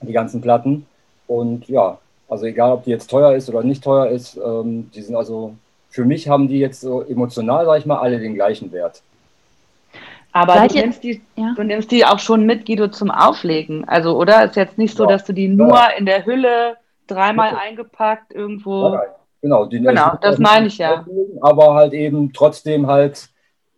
die 0.00 0.12
ganzen 0.12 0.40
Platten. 0.40 0.86
Und 1.26 1.68
ja, 1.68 1.98
also 2.32 2.46
egal, 2.46 2.72
ob 2.72 2.84
die 2.84 2.90
jetzt 2.90 3.10
teuer 3.10 3.34
ist 3.34 3.50
oder 3.50 3.62
nicht 3.62 3.84
teuer 3.84 4.08
ist, 4.08 4.38
ähm, 4.38 4.90
die 4.94 5.02
sind 5.02 5.14
also, 5.14 5.54
für 5.90 6.06
mich 6.06 6.28
haben 6.28 6.48
die 6.48 6.58
jetzt 6.58 6.80
so 6.80 7.02
emotional, 7.02 7.66
sage 7.66 7.80
ich 7.80 7.86
mal, 7.86 7.98
alle 7.98 8.18
den 8.18 8.34
gleichen 8.34 8.72
Wert. 8.72 9.02
Aber 10.32 10.66
du 10.66 10.74
nimmst, 10.74 11.04
die, 11.04 11.20
ja. 11.36 11.52
du 11.54 11.62
nimmst 11.62 11.90
die 11.90 12.06
auch 12.06 12.18
schon 12.18 12.46
mit, 12.46 12.64
Guido, 12.64 12.88
zum 12.88 13.10
Auflegen. 13.10 13.86
Also, 13.86 14.16
oder? 14.16 14.44
Ist 14.44 14.56
jetzt 14.56 14.78
nicht 14.78 14.96
so, 14.96 15.04
ja. 15.04 15.10
dass 15.10 15.24
du 15.24 15.34
die 15.34 15.46
nur 15.46 15.74
ja. 15.74 15.88
in 15.98 16.06
der 16.06 16.24
Hülle 16.24 16.78
dreimal 17.06 17.54
eingepackt 17.54 18.32
irgendwo. 18.32 18.98
Genau, 19.42 19.66
die 19.66 19.80
genau 19.80 20.16
das 20.22 20.38
meine 20.38 20.68
ich 20.68 20.78
ja. 20.78 21.04
Aber 21.42 21.74
halt 21.74 21.92
eben 21.92 22.32
trotzdem 22.32 22.86
halt 22.86 23.28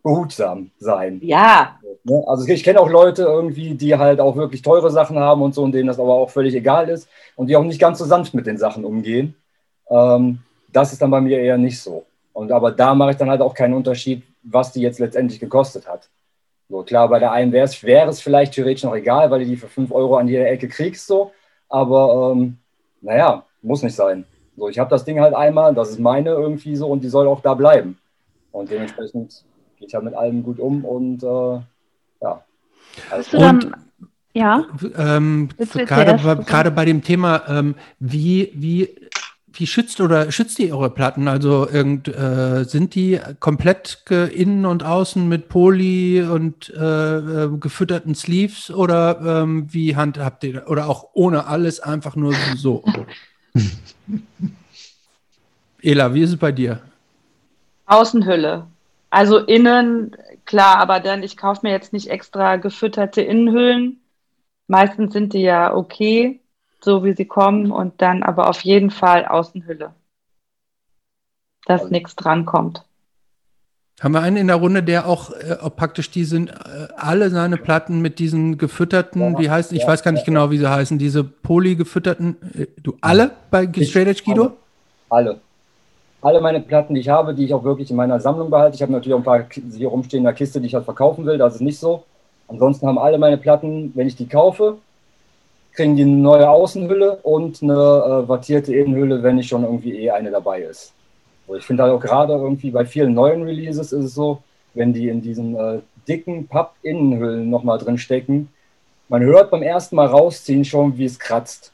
behutsam 0.05 0.71
sein. 0.79 1.19
Ja. 1.23 1.81
Ne? 2.05 2.23
Also 2.27 2.47
ich 2.47 2.63
kenne 2.63 2.79
auch 2.79 2.91
Leute 2.91 3.23
irgendwie, 3.23 3.75
die 3.75 3.97
halt 3.97 4.21
auch 4.21 4.37
wirklich 4.37 4.63
teure 4.63 4.91
Sachen 4.91 5.19
haben 5.19 5.43
und 5.43 5.55
so, 5.55 5.65
und 5.65 5.73
denen 5.73 5.89
das 5.89 5.99
aber 5.99 6.15
auch 6.15 6.31
völlig 6.31 6.55
egal 6.55 6.89
ist 6.91 7.09
und 7.35 7.49
die 7.49 7.57
auch 7.57 7.65
nicht 7.65 7.81
ganz 7.81 7.99
so 7.99 8.05
sanft 8.05 8.35
mit 8.35 8.47
den 8.47 8.59
Sachen 8.59 8.85
umgehen. 8.85 9.35
Ähm, 9.89 10.41
das 10.71 10.93
ist 10.93 11.01
dann 11.01 11.11
bei 11.11 11.23
mir 11.23 11.41
eher 11.41 11.57
nicht 11.57 11.81
so. 11.81 12.05
Und 12.35 12.53
aber 12.53 12.71
da 12.71 12.95
mache 12.95 13.13
ich 13.13 13.17
dann 13.17 13.31
halt 13.31 13.41
auch 13.41 13.55
keinen 13.55 13.75
Unterschied, 13.75 14.23
was 14.43 14.73
die 14.73 14.83
jetzt 14.83 14.99
letztendlich 14.99 15.41
gekostet 15.41 15.89
hat. 15.89 16.11
So, 16.69 16.83
klar, 16.83 17.09
bei 17.09 17.19
der 17.19 17.33
einen 17.33 17.53
wäre 17.53 17.65
es, 17.65 17.83
wär 17.83 18.07
es 18.07 18.21
vielleicht 18.21 18.55
theoretisch 18.55 18.85
noch 18.85 18.95
egal, 18.95 19.31
weil 19.31 19.41
du 19.41 19.47
die 19.47 19.57
für 19.57 19.69
5 19.69 19.91
Euro 19.91 20.17
an 20.17 20.29
jeder 20.29 20.51
Ecke 20.51 20.69
kriegst, 20.69 21.07
so. 21.07 21.33
Aber 21.69 22.33
ähm, 22.33 22.59
naja, 23.01 23.45
muss 23.63 23.83
nicht 23.83 23.97
sein. 23.97 24.27
So, 24.57 24.69
ich 24.69 24.79
habe 24.79 24.91
das 24.91 25.05
Ding 25.05 25.21
halt 25.21 25.35
einmal, 25.35 25.75
das 25.75 25.91
ist 25.91 25.99
meine 25.99 26.31
irgendwie 26.31 26.77
so 26.77 26.89
und 26.89 27.03
die 27.03 27.09
soll 27.09 27.27
auch 27.27 27.41
da 27.41 27.55
bleiben. 27.55 27.99
Und 28.53 28.71
dementsprechend 28.71 29.45
ich 29.89 29.95
halt 29.95 30.05
mit 30.05 30.15
allem 30.15 30.43
gut 30.43 30.59
um 30.59 30.85
und 30.85 31.23
äh, 31.23 31.61
ja. 32.23 32.45
Hast 33.11 33.33
du 33.33 33.39
dann, 33.39 33.75
ja. 34.35 34.67
Ähm, 34.97 35.49
gerade, 35.57 36.15
bei, 36.23 36.35
gerade 36.43 36.71
bei 36.71 36.85
dem 36.85 37.03
Thema, 37.03 37.43
ähm, 37.49 37.77
wie, 38.01 38.51
wie, 38.55 38.97
wie 39.53 39.67
schützt 39.67 40.01
oder 40.01 40.33
schützt 40.33 40.59
ihr 40.59 40.77
eure 40.77 40.91
Platten? 40.91 41.29
Also 41.29 41.69
irgend, 41.69 42.09
äh, 42.09 42.65
sind 42.65 42.97
die 42.97 43.21
komplett 43.39 44.05
innen 44.11 44.67
und 44.67 44.83
außen 44.83 45.29
mit 45.29 45.49
Poly 45.49 46.23
und 46.23 46.71
äh, 46.71 47.45
äh, 47.45 47.59
gefütterten 47.59 48.17
Sleeves 48.17 48.71
oder 48.71 49.21
ähm, 49.43 49.73
wie 49.73 49.95
handhabt 49.95 50.43
ihr 50.45 50.69
oder 50.69 50.89
auch 50.89 51.11
ohne 51.13 51.47
alles 51.47 51.79
einfach 51.79 52.17
nur 52.17 52.35
so? 52.57 52.83
Ela, 55.81 56.15
wie 56.15 56.23
ist 56.23 56.31
es 56.31 56.37
bei 56.39 56.51
dir? 56.51 56.81
Außenhülle. 57.87 58.67
Also 59.15 59.39
innen, 59.39 60.17
klar, 60.45 60.79
aber 60.79 60.99
dann, 60.99 61.23
ich 61.23 61.37
kaufe 61.37 61.61
mir 61.63 61.71
jetzt 61.71 61.93
nicht 61.93 62.11
extra 62.11 62.57
gefütterte 62.57 63.23
Innenhüllen. 63.23 64.01
Meistens 64.67 65.13
sind 65.13 65.35
die 65.35 65.43
ja 65.43 65.73
okay, 65.73 66.41
so 66.81 67.05
wie 67.05 67.13
sie 67.13 67.25
kommen, 67.25 67.71
und 67.71 68.03
dann 68.03 68.25
aber 68.25 68.49
auf 68.49 68.63
jeden 68.63 68.91
Fall 68.91 69.25
Außenhülle. 69.25 69.95
Dass 71.65 71.83
also. 71.83 71.93
nichts 71.93 72.17
drankommt. 72.17 72.85
Haben 74.01 74.15
wir 74.15 74.21
einen 74.23 74.37
in 74.37 74.49
der 74.49 74.57
Runde, 74.57 74.83
der 74.83 75.07
auch, 75.07 75.31
äh, 75.31 75.71
praktisch 75.71 76.11
die 76.11 76.25
sind, 76.25 76.51
äh, 76.51 76.89
alle 76.97 77.31
seine 77.31 77.57
Platten 77.57 78.01
mit 78.03 78.19
diesen 78.19 78.59
gefütterten, 78.59 79.39
wie 79.39 79.49
heißen, 79.49 79.77
ich 79.77 79.87
weiß 79.87 80.03
gar 80.03 80.11
nicht 80.11 80.27
genau, 80.27 80.51
wie 80.51 80.59
sie 80.59 80.69
heißen, 80.69 80.99
diese 80.99 81.23
poly 81.23 81.77
gefütterten, 81.77 82.37
äh, 82.59 82.67
du 82.83 82.99
alle 83.01 83.31
bei 83.53 83.63
Straight 83.73 84.09
Edge 84.09 84.25
Guido? 84.25 84.57
Alle 85.09 85.31
alle 85.31 85.41
meine 86.41 86.61
Platten, 86.61 86.95
die 86.95 87.01
ich 87.01 87.09
habe, 87.11 87.35
die 87.35 87.45
ich 87.45 87.53
auch 87.53 87.65
wirklich 87.65 87.91
in 87.91 87.97
meiner 87.97 88.19
Sammlung 88.19 88.51
behalte. 88.51 88.77
Ich 88.77 88.83
habe 88.83 88.93
natürlich 88.93 89.15
auch 89.15 89.19
ein 89.19 89.25
paar 89.25 89.47
hier 89.77 89.89
rumstehen 89.89 90.21
in 90.21 90.25
der 90.25 90.33
Kiste, 90.33 90.61
die 90.61 90.67
ich 90.67 90.75
halt 90.75 90.87
verkaufen 90.87 91.27
will. 91.27 91.37
Das 91.37 91.57
ist 91.57 91.61
nicht 91.61 91.79
so. 91.79 92.05
Ansonsten 92.49 92.87
haben 92.87 92.99
alle 92.99 93.19
meine 93.19 93.37
Platten, 93.37 93.93
wenn 93.95 94.07
ich 94.07 94.17
die 94.17 94.27
kaufe, 94.27 94.79
kriegen 95.73 95.97
die 95.97 96.03
eine 96.03 96.13
neue 96.13 96.49
Außenhülle 96.49 97.17
und 97.23 97.63
eine 97.63 97.73
äh, 97.75 98.29
wattierte 98.29 98.75
Innenhülle, 98.75 99.23
wenn 99.23 99.37
nicht 99.37 99.49
schon 99.49 99.65
irgendwie 99.65 99.99
eh 99.99 100.11
eine 100.11 100.31
dabei 100.31 100.63
ist. 100.63 100.93
Also 101.47 101.59
ich 101.59 101.65
finde 101.67 101.83
halt 101.83 101.93
auch 101.93 102.01
gerade 102.01 102.33
irgendwie 102.33 102.71
bei 102.71 102.87
vielen 102.87 103.13
neuen 103.13 103.43
Releases 103.43 103.93
ist 103.93 104.05
es 104.05 104.15
so, 104.15 104.43
wenn 104.73 104.93
die 104.93 105.09
in 105.09 105.21
diesen 105.21 105.57
äh, 105.57 105.81
dicken 106.09 106.47
Papp-Innenhüllen 106.47 107.51
nochmal 107.51 107.79
drin 107.79 107.99
stecken, 107.99 108.49
man 109.09 109.23
hört 109.23 109.51
beim 109.51 109.63
ersten 109.63 109.97
Mal 109.97 110.07
rausziehen 110.07 110.65
schon, 110.65 110.97
wie 110.97 111.05
es 111.05 111.19
kratzt. 111.19 111.73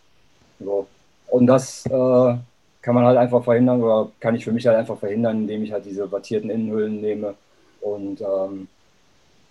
So. 0.58 0.86
Und 1.28 1.46
das 1.46 1.86
äh, 1.86 2.34
kann 2.82 2.94
man 2.94 3.04
halt 3.04 3.18
einfach 3.18 3.44
verhindern 3.44 3.82
oder 3.82 4.10
kann 4.20 4.34
ich 4.34 4.44
für 4.44 4.52
mich 4.52 4.66
halt 4.66 4.76
einfach 4.76 4.98
verhindern, 4.98 5.38
indem 5.42 5.62
ich 5.62 5.72
halt 5.72 5.84
diese 5.84 6.10
wattierten 6.10 6.50
Innenhüllen 6.50 7.00
nehme. 7.00 7.34
Und 7.80 8.20
ähm, 8.20 8.68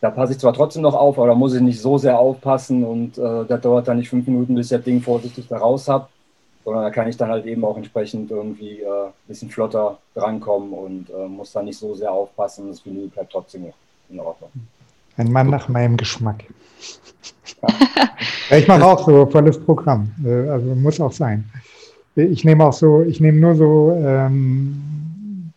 da 0.01 0.09
passe 0.09 0.33
ich 0.33 0.39
zwar 0.39 0.53
trotzdem 0.53 0.81
noch 0.81 0.95
auf, 0.95 1.17
aber 1.17 1.27
da 1.27 1.35
muss 1.35 1.53
ich 1.53 1.61
nicht 1.61 1.81
so 1.81 1.97
sehr 1.97 2.17
aufpassen 2.17 2.83
und 2.83 3.17
äh, 3.17 3.45
das 3.45 3.61
dauert 3.61 3.87
dann 3.87 3.97
nicht 3.97 4.09
fünf 4.09 4.25
Minuten, 4.27 4.55
bis 4.55 4.67
ich 4.67 4.77
das 4.77 4.85
Ding 4.85 5.01
vorsichtig 5.01 5.47
da 5.47 5.57
raus 5.57 5.87
habe, 5.87 6.07
sondern 6.63 6.83
da 6.83 6.89
kann 6.89 7.07
ich 7.07 7.17
dann 7.17 7.29
halt 7.29 7.45
eben 7.45 7.63
auch 7.65 7.77
entsprechend 7.77 8.31
irgendwie 8.31 8.81
äh, 8.81 9.07
ein 9.07 9.13
bisschen 9.27 9.49
flotter 9.49 9.97
drankommen 10.15 10.71
und 10.73 11.09
äh, 11.09 11.27
muss 11.27 11.51
dann 11.51 11.65
nicht 11.65 11.77
so 11.77 11.93
sehr 11.95 12.11
aufpassen. 12.11 12.69
Das 12.69 12.85
Vinyl 12.85 13.09
bleibt 13.09 13.31
trotzdem 13.31 13.63
noch 13.63 13.73
in 14.09 14.19
Ordnung. 14.19 14.49
Ein 15.17 15.31
Mann 15.31 15.49
nach 15.49 15.67
meinem 15.67 15.97
Geschmack. 15.97 16.45
Ja. 18.49 18.57
ich 18.57 18.67
mache 18.67 18.85
auch 18.85 19.05
so 19.05 19.25
volles 19.25 19.59
Programm. 19.59 20.11
Äh, 20.23 20.47
also 20.49 20.75
muss 20.75 21.01
auch 21.01 21.11
sein 21.11 21.49
ich 22.21 22.43
nehme 22.43 22.65
auch 22.65 22.73
so, 22.73 23.03
ich 23.03 23.19
nehme 23.19 23.39
nur 23.39 23.55
so, 23.55 23.93
ähm, 24.03 25.51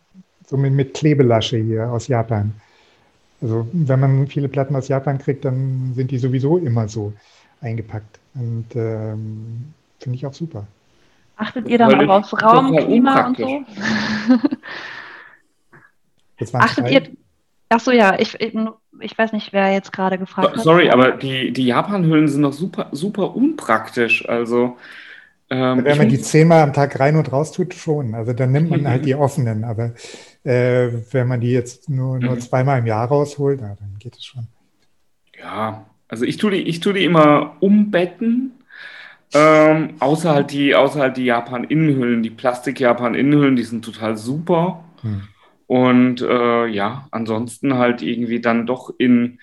so 0.45 0.57
mit, 0.57 0.73
mit 0.73 0.93
Klebelasche 0.93 1.57
hier 1.57 1.89
aus 1.89 2.07
Japan. 2.07 2.53
Also 3.41 3.67
wenn 3.73 3.99
man 3.99 4.27
viele 4.27 4.47
Platten 4.47 4.75
aus 4.75 4.87
Japan 4.87 5.17
kriegt, 5.17 5.43
dann 5.43 5.93
sind 5.95 6.11
die 6.11 6.17
sowieso 6.17 6.57
immer 6.57 6.87
so 6.87 7.13
eingepackt. 7.61 8.19
Und 8.35 8.67
ähm, 8.75 9.73
finde 9.99 10.15
ich 10.15 10.25
auch 10.25 10.33
super. 10.33 10.65
Achtet 11.35 11.67
ihr 11.67 11.77
dann 11.77 12.09
auch 12.09 12.19
aufs 12.19 12.33
Raum, 12.41 12.75
Klima 12.77 13.27
und 13.27 13.37
so? 13.37 13.63
Achtet 16.53 16.91
ihr, 16.91 17.03
ach 17.69 17.79
so, 17.79 17.91
ja, 17.91 18.17
ich, 18.19 18.39
ich 18.39 19.17
weiß 19.17 19.33
nicht, 19.33 19.51
wer 19.51 19.73
jetzt 19.73 19.91
gerade 19.91 20.17
gefragt 20.17 20.55
hat. 20.55 20.63
Sorry, 20.63 20.89
aber 20.89 21.11
die, 21.11 21.51
die 21.51 21.65
Japan-Hüllen 21.65 22.27
sind 22.27 22.43
doch 22.43 22.53
super, 22.53 22.87
super 22.91 23.35
unpraktisch. 23.35 24.27
Also 24.29 24.77
ähm, 25.49 25.83
Wenn 25.83 25.97
man 25.97 26.09
die 26.09 26.21
zehnmal 26.21 26.61
am 26.61 26.73
Tag 26.73 26.99
rein 26.99 27.15
und 27.15 27.31
raus 27.31 27.51
tut, 27.51 27.73
schon. 27.73 28.15
Also 28.15 28.33
dann 28.33 28.51
nimmt 28.51 28.69
man 28.69 28.87
halt 28.87 29.05
die 29.05 29.15
offenen. 29.15 29.63
Aber 29.63 29.93
äh, 30.43 30.89
wenn 31.11 31.27
man 31.27 31.41
die 31.41 31.51
jetzt 31.51 31.89
nur, 31.89 32.19
nur 32.19 32.35
mhm. 32.35 32.39
zweimal 32.39 32.79
im 32.79 32.87
Jahr 32.87 33.07
rausholt, 33.07 33.59
na, 33.61 33.75
dann 33.79 33.97
geht 33.99 34.15
es 34.15 34.25
schon. 34.25 34.47
Ja, 35.37 35.85
also 36.07 36.25
ich 36.25 36.37
tue 36.37 36.51
die, 36.51 36.61
ich 36.61 36.79
tue 36.79 36.93
die 36.93 37.03
immer 37.03 37.57
umbetten. 37.59 38.53
Ähm, 39.35 39.95
außer 39.99 40.33
halt 40.33 40.51
die, 40.51 40.75
außer 40.75 40.99
halt 40.99 41.17
die 41.17 41.25
Japan-Innenhüllen, 41.25 42.21
die 42.21 42.29
Plastik-Japan-Innenhüllen, 42.29 43.55
die 43.55 43.63
sind 43.63 43.83
total 43.83 44.15
super. 44.15 44.83
Hm. 45.01 45.23
Und 45.67 46.21
äh, 46.21 46.67
ja, 46.67 47.07
ansonsten 47.11 47.75
halt 47.75 48.01
irgendwie 48.01 48.41
dann 48.41 48.67
doch 48.67 48.93
in 48.97 49.39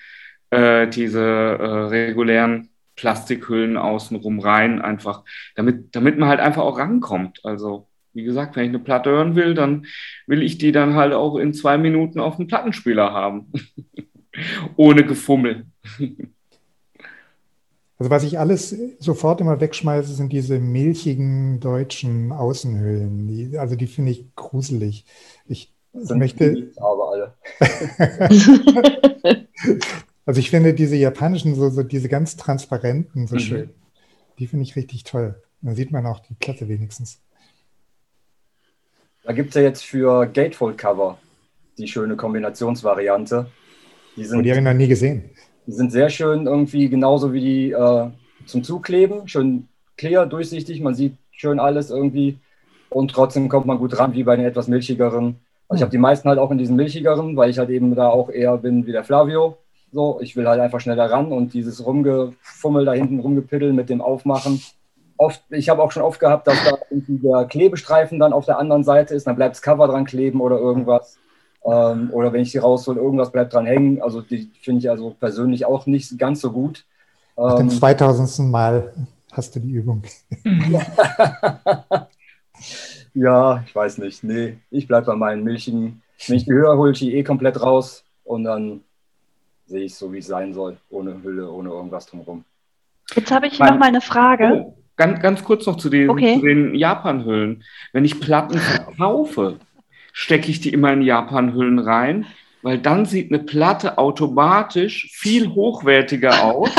äh, 0.51 0.89
diese 0.89 1.21
äh, 1.21 1.65
regulären 1.89 2.70
Plastikhüllen 3.01 3.79
außenrum 3.79 4.41
rein, 4.41 4.83
einfach, 4.83 5.25
damit, 5.55 5.97
damit 5.97 6.19
man 6.19 6.29
halt 6.29 6.41
einfach 6.41 6.63
auch 6.63 6.77
rankommt. 6.77 7.41
Also, 7.45 7.87
wie 8.13 8.25
gesagt, 8.25 8.57
wenn 8.57 8.65
ich 8.65 8.69
eine 8.69 8.79
Platte 8.79 9.09
hören 9.09 9.37
will, 9.37 9.55
dann 9.55 9.87
will 10.27 10.43
ich 10.43 10.59
die 10.59 10.71
dann 10.71 10.97
halt 10.97 11.15
auch 11.15 11.37
in 11.37 11.55
zwei 11.55 11.79
Minuten 11.79 12.21
auf 12.21 12.37
dem 12.37 12.47
Plattenspieler 12.47 13.11
haben. 13.11 13.51
Ohne 14.77 15.05
Gefummel. 15.05 15.65
Also 17.99 18.11
was 18.11 18.23
ich 18.23 18.39
alles 18.39 18.75
sofort 18.99 19.43
immer 19.43 19.61
wegschmeiße, 19.61 20.15
sind 20.15 20.33
diese 20.33 20.59
milchigen 20.59 21.61
deutschen 21.61 22.33
Außenhüllen. 22.33 23.29
Die, 23.29 23.59
also 23.59 23.77
die 23.77 23.89
finde 23.89 24.13
ich 24.13 24.35
gruselig. 24.37 25.05
Ich, 25.45 25.75
ich 25.93 26.09
möchte. 26.09 26.73
Aber 26.79 27.11
alle. 27.11 27.35
Also 30.31 30.39
ich 30.39 30.51
finde 30.51 30.75
diese 30.75 30.95
japanischen, 30.95 31.57
so, 31.57 31.71
so 31.71 31.83
diese 31.83 32.09
ganz 32.09 32.37
transparenten 32.37 33.27
so 33.27 33.35
mhm. 33.35 33.41
schön. 33.41 33.71
Die 34.39 34.47
finde 34.47 34.63
ich 34.63 34.77
richtig 34.77 35.03
toll. 35.03 35.35
Da 35.61 35.75
sieht 35.75 35.91
man 35.91 36.07
auch 36.07 36.21
die 36.21 36.35
Platte 36.35 36.69
wenigstens. 36.69 37.21
Da 39.25 39.33
gibt 39.33 39.49
es 39.49 39.57
ja 39.57 39.63
jetzt 39.63 39.83
für 39.83 40.27
Gatefold-Cover 40.27 41.19
die 41.79 41.89
schöne 41.89 42.15
Kombinationsvariante. 42.15 43.51
Die, 44.17 44.25
sind, 44.25 44.39
oh, 44.39 44.43
die 44.43 44.51
habe 44.51 44.61
ich 44.61 44.65
noch 44.65 44.73
nie 44.73 44.87
gesehen. 44.87 45.31
Die 45.67 45.73
sind 45.73 45.91
sehr 45.91 46.11
schön 46.11 46.47
irgendwie 46.47 46.89
genauso 46.89 47.33
wie 47.33 47.41
die 47.41 47.71
äh, 47.73 48.11
zum 48.47 48.63
Zukleben. 48.63 49.27
Schön 49.27 49.67
clear, 49.97 50.27
durchsichtig. 50.27 50.81
Man 50.81 50.95
sieht 50.95 51.17
schön 51.33 51.59
alles 51.59 51.91
irgendwie. 51.91 52.39
Und 52.89 53.11
trotzdem 53.11 53.49
kommt 53.49 53.67
man 53.67 53.79
gut 53.79 53.99
ran, 53.99 54.15
wie 54.15 54.23
bei 54.23 54.37
den 54.37 54.47
etwas 54.47 54.69
milchigeren. 54.69 55.41
Also 55.67 55.81
ich 55.81 55.83
habe 55.83 55.91
die 55.91 55.99
meisten 55.99 56.29
halt 56.29 56.39
auch 56.39 56.53
in 56.53 56.59
diesen 56.59 56.77
milchigeren, 56.77 57.37
weil 57.37 57.51
ich 57.51 57.59
halt 57.59 57.71
eben 57.71 57.97
da 57.97 58.07
auch 58.07 58.31
eher 58.31 58.57
bin 58.59 58.87
wie 58.87 58.93
der 58.93 59.03
Flavio. 59.03 59.59
So, 59.93 60.21
ich 60.21 60.37
will 60.37 60.49
halt 60.49 60.61
einfach 60.61 60.81
schneller 60.81 61.11
ran 61.11 61.33
und 61.33 61.53
dieses 61.53 61.85
Rumgefummel 61.85 62.85
da 62.85 62.93
hinten 62.93 63.21
rumgepiddeln 63.21 63.75
mit 63.75 63.89
dem 63.89 64.01
Aufmachen. 64.01 64.63
Oft, 65.17 65.43
ich 65.51 65.69
habe 65.69 65.83
auch 65.83 65.93
schon 65.93 66.03
oft 66.03 66.21
gehabt, 66.21 66.47
dass 66.47 66.57
da 66.65 66.79
der 66.91 67.45
Klebestreifen 67.47 68.19
dann 68.19 68.33
auf 68.33 68.47
der 68.47 68.59
anderen 68.59 68.85
Seite 68.85 69.15
ist, 69.15 69.27
dann 69.27 69.37
bleibt 69.37 69.57
das 69.57 69.63
Cover 69.63 69.89
dran 69.89 70.05
kleben 70.05 70.41
oder 70.41 70.59
irgendwas. 70.59 71.19
Ähm, 71.65 72.11
oder 72.13 72.33
wenn 72.33 72.43
ich 72.43 72.53
die 72.53 72.59
raushole, 72.59 73.01
irgendwas 73.01 73.33
bleibt 73.33 73.53
dran 73.53 73.67
hängen. 73.67 74.01
Also 74.01 74.23
die 74.23 74.51
finde 74.63 74.81
ich 74.81 74.91
also 74.91 75.11
persönlich 75.19 75.67
auch 75.67 75.87
nicht 75.87 76.19
ganz 76.19 76.41
so 76.41 76.53
gut. 76.53 76.87
Nach 77.37 77.57
dem 77.57 77.69
2000. 77.69 78.39
Ähm, 78.39 78.51
Mal 78.51 78.93
hast 79.33 79.57
du 79.57 79.61
die 79.61 79.73
Übung. 79.73 80.03
ja, 83.15 83.63
ich 83.67 83.75
weiß 83.75 83.99
nicht. 83.99 84.25
Nee, 84.25 84.59
ich 84.71 84.87
bleibe 84.87 85.07
bei 85.07 85.17
meinen 85.17 85.45
milchigen. 85.45 86.03
Wenn 86.27 86.37
ich 86.37 86.45
die 86.45 86.53
höher 86.53 86.77
hole, 86.77 86.93
ich 86.93 86.99
die 86.99 87.15
eh 87.15 87.23
komplett 87.23 87.63
raus 87.63 88.05
und 88.25 88.45
dann 88.45 88.83
sehe 89.71 89.85
ich 89.85 89.93
es 89.93 89.99
so, 89.99 90.13
wie 90.13 90.19
es 90.19 90.27
sein 90.27 90.53
soll, 90.53 90.77
ohne 90.91 91.23
Hülle, 91.23 91.51
ohne 91.51 91.71
irgendwas 91.71 92.07
drumherum. 92.07 92.45
Jetzt 93.15 93.31
habe 93.31 93.47
ich 93.47 93.59
noch 93.59 93.79
mal 93.79 93.89
eine 93.89 94.01
Frage. 94.01 94.67
Oh, 94.67 94.77
ganz, 94.97 95.21
ganz 95.21 95.45
kurz 95.45 95.67
noch 95.67 95.77
zu 95.77 95.89
den, 95.89 96.11
okay. 96.11 96.41
den 96.41 96.75
Japan-Hüllen. 96.75 97.65
Wenn 97.93 98.05
ich 98.05 98.21
Platten 98.21 98.59
verkaufe, 98.59 99.59
stecke 100.13 100.51
ich 100.51 100.61
die 100.61 100.73
immer 100.73 100.93
in 100.93 101.03
Japan-Hüllen 101.03 101.79
rein, 101.79 102.27
weil 102.63 102.79
dann 102.79 103.07
sieht 103.07 103.33
eine 103.33 103.43
Platte 103.43 103.97
automatisch 103.97 105.09
viel 105.13 105.49
hochwertiger 105.49 106.45
aus 106.45 106.71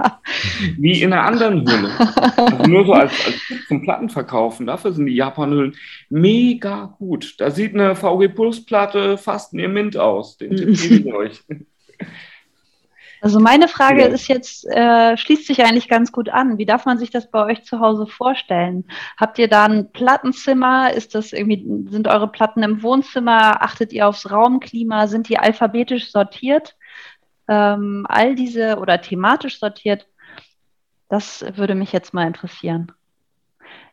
wie 0.78 1.02
in 1.02 1.12
einer 1.12 1.24
anderen 1.24 1.68
Hülle. 1.68 1.90
Also 2.36 2.62
nur 2.64 2.86
so 2.86 2.92
als, 2.94 3.12
als 3.26 3.66
zum 3.68 3.82
Plattenverkaufen. 3.82 4.66
Dafür 4.66 4.92
sind 4.92 5.06
die 5.06 5.14
Japan-Hüllen 5.14 5.76
mega 6.08 6.96
gut. 6.98 7.34
Da 7.38 7.50
sieht 7.50 7.74
eine 7.74 7.94
VG 7.94 8.28
Plus 8.28 8.64
Platte 8.64 9.18
fast 9.18 9.52
wie 9.52 9.68
Mint 9.68 9.96
aus. 9.96 10.38
Den 10.38 10.56
Tipp 10.56 10.80
gebe 10.80 11.08
ich 11.08 11.14
euch. 11.14 11.40
Also 13.22 13.38
meine 13.38 13.68
Frage 13.68 14.04
ist 14.04 14.28
jetzt, 14.28 14.66
äh, 14.66 15.16
schließt 15.16 15.46
sich 15.46 15.62
eigentlich 15.62 15.88
ganz 15.88 16.10
gut 16.10 16.30
an. 16.30 16.56
Wie 16.56 16.64
darf 16.64 16.86
man 16.86 16.98
sich 16.98 17.10
das 17.10 17.30
bei 17.30 17.44
euch 17.44 17.64
zu 17.64 17.80
Hause 17.80 18.06
vorstellen? 18.06 18.84
Habt 19.18 19.38
ihr 19.38 19.48
da 19.48 19.66
ein 19.66 19.92
Plattenzimmer? 19.92 20.94
Ist 20.94 21.14
das 21.14 21.34
irgendwie, 21.34 21.62
sind 21.90 22.08
eure 22.08 22.28
Platten 22.28 22.62
im 22.62 22.82
Wohnzimmer? 22.82 23.62
Achtet 23.62 23.92
ihr 23.92 24.08
aufs 24.08 24.30
Raumklima? 24.30 25.06
Sind 25.06 25.28
die 25.28 25.38
alphabetisch 25.38 26.10
sortiert? 26.10 26.76
Ähm, 27.46 28.06
all 28.08 28.34
diese 28.34 28.78
oder 28.78 29.02
thematisch 29.02 29.58
sortiert? 29.58 30.06
Das 31.10 31.44
würde 31.56 31.74
mich 31.74 31.92
jetzt 31.92 32.14
mal 32.14 32.26
interessieren. 32.26 32.90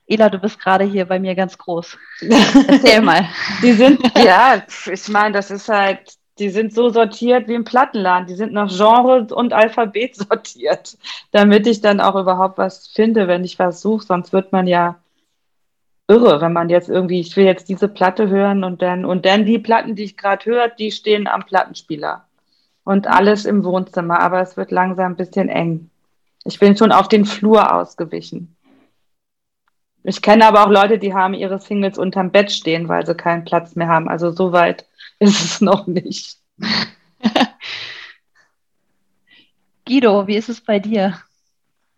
Ela, 0.07 0.29
du 0.29 0.39
bist 0.39 0.57
gerade 0.57 0.85
hier 0.85 1.05
bei 1.05 1.19
mir 1.19 1.35
ganz 1.35 1.57
groß. 1.57 1.97
Erzähl 2.21 3.01
mal. 3.01 3.27
Die 3.61 3.73
sind, 3.73 3.99
ja, 4.17 4.63
ich 4.89 5.09
meine, 5.09 5.33
das 5.33 5.51
ist 5.51 5.67
halt 5.67 6.13
die 6.39 6.49
sind 6.49 6.73
so 6.73 6.89
sortiert 6.89 7.47
wie 7.47 7.53
im 7.53 7.63
Plattenladen. 7.63 8.27
Die 8.27 8.35
sind 8.35 8.53
nach 8.53 8.69
Genre 8.69 9.27
und 9.33 9.53
Alphabet 9.53 10.15
sortiert, 10.15 10.97
damit 11.31 11.67
ich 11.67 11.81
dann 11.81 11.99
auch 11.99 12.15
überhaupt 12.15 12.57
was 12.57 12.87
finde, 12.87 13.27
wenn 13.27 13.43
ich 13.43 13.59
was 13.59 13.81
suche. 13.81 14.05
Sonst 14.05 14.33
wird 14.33 14.51
man 14.51 14.67
ja 14.67 14.99
irre, 16.07 16.41
wenn 16.41 16.53
man 16.53 16.69
jetzt 16.69 16.89
irgendwie, 16.89 17.19
ich 17.19 17.35
will 17.35 17.45
jetzt 17.45 17.69
diese 17.69 17.87
Platte 17.87 18.29
hören 18.29 18.63
und 18.63 18.81
dann, 18.81 19.05
und 19.05 19.25
dann 19.25 19.45
die 19.45 19.59
Platten, 19.59 19.95
die 19.95 20.03
ich 20.03 20.17
gerade 20.17 20.45
höre, 20.45 20.69
die 20.69 20.91
stehen 20.91 21.27
am 21.27 21.45
Plattenspieler. 21.45 22.25
Und 22.83 23.07
alles 23.07 23.45
im 23.45 23.65
Wohnzimmer, 23.65 24.21
aber 24.21 24.41
es 24.41 24.55
wird 24.55 24.71
langsam 24.71 25.13
ein 25.13 25.17
bisschen 25.17 25.49
eng. 25.49 25.89
Ich 26.45 26.59
bin 26.59 26.77
schon 26.77 26.93
auf 26.93 27.09
den 27.09 27.25
Flur 27.25 27.73
ausgewichen. 27.73 28.55
Ich 30.03 30.21
kenne 30.21 30.45
aber 30.45 30.65
auch 30.65 30.69
Leute, 30.69 30.97
die 30.97 31.13
haben 31.13 31.33
ihre 31.33 31.59
Singles 31.59 31.97
unterm 31.97 32.31
Bett 32.31 32.49
stehen, 32.49 32.87
weil 32.87 33.05
sie 33.05 33.13
keinen 33.13 33.43
Platz 33.43 33.75
mehr 33.75 33.89
haben. 33.89 34.07
Also 34.07 34.31
so 34.31 34.53
weit 34.53 34.86
ist 35.19 35.43
es 35.43 35.61
noch 35.61 35.87
nicht. 35.87 36.37
Guido, 39.85 40.27
wie 40.27 40.35
ist 40.35 40.49
es 40.49 40.61
bei 40.61 40.79
dir? 40.79 41.17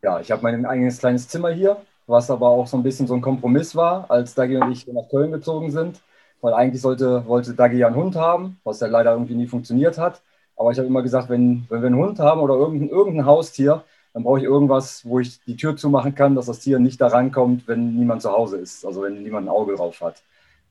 Ja, 0.01 0.19
ich 0.19 0.31
habe 0.31 0.43
mein 0.43 0.65
eigenes 0.65 0.99
kleines 0.99 1.27
Zimmer 1.27 1.49
hier, 1.49 1.77
was 2.07 2.31
aber 2.31 2.47
auch 2.47 2.67
so 2.67 2.77
ein 2.77 2.83
bisschen 2.83 3.07
so 3.07 3.13
ein 3.15 3.21
Kompromiss 3.21 3.75
war, 3.75 4.09
als 4.09 4.33
Dagi 4.35 4.55
und 4.57 4.71
ich 4.71 4.87
nach 4.87 5.09
Köln 5.09 5.31
gezogen 5.31 5.71
sind. 5.71 5.99
Weil 6.41 6.53
eigentlich 6.53 6.81
sollte, 6.81 7.25
wollte 7.27 7.53
Dagi 7.53 7.79
ja 7.79 7.87
einen 7.87 7.97
Hund 7.97 8.15
haben, 8.15 8.61
was 8.63 8.79
ja 8.79 8.87
leider 8.87 9.11
irgendwie 9.11 9.35
nie 9.35 9.47
funktioniert 9.47 9.97
hat. 9.97 10.21
Aber 10.55 10.71
ich 10.71 10.77
habe 10.77 10.87
immer 10.87 11.01
gesagt, 11.01 11.29
wenn, 11.29 11.65
wenn 11.69 11.81
wir 11.81 11.87
einen 11.87 11.97
Hund 11.97 12.19
haben 12.19 12.39
oder 12.39 12.55
irgendein, 12.55 12.89
irgendein 12.89 13.25
Haustier, 13.25 13.83
dann 14.13 14.23
brauche 14.23 14.39
ich 14.39 14.45
irgendwas, 14.45 15.05
wo 15.05 15.19
ich 15.19 15.43
die 15.43 15.57
Tür 15.57 15.75
zumachen 15.75 16.15
kann, 16.15 16.35
dass 16.35 16.45
das 16.45 16.59
Tier 16.59 16.79
nicht 16.79 17.01
da 17.01 17.07
rankommt, 17.07 17.67
wenn 17.67 17.95
niemand 17.95 18.21
zu 18.21 18.31
Hause 18.31 18.57
ist, 18.57 18.85
also 18.85 19.01
wenn 19.01 19.21
niemand 19.21 19.47
ein 19.47 19.49
Auge 19.49 19.75
drauf 19.75 19.99
hat. 20.01 20.21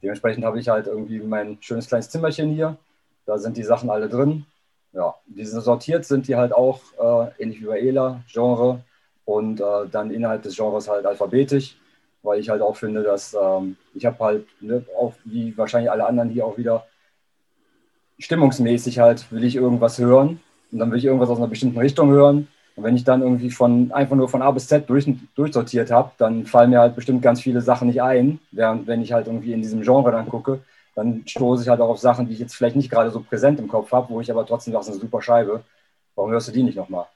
Dementsprechend 0.03 0.45
habe 0.45 0.61
ich 0.61 0.69
halt 0.69 0.87
irgendwie 0.87 1.19
mein 1.21 1.59
schönes 1.61 1.89
kleines 1.89 2.11
Zimmerchen 2.11 2.51
hier. 2.51 2.77
Da 3.27 3.39
sind 3.39 3.57
die 3.57 3.65
Sachen 3.65 3.91
alle 3.91 4.09
drin. 4.09 4.47
Ja, 4.93 5.15
diese 5.27 5.61
sortiert 5.61 6.05
sind 6.05 6.29
die 6.29 6.37
halt 6.37 6.53
auch, 6.53 6.81
äh, 6.99 7.43
ähnlich 7.43 7.61
wie 7.61 7.67
bei 7.67 7.81
ELA, 7.81 8.21
Genre 8.31 8.81
und 9.25 9.61
äh, 9.61 9.87
dann 9.91 10.11
innerhalb 10.11 10.43
des 10.43 10.57
Genres 10.57 10.89
halt 10.89 11.05
alphabetisch, 11.05 11.77
weil 12.23 12.41
ich 12.41 12.49
halt 12.49 12.63
auch 12.63 12.77
finde, 12.77 13.03
dass 13.03 13.35
ähm, 13.35 13.77
ich 13.95 14.07
habe 14.07 14.19
halt, 14.25 14.47
ne, 14.61 14.85
auch 14.99 15.13
wie 15.25 15.57
wahrscheinlich 15.59 15.91
alle 15.91 16.07
anderen 16.07 16.31
hier 16.31 16.47
auch 16.47 16.57
wieder, 16.57 16.87
stimmungsmäßig 18.19 18.99
halt 18.99 19.31
will 19.31 19.45
ich 19.45 19.57
irgendwas 19.57 19.99
hören 19.99 20.41
und 20.73 20.79
dann 20.79 20.91
will 20.91 20.99
ich 20.99 21.05
irgendwas 21.05 21.29
aus 21.29 21.39
einer 21.39 21.49
bestimmten 21.49 21.79
Richtung 21.79 22.11
hören 22.11 22.49
und 22.79 22.85
wenn 22.85 22.95
ich 22.95 23.03
dann 23.03 23.23
irgendwie 23.23 23.51
von 23.51 23.91
einfach 23.91 24.15
nur 24.15 24.29
von 24.29 24.41
A 24.41 24.53
bis 24.53 24.69
Z 24.69 24.89
durch, 24.89 25.13
durchsortiert 25.35 25.91
habe, 25.91 26.13
dann 26.17 26.47
fallen 26.47 26.71
mir 26.71 26.79
halt 26.79 26.95
bestimmt 26.95 27.23
ganz 27.23 27.41
viele 27.41 27.61
Sachen 27.61 27.89
nicht 27.89 28.01
ein. 28.01 28.39
Während 28.53 28.87
wenn 28.87 29.03
ich 29.03 29.13
halt 29.13 29.27
irgendwie 29.27 29.53
in 29.53 29.63
diesem 29.63 29.83
Genre 29.83 30.13
dann 30.13 30.29
gucke, 30.29 30.61
dann 30.95 31.25
stoße 31.27 31.65
ich 31.65 31.69
halt 31.69 31.81
auch 31.81 31.89
auf 31.89 31.99
Sachen, 31.99 32.29
die 32.29 32.35
ich 32.35 32.39
jetzt 32.39 32.55
vielleicht 32.55 32.77
nicht 32.77 32.89
gerade 32.89 33.11
so 33.11 33.19
präsent 33.19 33.59
im 33.59 33.67
Kopf 33.67 33.91
habe, 33.91 34.11
wo 34.11 34.21
ich 34.21 34.31
aber 34.31 34.47
trotzdem 34.47 34.73
sage, 34.73 34.83
das 34.83 34.89
ist 34.91 34.93
eine 34.95 35.01
super 35.01 35.21
Scheibe. 35.21 35.65
Warum 36.15 36.31
hörst 36.31 36.47
du 36.47 36.53
die 36.53 36.63
nicht 36.63 36.77
nochmal? 36.77 37.07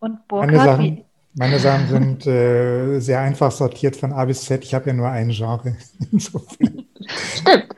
Und 0.00 0.26
Burkhard, 0.26 0.50
meine 0.50 0.64
Sachen, 0.64 1.04
meine 1.34 1.58
Sachen 1.60 1.86
sind 1.86 2.26
äh, 2.26 2.98
sehr 2.98 3.20
einfach 3.20 3.52
sortiert 3.52 3.94
von 3.94 4.12
A 4.12 4.24
bis 4.24 4.46
Z. 4.46 4.64
Ich 4.64 4.74
habe 4.74 4.88
ja 4.88 4.94
nur 4.94 5.08
ein 5.08 5.28
Genre. 5.28 5.76
Stimmt. 6.18 7.76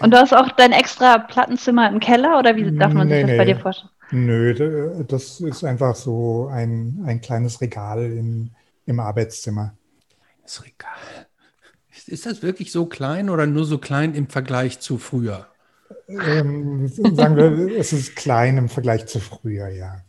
Und 0.00 0.12
du 0.12 0.16
hast 0.16 0.34
auch 0.34 0.50
dein 0.52 0.72
extra 0.72 1.18
Plattenzimmer 1.18 1.88
im 1.88 2.00
Keller 2.00 2.38
oder 2.38 2.56
wie 2.56 2.76
darf 2.76 2.92
man 2.92 3.08
sich 3.08 3.20
das 3.20 3.30
nee. 3.30 3.36
bei 3.36 3.44
dir 3.44 3.56
vorstellen? 3.56 3.90
Nö, 4.10 5.04
das 5.06 5.40
ist 5.40 5.64
einfach 5.64 5.94
so 5.94 6.48
ein, 6.52 7.02
ein 7.06 7.20
kleines 7.20 7.60
Regal 7.60 8.04
im, 8.04 8.50
im 8.86 8.98
Arbeitszimmer. 8.98 9.74
Kleines 10.08 10.64
Regal. 10.64 11.26
Ist 12.06 12.26
das 12.26 12.42
wirklich 12.42 12.72
so 12.72 12.86
klein 12.86 13.30
oder 13.30 13.46
nur 13.46 13.64
so 13.64 13.78
klein 13.78 14.14
im 14.14 14.28
Vergleich 14.28 14.80
zu 14.80 14.98
früher? 14.98 15.46
Ähm, 16.08 16.88
sagen 16.88 17.36
wir, 17.36 17.78
es 17.78 17.92
ist 17.92 18.16
klein 18.16 18.56
im 18.56 18.68
Vergleich 18.68 19.06
zu 19.06 19.20
früher, 19.20 19.68
ja. 19.68 20.02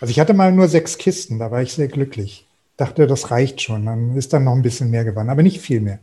Also 0.00 0.10
ich 0.10 0.20
hatte 0.20 0.34
mal 0.34 0.52
nur 0.52 0.68
sechs 0.68 0.98
Kisten, 0.98 1.38
da 1.38 1.50
war 1.50 1.62
ich 1.62 1.72
sehr 1.72 1.88
glücklich. 1.88 2.46
Dachte, 2.76 3.06
das 3.06 3.30
reicht 3.30 3.62
schon. 3.62 3.86
Dann 3.86 4.16
ist 4.16 4.34
dann 4.34 4.44
noch 4.44 4.52
ein 4.52 4.62
bisschen 4.62 4.90
mehr 4.90 5.04
geworden, 5.04 5.30
aber 5.30 5.42
nicht 5.42 5.60
viel 5.60 5.80
mehr. 5.80 6.00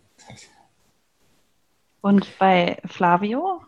Und 2.02 2.28
bei 2.40 2.78
Flavio? 2.86 3.62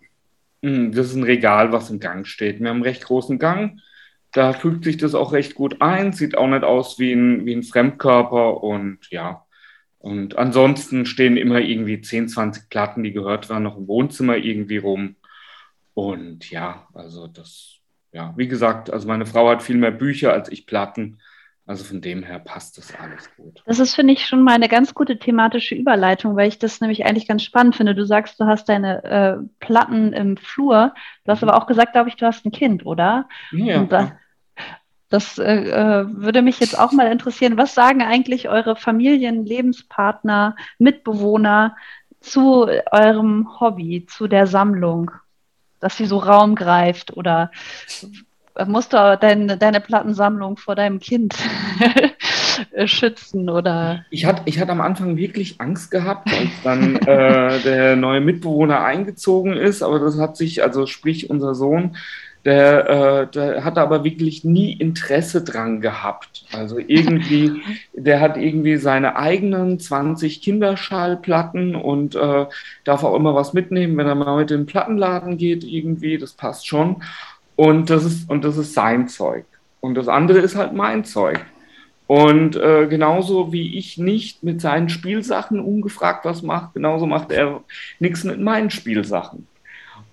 Hm, 0.64 0.92
das 0.92 1.08
ist 1.08 1.16
ein 1.16 1.24
Regal, 1.24 1.72
was 1.72 1.90
im 1.90 2.00
Gang 2.00 2.28
steht. 2.28 2.60
Wir 2.60 2.70
haben 2.70 2.78
einen 2.78 2.84
recht 2.84 3.06
großen 3.06 3.40
Gang. 3.40 3.80
Da 4.32 4.54
fügt 4.54 4.84
sich 4.84 4.98
das 4.98 5.14
auch 5.14 5.32
recht 5.32 5.56
gut 5.56 5.82
ein. 5.82 6.14
Sieht 6.14 6.38
auch 6.38 6.48
nicht 6.48 6.64
aus 6.64 6.98
wie 7.00 7.14
ein, 7.14 7.46
wie 7.46 7.54
ein 7.54 7.64
Fremdkörper. 7.64 8.64
Und 8.64 9.10
ja, 9.12 9.46
und 10.00 10.38
ansonsten 10.38 11.06
stehen 11.06 11.38
immer 11.38 11.60
irgendwie 11.60 12.02
10, 12.02 12.28
20 12.28 12.70
Platten, 12.70 13.04
die 13.04 13.14
gehört 13.14 13.50
werden, 13.50 13.64
noch 13.64 13.78
im 13.78 13.88
Wohnzimmer 13.88 14.36
irgendwie 14.36 14.78
rum. 14.78 15.16
Und 15.94 16.52
ja, 16.52 16.88
also 16.94 17.28
das, 17.28 17.76
ja, 18.12 18.34
wie 18.36 18.50
gesagt, 18.50 18.92
also 18.92 19.08
meine 19.08 19.26
Frau 19.26 19.50
hat 19.50 19.64
viel 19.64 19.78
mehr 19.78 19.92
Bücher 19.92 20.34
als 20.34 20.52
ich 20.52 20.66
Platten. 20.66 21.20
Also 21.66 21.86
von 21.86 22.02
dem 22.02 22.24
her 22.24 22.40
passt 22.40 22.78
das 22.78 22.94
alles 23.00 23.34
gut. 23.38 23.64
Das 23.66 23.80
ist, 23.80 23.96
finde 23.96 24.12
ich, 24.14 24.26
schon 24.26 24.44
mal 24.44 24.54
eine 24.54 24.68
ganz 24.68 24.94
gute 24.94 25.18
thematische 25.18 25.76
Überleitung, 25.76 26.36
weil 26.36 26.50
ich 26.50 26.60
das 26.60 26.82
nämlich 26.82 27.06
eigentlich 27.06 27.28
ganz 27.28 27.44
spannend 27.44 27.78
finde. 27.78 27.96
Du 27.96 28.06
sagst, 28.06 28.38
du 28.40 28.46
hast 28.46 28.68
deine 28.68 29.04
äh, 29.06 29.38
Platten 29.60 30.12
im 30.12 30.36
Flur. 30.36 30.94
Du 31.24 31.32
hast 31.32 31.42
mhm. 31.42 31.50
aber 31.50 31.58
auch 31.58 31.66
gesagt, 31.68 31.94
glaube 31.94 32.10
ich, 32.10 32.18
du 32.18 32.26
hast 32.26 32.46
ein 32.46 32.52
Kind, 32.52 32.86
oder? 32.86 33.30
Ja. 33.52 33.80
Und 33.80 33.94
das, 33.94 34.12
das 35.08 35.38
äh, 35.38 35.70
äh, 35.70 36.06
würde 36.10 36.42
mich 36.42 36.60
jetzt 36.60 36.78
auch 36.78 36.92
mal 36.92 37.10
interessieren. 37.10 37.56
Was 37.56 37.74
sagen 37.74 38.02
eigentlich 38.02 38.50
eure 38.50 38.76
Familien, 38.76 39.46
Lebenspartner, 39.46 40.58
Mitbewohner 40.80 41.78
zu 42.20 42.68
eurem 42.92 43.62
Hobby, 43.62 44.06
zu 44.06 44.28
der 44.28 44.48
Sammlung? 44.48 45.12
Dass 45.80 45.96
sie 45.96 46.08
so 46.08 46.18
Raum 46.18 46.56
greift 46.56 47.16
oder 47.16 47.52
musst 48.66 48.94
du 48.94 49.18
dein, 49.20 49.60
deine 49.60 49.82
Plattensammlung 49.82 50.58
vor 50.58 50.76
deinem 50.76 51.00
Kind 51.00 51.36
schützen 52.86 53.50
oder? 53.50 54.06
Ich 54.10 54.26
hatte, 54.26 54.44
ich 54.46 54.60
hatte 54.60 54.72
am 54.72 54.82
Anfang 54.82 55.18
wirklich 55.18 55.60
Angst 55.60 55.92
gehabt, 55.92 56.30
als 56.32 56.52
dann 56.64 56.96
äh, 56.98 57.60
der 57.62 57.96
neue 57.96 58.22
Mitbewohner 58.22 58.84
eingezogen 58.84 59.54
ist, 59.54 59.82
aber 59.82 60.00
das 60.00 60.20
hat 60.20 60.38
sich, 60.38 60.64
also 60.64 60.86
sprich 60.86 61.30
unser 61.30 61.56
Sohn, 61.56 61.96
der, 62.46 62.90
äh, 62.90 63.28
der 63.32 63.64
hat 63.64 63.78
aber 63.78 64.04
wirklich 64.04 64.44
nie 64.44 64.74
Interesse 64.74 65.44
dran 65.44 65.80
gehabt. 65.80 66.46
Also 66.52 66.78
irgendwie, 66.78 67.62
der 67.94 68.20
hat 68.20 68.36
irgendwie 68.38 68.76
seine 68.78 69.16
eigenen 69.16 69.80
20 69.80 70.42
Kinderschallplatten 70.42 71.76
und 71.76 72.16
äh, 72.16 72.46
darf 72.84 73.04
auch 73.04 73.16
immer 73.16 73.34
was 73.34 73.54
mitnehmen, 73.54 73.96
wenn 73.98 74.08
er 74.08 74.16
mal 74.16 74.38
mit 74.38 74.50
dem 74.50 74.66
Plattenladen 74.66 75.38
geht, 75.38 75.64
irgendwie, 75.64 76.18
das 76.18 76.34
passt 76.34 76.68
schon. 76.68 77.02
Und 77.56 77.90
das 77.90 78.06
ist, 78.06 78.30
und 78.30 78.44
das 78.44 78.58
ist 78.58 78.74
sein 78.74 79.08
Zeug. 79.08 79.46
Und 79.80 79.96
das 79.96 80.08
andere 80.08 80.40
ist 80.40 80.56
halt 80.56 80.74
mein 80.74 81.06
Zeug. 81.06 81.46
Und 82.08 82.56
äh, 82.56 82.88
genauso 82.88 83.54
wie 83.54 83.78
ich 83.78 83.98
nicht 83.98 84.44
mit 84.44 84.62
seinen 84.62 84.90
Spielsachen 84.90 85.60
ungefragt 85.60 86.26
was 86.26 86.42
mache, 86.42 86.72
genauso 86.74 87.06
macht 87.06 87.32
er 87.32 87.62
nichts 88.00 88.24
mit 88.24 88.40
meinen 88.40 88.70
Spielsachen. 88.70 89.48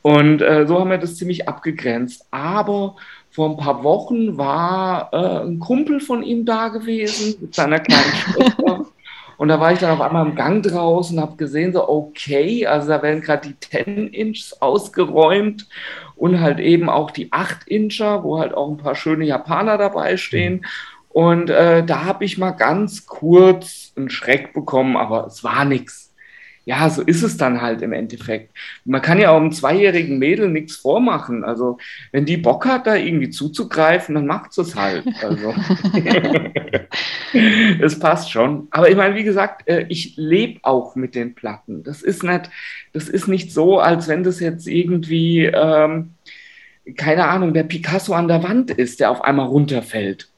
Und 0.03 0.41
äh, 0.41 0.67
so 0.67 0.79
haben 0.79 0.91
wir 0.91 0.99
das 0.99 1.17
ziemlich 1.17 1.49
abgegrenzt. 1.49 2.27
Aber 2.31 2.97
vor 3.31 3.51
ein 3.51 3.57
paar 3.57 3.85
Wochen 3.85 4.39
war 4.39 5.11
äh, 5.13 5.47
ein 5.47 5.59
Kumpel 5.59 6.01
von 6.01 6.23
ihm 6.23 6.45
da 6.45 6.69
gewesen 6.69 7.37
mit 7.41 7.55
seiner 7.55 7.81
kleinen 7.81 8.13
Schwester. 8.15 8.87
Und 9.37 9.49
da 9.49 9.59
war 9.59 9.73
ich 9.73 9.79
dann 9.79 9.93
auf 9.93 10.03
einmal 10.03 10.27
im 10.27 10.35
Gang 10.35 10.63
draußen 10.63 11.17
und 11.17 11.23
habe 11.23 11.37
gesehen, 11.39 11.73
so 11.73 11.89
okay, 11.89 12.67
also 12.67 12.89
da 12.89 13.03
werden 13.03 13.23
gerade 13.23 13.49
die 13.49 13.55
10-Inches 13.55 14.61
ausgeräumt 14.61 15.67
und 16.21 16.39
halt 16.41 16.61
eben 16.61 16.91
auch 16.91 17.11
die 17.11 17.33
8-Incher, 17.33 18.23
wo 18.23 18.39
halt 18.39 18.53
auch 18.53 18.69
ein 18.69 18.77
paar 18.77 18.95
schöne 18.95 19.25
Japaner 19.25 19.79
dabei 19.79 20.19
stehen. 20.19 20.67
Und 21.09 21.49
äh, 21.49 21.83
da 21.83 22.05
habe 22.05 22.27
ich 22.27 22.37
mal 22.37 22.51
ganz 22.51 23.07
kurz 23.07 23.93
einen 23.97 24.11
Schreck 24.11 24.53
bekommen, 24.53 24.99
aber 24.99 25.27
es 25.27 25.43
war 25.43 25.65
nichts 25.65 26.10
ja, 26.71 26.89
so 26.89 27.03
ist 27.03 27.25
es 27.25 27.37
dann 27.37 27.61
halt 27.61 27.83
im 27.83 27.93
Endeffekt. 27.93 28.57
Man 28.85 29.03
kann 29.03 29.19
ja 29.19 29.31
auch 29.33 29.41
einem 29.41 29.51
zweijährigen 29.51 30.21
Mädel 30.21 30.49
nichts 30.49 30.77
vormachen. 30.77 31.43
Also, 31.43 31.79
wenn 32.13 32.27
die 32.27 32.37
Bock 32.37 32.65
hat, 32.65 32.87
da 32.87 32.95
irgendwie 32.95 33.29
zuzugreifen, 33.29 34.15
dann 34.15 34.27
macht 34.27 34.57
es 34.57 34.77
halt. 34.77 35.05
Also, 35.21 35.53
es 37.83 37.99
passt 37.99 38.31
schon. 38.31 38.69
Aber 38.71 38.89
ich 38.89 38.95
meine, 38.95 39.17
wie 39.17 39.25
gesagt, 39.25 39.67
äh, 39.69 39.87
ich 39.89 40.15
lebe 40.17 40.61
auch 40.63 40.95
mit 40.95 41.17
den 41.17 41.35
Platten. 41.35 41.83
Das 41.83 42.03
ist 42.03 42.23
nicht, 42.23 42.51
das 42.93 43.09
ist 43.09 43.27
nicht 43.27 43.53
so, 43.53 43.81
als 43.81 44.07
wenn 44.07 44.23
das 44.23 44.39
jetzt 44.39 44.69
irgendwie, 44.69 45.47
ähm, 45.47 46.15
keine 46.97 47.27
Ahnung, 47.27 47.53
der 47.53 47.65
Picasso 47.65 48.15
an 48.15 48.29
der 48.29 48.45
Wand 48.45 48.71
ist, 48.71 49.01
der 49.01 49.11
auf 49.11 49.25
einmal 49.25 49.47
runterfällt 49.47 50.29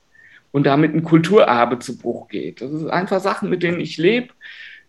und 0.50 0.64
damit 0.64 0.94
ein 0.94 1.04
Kulturerbe 1.04 1.78
zu 1.78 1.98
Bruch 1.98 2.28
geht. 2.28 2.62
Das 2.62 2.70
sind 2.70 2.88
einfach 2.88 3.20
Sachen, 3.20 3.50
mit 3.50 3.62
denen 3.62 3.80
ich 3.80 3.98
lebe 3.98 4.28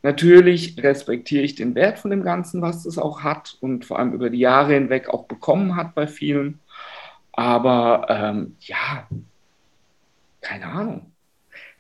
Natürlich 0.04 0.84
respektiere 0.84 1.44
ich 1.44 1.56
den 1.56 1.76
Wert 1.76 1.98
von 1.98 2.12
dem 2.12 2.24
Ganzen, 2.24 2.62
was 2.62 2.86
es 2.86 2.98
auch 2.98 3.24
hat 3.24 3.58
und 3.62 3.86
vor 3.86 3.98
allem 3.98 4.14
über 4.14 4.30
die 4.30 4.40
Jahre 4.40 4.74
hinweg 4.74 5.10
auch 5.10 5.26
bekommen 5.26 5.78
hat 5.78 5.96
bei 5.96 6.08
vielen. 6.08 6.60
Aber 7.32 8.06
ähm, 8.10 8.58
ja, 8.60 9.08
keine 10.42 10.68
Ahnung. 10.68 11.14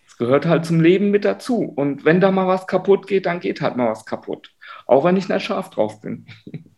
Es 0.07 0.17
gehört 0.17 0.45
halt 0.45 0.65
zum 0.65 0.79
Leben 0.79 1.11
mit 1.11 1.25
dazu. 1.25 1.73
Und 1.75 2.05
wenn 2.05 2.21
da 2.21 2.31
mal 2.31 2.47
was 2.47 2.65
kaputt 2.65 3.07
geht, 3.07 3.25
dann 3.25 3.41
geht 3.41 3.61
halt 3.61 3.75
mal 3.75 3.89
was 3.89 4.05
kaputt. 4.05 4.51
Auch 4.85 5.03
wenn 5.03 5.17
ich 5.17 5.27
nicht 5.27 5.43
scharf 5.43 5.69
drauf 5.69 5.99
bin. 5.99 6.25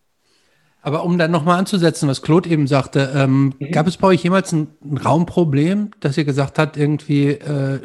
Aber 0.82 1.04
um 1.04 1.18
dann 1.18 1.32
nochmal 1.32 1.60
anzusetzen, 1.60 2.08
was 2.08 2.22
Claude 2.22 2.50
eben 2.50 2.68
sagte, 2.68 3.12
ähm, 3.16 3.54
mhm. 3.60 3.72
gab 3.72 3.88
es 3.88 3.98
bei 3.98 4.08
euch 4.08 4.24
jemals 4.24 4.52
ein, 4.52 4.68
ein, 4.84 4.98
Raumproblem, 4.98 5.92
dass 6.00 6.18
ihr 6.18 6.26
gesagt 6.26 6.60
habt, 6.60 6.78
irgendwie, 6.78 7.30
äh, 7.30 7.80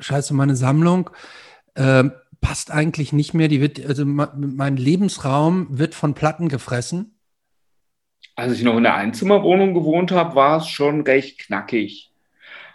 scheiße, 0.00 0.32
meine 0.32 0.56
Sammlung, 0.56 1.10
äh, 1.74 2.04
passt 2.42 2.70
eigentlich 2.70 3.14
nicht 3.14 3.32
mehr. 3.32 3.48
Die 3.48 3.62
wird, 3.62 3.86
also 3.86 4.04
mein 4.04 4.76
Lebensraum 4.76 5.66
wird 5.70 5.94
von 5.94 6.12
Platten 6.12 6.50
gefressen. 6.50 7.18
Als 8.36 8.52
ich 8.52 8.62
noch 8.62 8.76
in 8.76 8.82
der 8.82 8.96
Einzimmerwohnung 8.96 9.72
gewohnt 9.72 10.12
habe, 10.12 10.34
war 10.34 10.58
es 10.58 10.68
schon 10.68 11.00
recht 11.02 11.38
knackig. 11.38 12.12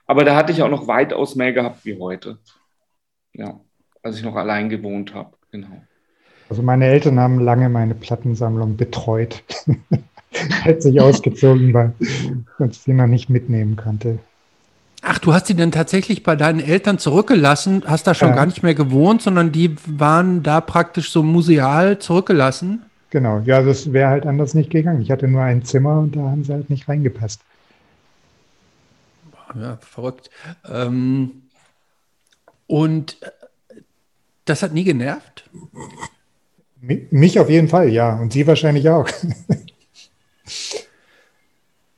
Aber 0.08 0.24
da 0.24 0.36
hatte 0.36 0.52
ich 0.52 0.64
auch 0.64 0.70
noch 0.70 0.88
weitaus 0.88 1.36
mehr 1.36 1.54
gehabt 1.54 1.86
wie 1.86 2.00
heute. 2.00 2.40
Ja, 3.34 3.60
als 4.02 4.18
ich 4.18 4.24
noch 4.24 4.36
allein 4.36 4.70
gewohnt 4.70 5.14
habe, 5.14 5.36
genau. 5.52 5.84
Also 6.50 6.62
meine 6.62 6.86
Eltern 6.86 7.20
haben 7.20 7.40
lange 7.40 7.70
meine 7.70 7.94
Plattensammlung 7.94 8.78
betreut. 8.78 9.44
Als 10.64 10.86
ich 10.86 11.02
ausgezogen 11.02 11.74
war 11.74 11.94
und 12.60 12.74
sie 12.74 12.94
noch 12.94 13.08
nicht 13.08 13.30
mitnehmen 13.30 13.76
konnte. 13.76 14.20
Ach, 15.02 15.20
du 15.20 15.34
hast 15.34 15.48
sie 15.48 15.54
denn 15.54 15.72
tatsächlich 15.72 16.24
bei 16.24 16.36
deinen 16.36 16.60
Eltern 16.60 16.98
zurückgelassen, 16.98 17.84
hast 17.86 18.08
da 18.08 18.14
schon 18.14 18.30
ja. 18.30 18.36
gar 18.36 18.46
nicht 18.46 18.64
mehr 18.64 18.74
gewohnt, 18.74 19.22
sondern 19.22 19.52
die 19.52 19.76
waren 19.86 20.44
da 20.44 20.60
praktisch 20.60 21.12
so 21.12 21.22
museal 21.24 22.00
zurückgelassen? 22.00 22.84
Genau, 23.10 23.40
ja, 23.46 23.62
das 23.62 23.94
wäre 23.94 24.10
halt 24.10 24.26
anders 24.26 24.54
nicht 24.54 24.70
gegangen. 24.70 25.02
Ich 25.02 25.12
hatte 25.12 25.28
nur 25.28 25.42
ein 25.42 25.64
Zimmer 25.64 26.00
und 26.00 26.16
da 26.16 26.22
haben 26.22 26.44
sie 26.44 26.54
halt 26.54 26.70
nicht 26.70 26.90
reingepasst. 26.90 27.42
Ja, 29.56 29.78
verrückt. 29.78 30.30
Ähm, 30.70 31.44
und 32.66 33.18
äh, 33.22 33.32
das 34.46 34.62
hat 34.62 34.74
nie 34.74 34.84
genervt? 34.84 35.50
Mich 36.82 37.40
auf 37.40 37.50
jeden 37.50 37.70
Fall, 37.70 37.90
ja. 37.90 38.20
Und 38.20 38.34
Sie 38.34 38.46
wahrscheinlich 38.46 38.90
auch. 38.90 39.08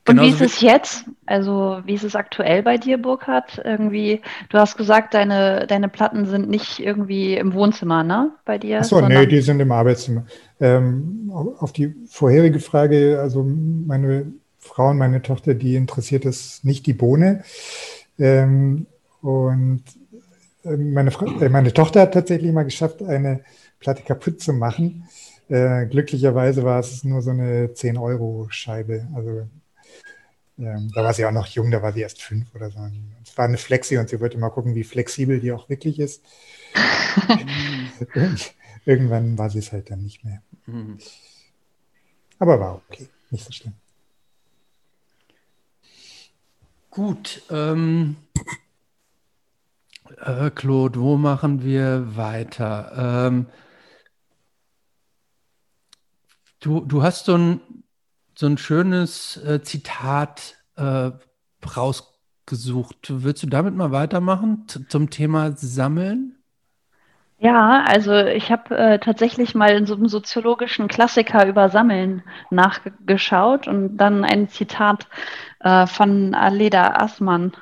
Und 0.08 0.20
wie 0.20 0.28
ist 0.28 0.40
es 0.40 0.60
jetzt? 0.60 1.04
Also 1.26 1.80
wie 1.84 1.94
ist 1.94 2.04
es 2.04 2.16
aktuell 2.16 2.62
bei 2.62 2.78
dir, 2.78 2.98
Burkhard? 2.98 3.60
Irgendwie, 3.64 4.22
du 4.48 4.58
hast 4.58 4.76
gesagt, 4.76 5.14
deine, 5.14 5.66
deine 5.66 5.88
Platten 5.88 6.26
sind 6.26 6.48
nicht 6.48 6.80
irgendwie 6.80 7.34
im 7.34 7.52
Wohnzimmer, 7.52 8.02
ne? 8.02 8.32
Bei 8.44 8.58
dir? 8.58 8.80
Achso, 8.80 9.00
nee, 9.00 9.26
die 9.26 9.40
sind 9.40 9.60
im 9.60 9.70
Arbeitszimmer. 9.70 10.24
Ähm, 10.58 11.30
auf 11.32 11.72
die 11.72 11.94
vorherige 12.08 12.60
Frage, 12.60 13.20
also 13.20 13.44
meine 13.44 14.32
Frau 14.58 14.90
und 14.90 14.98
meine 14.98 15.22
Tochter, 15.22 15.54
die 15.54 15.76
interessiert 15.76 16.24
es 16.24 16.64
nicht 16.64 16.86
die 16.86 16.92
Bohne. 16.92 17.44
Ähm, 18.18 18.86
und 19.22 19.82
äh, 20.64 20.76
meine, 20.76 21.10
Frau, 21.10 21.26
äh, 21.40 21.48
meine 21.48 21.72
Tochter 21.72 22.02
hat 22.02 22.14
tatsächlich 22.14 22.52
mal 22.52 22.64
geschafft, 22.64 23.02
eine 23.02 23.40
Platte 23.80 24.02
kaputt 24.02 24.40
zu 24.40 24.52
machen. 24.52 25.08
Äh, 25.48 25.86
glücklicherweise 25.86 26.62
war 26.62 26.80
es 26.80 27.04
nur 27.04 27.22
so 27.22 27.30
eine 27.30 27.66
10-Euro-Scheibe. 27.68 29.08
Also 29.14 29.48
ähm, 30.60 30.90
da 30.94 31.02
war 31.02 31.14
sie 31.14 31.24
auch 31.24 31.32
noch 31.32 31.46
jung, 31.46 31.70
da 31.70 31.82
war 31.82 31.92
sie 31.92 32.02
erst 32.02 32.20
fünf 32.20 32.54
oder 32.54 32.70
so. 32.70 32.78
Es 33.22 33.36
war 33.38 33.46
eine 33.46 33.56
Flexi 33.56 33.96
und 33.96 34.08
sie 34.08 34.20
wollte 34.20 34.36
mal 34.38 34.50
gucken, 34.50 34.74
wie 34.74 34.84
flexibel 34.84 35.40
die 35.40 35.52
auch 35.52 35.68
wirklich 35.68 35.98
ist. 35.98 36.22
Irgendwann 38.84 39.38
war 39.38 39.48
sie 39.48 39.58
es 39.60 39.72
halt 39.72 39.90
dann 39.90 40.02
nicht 40.02 40.24
mehr. 40.24 40.42
Mhm. 40.66 40.98
Aber 42.38 42.60
war 42.60 42.74
okay, 42.76 43.08
nicht 43.30 43.44
so 43.44 43.52
schlimm. 43.52 43.74
Gut. 46.90 47.42
Ähm, 47.50 48.16
äh, 50.18 50.50
Claude, 50.50 51.00
wo 51.00 51.16
machen 51.16 51.62
wir 51.62 52.16
weiter? 52.16 53.28
Ähm, 53.28 53.46
du, 56.60 56.80
du 56.80 57.02
hast 57.02 57.24
so 57.24 57.36
ein 57.36 57.60
so 58.40 58.46
ein 58.46 58.56
schönes 58.56 59.36
äh, 59.44 59.60
Zitat 59.60 60.56
äh, 60.76 61.10
rausgesucht. 61.76 63.08
Willst 63.10 63.42
du 63.42 63.46
damit 63.48 63.74
mal 63.74 63.92
weitermachen 63.92 64.64
zum 64.88 65.10
Thema 65.10 65.52
Sammeln? 65.52 66.36
Ja, 67.38 67.84
also 67.86 68.14
ich 68.14 68.50
habe 68.50 68.74
äh, 68.78 68.98
tatsächlich 68.98 69.54
mal 69.54 69.72
in 69.72 69.84
so 69.84 69.94
einem 69.94 70.08
soziologischen 70.08 70.88
Klassiker 70.88 71.46
über 71.46 71.68
Sammeln 71.68 72.22
nachgeschaut 72.50 73.68
und 73.68 73.98
dann 73.98 74.24
ein 74.24 74.48
Zitat 74.48 75.06
äh, 75.60 75.86
von 75.86 76.34
Aleda 76.34 76.94
Assmann 76.96 77.52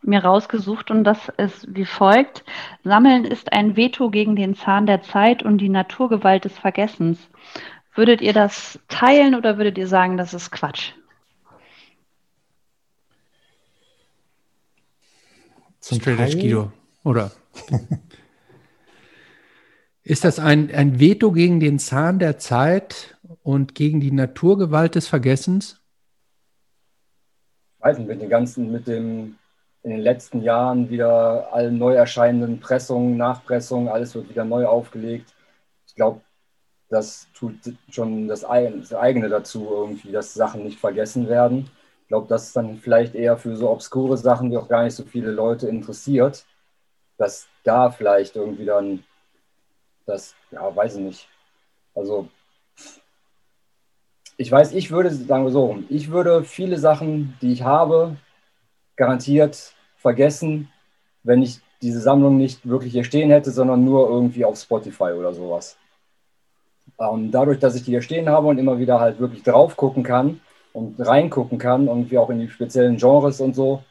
mir 0.00 0.24
rausgesucht 0.24 0.90
und 0.90 1.04
das 1.04 1.28
ist 1.36 1.66
wie 1.74 1.84
folgt. 1.84 2.44
Sammeln 2.82 3.24
ist 3.24 3.52
ein 3.52 3.76
Veto 3.76 4.10
gegen 4.10 4.36
den 4.36 4.54
Zahn 4.54 4.86
der 4.86 5.02
Zeit 5.02 5.42
und 5.42 5.58
die 5.58 5.68
Naturgewalt 5.68 6.44
des 6.44 6.58
Vergessens. 6.58 7.28
Würdet 7.94 8.20
ihr 8.20 8.32
das 8.32 8.78
teilen 8.88 9.34
oder 9.34 9.56
würdet 9.56 9.78
ihr 9.78 9.86
sagen, 9.86 10.16
das 10.16 10.34
ist 10.34 10.50
Quatsch? 10.50 10.92
Zum 15.78 16.00
Straight 16.00 16.40
Guido, 16.40 16.72
oder? 17.04 17.30
ist 20.02 20.24
das 20.24 20.38
ein, 20.38 20.74
ein 20.74 20.98
Veto 20.98 21.30
gegen 21.30 21.60
den 21.60 21.78
Zahn 21.78 22.18
der 22.18 22.38
Zeit 22.38 23.16
und 23.42 23.74
gegen 23.74 24.00
die 24.00 24.10
Naturgewalt 24.10 24.94
des 24.94 25.06
Vergessens? 25.06 25.80
Ich 27.78 27.84
weiß 27.84 27.98
nicht, 27.98 28.08
mit 28.08 28.22
den 28.22 28.30
ganzen, 28.30 28.72
mit 28.72 28.88
dem 28.88 29.36
in 29.82 29.90
den 29.90 30.00
letzten 30.00 30.40
Jahren 30.42 30.88
wieder 30.88 31.52
allen 31.52 31.76
neu 31.76 31.94
erscheinenden 31.94 32.58
Pressungen, 32.58 33.18
Nachpressungen, 33.18 33.88
alles 33.88 34.14
wird 34.14 34.30
wieder 34.30 34.46
neu 34.46 34.64
aufgelegt. 34.64 35.34
Ich 35.86 35.94
glaube, 35.94 36.22
das 36.94 37.26
tut 37.34 37.56
schon 37.90 38.28
das, 38.28 38.44
eigene 38.44 39.28
dazu 39.28 39.66
irgendwie, 39.68 40.12
dass 40.12 40.32
Sachen 40.32 40.62
nicht 40.62 40.78
vergessen 40.78 41.28
werden. 41.28 41.68
Ich 42.02 42.08
glaube, 42.08 42.28
das 42.28 42.46
ist 42.46 42.56
dann 42.56 42.78
vielleicht 42.78 43.16
eher 43.16 43.36
für 43.36 43.56
so 43.56 43.68
obskure 43.68 44.16
Sachen, 44.16 44.50
die 44.50 44.56
auch 44.56 44.68
gar 44.68 44.84
nicht 44.84 44.94
so 44.94 45.02
viele 45.04 45.32
Leute 45.32 45.68
interessiert, 45.68 46.44
dass 47.18 47.48
da 47.64 47.90
vielleicht 47.90 48.36
irgendwie 48.36 48.64
dann 48.64 49.02
das, 50.06 50.36
ja, 50.52 50.74
weiß 50.74 50.96
ich 50.96 51.00
nicht. 51.00 51.28
Also 51.94 52.28
ich 54.36 54.50
weiß, 54.50 54.72
ich 54.72 54.90
würde, 54.90 55.10
sagen 55.10 55.44
wir 55.44 55.50
so, 55.50 55.82
ich 55.88 56.10
würde 56.10 56.44
viele 56.44 56.78
Sachen, 56.78 57.36
die 57.42 57.52
ich 57.52 57.62
habe, 57.62 58.16
garantiert 58.96 59.74
vergessen, 59.96 60.70
wenn 61.24 61.42
ich 61.42 61.60
diese 61.82 62.00
Sammlung 62.00 62.36
nicht 62.36 62.68
wirklich 62.68 62.92
hier 62.92 63.04
stehen 63.04 63.30
hätte, 63.30 63.50
sondern 63.50 63.84
nur 63.84 64.08
irgendwie 64.08 64.44
auf 64.44 64.56
Spotify 64.58 65.12
oder 65.12 65.34
sowas. 65.34 65.76
Ähm, 67.00 67.30
dadurch, 67.30 67.58
dass 67.58 67.74
ich 67.74 67.82
die 67.84 67.92
hier 67.92 68.02
stehen 68.02 68.28
habe 68.28 68.46
und 68.46 68.58
immer 68.58 68.78
wieder 68.78 69.00
halt 69.00 69.18
wirklich 69.18 69.42
drauf 69.42 69.76
gucken 69.76 70.02
kann 70.02 70.40
und 70.72 70.94
reingucken 71.00 71.58
kann, 71.58 71.88
irgendwie 71.88 72.18
auch 72.18 72.30
in 72.30 72.40
die 72.40 72.48
speziellen 72.48 72.96
Genres 72.96 73.40
und 73.40 73.54
so, 73.54 73.82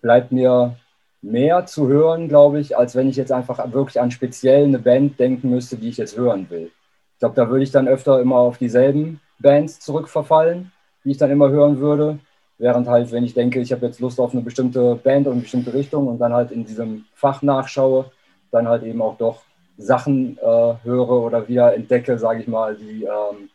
bleibt 0.00 0.32
mir 0.32 0.76
mehr 1.22 1.66
zu 1.66 1.88
hören, 1.88 2.28
glaube 2.28 2.60
ich, 2.60 2.76
als 2.76 2.94
wenn 2.94 3.08
ich 3.08 3.16
jetzt 3.16 3.32
einfach 3.32 3.72
wirklich 3.72 4.00
an 4.00 4.10
speziell 4.10 4.64
eine 4.64 4.78
Band 4.78 5.18
denken 5.18 5.50
müsste, 5.50 5.76
die 5.76 5.88
ich 5.88 5.96
jetzt 5.96 6.16
hören 6.16 6.48
will. 6.50 6.70
Ich 7.14 7.18
glaube, 7.20 7.34
da 7.34 7.48
würde 7.48 7.64
ich 7.64 7.70
dann 7.70 7.88
öfter 7.88 8.20
immer 8.20 8.36
auf 8.36 8.58
dieselben 8.58 9.20
Bands 9.38 9.80
zurückverfallen, 9.80 10.70
die 11.04 11.10
ich 11.10 11.18
dann 11.18 11.30
immer 11.30 11.48
hören 11.48 11.78
würde. 11.80 12.18
Während 12.58 12.88
halt, 12.88 13.10
wenn 13.12 13.24
ich 13.24 13.34
denke, 13.34 13.60
ich 13.60 13.72
habe 13.72 13.86
jetzt 13.86 14.00
Lust 14.00 14.20
auf 14.20 14.32
eine 14.32 14.42
bestimmte 14.42 14.94
Band 14.94 15.26
und 15.26 15.34
eine 15.34 15.42
bestimmte 15.42 15.74
Richtung 15.74 16.08
und 16.08 16.18
dann 16.18 16.32
halt 16.32 16.50
in 16.52 16.64
diesem 16.64 17.04
Fach 17.14 17.42
nachschaue, 17.42 18.10
dann 18.50 18.68
halt 18.68 18.82
eben 18.82 19.02
auch 19.02 19.16
doch 19.16 19.42
Sachen 19.78 20.38
äh, 20.38 20.74
höre 20.84 21.10
oder 21.10 21.48
wieder 21.48 21.74
entdecke, 21.74 22.18
sage 22.18 22.40
ich 22.40 22.48
mal, 22.48 22.76
die, 22.76 23.04
ähm, 23.04 23.50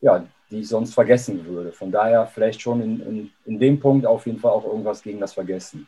ja, 0.00 0.24
die 0.50 0.60
ich 0.60 0.68
sonst 0.68 0.94
vergessen 0.94 1.44
würde. 1.46 1.72
Von 1.72 1.92
daher 1.92 2.26
vielleicht 2.26 2.60
schon 2.60 2.80
in, 2.80 3.00
in, 3.00 3.30
in 3.44 3.58
dem 3.58 3.80
Punkt 3.80 4.06
auf 4.06 4.26
jeden 4.26 4.38
Fall 4.38 4.52
auch 4.52 4.64
irgendwas 4.64 5.02
gegen 5.02 5.20
das 5.20 5.34
Vergessen. 5.34 5.86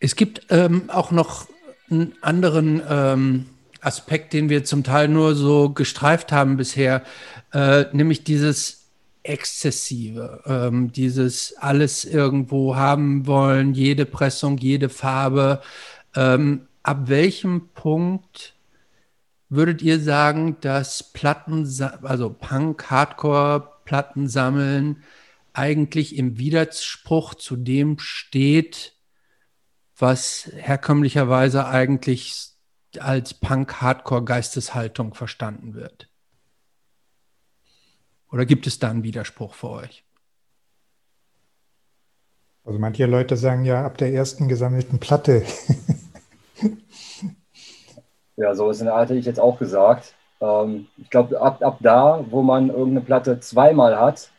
Es 0.00 0.16
gibt 0.16 0.46
ähm, 0.50 0.88
auch 0.88 1.10
noch 1.10 1.46
einen 1.90 2.14
anderen 2.22 2.82
ähm, 2.88 3.46
Aspekt, 3.82 4.32
den 4.32 4.48
wir 4.48 4.64
zum 4.64 4.82
Teil 4.82 5.08
nur 5.08 5.34
so 5.34 5.70
gestreift 5.70 6.32
haben 6.32 6.56
bisher, 6.56 7.02
äh, 7.52 7.84
nämlich 7.92 8.24
dieses 8.24 8.88
Exzessive, 9.22 10.42
ähm, 10.46 10.92
dieses 10.92 11.54
alles 11.58 12.06
irgendwo 12.06 12.76
haben 12.76 13.26
wollen, 13.26 13.74
jede 13.74 14.06
Pressung, 14.06 14.56
jede 14.56 14.88
Farbe. 14.88 15.60
Ähm, 16.16 16.66
ab 16.82 17.08
welchem 17.08 17.68
Punkt 17.74 18.54
würdet 19.48 19.82
ihr 19.82 20.00
sagen, 20.00 20.58
dass 20.60 21.12
Platten, 21.12 21.68
also 22.02 22.30
Punk, 22.30 22.90
Hardcore, 22.90 23.72
Platten 23.84 24.28
sammeln, 24.28 25.02
eigentlich 25.52 26.16
im 26.16 26.38
Widerspruch 26.38 27.34
zu 27.34 27.56
dem 27.56 27.98
steht, 27.98 28.94
was 29.96 30.50
herkömmlicherweise 30.54 31.66
eigentlich 31.66 32.50
als 32.98 33.34
Punk-Hardcore-Geisteshaltung 33.34 35.14
verstanden 35.14 35.74
wird? 35.74 36.08
Oder 38.30 38.46
gibt 38.46 38.66
es 38.66 38.78
da 38.78 38.90
einen 38.90 39.02
Widerspruch 39.02 39.54
für 39.54 39.70
euch? 39.70 40.04
Also 42.64 42.78
manche 42.78 43.06
Leute 43.06 43.36
sagen 43.36 43.64
ja 43.64 43.84
ab 43.84 43.98
der 43.98 44.12
ersten 44.12 44.48
gesammelten 44.48 45.00
Platte. 45.00 45.44
Ja, 48.40 48.54
so 48.54 48.70
ist 48.70 48.80
in 48.80 48.86
der 48.86 48.94
Art 48.94 49.10
ich 49.10 49.26
jetzt 49.26 49.38
auch 49.38 49.58
gesagt. 49.58 50.14
Ähm, 50.40 50.86
ich 50.96 51.10
glaube, 51.10 51.40
ab, 51.40 51.62
ab 51.62 51.76
da, 51.80 52.24
wo 52.30 52.42
man 52.42 52.70
irgendeine 52.70 53.02
Platte 53.02 53.38
zweimal 53.40 53.98
hat, 53.98 54.30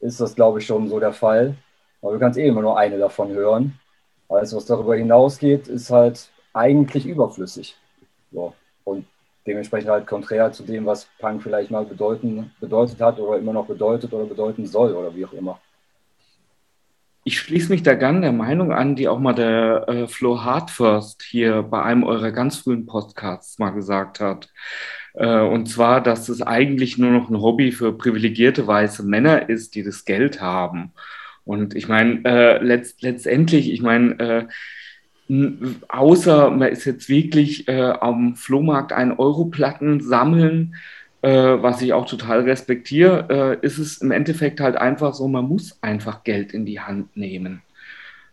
ist 0.00 0.20
das, 0.20 0.34
glaube 0.34 0.58
ich, 0.58 0.66
schon 0.66 0.88
so 0.88 1.00
der 1.00 1.12
Fall. 1.12 1.56
Aber 2.02 2.12
du 2.12 2.18
kannst 2.18 2.38
eh 2.38 2.46
immer 2.46 2.60
nur 2.60 2.78
eine 2.78 2.98
davon 2.98 3.30
hören. 3.30 3.78
Alles, 4.28 4.54
was 4.54 4.66
darüber 4.66 4.94
hinausgeht, 4.96 5.66
ist 5.68 5.90
halt 5.90 6.28
eigentlich 6.52 7.06
überflüssig. 7.06 7.76
So. 8.32 8.52
Und 8.84 9.06
dementsprechend 9.46 9.90
halt 9.90 10.06
konträr 10.06 10.52
zu 10.52 10.62
dem, 10.62 10.84
was 10.84 11.08
Punk 11.18 11.42
vielleicht 11.42 11.70
mal 11.70 11.86
bedeuten, 11.86 12.52
bedeutet 12.60 13.00
hat 13.00 13.18
oder 13.18 13.38
immer 13.38 13.54
noch 13.54 13.66
bedeutet 13.66 14.12
oder 14.12 14.26
bedeuten 14.26 14.66
soll 14.66 14.92
oder 14.94 15.14
wie 15.14 15.24
auch 15.24 15.32
immer. 15.32 15.58
Ich 17.28 17.40
schließe 17.40 17.68
mich 17.68 17.82
da 17.82 17.92
gerne 17.92 18.22
der 18.22 18.32
Meinung 18.32 18.72
an, 18.72 18.96
die 18.96 19.06
auch 19.06 19.18
mal 19.18 19.34
der 19.34 19.86
äh, 19.86 20.06
Flo 20.08 20.44
Hartfirst 20.44 21.22
hier 21.22 21.62
bei 21.62 21.82
einem 21.82 22.02
eurer 22.02 22.32
ganz 22.32 22.56
frühen 22.56 22.86
Podcasts 22.86 23.58
mal 23.58 23.68
gesagt 23.68 24.18
hat. 24.20 24.48
Äh, 25.12 25.42
und 25.42 25.68
zwar, 25.68 26.02
dass 26.02 26.30
es 26.30 26.40
eigentlich 26.40 26.96
nur 26.96 27.10
noch 27.10 27.28
ein 27.28 27.42
Hobby 27.42 27.70
für 27.70 27.92
privilegierte 27.92 28.66
weiße 28.66 29.02
Männer 29.02 29.50
ist, 29.50 29.74
die 29.74 29.82
das 29.82 30.06
Geld 30.06 30.40
haben. 30.40 30.94
Und 31.44 31.76
ich 31.76 31.86
meine, 31.86 32.24
äh, 32.24 32.64
letzt, 32.64 33.02
letztendlich, 33.02 33.70
ich 33.74 33.82
meine, 33.82 34.48
äh, 35.28 35.52
außer 35.86 36.50
man 36.50 36.68
ist 36.68 36.86
jetzt 36.86 37.10
wirklich 37.10 37.68
äh, 37.68 37.90
am 38.00 38.36
Flohmarkt 38.36 38.94
ein 38.94 39.12
Euro-Platten 39.12 40.00
sammeln, 40.00 40.76
was 41.34 41.82
ich 41.82 41.92
auch 41.92 42.06
total 42.06 42.40
respektiere, 42.40 43.58
äh, 43.62 43.66
ist 43.66 43.78
es 43.78 43.98
im 43.98 44.10
Endeffekt 44.10 44.60
halt 44.60 44.76
einfach 44.76 45.14
so, 45.14 45.28
man 45.28 45.46
muss 45.46 45.78
einfach 45.82 46.24
Geld 46.24 46.52
in 46.52 46.64
die 46.66 46.80
Hand 46.80 47.16
nehmen. 47.16 47.62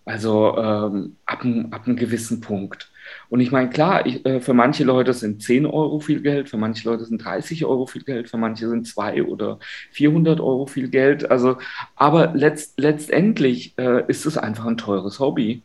Also 0.06 0.56
ähm, 0.58 1.16
ab, 1.26 1.44
ab 1.72 1.88
einem 1.88 1.96
gewissen 1.96 2.40
Punkt. 2.40 2.92
Und 3.30 3.40
ich 3.40 3.52
meine, 3.52 3.70
klar, 3.70 4.06
ich, 4.06 4.24
äh, 4.26 4.40
für 4.40 4.54
manche 4.54 4.84
Leute 4.84 5.14
sind 5.14 5.42
10 5.42 5.66
Euro 5.66 6.00
viel 6.00 6.22
Geld, 6.22 6.50
für 6.50 6.58
manche 6.58 6.88
Leute 6.88 7.06
sind 7.06 7.24
30 7.24 7.66
Euro 7.66 7.88
viel 7.88 8.04
Geld, 8.04 8.30
für 8.30 8.38
manche 8.38 8.68
sind 8.70 8.88
2 8.88 9.24
oder 9.24 9.60
400 9.92 10.40
Euro 10.40 10.68
viel 10.68 10.90
Geld. 10.90 11.30
Also, 11.30 11.58
aber 11.96 12.34
letzt, 12.36 12.80
letztendlich 12.80 13.74
äh, 13.78 14.04
ist 14.08 14.26
es 14.26 14.38
einfach 14.38 14.66
ein 14.66 14.78
teures 14.78 15.20
Hobby. 15.20 15.64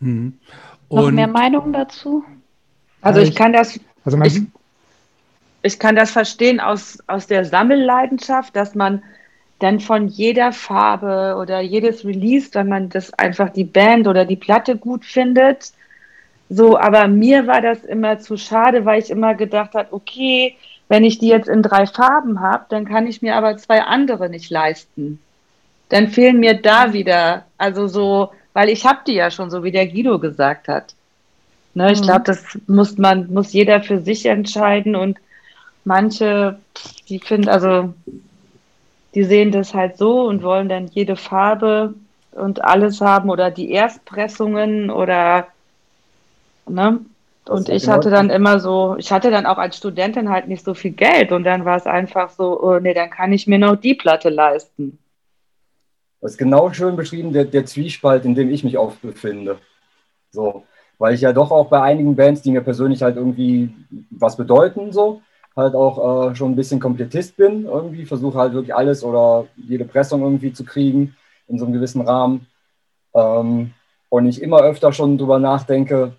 Mhm. 0.00 0.34
Noch 0.90 1.10
mehr 1.10 1.28
Meinungen 1.28 1.72
dazu? 1.72 2.24
Also 3.00 3.20
ich 3.20 3.34
kann 3.34 3.52
das, 3.52 3.78
also 4.04 4.20
ich, 4.22 4.42
ich 5.66 5.78
kann 5.78 5.96
das 5.96 6.10
verstehen 6.10 6.60
aus, 6.60 6.98
aus 7.06 7.26
der 7.26 7.44
Sammelleidenschaft, 7.44 8.54
dass 8.56 8.74
man 8.74 9.02
dann 9.58 9.80
von 9.80 10.08
jeder 10.08 10.52
Farbe 10.52 11.36
oder 11.40 11.60
jedes 11.60 12.04
Release, 12.04 12.50
wenn 12.52 12.68
man 12.68 12.88
das 12.88 13.12
einfach 13.14 13.50
die 13.50 13.64
Band 13.64 14.06
oder 14.06 14.24
die 14.24 14.36
Platte 14.36 14.76
gut 14.76 15.04
findet. 15.04 15.72
So, 16.48 16.78
aber 16.78 17.08
mir 17.08 17.46
war 17.46 17.60
das 17.60 17.84
immer 17.84 18.18
zu 18.18 18.36
schade, 18.36 18.84
weil 18.84 19.02
ich 19.02 19.10
immer 19.10 19.34
gedacht 19.34 19.74
habe, 19.74 19.92
okay, 19.92 20.56
wenn 20.88 21.04
ich 21.04 21.18
die 21.18 21.28
jetzt 21.28 21.48
in 21.48 21.62
drei 21.62 21.86
Farben 21.86 22.40
habe, 22.40 22.66
dann 22.68 22.84
kann 22.84 23.06
ich 23.06 23.22
mir 23.22 23.34
aber 23.34 23.56
zwei 23.56 23.82
andere 23.82 24.28
nicht 24.28 24.50
leisten. 24.50 25.20
Dann 25.88 26.08
fehlen 26.08 26.38
mir 26.38 26.60
da 26.60 26.92
wieder, 26.92 27.44
also 27.58 27.88
so 27.88 28.30
weil 28.56 28.70
ich 28.70 28.86
habe 28.86 29.00
die 29.06 29.12
ja 29.12 29.30
schon, 29.30 29.50
so 29.50 29.64
wie 29.64 29.70
der 29.70 29.86
Guido 29.86 30.18
gesagt 30.18 30.66
hat. 30.66 30.94
Ne, 31.74 31.92
ich 31.92 32.00
mhm. 32.00 32.04
glaube, 32.04 32.22
das 32.24 32.58
muss 32.66 32.96
man, 32.96 33.30
muss 33.30 33.52
jeder 33.52 33.82
für 33.82 34.00
sich 34.00 34.24
entscheiden 34.24 34.96
und 34.96 35.18
manche, 35.86 36.58
die 37.08 37.20
finden, 37.20 37.48
also 37.48 37.94
die 39.14 39.24
sehen 39.24 39.52
das 39.52 39.72
halt 39.72 39.96
so 39.96 40.26
und 40.26 40.42
wollen 40.42 40.68
dann 40.68 40.88
jede 40.88 41.16
Farbe 41.16 41.94
und 42.32 42.62
alles 42.64 43.00
haben 43.00 43.30
oder 43.30 43.50
die 43.50 43.70
Erstpressungen 43.70 44.90
oder 44.90 45.46
ne? 46.68 47.00
Und 47.48 47.68
ich 47.68 47.88
hatte 47.88 48.10
dann 48.10 48.28
immer 48.28 48.58
so, 48.58 48.96
ich 48.98 49.12
hatte 49.12 49.30
dann 49.30 49.46
auch 49.46 49.58
als 49.58 49.76
Studentin 49.76 50.28
halt 50.28 50.48
nicht 50.48 50.64
so 50.64 50.74
viel 50.74 50.90
Geld 50.90 51.30
und 51.30 51.44
dann 51.44 51.64
war 51.64 51.76
es 51.76 51.86
einfach 51.86 52.30
so, 52.30 52.60
oh 52.60 52.80
nee, 52.80 52.92
dann 52.92 53.08
kann 53.08 53.32
ich 53.32 53.46
mir 53.46 53.58
noch 53.58 53.76
die 53.76 53.94
Platte 53.94 54.30
leisten. 54.30 54.98
Das 56.20 56.32
ist 56.32 56.38
genau 56.38 56.72
schön 56.72 56.96
beschrieben, 56.96 57.32
der, 57.32 57.44
der 57.44 57.64
Zwiespalt, 57.64 58.24
in 58.24 58.34
dem 58.34 58.50
ich 58.50 58.64
mich 58.64 58.76
auch 58.76 58.94
befinde. 58.96 59.58
So, 60.32 60.64
weil 60.98 61.14
ich 61.14 61.20
ja 61.20 61.32
doch 61.32 61.52
auch 61.52 61.68
bei 61.68 61.80
einigen 61.80 62.16
Bands, 62.16 62.42
die 62.42 62.50
mir 62.50 62.62
persönlich 62.62 63.00
halt 63.02 63.16
irgendwie 63.16 63.72
was 64.10 64.36
bedeuten, 64.36 64.92
so, 64.92 65.22
halt 65.56 65.74
auch 65.74 66.30
äh, 66.30 66.34
schon 66.36 66.52
ein 66.52 66.56
bisschen 66.56 66.80
Komplettist 66.80 67.36
bin, 67.36 67.64
irgendwie, 67.64 68.04
versuche 68.04 68.38
halt 68.38 68.52
wirklich 68.52 68.74
alles 68.74 69.02
oder 69.02 69.46
jede 69.56 69.86
Pressung 69.86 70.22
irgendwie 70.22 70.52
zu 70.52 70.64
kriegen 70.64 71.16
in 71.48 71.58
so 71.58 71.64
einem 71.64 71.74
gewissen 71.74 72.02
Rahmen. 72.02 72.46
Ähm, 73.14 73.72
und 74.08 74.26
ich 74.26 74.42
immer 74.42 74.60
öfter 74.60 74.92
schon 74.92 75.18
drüber 75.18 75.38
nachdenke, 75.38 76.12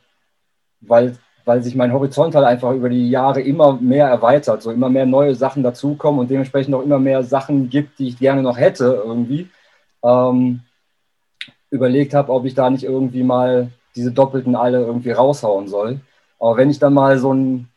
weil, 0.81 1.17
weil 1.45 1.61
sich 1.61 1.75
mein 1.75 1.93
Horizont 1.93 2.35
halt 2.35 2.45
einfach 2.45 2.73
über 2.73 2.89
die 2.89 3.09
Jahre 3.09 3.41
immer 3.41 3.73
mehr 3.73 4.07
erweitert, 4.07 4.61
so 4.61 4.71
immer 4.71 4.89
mehr 4.89 5.05
neue 5.05 5.35
Sachen 5.35 5.63
dazukommen 5.63 6.19
und 6.19 6.29
dementsprechend 6.29 6.73
auch 6.75 6.81
immer 6.81 6.99
mehr 6.99 7.23
Sachen 7.23 7.69
gibt, 7.69 7.99
die 7.99 8.09
ich 8.09 8.19
gerne 8.19 8.41
noch 8.41 8.57
hätte 8.57 9.01
irgendwie 9.05 9.49
ähm, 10.03 10.61
überlegt 11.69 12.13
habe, 12.13 12.31
ob 12.31 12.45
ich 12.45 12.55
da 12.55 12.69
nicht 12.69 12.83
irgendwie 12.83 13.23
mal 13.23 13.69
diese 13.95 14.11
Doppelten 14.11 14.55
alle 14.55 14.79
irgendwie 14.79 15.11
raushauen 15.11 15.67
soll. 15.67 15.99
Aber 16.39 16.57
wenn 16.57 16.69
ich 16.69 16.79
dann 16.79 16.93
mal 16.93 17.17
so 17.17 17.31
einen 17.31 17.69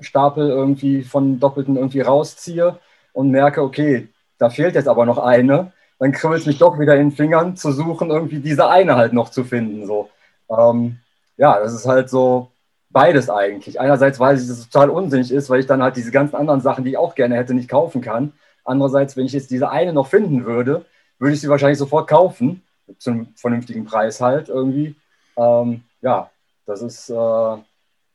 Stapel 0.00 0.48
irgendwie 0.48 1.02
von 1.02 1.40
Doppelten 1.40 1.76
irgendwie 1.76 2.00
rausziehe 2.00 2.78
und 3.12 3.30
merke, 3.30 3.62
okay, 3.62 4.08
da 4.38 4.50
fehlt 4.50 4.74
jetzt 4.74 4.88
aber 4.88 5.06
noch 5.06 5.18
eine, 5.18 5.72
dann 5.98 6.12
kribbelt 6.12 6.40
es 6.40 6.46
mich 6.46 6.58
doch 6.58 6.78
wieder 6.78 6.94
in 6.94 7.10
den 7.10 7.16
Fingern 7.16 7.56
zu 7.56 7.72
suchen, 7.72 8.10
irgendwie 8.10 8.38
diese 8.38 8.68
eine 8.68 8.96
halt 8.96 9.12
noch 9.12 9.30
zu 9.30 9.44
finden. 9.44 9.86
So. 9.86 10.08
Ähm, 10.50 10.98
ja, 11.36 11.58
das 11.58 11.72
ist 11.74 11.86
halt 11.86 12.08
so 12.08 12.50
beides 12.90 13.28
eigentlich. 13.30 13.80
Einerseits 13.80 14.20
weiß 14.20 14.42
ich, 14.42 14.48
dass 14.48 14.58
es 14.58 14.68
total 14.70 14.90
unsinnig 14.90 15.32
ist, 15.32 15.50
weil 15.50 15.60
ich 15.60 15.66
dann 15.66 15.82
halt 15.82 15.96
diese 15.96 16.10
ganzen 16.10 16.36
anderen 16.36 16.60
Sachen, 16.60 16.84
die 16.84 16.90
ich 16.90 16.96
auch 16.96 17.14
gerne 17.14 17.36
hätte, 17.36 17.54
nicht 17.54 17.68
kaufen 17.68 18.00
kann. 18.00 18.32
Andererseits, 18.64 19.16
wenn 19.16 19.26
ich 19.26 19.32
jetzt 19.32 19.50
diese 19.50 19.70
eine 19.70 19.92
noch 19.92 20.06
finden 20.06 20.44
würde, 20.44 20.84
würde 21.18 21.34
ich 21.34 21.40
sie 21.40 21.48
wahrscheinlich 21.48 21.78
sofort 21.78 22.08
kaufen, 22.08 22.62
zu 22.98 23.10
einem 23.10 23.28
vernünftigen 23.34 23.84
Preis 23.84 24.20
halt 24.20 24.48
irgendwie. 24.48 24.94
Ähm, 25.36 25.82
ja, 26.00 26.30
das 26.66 26.82
ist, 26.82 27.10
äh, 27.10 27.56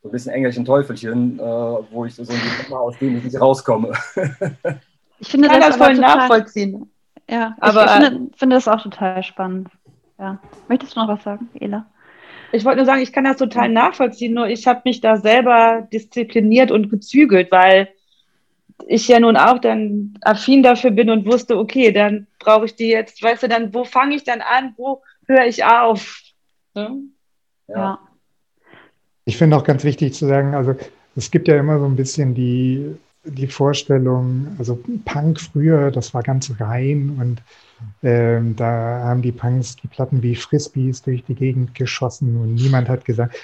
so 0.04 0.10
ein 0.10 0.12
bisschen 0.12 0.34
Engelchen 0.34 0.66
Teufelchen, 0.66 1.40
äh, 1.40 1.42
wo 1.42 2.06
ich 2.06 2.14
so 2.14 2.24
ein 2.24 2.28
Dilemma, 2.28 2.78
aus 2.78 2.98
dem 3.00 3.18
ich 3.18 3.24
nicht 3.24 3.40
rauskomme. 3.40 3.94
ich 5.20 5.30
finde 5.30 5.48
ich 5.48 5.54
das, 5.54 5.68
das 5.68 5.78
voll 5.78 5.96
nachvollziehen. 5.96 6.92
Ja, 7.30 7.56
aber 7.62 7.86
ich, 7.86 7.92
ich 7.92 8.08
finde, 8.08 8.38
finde 8.38 8.56
das 8.58 8.68
auch 8.68 8.82
total 8.82 9.24
spannend. 9.24 9.70
Ja. 10.20 10.40
Möchtest 10.68 10.96
du 10.96 11.00
noch 11.00 11.08
was 11.08 11.24
sagen, 11.24 11.50
Ela? 11.58 11.86
Ich 12.52 12.66
wollte 12.66 12.78
nur 12.78 12.86
sagen, 12.86 13.02
ich 13.02 13.14
kann 13.14 13.24
das 13.24 13.38
total 13.38 13.70
nachvollziehen, 13.70 14.34
nur 14.34 14.48
ich 14.48 14.68
habe 14.68 14.82
mich 14.84 15.00
da 15.00 15.16
selber 15.16 15.88
diszipliniert 15.92 16.70
und 16.70 16.90
gezügelt, 16.90 17.50
weil 17.52 17.88
ich 18.86 19.08
ja 19.08 19.22
nun 19.22 19.38
auch 19.38 19.60
dann 19.60 20.18
affin 20.22 20.64
dafür 20.64 20.92
bin 20.92 21.10
und 21.10 21.26
wusste, 21.26 21.58
okay, 21.58 21.94
dann 21.94 22.28
brauche 22.40 22.66
ich 22.66 22.76
die 22.76 22.90
jetzt, 22.90 23.24
weißt 23.24 23.44
du, 23.44 23.48
dann, 23.48 23.74
wo 23.74 23.86
fange 23.86 24.16
ich 24.16 24.26
dann 24.26 24.42
an, 24.42 24.74
wo 24.76 25.02
höre 25.28 25.46
ich 25.46 25.64
auf? 25.64 26.22
Ne? 26.76 27.04
Ja. 27.70 27.76
ja. 27.76 28.00
Ich 29.26 29.38
finde 29.38 29.58
auch 29.58 29.64
ganz 29.64 29.84
wichtig 29.84 30.14
zu 30.14 30.28
sagen, 30.28 30.54
also 30.54 30.76
es 31.16 31.32
gibt 31.32 31.48
ja 31.48 31.58
immer 31.58 31.80
so 31.80 31.86
ein 31.86 31.96
bisschen 31.96 32.34
die, 32.34 32.96
die 33.24 33.48
Vorstellung, 33.48 34.48
also 34.58 34.80
Punk 35.06 35.40
früher, 35.40 35.92
das 35.92 36.14
war 36.14 36.24
ganz 36.24 36.52
rein 36.60 37.18
und 37.20 37.42
ähm, 38.02 38.56
da 38.56 39.02
haben 39.04 39.22
die 39.22 39.32
Punks 39.32 39.76
die 39.78 39.88
Platten 39.88 40.22
wie 40.24 40.36
Frisbees 40.36 41.02
durch 41.02 41.24
die 41.26 41.36
Gegend 41.36 41.76
geschossen 41.76 42.36
und 42.38 42.56
niemand 42.56 42.90
hat 42.90 43.06
gesagt, 43.06 43.36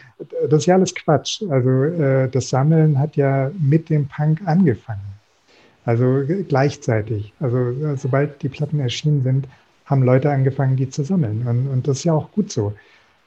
das 0.50 0.62
ist 0.62 0.66
ja 0.66 0.76
alles 0.76 0.96
Quatsch. 0.96 1.44
Also 1.50 1.84
äh, 1.84 2.30
das 2.30 2.50
Sammeln 2.50 2.98
hat 3.00 3.16
ja 3.16 3.52
mit 3.60 3.90
dem 3.90 4.08
Punk 4.08 4.42
angefangen. 4.46 5.02
Also 5.86 6.24
gleichzeitig. 6.48 7.34
Also 7.40 7.58
äh, 7.58 7.98
sobald 7.98 8.42
die 8.44 8.50
Platten 8.50 8.80
erschienen 8.80 9.24
sind, 9.24 9.48
haben 9.86 10.04
Leute 10.04 10.30
angefangen, 10.30 10.76
die 10.76 10.90
zu 10.90 11.04
sammeln. 11.04 11.46
Und, 11.48 11.68
und 11.68 11.88
das 11.88 12.00
ist 12.00 12.04
ja 12.04 12.14
auch 12.14 12.32
gut 12.32 12.52
so. 12.52 12.74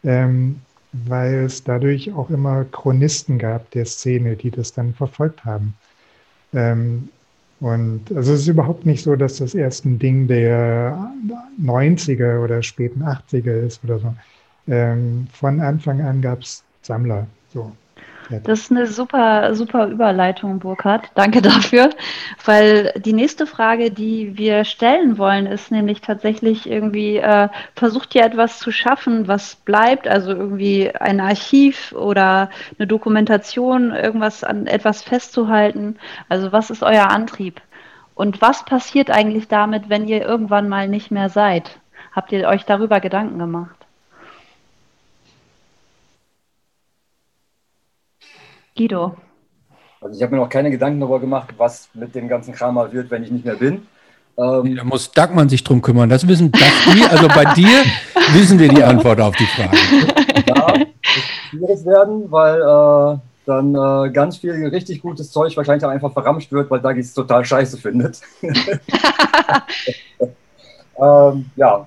Ähm, 0.04 0.60
weil 0.92 1.44
es 1.44 1.64
dadurch 1.64 2.12
auch 2.12 2.30
immer 2.30 2.64
Chronisten 2.64 3.38
gab 3.38 3.70
der 3.70 3.86
Szene, 3.86 4.36
die 4.36 4.50
das 4.50 4.72
dann 4.72 4.94
verfolgt 4.94 5.44
haben. 5.44 5.74
Ähm, 6.52 7.08
und 7.60 8.10
also 8.14 8.32
es 8.32 8.40
ist 8.40 8.48
überhaupt 8.48 8.86
nicht 8.86 9.04
so, 9.04 9.14
dass 9.14 9.36
das 9.36 9.54
erst 9.54 9.84
ein 9.84 9.98
Ding 9.98 10.26
der 10.26 11.12
90er 11.62 12.42
oder 12.42 12.62
späten 12.62 13.02
80er 13.02 13.66
ist 13.66 13.84
oder 13.84 13.98
so. 14.00 14.14
Ähm, 14.68 15.28
von 15.32 15.60
Anfang 15.60 16.00
an 16.00 16.20
gab 16.20 16.42
es 16.42 16.64
Sammler. 16.82 17.26
So. 17.52 17.72
Das 18.40 18.60
ist 18.60 18.70
eine 18.70 18.86
super, 18.86 19.54
super 19.54 19.86
Überleitung, 19.88 20.58
Burkhard. 20.58 21.10
Danke 21.14 21.42
dafür. 21.42 21.90
Weil 22.44 22.92
die 22.96 23.12
nächste 23.12 23.46
Frage, 23.46 23.90
die 23.90 24.36
wir 24.36 24.64
stellen 24.64 25.18
wollen, 25.18 25.46
ist 25.46 25.70
nämlich 25.70 26.00
tatsächlich 26.00 26.68
irgendwie, 26.68 27.16
äh, 27.16 27.48
versucht 27.74 28.14
ihr 28.14 28.24
etwas 28.24 28.58
zu 28.58 28.70
schaffen, 28.70 29.28
was 29.28 29.56
bleibt, 29.56 30.08
also 30.08 30.32
irgendwie 30.32 30.94
ein 30.94 31.20
Archiv 31.20 31.92
oder 31.92 32.50
eine 32.78 32.86
Dokumentation, 32.86 33.92
irgendwas 33.92 34.44
an 34.44 34.66
etwas 34.66 35.02
festzuhalten. 35.02 35.96
Also 36.28 36.52
was 36.52 36.70
ist 36.70 36.82
euer 36.82 37.10
Antrieb? 37.10 37.60
Und 38.14 38.40
was 38.40 38.64
passiert 38.64 39.10
eigentlich 39.10 39.48
damit, 39.48 39.88
wenn 39.88 40.06
ihr 40.06 40.22
irgendwann 40.22 40.68
mal 40.68 40.88
nicht 40.88 41.10
mehr 41.10 41.28
seid? 41.28 41.78
Habt 42.12 42.32
ihr 42.32 42.46
euch 42.46 42.64
darüber 42.64 43.00
Gedanken 43.00 43.38
gemacht? 43.38 43.81
Guido. 48.76 49.16
Also 50.00 50.16
ich 50.16 50.22
habe 50.22 50.34
mir 50.34 50.40
noch 50.40 50.48
keine 50.48 50.70
Gedanken 50.70 51.00
darüber 51.00 51.20
gemacht, 51.20 51.54
was 51.56 51.88
mit 51.94 52.14
dem 52.14 52.28
ganzen 52.28 52.52
Kram 52.52 52.74
mal 52.74 52.92
wird, 52.92 53.10
wenn 53.10 53.22
ich 53.22 53.30
nicht 53.30 53.44
mehr 53.44 53.54
bin. 53.54 53.86
Ähm, 54.36 54.76
da 54.76 54.84
muss 54.84 55.12
Dagmann 55.12 55.48
sich 55.48 55.62
drum 55.62 55.82
kümmern. 55.82 56.08
Das 56.08 56.26
wissen 56.26 56.50
das 56.50 56.62
die, 56.92 57.04
also 57.04 57.28
bei 57.28 57.44
dir 57.54 57.84
wissen 58.32 58.58
wir 58.58 58.68
die 58.68 58.82
Antwort 58.82 59.20
auf 59.20 59.36
die 59.36 59.46
Frage. 59.46 59.76
Ja, 60.48 60.74
es 60.74 61.22
schwierig 61.50 61.84
werden, 61.84 62.32
weil 62.32 62.60
äh, 62.60 63.18
dann 63.44 63.74
äh, 63.74 64.10
ganz 64.10 64.38
viel 64.38 64.52
richtig 64.68 65.02
gutes 65.02 65.30
Zeug 65.30 65.54
wahrscheinlich 65.56 65.84
einfach 65.84 66.12
verramscht 66.12 66.50
wird, 66.50 66.70
weil 66.70 66.80
Dagi 66.80 67.00
es 67.00 67.12
total 67.12 67.44
scheiße 67.44 67.76
findet. 67.76 68.22
ähm, 71.00 71.50
ja, 71.56 71.86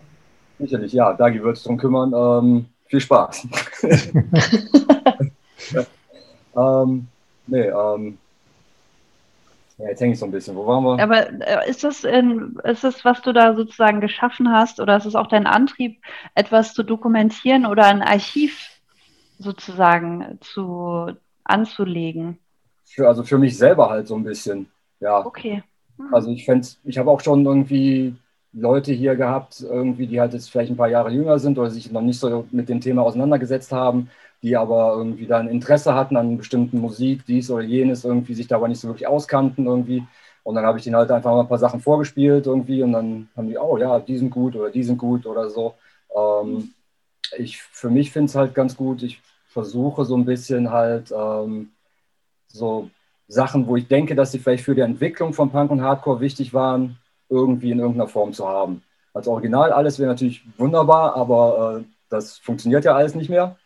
sicherlich, 0.60 0.94
ja, 0.94 1.14
Dagi 1.14 1.42
wird 1.42 1.58
sich 1.58 1.66
drum 1.66 1.78
kümmern. 1.78 2.14
Ähm, 2.16 2.68
viel 2.88 3.02
Spaß. 3.02 3.48
Ähm, 6.56 7.08
nee, 7.48 7.68
ähm, 7.68 8.18
ja, 9.78 9.90
jetzt 9.90 10.00
hänge 10.00 10.14
ich 10.14 10.20
so 10.20 10.26
ein 10.26 10.32
bisschen. 10.32 10.56
Wo 10.56 10.66
waren 10.66 10.84
wir? 10.84 11.04
Aber 11.04 11.30
äh, 11.42 11.70
ist 11.70 11.84
das, 11.84 12.04
in, 12.04 12.58
ist 12.64 12.84
das, 12.84 13.04
was 13.04 13.22
du 13.22 13.34
da 13.34 13.56
sozusagen 13.56 14.00
geschaffen 14.00 14.52
hast, 14.52 14.80
oder 14.80 14.96
ist 14.96 15.06
es 15.06 15.16
auch 15.16 15.28
dein 15.28 15.48
Antrieb, 15.48 16.02
etwas 16.34 16.74
zu 16.74 16.84
dokumentieren 16.84 17.66
oder 17.66 17.86
ein 17.86 18.02
Archiv 18.02 18.58
sozusagen 19.38 20.38
zu, 20.40 21.12
anzulegen? 21.44 22.38
Für, 22.86 23.08
also 23.08 23.24
für 23.24 23.38
mich 23.38 23.58
selber 23.58 23.90
halt 23.90 24.08
so 24.08 24.16
ein 24.16 24.24
bisschen, 24.24 24.70
ja. 25.02 25.26
Okay. 25.26 25.64
Hm. 25.98 26.14
Also 26.14 26.30
ich 26.30 26.46
fände 26.46 26.68
ich 26.86 26.98
habe 26.98 27.12
auch 27.12 27.20
schon 27.20 27.46
irgendwie 27.46 28.16
Leute 28.54 28.94
hier 28.94 29.16
gehabt, 29.16 29.60
irgendwie, 29.62 30.08
die 30.08 30.22
halt 30.22 30.34
jetzt 30.34 30.50
vielleicht 30.50 30.72
ein 30.72 30.78
paar 30.78 30.88
Jahre 30.88 31.12
jünger 31.12 31.38
sind 31.40 31.58
oder 31.58 31.70
sich 31.70 31.92
noch 31.92 32.02
nicht 32.02 32.20
so 32.20 32.46
mit 32.52 32.70
dem 32.70 32.80
Thema 32.80 33.02
auseinandergesetzt 33.02 33.74
haben 33.74 34.10
die 34.46 34.56
aber 34.56 34.94
irgendwie 34.96 35.26
dann 35.26 35.48
Interesse 35.48 35.96
hatten 35.96 36.16
an 36.18 36.38
bestimmten 36.38 36.80
Musik, 36.80 37.26
dies 37.26 37.50
oder 37.50 37.64
jenes, 37.64 38.06
irgendwie 38.06 38.36
sich 38.36 38.48
da 38.48 38.58
aber 38.58 38.68
nicht 38.68 38.80
so 38.80 38.88
wirklich 38.88 39.08
auskannten 39.08 39.66
irgendwie. 39.66 40.04
Und 40.44 40.54
dann 40.54 40.66
habe 40.68 40.78
ich 40.78 40.84
denen 40.84 40.96
halt 40.96 41.10
einfach 41.10 41.32
mal 41.32 41.42
ein 41.42 41.48
paar 41.48 41.58
Sachen 41.58 41.80
vorgespielt 41.80 42.46
irgendwie 42.46 42.84
und 42.84 42.92
dann 42.92 43.28
haben 43.36 43.48
die, 43.48 43.58
oh 43.58 43.76
ja, 43.80 44.00
die 44.00 44.18
sind 44.20 44.30
gut 44.30 44.56
oder 44.56 44.70
die 44.70 44.84
sind 44.84 45.00
gut 45.00 45.26
oder 45.26 45.50
so. 45.50 45.74
Ähm, 46.16 46.76
ich 47.40 47.60
für 47.60 47.90
mich 47.90 48.12
finde 48.12 48.30
es 48.30 48.36
halt 48.36 48.54
ganz 48.54 48.78
gut. 48.78 49.02
Ich 49.02 49.20
versuche 49.48 50.06
so 50.06 50.16
ein 50.16 50.26
bisschen 50.26 50.70
halt 50.70 51.12
ähm, 51.12 51.72
so 52.48 52.92
Sachen, 53.28 53.66
wo 53.66 53.76
ich 53.78 53.88
denke, 53.88 54.14
dass 54.14 54.32
sie 54.32 54.38
vielleicht 54.38 54.64
für 54.64 54.76
die 54.76 54.82
Entwicklung 54.82 55.34
von 55.34 55.50
Punk 55.50 55.72
und 55.72 55.82
Hardcore 55.82 56.20
wichtig 56.20 56.54
waren, 56.54 57.00
irgendwie 57.30 57.72
in 57.72 57.80
irgendeiner 57.80 58.10
Form 58.10 58.32
zu 58.32 58.48
haben. 58.48 58.84
Als 59.12 59.28
Original 59.28 59.72
alles 59.72 59.98
wäre 59.98 60.12
natürlich 60.12 60.44
wunderbar, 60.60 61.16
aber 61.16 61.80
äh, 61.80 61.84
das 62.10 62.38
funktioniert 62.38 62.86
ja 62.86 62.94
alles 62.94 63.16
nicht 63.16 63.32
mehr 63.32 63.58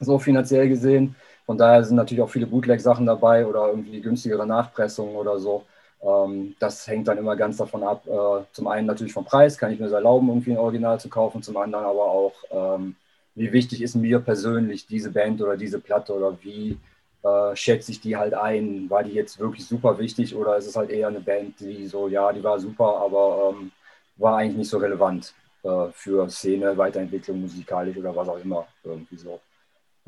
so 0.00 0.18
finanziell 0.18 0.68
gesehen. 0.68 1.14
Von 1.46 1.58
daher 1.58 1.82
sind 1.84 1.96
natürlich 1.96 2.22
auch 2.22 2.30
viele 2.30 2.46
Bootleg-Sachen 2.46 3.06
dabei 3.06 3.46
oder 3.46 3.68
irgendwie 3.68 4.00
günstigere 4.00 4.46
Nachpressungen 4.46 5.16
oder 5.16 5.38
so. 5.38 5.64
Ähm, 6.02 6.54
das 6.58 6.86
hängt 6.86 7.08
dann 7.08 7.18
immer 7.18 7.36
ganz 7.36 7.56
davon 7.56 7.82
ab. 7.82 8.06
Äh, 8.06 8.44
zum 8.52 8.68
einen 8.68 8.86
natürlich 8.86 9.12
vom 9.12 9.24
Preis, 9.24 9.58
kann 9.58 9.72
ich 9.72 9.78
mir 9.78 9.86
das 9.86 9.94
erlauben, 9.94 10.28
irgendwie 10.28 10.52
ein 10.52 10.58
Original 10.58 11.00
zu 11.00 11.08
kaufen. 11.08 11.42
Zum 11.42 11.56
anderen 11.56 11.84
aber 11.86 12.04
auch, 12.10 12.34
ähm, 12.50 12.96
wie 13.34 13.52
wichtig 13.52 13.82
ist 13.82 13.94
mir 13.94 14.20
persönlich 14.20 14.86
diese 14.86 15.10
Band 15.10 15.40
oder 15.40 15.56
diese 15.56 15.80
Platte 15.80 16.12
oder 16.14 16.36
wie 16.42 16.78
äh, 17.22 17.56
schätze 17.56 17.92
ich 17.92 18.00
die 18.00 18.16
halt 18.16 18.34
ein? 18.34 18.88
War 18.90 19.02
die 19.04 19.12
jetzt 19.12 19.38
wirklich 19.38 19.66
super 19.66 19.98
wichtig 19.98 20.34
oder 20.34 20.56
ist 20.56 20.66
es 20.66 20.76
halt 20.76 20.90
eher 20.90 21.08
eine 21.08 21.20
Band, 21.20 21.60
die 21.60 21.86
so, 21.86 22.08
ja, 22.08 22.32
die 22.32 22.42
war 22.44 22.58
super, 22.60 22.98
aber 22.98 23.52
ähm, 23.54 23.72
war 24.16 24.36
eigentlich 24.38 24.56
nicht 24.58 24.70
so 24.70 24.78
relevant 24.78 25.34
äh, 25.62 25.88
für 25.92 26.28
Szene, 26.30 26.76
Weiterentwicklung 26.76 27.40
musikalisch 27.40 27.96
oder 27.96 28.14
was 28.14 28.28
auch 28.28 28.38
immer 28.38 28.66
irgendwie 28.84 29.16
so. 29.16 29.40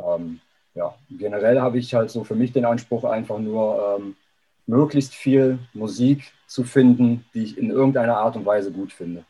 Ähm, 0.06 0.40
ja, 0.74 0.94
generell 1.10 1.60
habe 1.60 1.78
ich 1.78 1.94
halt 1.94 2.10
so 2.10 2.24
für 2.24 2.34
mich 2.34 2.52
den 2.52 2.64
Anspruch, 2.64 3.04
einfach 3.04 3.38
nur 3.38 3.98
ähm, 3.98 4.16
möglichst 4.66 5.14
viel 5.14 5.58
Musik 5.74 6.32
zu 6.46 6.64
finden, 6.64 7.24
die 7.34 7.42
ich 7.42 7.58
in 7.58 7.70
irgendeiner 7.70 8.18
Art 8.18 8.36
und 8.36 8.46
Weise 8.46 8.70
gut 8.70 8.92
finde. 8.92 9.24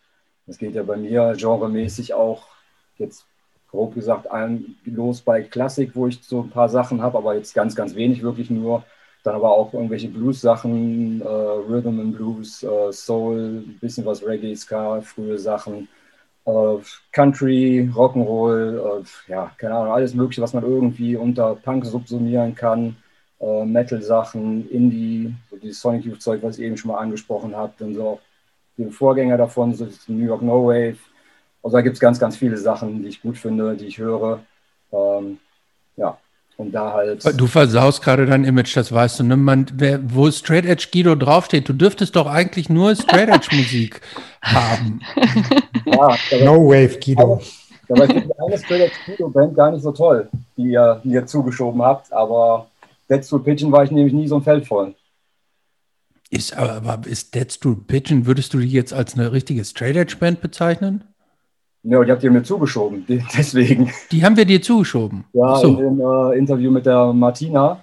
Das 0.46 0.58
geht 0.58 0.74
ja 0.74 0.82
bei 0.82 0.96
mir 0.96 1.34
genremäßig 1.36 2.14
auch 2.14 2.48
jetzt 2.98 3.24
grob 3.70 3.94
gesagt 3.94 4.30
ein, 4.30 4.76
los 4.84 5.20
bei 5.20 5.42
Klassik, 5.42 5.92
wo 5.94 6.06
ich 6.06 6.20
so 6.22 6.42
ein 6.42 6.50
paar 6.50 6.68
Sachen 6.68 7.02
habe, 7.02 7.18
aber 7.18 7.34
jetzt 7.34 7.54
ganz, 7.54 7.76
ganz 7.76 7.94
wenig 7.94 8.22
wirklich 8.22 8.50
nur. 8.50 8.84
Dann 9.22 9.34
aber 9.34 9.50
auch 9.50 9.74
irgendwelche 9.74 10.08
Blues-Sachen, 10.08 11.20
äh, 11.20 11.24
Rhythm 11.26 12.00
and 12.00 12.16
Blues, 12.16 12.62
äh, 12.62 12.92
Soul, 12.92 13.64
ein 13.66 13.78
bisschen 13.78 14.06
was 14.06 14.24
Reggae, 14.24 14.56
Ska, 14.56 15.00
frühe 15.02 15.38
Sachen, 15.38 15.88
Country, 17.12 17.90
Rock'n'Roll, 17.94 19.04
ja, 19.28 19.52
keine 19.58 19.74
Ahnung, 19.74 19.92
alles 19.92 20.14
Mögliche, 20.14 20.42
was 20.42 20.52
man 20.52 20.64
irgendwie 20.64 21.16
unter 21.16 21.54
Punk 21.54 21.84
subsumieren 21.84 22.54
kann. 22.54 22.96
Äh, 23.40 23.64
Metal-Sachen, 23.64 24.68
Indie, 24.70 25.34
so 25.50 25.56
dieses 25.56 25.80
Sonic 25.80 26.04
Youth-Zeug, 26.04 26.42
was 26.42 26.58
ich 26.58 26.64
eben 26.64 26.76
schon 26.76 26.90
mal 26.90 26.98
angesprochen 26.98 27.56
habe, 27.56 27.72
dann 27.78 27.94
so 27.94 28.08
auch 28.08 28.20
die 28.76 28.90
Vorgänger 28.90 29.36
davon, 29.38 29.74
so 29.74 29.88
New 30.08 30.26
York 30.26 30.42
No 30.42 30.66
Wave. 30.66 30.98
Also 31.62 31.76
da 31.76 31.82
gibt 31.82 31.94
es 31.94 32.00
ganz, 32.00 32.18
ganz 32.18 32.36
viele 32.36 32.56
Sachen, 32.56 33.02
die 33.02 33.08
ich 33.08 33.22
gut 33.22 33.38
finde, 33.38 33.76
die 33.76 33.86
ich 33.86 33.98
höre. 33.98 34.40
Ähm, 34.92 35.38
ja, 35.96 36.18
und 36.60 36.72
da 36.72 36.92
halt. 36.92 37.40
Du 37.40 37.46
versaust 37.46 38.02
gerade 38.02 38.26
dein 38.26 38.44
Image, 38.44 38.76
das 38.76 38.92
weißt 38.92 39.20
du. 39.20 39.24
Ne? 39.24 39.36
Man, 39.36 39.66
wer, 39.74 40.00
wo 40.14 40.30
Straight 40.30 40.66
Edge 40.66 40.88
Guido 40.92 41.14
draufsteht, 41.14 41.68
du 41.68 41.72
dürftest 41.72 42.14
doch 42.16 42.26
eigentlich 42.26 42.68
nur 42.68 42.94
Straight 42.94 43.28
Edge 43.28 43.48
Musik 43.52 44.00
haben. 44.42 45.00
Ja, 45.86 46.16
no 46.44 46.68
Wave 46.68 46.98
Guido. 47.04 47.40
Dabei 47.88 48.06
finde 48.06 48.26
ich 48.26 48.40
eine 48.40 48.58
Straight 48.58 48.82
Edge 48.82 48.94
Guido 49.06 49.28
Band 49.28 49.54
gar 49.54 49.72
nicht 49.72 49.82
so 49.82 49.92
toll, 49.92 50.28
die 50.56 50.72
ihr 50.72 51.00
mir 51.02 51.26
zugeschoben 51.26 51.82
habt, 51.82 52.12
aber 52.12 52.66
Dead 53.08 53.24
Stool 53.24 53.42
Pigeon 53.42 53.72
war 53.72 53.82
ich 53.82 53.90
nämlich 53.90 54.12
nie 54.12 54.28
so 54.28 54.36
ein 54.36 54.42
Feld 54.42 54.66
voll. 54.66 54.94
Ist 56.28 56.56
aber 56.56 57.00
ist 57.06 57.34
Dead 57.34 57.50
Stool 57.50 57.74
Pigeon, 57.74 58.26
würdest 58.26 58.54
du 58.54 58.58
die 58.58 58.70
jetzt 58.70 58.92
als 58.92 59.14
eine 59.14 59.32
richtige 59.32 59.64
Straight 59.64 59.96
Edge 59.96 60.16
Band 60.20 60.40
bezeichnen? 60.40 61.04
Ja, 61.82 62.04
die 62.04 62.12
habt 62.12 62.22
ihr 62.22 62.30
mir 62.30 62.42
zugeschoben, 62.42 63.06
deswegen. 63.36 63.90
Die 64.10 64.24
haben 64.24 64.36
wir 64.36 64.44
dir 64.44 64.60
zugeschoben. 64.60 65.24
Ja, 65.32 65.56
so. 65.56 65.68
in 65.68 65.76
dem 65.76 66.00
äh, 66.00 66.38
Interview 66.38 66.70
mit 66.70 66.86
der 66.86 67.12
Martina 67.12 67.82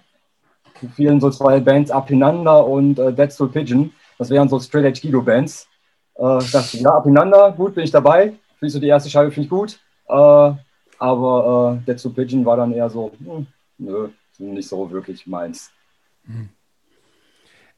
fielen 0.96 1.20
so 1.20 1.32
zwei 1.32 1.60
Bands 1.60 1.90
Apinander 1.90 2.66
und 2.66 3.00
äh, 3.00 3.12
Dead 3.12 3.32
Soul 3.32 3.50
Pigeon. 3.50 3.92
Das 4.20 4.30
wären 4.30 4.50
so 4.50 4.60
Straight 4.60 4.86
Edge 4.86 5.02
Guido 5.02 5.22
Bands. 5.22 5.68
Äh, 6.16 6.40
dachte, 6.52 6.78
ja, 6.78 6.92
Apinander, 6.92 7.52
gut, 7.52 7.76
bin 7.76 7.84
ich 7.84 7.92
dabei. 7.92 8.34
Finde 8.60 8.72
so 8.72 8.80
die 8.80 8.88
erste 8.88 9.10
Scheibe, 9.10 9.32
finde 9.32 9.46
ich 9.46 9.50
gut. 9.50 9.80
Äh, 10.08 10.52
aber 11.00 11.80
äh, 11.82 11.86
Dead 11.86 12.00
Soul 12.00 12.14
Pigeon 12.14 12.46
war 12.46 12.58
dann 12.58 12.74
eher 12.74 12.90
so, 12.90 13.12
hm, 13.20 13.48
nö, 13.80 14.10
nicht 14.38 14.68
so 14.68 14.90
wirklich 14.92 15.26
meins. 15.28 15.72
Hm. 16.26 16.50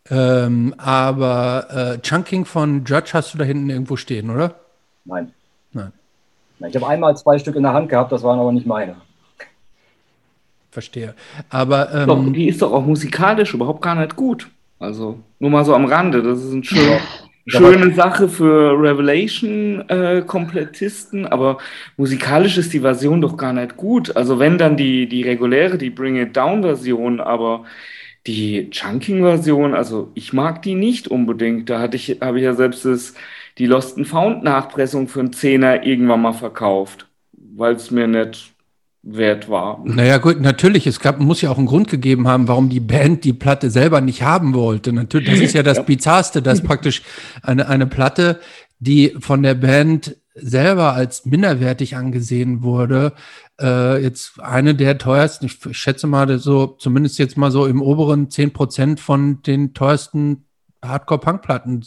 Ähm, 0.10 0.74
aber 0.78 1.68
äh, 1.70 2.02
Chunking 2.02 2.46
von 2.46 2.84
Judge 2.86 3.12
hast 3.14 3.34
du 3.34 3.38
da 3.38 3.44
hinten 3.44 3.70
irgendwo 3.70 3.96
stehen, 3.96 4.30
oder? 4.30 4.56
Nein. 5.06 5.34
Nein. 5.72 5.92
Ich 6.68 6.76
habe 6.76 6.88
einmal 6.88 7.16
zwei 7.16 7.40
Stück 7.40 7.56
in 7.56 7.64
der 7.64 7.72
Hand 7.74 7.88
gehabt, 7.90 8.12
das 8.12 8.24
waren 8.24 8.40
aber 8.40 8.52
nicht 8.52 8.68
meine. 8.68 8.98
Verstehe. 10.72 11.14
Aber 11.50 11.94
ähm, 11.94 12.08
doch, 12.08 12.24
die 12.32 12.48
ist 12.48 12.62
doch 12.62 12.72
auch 12.72 12.86
musikalisch 12.86 13.54
überhaupt 13.54 13.82
gar 13.82 13.96
nicht 13.96 14.16
gut. 14.16 14.48
Also 14.78 15.20
nur 15.40 15.50
mal 15.50 15.66
so 15.66 15.74
am 15.74 15.86
Rande. 15.86 16.22
Das 16.22 16.44
ist 16.44 16.54
eine 16.54 16.64
schön, 16.64 17.00
schöne 17.48 17.92
Sache 17.94 18.30
für 18.30 18.80
Revelation-Komplettisten, 18.80 21.26
äh, 21.26 21.30
aber 21.30 21.58
musikalisch 21.98 22.58
ist 22.58 22.72
die 22.74 22.82
Version 22.82 23.22
doch 23.22 23.36
gar 23.36 23.54
nicht 23.54 23.78
gut. 23.78 24.16
Also 24.16 24.40
wenn 24.40 24.58
dann 24.58 24.78
die, 24.78 25.10
die 25.10 25.24
reguläre, 25.24 25.78
die 25.78 25.90
Bring 25.90 26.16
It 26.18 26.38
Down-Version, 26.38 27.20
aber 27.20 27.66
die 28.28 28.70
Chunking-Version, 28.70 29.74
also 29.74 30.12
ich 30.14 30.34
mag 30.34 30.62
die 30.62 30.76
nicht 30.76 31.08
unbedingt. 31.08 31.70
Da 31.70 31.80
hatte 31.80 31.98
ich, 31.98 32.20
habe 32.22 32.38
ich 32.38 32.44
ja 32.44 32.54
selbst 32.54 32.86
das 32.86 33.16
die 33.60 33.66
Lost 33.66 33.98
and 33.98 34.08
Found 34.08 34.44
Nachpressung 34.44 35.08
für 35.08 35.20
einen 35.20 35.34
Zehner 35.34 35.86
irgendwann 35.86 36.22
mal 36.22 36.34
verkauft, 36.34 37.08
weil 37.34 37.76
es 37.76 37.92
mir 37.92 38.08
nicht 38.08 38.54
wert 39.02 39.50
war. 39.50 39.82
Naja, 39.86 40.18
gut, 40.18 40.42
natürlich, 40.42 40.88
es 40.88 41.00
gab, 41.00 41.20
muss 41.20 41.42
ja 41.42 41.52
auch 41.52 41.58
einen 41.58 41.68
Grund 41.68 41.90
gegeben 41.90 42.28
haben, 42.28 42.48
warum 42.48 42.70
die 42.70 42.80
Band 42.80 43.24
die 43.24 43.34
Platte 43.34 43.70
selber 43.70 44.02
nicht 44.02 44.24
haben 44.24 44.54
wollte. 44.54 44.94
Natürlich, 44.94 45.30
das 45.30 45.40
ist 45.40 45.54
ja 45.54 45.64
das 45.64 45.78
ja. 45.78 45.84
Bizarrste, 45.84 46.42
dass 46.42 46.62
praktisch 46.62 47.04
eine, 47.44 47.68
eine 47.68 47.86
Platte, 47.86 48.40
die 48.80 49.16
von 49.20 49.44
der 49.44 49.56
Band 49.56 50.18
selber 50.36 50.94
als 50.94 51.26
minderwertig 51.26 51.98
angesehen 51.98 52.64
wurde, 52.64 53.14
äh, 53.60 54.02
jetzt 54.02 54.40
eine 54.40 54.74
der 54.74 54.98
teuersten, 54.98 55.48
ich, 55.48 55.60
schätze 55.72 56.08
mal 56.08 56.40
so, 56.40 56.68
zumindest 56.68 57.20
jetzt 57.20 57.38
mal 57.38 57.52
so 57.52 57.66
im 57.66 57.82
oberen 57.82 58.30
zehn 58.30 58.52
Prozent 58.52 59.02
von 59.02 59.42
den 59.42 59.74
teuersten 59.74 60.46
Hardcore-Punk-Platten 60.82 61.84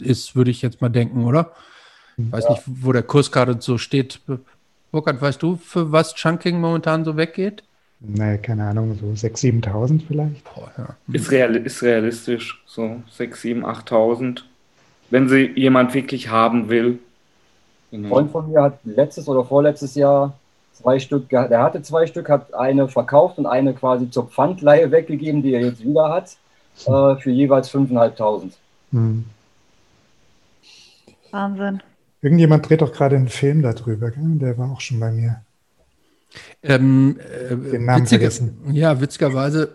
ist, 0.00 0.36
würde 0.36 0.50
ich 0.50 0.62
jetzt 0.62 0.80
mal 0.80 0.88
denken, 0.88 1.24
oder? 1.24 1.52
Ich 2.16 2.32
weiß 2.32 2.44
ja. 2.44 2.50
nicht, 2.50 2.62
wo 2.66 2.92
der 2.92 3.02
Kurs 3.02 3.30
gerade 3.30 3.56
so 3.60 3.78
steht. 3.78 4.20
Burkhard, 4.90 5.20
weißt 5.20 5.42
du, 5.42 5.56
für 5.56 5.92
was 5.92 6.14
Chunking 6.14 6.60
momentan 6.60 7.04
so 7.04 7.16
weggeht? 7.16 7.62
Nee, 8.00 8.38
keine 8.38 8.64
Ahnung, 8.64 8.96
so 8.98 9.06
6.000, 9.06 9.64
7.000 9.64 10.02
vielleicht. 10.06 10.44
Boah, 10.44 10.70
ja. 10.78 10.96
ist, 11.12 11.30
real, 11.30 11.56
ist 11.56 11.82
realistisch, 11.82 12.62
so 12.66 13.02
6.000, 13.16 13.62
7.000, 13.62 13.64
8.000. 13.64 14.42
Wenn 15.10 15.28
sie 15.28 15.52
jemand 15.56 15.94
wirklich 15.94 16.28
haben 16.28 16.68
will. 16.68 16.98
Genau. 17.90 18.06
Ein 18.06 18.10
Freund 18.10 18.30
von 18.30 18.50
mir 18.50 18.62
hat 18.62 18.78
letztes 18.84 19.28
oder 19.28 19.44
vorletztes 19.44 19.94
Jahr 19.94 20.38
zwei 20.74 20.98
Stück, 20.98 21.28
der 21.28 21.62
hatte 21.62 21.82
zwei 21.82 22.06
Stück, 22.06 22.28
hat 22.28 22.54
eine 22.54 22.88
verkauft 22.88 23.38
und 23.38 23.46
eine 23.46 23.74
quasi 23.74 24.10
zur 24.10 24.28
Pfandleihe 24.28 24.90
weggegeben, 24.90 25.42
die 25.42 25.54
er 25.54 25.62
jetzt 25.62 25.84
wieder 25.84 26.10
hat, 26.10 26.36
äh, 26.86 27.20
für 27.20 27.30
jeweils 27.30 27.70
5.500. 27.70 28.52
Hm. 28.92 29.24
Wahnsinn. 31.32 31.82
Irgendjemand 32.20 32.68
dreht 32.68 32.82
doch 32.82 32.92
gerade 32.92 33.16
einen 33.16 33.28
Film 33.28 33.62
darüber, 33.62 34.10
gell? 34.10 34.38
der 34.38 34.58
war 34.58 34.70
auch 34.70 34.80
schon 34.80 34.98
bei 34.98 35.12
mir. 35.12 35.42
Ähm, 36.62 37.18
äh, 37.20 37.56
Den 37.56 37.84
Namen 37.84 38.02
witziger, 38.02 38.20
vergessen. 38.20 38.58
Ja, 38.72 39.00
witzigerweise 39.00 39.74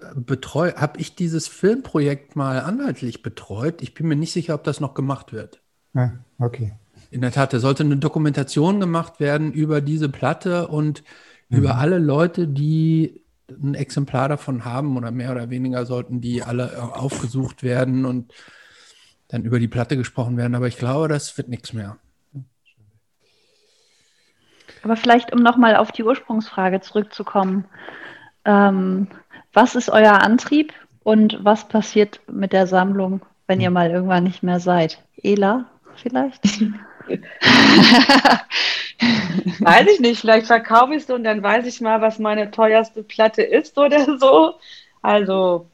habe 0.75 0.99
ich 0.99 1.15
dieses 1.15 1.47
Filmprojekt 1.47 2.35
mal 2.35 2.59
anwaltlich 2.59 3.23
betreut. 3.23 3.81
Ich 3.81 3.93
bin 3.93 4.07
mir 4.07 4.15
nicht 4.15 4.33
sicher, 4.33 4.53
ob 4.53 4.63
das 4.63 4.79
noch 4.79 4.93
gemacht 4.93 5.33
wird. 5.33 5.61
Ah, 5.93 6.11
okay. 6.39 6.73
In 7.09 7.21
der 7.21 7.31
Tat, 7.31 7.53
da 7.53 7.59
sollte 7.59 7.83
eine 7.83 7.97
Dokumentation 7.97 8.79
gemacht 8.79 9.19
werden 9.19 9.53
über 9.53 9.81
diese 9.81 10.09
Platte 10.09 10.67
und 10.67 11.03
mhm. 11.49 11.57
über 11.57 11.77
alle 11.77 11.99
Leute, 11.99 12.47
die 12.47 13.23
ein 13.49 13.75
Exemplar 13.75 14.29
davon 14.29 14.65
haben 14.65 14.97
oder 14.97 15.11
mehr 15.11 15.31
oder 15.31 15.49
weniger 15.49 15.85
sollten 15.85 16.21
die 16.21 16.43
alle 16.43 16.81
aufgesucht 16.95 17.61
werden 17.61 18.05
und 18.05 18.33
dann 19.33 19.43
über 19.43 19.59
die 19.59 19.67
Platte 19.67 19.97
gesprochen 19.97 20.37
werden. 20.37 20.53
Aber 20.53 20.67
ich 20.67 20.77
glaube, 20.77 21.07
das 21.07 21.35
wird 21.39 21.49
nichts 21.49 21.73
mehr. 21.73 21.97
Aber 24.83 24.95
vielleicht, 24.95 25.33
um 25.33 25.41
nochmal 25.41 25.75
auf 25.75 25.91
die 25.91 26.03
Ursprungsfrage 26.03 26.81
zurückzukommen. 26.81 27.65
Ähm, 28.45 29.07
was 29.51 29.73
ist 29.73 29.89
euer 29.89 30.21
Antrieb 30.21 30.71
und 31.01 31.39
was 31.43 31.67
passiert 31.67 32.19
mit 32.31 32.53
der 32.53 32.67
Sammlung, 32.67 33.21
wenn 33.47 33.59
ihr 33.59 33.71
mal 33.71 33.89
irgendwann 33.89 34.25
nicht 34.25 34.43
mehr 34.43 34.59
seid? 34.59 35.01
Ela, 35.23 35.65
vielleicht? 35.95 36.43
weiß 39.59 39.87
ich 39.93 39.99
nicht, 39.99 40.21
vielleicht 40.21 40.45
verkaufe 40.45 40.93
ich 40.93 41.03
es 41.03 41.09
und 41.09 41.23
dann 41.23 41.41
weiß 41.41 41.65
ich 41.65 41.81
mal, 41.81 42.01
was 42.01 42.19
meine 42.19 42.51
teuerste 42.51 43.01
Platte 43.01 43.41
ist 43.41 43.79
oder 43.79 44.19
so. 44.19 44.53
Also 45.01 45.71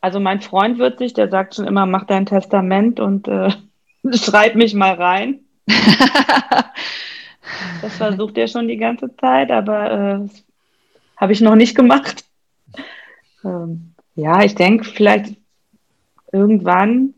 also 0.00 0.20
mein 0.20 0.40
Freund 0.40 0.78
wird 0.78 0.98
sich, 0.98 1.12
der 1.12 1.28
sagt 1.28 1.54
schon 1.54 1.66
immer, 1.66 1.86
mach 1.86 2.04
dein 2.04 2.26
Testament 2.26 3.00
und 3.00 3.28
äh, 3.28 3.50
schreib 4.12 4.54
mich 4.54 4.74
mal 4.74 4.94
rein. 4.94 5.40
das 7.82 7.96
versucht 7.96 8.38
er 8.38 8.48
schon 8.48 8.68
die 8.68 8.78
ganze 8.78 9.14
Zeit, 9.16 9.50
aber 9.50 9.90
äh, 9.92 10.28
habe 11.16 11.32
ich 11.32 11.40
noch 11.40 11.54
nicht 11.54 11.76
gemacht. 11.76 12.24
Ähm, 13.44 13.94
ja, 14.14 14.42
ich 14.42 14.54
denke, 14.54 14.84
vielleicht 14.84 15.36
irgendwann 16.32 17.14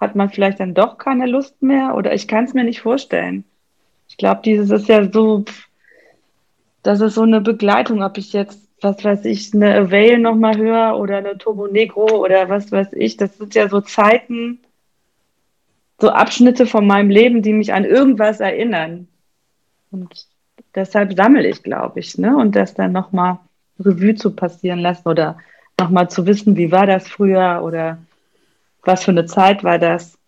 hat 0.00 0.16
man 0.16 0.30
vielleicht 0.30 0.58
dann 0.58 0.74
doch 0.74 0.98
keine 0.98 1.26
Lust 1.26 1.62
mehr 1.62 1.94
oder 1.94 2.12
ich 2.12 2.26
kann 2.26 2.44
es 2.44 2.54
mir 2.54 2.64
nicht 2.64 2.80
vorstellen. 2.80 3.44
Ich 4.08 4.16
glaube, 4.16 4.42
dieses 4.44 4.70
ist 4.70 4.88
ja 4.88 5.10
so, 5.10 5.44
das 6.82 7.00
ist 7.00 7.14
so 7.14 7.22
eine 7.22 7.40
Begleitung, 7.40 8.02
ob 8.02 8.18
ich 8.18 8.32
jetzt 8.32 8.61
was 8.82 9.04
weiß 9.04 9.24
ich, 9.26 9.54
eine 9.54 9.74
Avail 9.74 10.18
nochmal 10.18 10.56
höre 10.56 10.98
oder 10.98 11.18
eine 11.18 11.38
Turbo 11.38 11.66
Negro 11.66 12.06
oder 12.24 12.48
was 12.48 12.72
weiß 12.72 12.88
ich. 12.92 13.16
Das 13.16 13.36
sind 13.38 13.54
ja 13.54 13.68
so 13.68 13.80
Zeiten, 13.80 14.60
so 16.00 16.10
Abschnitte 16.10 16.66
von 16.66 16.86
meinem 16.86 17.10
Leben, 17.10 17.42
die 17.42 17.52
mich 17.52 17.72
an 17.72 17.84
irgendwas 17.84 18.40
erinnern. 18.40 19.08
Und 19.90 20.26
deshalb 20.74 21.14
sammle 21.14 21.48
ich, 21.48 21.62
glaube 21.62 22.00
ich, 22.00 22.18
ne? 22.18 22.36
Und 22.36 22.56
das 22.56 22.74
dann 22.74 22.92
nochmal 22.92 23.38
Revue 23.78 24.14
zu 24.14 24.34
passieren 24.34 24.80
lassen 24.80 25.08
oder 25.08 25.38
nochmal 25.78 26.10
zu 26.10 26.26
wissen, 26.26 26.56
wie 26.56 26.72
war 26.72 26.86
das 26.86 27.08
früher 27.08 27.62
oder 27.64 27.98
was 28.82 29.04
für 29.04 29.12
eine 29.12 29.26
Zeit 29.26 29.64
war 29.64 29.78
das. 29.78 30.18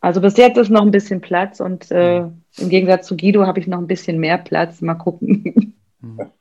Also 0.00 0.20
bis 0.20 0.36
jetzt 0.36 0.58
ist 0.58 0.70
noch 0.70 0.82
ein 0.82 0.90
bisschen 0.90 1.20
Platz 1.20 1.60
und 1.60 1.90
äh, 1.90 2.18
im 2.18 2.68
Gegensatz 2.68 3.06
zu 3.06 3.16
Guido 3.16 3.46
habe 3.46 3.60
ich 3.60 3.68
noch 3.68 3.78
ein 3.78 3.86
bisschen 3.86 4.18
mehr 4.18 4.38
Platz. 4.38 4.80
Mal 4.80 4.94
gucken. 4.94 5.74
Mhm. 6.00 6.32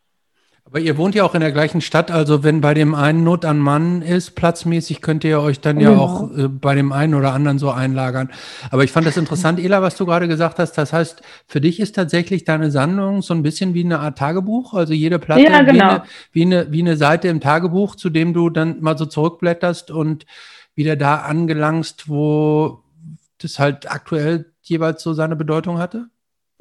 Aber 0.65 0.79
ihr 0.79 0.97
wohnt 0.97 1.15
ja 1.15 1.25
auch 1.25 1.35
in 1.35 1.41
der 1.41 1.51
gleichen 1.51 1.81
Stadt, 1.81 2.11
also 2.11 2.43
wenn 2.43 2.61
bei 2.61 2.73
dem 2.73 2.95
einen 2.95 3.25
Not 3.25 3.43
an 3.43 3.59
Mann 3.59 4.01
ist, 4.01 4.35
platzmäßig, 4.35 5.01
könnt 5.01 5.25
ihr 5.25 5.41
euch 5.41 5.59
dann 5.59 5.79
ja, 5.81 5.91
ja 5.91 5.97
auch 5.97 6.31
äh, 6.31 6.47
bei 6.47 6.75
dem 6.75 6.93
einen 6.93 7.13
oder 7.13 7.33
anderen 7.33 7.59
so 7.59 7.71
einlagern. 7.71 8.29
Aber 8.69 8.85
ich 8.85 8.91
fand 8.91 9.05
das 9.05 9.17
interessant, 9.17 9.59
Ela, 9.59 9.81
was 9.81 9.97
du 9.97 10.05
gerade 10.05 10.29
gesagt 10.29 10.59
hast. 10.59 10.77
Das 10.77 10.93
heißt, 10.93 11.23
für 11.45 11.59
dich 11.59 11.81
ist 11.81 11.95
tatsächlich 11.95 12.45
deine 12.45 12.71
Sammlung 12.71 13.21
so 13.21 13.33
ein 13.33 13.43
bisschen 13.43 13.73
wie 13.73 13.83
eine 13.83 13.99
Art 13.99 14.17
Tagebuch, 14.17 14.73
also 14.73 14.93
jede 14.93 15.19
Platte 15.19 15.43
ja, 15.43 15.61
genau. 15.63 15.73
wie, 15.73 15.81
eine, 15.81 16.03
wie, 16.31 16.41
eine, 16.43 16.71
wie 16.71 16.81
eine 16.81 16.95
Seite 16.95 17.27
im 17.27 17.41
Tagebuch, 17.41 17.95
zu 17.95 18.09
dem 18.09 18.33
du 18.33 18.49
dann 18.49 18.81
mal 18.81 18.97
so 18.97 19.05
zurückblätterst 19.05 19.91
und 19.91 20.25
wieder 20.73 20.95
da 20.95 21.17
angelangst, 21.17 22.07
wo 22.07 22.79
das 23.39 23.59
halt 23.59 23.91
aktuell 23.91 24.45
jeweils 24.61 25.03
so 25.03 25.13
seine 25.13 25.35
Bedeutung 25.35 25.79
hatte? 25.79 26.07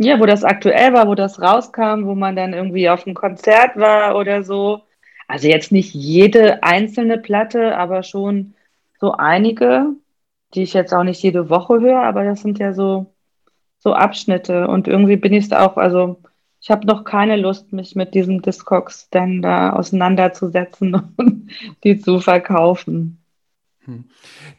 Ja, 0.03 0.19
wo 0.19 0.25
das 0.25 0.45
aktuell 0.45 0.95
war, 0.95 1.09
wo 1.09 1.15
das 1.15 1.43
rauskam, 1.43 2.07
wo 2.07 2.15
man 2.15 2.35
dann 2.35 2.55
irgendwie 2.55 2.89
auf 2.89 3.07
einem 3.07 3.15
Konzert 3.15 3.77
war 3.77 4.17
oder 4.17 4.43
so. 4.43 4.81
Also 5.29 5.47
jetzt 5.47 5.73
nicht 5.73 5.93
jede 5.93 6.63
einzelne 6.63 7.19
Platte, 7.19 7.77
aber 7.77 8.03
schon 8.03 8.55
so 8.99 9.13
einige, 9.13 9.89
die 10.55 10.63
ich 10.63 10.73
jetzt 10.73 10.95
auch 10.95 11.05
nicht 11.05 11.23
jede 11.23 11.51
Woche 11.51 11.81
höre, 11.81 12.03
aber 12.03 12.25
das 12.25 12.41
sind 12.41 12.59
ja 12.59 12.73
so, 12.73 13.13
so 13.79 13.93
Abschnitte. 13.93 14.69
Und 14.69 14.89
irgendwie 14.89 15.17
bin 15.17 15.35
ich 15.35 15.45
es 15.45 15.53
auch, 15.53 15.77
also 15.77 16.17
ich 16.63 16.71
habe 16.71 16.87
noch 16.87 17.05
keine 17.05 17.37
Lust, 17.37 17.71
mich 17.75 17.95
mit 17.95 18.15
diesem 18.15 18.41
Discogs 18.41 19.11
dann 19.11 19.43
da 19.43 19.75
auseinanderzusetzen 19.75 20.95
und 21.19 21.51
die 21.85 22.01
zu 22.01 22.21
verkaufen. 22.21 23.19
Hm. 23.85 24.05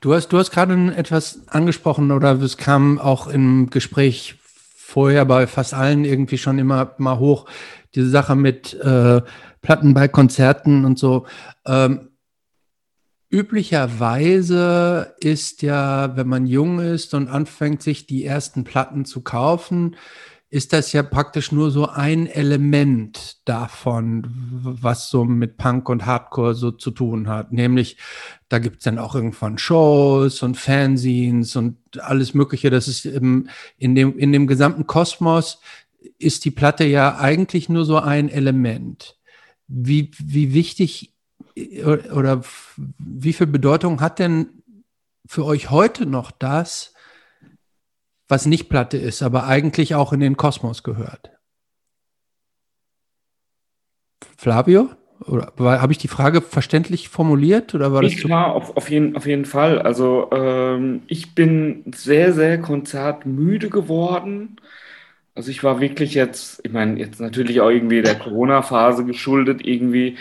Du 0.02 0.14
hast, 0.14 0.28
du 0.28 0.38
hast 0.38 0.52
gerade 0.52 0.94
etwas 0.96 1.48
angesprochen 1.48 2.12
oder 2.12 2.34
es 2.34 2.58
kam 2.58 3.00
auch 3.00 3.26
im 3.26 3.72
Gespräch 3.72 4.36
vorher 4.92 5.26
bei 5.26 5.48
fast 5.48 5.74
allen 5.74 6.04
irgendwie 6.06 6.38
schon 6.38 6.60
immer 6.60 6.94
mal 6.98 7.18
hoch. 7.18 7.46
Diese 7.96 8.10
Sache 8.10 8.36
mit 8.36 8.74
äh, 8.74 9.22
Platten 9.62 9.94
bei 9.94 10.08
Konzerten 10.08 10.86
und 10.86 11.00
so. 11.00 11.26
Ähm, 11.66 12.10
Üblicherweise 13.34 15.16
ist 15.22 15.62
ja, 15.62 16.18
wenn 16.18 16.28
man 16.28 16.46
jung 16.46 16.80
ist 16.80 17.14
und 17.14 17.30
anfängt, 17.30 17.82
sich 17.82 18.06
die 18.06 18.26
ersten 18.26 18.66
Platten 18.66 19.06
zu 19.06 19.22
kaufen, 19.22 19.96
ist 20.52 20.74
das 20.74 20.92
ja 20.92 21.02
praktisch 21.02 21.54
nur 21.54 21.72
so 21.72 21.88
ein 21.88 22.28
Element 22.28 23.38
davon, 23.46 24.28
was 24.28 25.10
so 25.10 25.24
mit 25.24 25.56
Punk 25.56 25.88
und 25.88 26.06
Hardcore 26.06 26.56
so 26.56 26.72
zu 26.72 26.92
tun 26.92 27.30
hat. 27.30 27.54
Nämlich, 27.54 27.96
da 28.50 28.60
gibt's 28.60 28.84
dann 28.84 29.00
auch 29.00 29.16
irgendwann 29.16 29.58
Shows 29.58 30.44
und 30.44 30.58
Fanzines 30.58 31.56
und 31.56 31.78
alles 32.02 32.34
Mögliche. 32.34 32.70
Das 32.70 32.90
ist 32.90 33.06
im, 33.06 33.48
in, 33.78 33.96
dem, 33.96 34.20
in 34.20 34.34
dem 34.34 34.46
gesamten 34.46 34.86
Kosmos 34.88 35.62
ist 36.20 36.44
die 36.44 36.52
Platte 36.52 36.84
ja 36.84 37.18
eigentlich 37.18 37.70
nur 37.70 37.86
so 37.86 37.98
ein 38.00 38.28
Element. 38.28 39.18
Wie, 39.68 40.12
wie 40.20 40.54
wichtig 40.54 41.14
oder 42.14 42.42
wie 42.98 43.32
viel 43.32 43.48
Bedeutung 43.48 44.02
hat 44.02 44.20
denn 44.20 44.64
für 45.26 45.46
euch 45.46 45.70
heute 45.70 46.06
noch 46.06 46.30
das, 46.30 46.91
was 48.32 48.46
nicht 48.46 48.70
Platte 48.70 48.98
ist, 48.98 49.22
aber 49.22 49.46
eigentlich 49.46 49.94
auch 49.94 50.14
in 50.14 50.22
den 50.22 50.38
Kosmos 50.38 50.84
gehört. 50.84 51.32
Flavio? 54.38 54.90
habe 55.28 55.92
ich 55.92 56.00
die 56.00 56.08
Frage 56.08 56.42
verständlich 56.42 57.10
formuliert 57.10 57.76
oder 57.76 57.94
war 57.94 58.02
das? 58.02 58.16
Klar, 58.16 58.56
auf, 58.56 58.76
auf, 58.76 58.90
jeden, 58.90 59.16
auf 59.16 59.28
jeden 59.28 59.46
Fall. 59.46 59.80
Also 59.80 60.30
ähm, 60.32 61.04
ich 61.06 61.36
bin 61.36 61.84
sehr, 61.94 62.34
sehr 62.34 62.60
konzertmüde 62.60 63.70
geworden. 63.70 64.56
Also 65.36 65.52
ich 65.52 65.64
war 65.64 65.80
wirklich 65.80 66.16
jetzt, 66.16 66.62
ich 66.64 66.72
meine, 66.72 67.00
jetzt 67.00 67.22
natürlich 67.22 67.62
auch 67.62 67.70
irgendwie 67.70 68.02
der 68.02 68.18
Corona-Phase 68.18 69.06
geschuldet, 69.06 69.64
irgendwie 69.64 70.18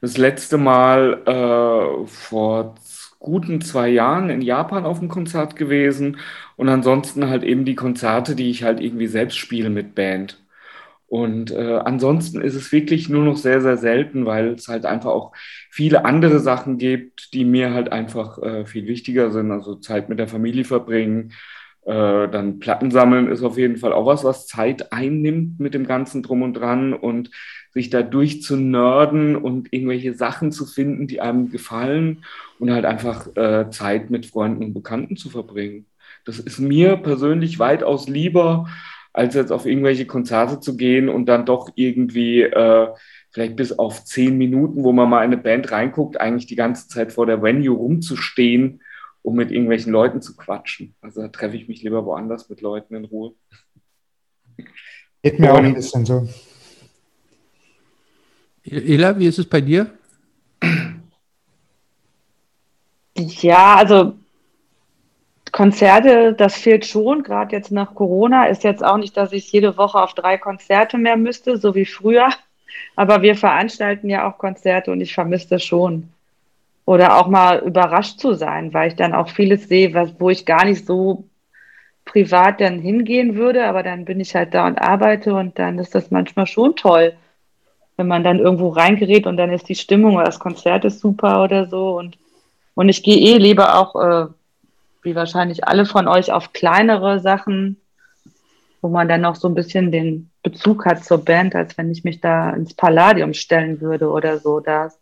das 0.00 0.18
letzte 0.18 0.56
Mal 0.56 1.20
äh, 1.26 2.06
vor 2.06 2.76
guten 3.18 3.60
zwei 3.60 3.88
Jahren 3.88 4.30
in 4.30 4.40
Japan 4.42 4.84
auf 4.84 5.00
dem 5.00 5.08
Konzert 5.08 5.56
gewesen 5.56 6.18
und 6.56 6.68
ansonsten 6.68 7.28
halt 7.28 7.42
eben 7.44 7.64
die 7.64 7.74
Konzerte, 7.74 8.34
die 8.36 8.50
ich 8.50 8.62
halt 8.62 8.80
irgendwie 8.80 9.06
selbst 9.06 9.36
spiele 9.36 9.70
mit 9.70 9.94
Band. 9.94 10.40
Und 11.06 11.52
äh, 11.52 11.76
ansonsten 11.84 12.40
ist 12.40 12.54
es 12.54 12.72
wirklich 12.72 13.08
nur 13.08 13.24
noch 13.24 13.36
sehr, 13.36 13.60
sehr 13.60 13.76
selten, 13.76 14.26
weil 14.26 14.48
es 14.54 14.68
halt 14.68 14.84
einfach 14.86 15.10
auch 15.10 15.32
viele 15.70 16.04
andere 16.04 16.40
Sachen 16.40 16.78
gibt, 16.78 17.34
die 17.34 17.44
mir 17.44 17.72
halt 17.72 17.92
einfach 17.92 18.42
äh, 18.42 18.66
viel 18.66 18.86
wichtiger 18.88 19.30
sind. 19.30 19.52
Also 19.52 19.76
Zeit 19.76 20.08
mit 20.08 20.18
der 20.18 20.28
Familie 20.28 20.64
verbringen, 20.64 21.32
äh, 21.84 22.28
dann 22.28 22.58
Platten 22.60 22.90
sammeln 22.90 23.28
ist 23.30 23.42
auf 23.42 23.58
jeden 23.58 23.76
Fall 23.76 23.92
auch 23.92 24.06
was, 24.06 24.24
was 24.24 24.46
Zeit 24.46 24.92
einnimmt 24.92 25.60
mit 25.60 25.74
dem 25.74 25.86
ganzen 25.86 26.22
Drum 26.22 26.42
und 26.42 26.54
Dran 26.54 26.94
und 26.94 27.30
sich 27.70 27.90
da 27.90 28.02
durchzunörden 28.02 29.36
und 29.36 29.72
irgendwelche 29.72 30.14
Sachen 30.14 30.50
zu 30.52 30.64
finden, 30.64 31.06
die 31.06 31.20
einem 31.20 31.50
gefallen 31.50 32.24
und 32.58 32.70
halt 32.72 32.86
einfach 32.86 33.28
äh, 33.36 33.68
Zeit 33.70 34.10
mit 34.10 34.26
Freunden 34.26 34.64
und 34.64 34.74
Bekannten 34.74 35.16
zu 35.16 35.28
verbringen. 35.28 35.86
Das 36.24 36.38
ist 36.38 36.58
mir 36.58 36.96
persönlich 36.96 37.58
weitaus 37.58 38.08
lieber, 38.08 38.68
als 39.12 39.34
jetzt 39.34 39.52
auf 39.52 39.66
irgendwelche 39.66 40.06
Konzerte 40.06 40.60
zu 40.60 40.76
gehen 40.76 41.08
und 41.08 41.26
dann 41.26 41.46
doch 41.46 41.70
irgendwie 41.76 42.42
äh, 42.42 42.88
vielleicht 43.30 43.56
bis 43.56 43.78
auf 43.78 44.04
zehn 44.04 44.36
Minuten, 44.36 44.84
wo 44.84 44.92
man 44.92 45.08
mal 45.08 45.24
in 45.24 45.32
eine 45.32 45.36
Band 45.36 45.70
reinguckt, 45.70 46.20
eigentlich 46.20 46.46
die 46.46 46.56
ganze 46.56 46.88
Zeit 46.88 47.12
vor 47.12 47.26
der 47.26 47.42
Venue 47.42 47.76
rumzustehen, 47.76 48.82
um 49.22 49.36
mit 49.36 49.50
irgendwelchen 49.50 49.92
Leuten 49.92 50.20
zu 50.20 50.36
quatschen. 50.36 50.94
Also 51.00 51.22
da 51.22 51.28
treffe 51.28 51.56
ich 51.56 51.68
mich 51.68 51.82
lieber 51.82 52.04
woanders 52.04 52.48
mit 52.48 52.60
Leuten 52.60 52.94
in 52.94 53.04
Ruhe. 53.04 53.34
Geht 55.22 55.38
mir 55.38 55.52
auch 55.52 55.58
ein 55.58 55.74
bisschen 55.74 56.04
so. 56.04 56.28
Ela, 58.64 59.18
wie 59.18 59.26
ist 59.26 59.38
es 59.38 59.46
bei 59.46 59.60
dir? 59.60 59.90
Ja, 63.16 63.76
also 63.76 64.14
Konzerte, 65.54 66.32
das 66.32 66.56
fehlt 66.56 66.84
schon, 66.84 67.22
gerade 67.22 67.54
jetzt 67.54 67.70
nach 67.70 67.94
Corona. 67.94 68.46
Ist 68.46 68.64
jetzt 68.64 68.84
auch 68.84 68.96
nicht, 68.96 69.16
dass 69.16 69.32
ich 69.32 69.52
jede 69.52 69.76
Woche 69.76 70.02
auf 70.02 70.12
drei 70.12 70.36
Konzerte 70.36 70.98
mehr 70.98 71.16
müsste, 71.16 71.58
so 71.58 71.76
wie 71.76 71.86
früher. 71.86 72.28
Aber 72.96 73.22
wir 73.22 73.36
veranstalten 73.36 74.10
ja 74.10 74.28
auch 74.28 74.36
Konzerte 74.36 74.90
und 74.90 75.00
ich 75.00 75.14
vermisse 75.14 75.50
das 75.50 75.62
schon. 75.62 76.08
Oder 76.86 77.16
auch 77.16 77.28
mal 77.28 77.60
überrascht 77.60 78.18
zu 78.18 78.34
sein, 78.34 78.74
weil 78.74 78.88
ich 78.88 78.96
dann 78.96 79.14
auch 79.14 79.28
vieles 79.28 79.68
sehe, 79.68 79.94
was, 79.94 80.18
wo 80.18 80.28
ich 80.28 80.44
gar 80.44 80.64
nicht 80.64 80.86
so 80.86 81.22
privat 82.04 82.60
dann 82.60 82.80
hingehen 82.80 83.36
würde, 83.36 83.64
aber 83.66 83.84
dann 83.84 84.04
bin 84.04 84.18
ich 84.18 84.34
halt 84.34 84.54
da 84.54 84.66
und 84.66 84.78
arbeite 84.78 85.34
und 85.34 85.56
dann 85.60 85.78
ist 85.78 85.94
das 85.94 86.10
manchmal 86.10 86.48
schon 86.48 86.74
toll, 86.74 87.12
wenn 87.96 88.08
man 88.08 88.24
dann 88.24 88.40
irgendwo 88.40 88.70
reingerät 88.70 89.24
und 89.28 89.36
dann 89.36 89.52
ist 89.52 89.68
die 89.68 89.76
Stimmung 89.76 90.16
oder 90.16 90.24
das 90.24 90.40
Konzert 90.40 90.84
ist 90.84 90.98
super 90.98 91.44
oder 91.44 91.68
so 91.68 91.96
und 91.96 92.18
und 92.74 92.88
ich 92.88 93.04
gehe 93.04 93.16
eh 93.16 93.38
lieber 93.38 93.78
auch, 93.78 93.94
äh, 93.94 94.26
wie 95.04 95.14
wahrscheinlich 95.14 95.68
alle 95.68 95.86
von 95.86 96.08
euch, 96.08 96.32
auf 96.32 96.52
kleinere 96.52 97.20
Sachen, 97.20 97.76
wo 98.80 98.88
man 98.88 99.08
dann 99.08 99.20
noch 99.20 99.36
so 99.36 99.48
ein 99.48 99.54
bisschen 99.54 99.92
den 99.92 100.30
Bezug 100.42 100.84
hat 100.84 101.04
zur 101.04 101.24
Band, 101.24 101.54
als 101.54 101.78
wenn 101.78 101.90
ich 101.90 102.04
mich 102.04 102.20
da 102.20 102.50
ins 102.50 102.74
Palladium 102.74 103.32
stellen 103.34 103.80
würde 103.80 104.10
oder 104.10 104.38
so. 104.38 104.60
Das, 104.60 104.98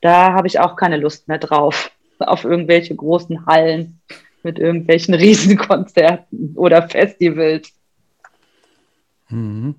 da 0.00 0.32
habe 0.32 0.48
ich 0.48 0.58
auch 0.58 0.76
keine 0.76 0.96
Lust 0.96 1.28
mehr 1.28 1.38
drauf, 1.38 1.90
auf 2.18 2.44
irgendwelche 2.44 2.94
großen 2.94 3.46
Hallen 3.46 4.00
mit 4.42 4.58
irgendwelchen 4.58 5.14
Riesenkonzerten 5.14 6.54
oder 6.56 6.88
Festivals. 6.88 7.72
Mhm. 9.28 9.76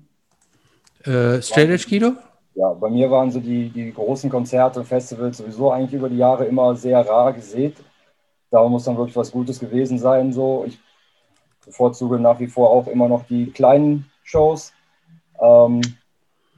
Äh, 1.04 1.42
Straight 1.42 1.70
Edge 1.70 1.86
Guido? 1.88 2.12
Ja, 2.54 2.72
bei 2.72 2.88
mir 2.88 3.10
waren 3.10 3.30
so 3.30 3.40
die, 3.40 3.68
die 3.68 3.92
großen 3.92 4.30
Konzerte 4.30 4.80
und 4.80 4.86
Festivals 4.86 5.38
sowieso 5.38 5.70
eigentlich 5.72 5.94
über 5.94 6.08
die 6.08 6.18
Jahre 6.18 6.44
immer 6.44 6.74
sehr 6.76 7.00
rar 7.00 7.32
gesät. 7.32 7.76
Da 8.54 8.68
muss 8.68 8.84
dann 8.84 8.96
wirklich 8.96 9.16
was 9.16 9.32
Gutes 9.32 9.58
gewesen 9.58 9.98
sein. 9.98 10.32
So. 10.32 10.64
Ich 10.68 10.78
bevorzuge 11.66 12.20
nach 12.20 12.38
wie 12.38 12.46
vor 12.46 12.70
auch 12.70 12.86
immer 12.86 13.08
noch 13.08 13.26
die 13.26 13.50
kleinen 13.50 14.08
Shows. 14.22 14.72
Ähm, 15.40 15.80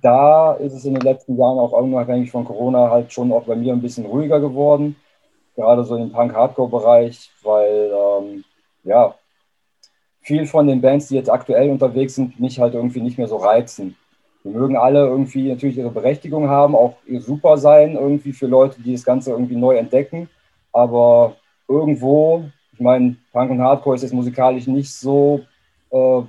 da 0.02 0.52
ist 0.52 0.74
es 0.74 0.85
in 0.85 0.93
den 0.93 1.02
letzten 1.02 1.39
Jahren 1.39 1.59
auch 1.59 1.73
unabhängig 1.73 2.31
von 2.31 2.44
Corona 2.44 2.90
halt 2.90 3.14
schon 3.14 3.32
auch 3.32 3.44
bei 3.44 3.56
mir 3.56 3.73
ein 3.73 3.81
bisschen 3.81 4.05
ruhiger 4.05 4.40
geworden. 4.40 4.97
Gerade 5.55 5.85
so 5.85 5.97
im 5.97 6.12
Punk-Hardcore-Bereich, 6.12 7.31
weil 7.43 7.90
ähm, 7.90 8.44
ja, 8.85 9.14
viel 10.20 10.44
von 10.44 10.66
den 10.66 10.82
Bands, 10.82 11.09
die 11.09 11.14
jetzt 11.14 11.31
aktuell 11.31 11.70
unterwegs 11.70 12.16
sind, 12.16 12.39
mich 12.39 12.60
halt 12.60 12.74
irgendwie 12.74 13.01
nicht 13.01 13.16
mehr 13.16 13.28
so 13.28 13.36
reizen. 13.36 13.97
Die 14.44 14.51
mögen 14.51 14.77
alle 14.77 15.06
irgendwie 15.06 15.48
natürlich 15.48 15.78
ihre 15.78 15.90
Berechtigung 15.90 16.51
haben, 16.51 16.77
auch 16.77 16.97
super 17.20 17.56
sein, 17.56 17.94
irgendwie 17.94 18.35
für 18.35 18.48
Leute, 18.48 18.82
die 18.82 18.93
das 18.93 19.05
Ganze 19.05 19.31
irgendwie 19.31 19.56
neu 19.56 19.78
entdecken. 19.78 20.28
Aber 20.73 21.36
irgendwo, 21.68 22.44
ich 22.72 22.80
meine, 22.80 23.16
Punk 23.32 23.51
und 23.51 23.60
Hardcore 23.60 23.97
ist 23.97 24.02
jetzt 24.02 24.14
musikalisch 24.14 24.66
nicht 24.66 24.93
so 24.93 25.40
äh, 25.90 26.22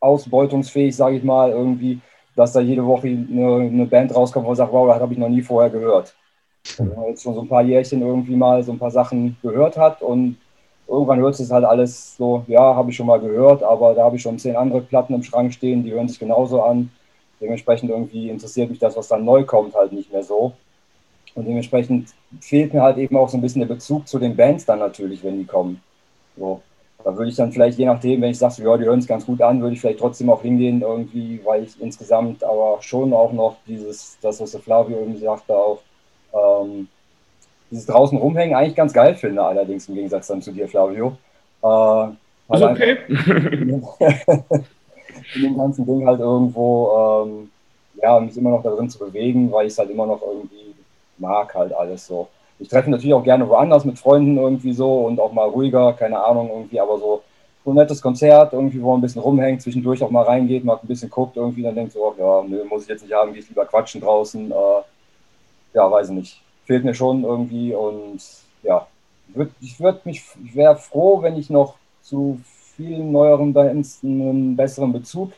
ausbeutungsfähig, 0.00 0.94
sage 0.94 1.16
ich 1.16 1.24
mal, 1.24 1.50
irgendwie, 1.50 2.00
dass 2.36 2.52
da 2.52 2.60
jede 2.60 2.84
Woche 2.84 3.08
eine, 3.08 3.56
eine 3.56 3.86
Band 3.86 4.14
rauskommt, 4.14 4.46
man 4.46 4.56
sagt, 4.56 4.72
wow, 4.72 4.88
das 4.88 5.00
habe 5.00 5.12
ich 5.12 5.18
noch 5.18 5.28
nie 5.28 5.42
vorher 5.42 5.70
gehört. 5.70 6.14
Wenn 6.76 6.94
man 6.94 7.06
jetzt 7.06 7.22
schon 7.22 7.34
so 7.34 7.42
ein 7.42 7.48
paar 7.48 7.62
Jährchen 7.62 8.02
irgendwie 8.02 8.36
mal 8.36 8.62
so 8.62 8.72
ein 8.72 8.78
paar 8.78 8.90
Sachen 8.90 9.36
gehört 9.42 9.76
hat 9.76 10.02
und 10.02 10.36
irgendwann 10.86 11.20
hört 11.20 11.38
es 11.38 11.50
halt 11.50 11.64
alles 11.64 12.16
so, 12.16 12.44
ja, 12.46 12.74
habe 12.74 12.90
ich 12.90 12.96
schon 12.96 13.06
mal 13.06 13.20
gehört, 13.20 13.62
aber 13.62 13.94
da 13.94 14.04
habe 14.04 14.16
ich 14.16 14.22
schon 14.22 14.38
zehn 14.38 14.56
andere 14.56 14.80
Platten 14.82 15.14
im 15.14 15.22
Schrank 15.22 15.52
stehen, 15.52 15.82
die 15.82 15.92
hören 15.92 16.08
sich 16.08 16.18
genauso 16.18 16.62
an. 16.62 16.90
Dementsprechend 17.40 17.90
irgendwie 17.90 18.30
interessiert 18.30 18.70
mich 18.70 18.78
das, 18.78 18.96
was 18.96 19.08
dann 19.08 19.24
neu 19.24 19.44
kommt, 19.44 19.74
halt 19.74 19.92
nicht 19.92 20.12
mehr 20.12 20.22
so. 20.22 20.52
Und 21.34 21.46
dementsprechend 21.46 22.10
fehlt 22.40 22.74
mir 22.74 22.82
halt 22.82 22.98
eben 22.98 23.16
auch 23.16 23.28
so 23.28 23.38
ein 23.38 23.40
bisschen 23.40 23.60
der 23.60 23.74
Bezug 23.74 24.06
zu 24.06 24.18
den 24.18 24.36
Bands 24.36 24.64
dann 24.64 24.78
natürlich, 24.78 25.24
wenn 25.24 25.38
die 25.38 25.46
kommen. 25.46 25.80
So. 26.36 26.60
Da 27.04 27.16
würde 27.16 27.30
ich 27.30 27.36
dann 27.36 27.50
vielleicht, 27.50 27.78
je 27.78 27.86
nachdem, 27.86 28.20
wenn 28.20 28.30
ich 28.30 28.38
sage, 28.38 28.54
so, 28.54 28.62
ja, 28.62 28.76
die 28.76 28.84
hören 28.84 29.00
es 29.00 29.08
ganz 29.08 29.26
gut 29.26 29.42
an, 29.42 29.60
würde 29.60 29.74
ich 29.74 29.80
vielleicht 29.80 29.98
trotzdem 29.98 30.30
auch 30.30 30.42
hingehen, 30.42 30.82
irgendwie, 30.82 31.40
weil 31.44 31.64
ich 31.64 31.80
insgesamt 31.80 32.44
aber 32.44 32.78
schon 32.80 33.12
auch 33.12 33.32
noch 33.32 33.56
dieses, 33.66 34.18
das, 34.22 34.40
was 34.40 34.52
der 34.52 34.60
Flavio 34.60 34.98
irgendwie 34.98 35.20
sagte, 35.20 35.56
auch 35.56 35.80
ähm, 36.32 36.86
dieses 37.70 37.86
draußen 37.86 38.16
rumhängen 38.18 38.54
eigentlich 38.54 38.76
ganz 38.76 38.92
geil 38.92 39.16
finde, 39.16 39.42
allerdings 39.42 39.88
im 39.88 39.96
Gegensatz 39.96 40.28
dann 40.28 40.42
zu 40.42 40.52
dir, 40.52 40.68
Flavio. 40.68 41.16
Äh, 41.62 42.08
ist 42.54 42.62
okay. 42.62 42.98
in 45.34 45.42
dem 45.42 45.56
ganzen 45.56 45.86
Ding 45.86 46.06
halt 46.06 46.20
irgendwo, 46.20 47.24
ähm, 47.26 47.50
ja, 48.00 48.20
mich 48.20 48.36
immer 48.36 48.50
noch 48.50 48.62
darin 48.62 48.90
zu 48.90 48.98
bewegen, 48.98 49.50
weil 49.50 49.66
ich 49.66 49.72
es 49.72 49.78
halt 49.78 49.90
immer 49.90 50.06
noch 50.06 50.20
irgendwie 50.22 50.74
mag, 51.22 51.54
halt 51.54 51.72
alles 51.72 52.06
so. 52.06 52.28
Ich 52.58 52.68
treffe 52.68 52.90
natürlich 52.90 53.14
auch 53.14 53.24
gerne 53.24 53.48
woanders 53.48 53.84
mit 53.84 53.98
Freunden 53.98 54.36
irgendwie 54.36 54.74
so 54.74 55.06
und 55.06 55.18
auch 55.18 55.32
mal 55.32 55.48
ruhiger, 55.48 55.94
keine 55.94 56.22
Ahnung, 56.22 56.50
irgendwie, 56.50 56.80
aber 56.80 56.98
so, 56.98 57.22
ein 57.64 57.74
nettes 57.74 58.02
Konzert, 58.02 58.52
irgendwie, 58.52 58.82
wo 58.82 58.90
man 58.90 58.98
ein 58.98 59.02
bisschen 59.02 59.22
rumhängt, 59.22 59.62
zwischendurch 59.62 60.02
auch 60.02 60.10
mal 60.10 60.24
reingeht, 60.24 60.64
mal 60.64 60.78
ein 60.82 60.86
bisschen 60.86 61.10
guckt, 61.10 61.36
irgendwie, 61.36 61.62
dann 61.62 61.74
denkt 61.74 61.92
so, 61.92 62.14
ja, 62.18 62.42
nö, 62.42 62.64
muss 62.64 62.82
ich 62.82 62.88
jetzt 62.88 63.02
nicht 63.02 63.14
haben, 63.14 63.32
gehe 63.32 63.40
ich 63.40 63.48
lieber 63.48 63.64
quatschen 63.66 64.00
draußen, 64.00 64.50
äh, 64.50 65.74
ja, 65.74 65.90
weiß 65.90 66.08
ich 66.08 66.14
nicht. 66.14 66.42
Fehlt 66.66 66.84
mir 66.84 66.94
schon 66.94 67.24
irgendwie 67.24 67.74
und 67.74 68.20
ja, 68.62 68.86
ich 69.60 69.80
würde 69.80 70.00
mich, 70.04 70.24
ich 70.44 70.54
wäre 70.54 70.76
froh, 70.76 71.22
wenn 71.22 71.36
ich 71.36 71.50
noch 71.50 71.76
zu 72.02 72.40
vielen 72.76 73.12
neueren 73.12 73.52
Bands 73.52 74.00
einen 74.02 74.56
besseren 74.56 74.92
Bezug 74.92 75.32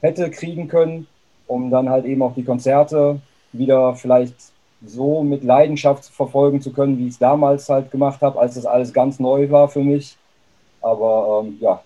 hätte 0.00 0.30
kriegen 0.30 0.68
können, 0.68 1.06
um 1.46 1.70
dann 1.70 1.88
halt 1.88 2.04
eben 2.04 2.22
auch 2.22 2.34
die 2.34 2.44
Konzerte 2.44 3.20
wieder 3.52 3.94
vielleicht 3.94 4.36
so 4.84 5.22
mit 5.22 5.44
Leidenschaft 5.44 6.04
verfolgen 6.06 6.60
zu 6.60 6.72
können, 6.72 6.98
wie 6.98 7.06
ich 7.06 7.14
es 7.14 7.18
damals 7.18 7.68
halt 7.68 7.90
gemacht 7.90 8.20
habe, 8.22 8.38
als 8.38 8.54
das 8.54 8.66
alles 8.66 8.92
ganz 8.92 9.18
neu 9.18 9.50
war 9.50 9.68
für 9.68 9.82
mich. 9.82 10.16
Aber 10.80 11.42
ähm, 11.44 11.58
ja, 11.60 11.82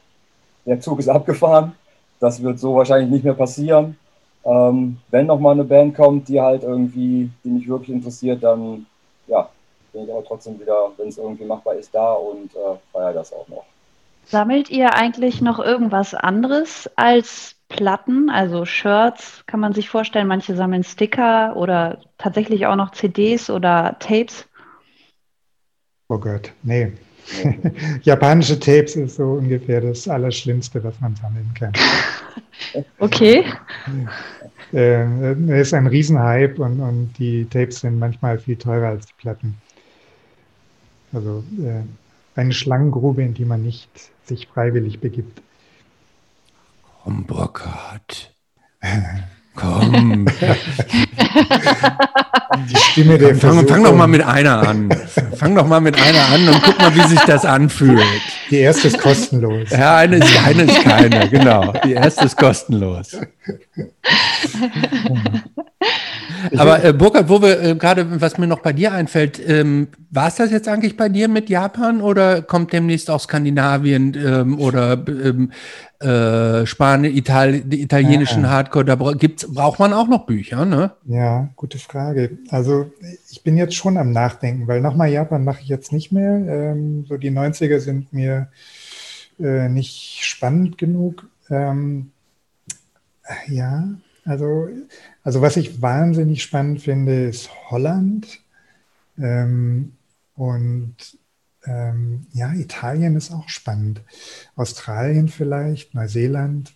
der 0.66 0.80
Zug 0.80 0.98
ist 0.98 1.08
abgefahren. 1.10 1.72
Das 2.20 2.42
wird 2.42 2.58
so 2.58 2.76
wahrscheinlich 2.76 3.10
nicht 3.10 3.24
mehr 3.24 3.34
passieren. 3.34 3.96
Ähm, 4.44 4.98
wenn 5.10 5.26
nochmal 5.26 5.52
eine 5.52 5.64
Band 5.64 5.96
kommt, 5.96 6.28
die 6.28 6.40
halt 6.40 6.62
irgendwie, 6.62 7.30
die 7.44 7.50
mich 7.50 7.68
wirklich 7.68 7.90
interessiert, 7.90 8.42
dann 8.42 8.86
ja, 9.26 9.48
bin 9.92 10.04
ich 10.04 10.10
aber 10.10 10.24
trotzdem 10.24 10.60
wieder, 10.60 10.90
wenn 10.96 11.08
es 11.08 11.18
irgendwie 11.18 11.44
machbar 11.44 11.74
ist, 11.74 11.94
da 11.94 12.12
und 12.12 12.54
äh, 12.54 12.76
feiere 12.92 13.12
das 13.12 13.32
auch 13.32 13.46
noch. 13.48 13.64
Sammelt 14.24 14.70
ihr 14.70 14.94
eigentlich 14.94 15.40
noch 15.40 15.58
irgendwas 15.58 16.14
anderes 16.14 16.88
als 16.96 17.56
Platten, 17.72 18.28
also 18.28 18.64
Shirts? 18.66 19.42
Kann 19.46 19.60
man 19.60 19.72
sich 19.72 19.88
vorstellen, 19.88 20.28
manche 20.28 20.54
sammeln 20.54 20.84
Sticker 20.84 21.56
oder 21.56 21.98
tatsächlich 22.18 22.66
auch 22.66 22.76
noch 22.76 22.92
CDs 22.92 23.48
oder 23.48 23.96
Tapes? 23.98 24.46
Oh 26.08 26.18
Gott, 26.18 26.52
nee. 26.62 26.92
Japanische 28.02 28.60
Tapes 28.60 28.96
ist 28.96 29.16
so 29.16 29.32
ungefähr 29.32 29.80
das 29.80 30.06
Allerschlimmste, 30.06 30.84
was 30.84 31.00
man 31.00 31.16
sammeln 31.16 31.50
kann. 31.54 31.72
okay. 32.98 33.44
Äh, 34.72 35.32
es 35.52 35.68
ist 35.68 35.74
ein 35.74 35.86
Riesenhype 35.86 36.60
und, 36.60 36.80
und 36.80 37.14
die 37.18 37.46
Tapes 37.46 37.80
sind 37.80 37.98
manchmal 37.98 38.38
viel 38.38 38.56
teurer 38.56 38.88
als 38.88 39.06
die 39.06 39.14
Platten. 39.18 39.56
Also 41.12 41.42
äh, 41.62 41.82
eine 42.38 42.52
Schlangengrube, 42.52 43.22
in 43.22 43.32
die 43.34 43.44
man 43.44 43.62
nicht 43.62 43.88
sich 44.24 44.48
freiwillig 44.48 45.00
begibt. 45.00 45.40
Komm, 47.04 47.24
Burkhard. 47.24 48.32
Komm. 49.54 50.26
Die 52.68 52.76
Stimme 52.76 53.18
der 53.18 53.34
fang, 53.34 53.66
fang 53.66 53.82
doch 53.82 53.94
mal 53.94 54.06
mit 54.06 54.22
einer 54.22 54.68
an. 54.68 54.88
Fang 55.36 55.56
doch 55.56 55.66
mal 55.66 55.80
mit 55.80 56.00
einer 56.00 56.26
an 56.32 56.48
und 56.48 56.62
guck 56.62 56.78
mal, 56.78 56.94
wie 56.94 57.02
sich 57.08 57.20
das 57.20 57.44
anfühlt. 57.44 58.00
Die 58.50 58.58
erste 58.58 58.88
ist 58.88 58.98
kostenlos. 58.98 59.70
Ja, 59.70 59.96
eine 59.96 60.16
ist, 60.16 60.46
eine 60.46 60.62
ist 60.62 60.82
keine, 60.82 61.28
genau. 61.28 61.72
Die 61.84 61.94
erste 61.94 62.26
ist 62.26 62.36
kostenlos. 62.36 63.16
Aber 66.56 66.84
äh, 66.84 66.92
Burkhard, 66.92 67.28
wo 67.28 67.40
wir 67.42 67.62
äh, 67.62 67.74
gerade, 67.74 68.20
was 68.20 68.38
mir 68.38 68.46
noch 68.46 68.60
bei 68.60 68.72
dir 68.72 68.92
einfällt, 68.92 69.40
ähm, 69.46 69.88
war 70.10 70.28
es 70.28 70.36
das 70.36 70.50
jetzt 70.50 70.68
eigentlich 70.68 70.96
bei 70.96 71.08
dir 71.08 71.28
mit 71.28 71.48
Japan 71.48 72.00
oder 72.00 72.42
kommt 72.42 72.72
demnächst 72.72 73.10
auch 73.10 73.20
Skandinavien 73.20 74.14
ähm, 74.14 74.58
oder 74.58 74.92
ähm, 75.06 75.52
äh, 76.02 76.66
Spanien, 76.66 77.14
Ital 77.14 77.54
italienischen 77.72 78.42
ja. 78.42 78.50
Hardcore? 78.50 78.84
Da 78.84 78.96
gibt's, 79.12 79.46
braucht 79.52 79.78
man 79.78 79.92
auch 79.92 80.08
noch 80.08 80.26
Bücher, 80.26 80.64
ne? 80.64 80.92
Ja, 81.06 81.48
gute 81.56 81.78
Frage. 81.78 82.38
Also 82.48 82.92
ich 83.30 83.42
bin 83.42 83.56
jetzt 83.56 83.74
schon 83.74 83.96
am 83.96 84.12
Nachdenken, 84.12 84.66
weil 84.66 84.80
nochmal 84.80 85.10
Japan 85.10 85.44
mache 85.44 85.62
ich 85.62 85.68
jetzt 85.68 85.92
nicht 85.92 86.12
mehr. 86.12 86.34
Ähm, 86.34 87.04
so 87.08 87.16
die 87.16 87.30
90er 87.30 87.78
sind 87.78 88.12
mir 88.12 88.48
äh, 89.40 89.68
nicht 89.68 90.18
spannend 90.22 90.78
genug. 90.78 91.26
Ähm, 91.50 92.10
ja, 93.48 93.88
also, 94.24 94.68
also 95.22 95.42
was 95.42 95.56
ich 95.56 95.82
wahnsinnig 95.82 96.42
spannend 96.42 96.82
finde, 96.82 97.28
ist 97.28 97.50
Holland. 97.70 98.40
Ähm, 99.18 99.92
und 100.34 100.96
ähm, 101.64 102.26
ja, 102.32 102.52
Italien 102.52 103.16
ist 103.16 103.32
auch 103.32 103.48
spannend. 103.48 104.02
Australien 104.56 105.28
vielleicht, 105.28 105.94
Neuseeland. 105.94 106.72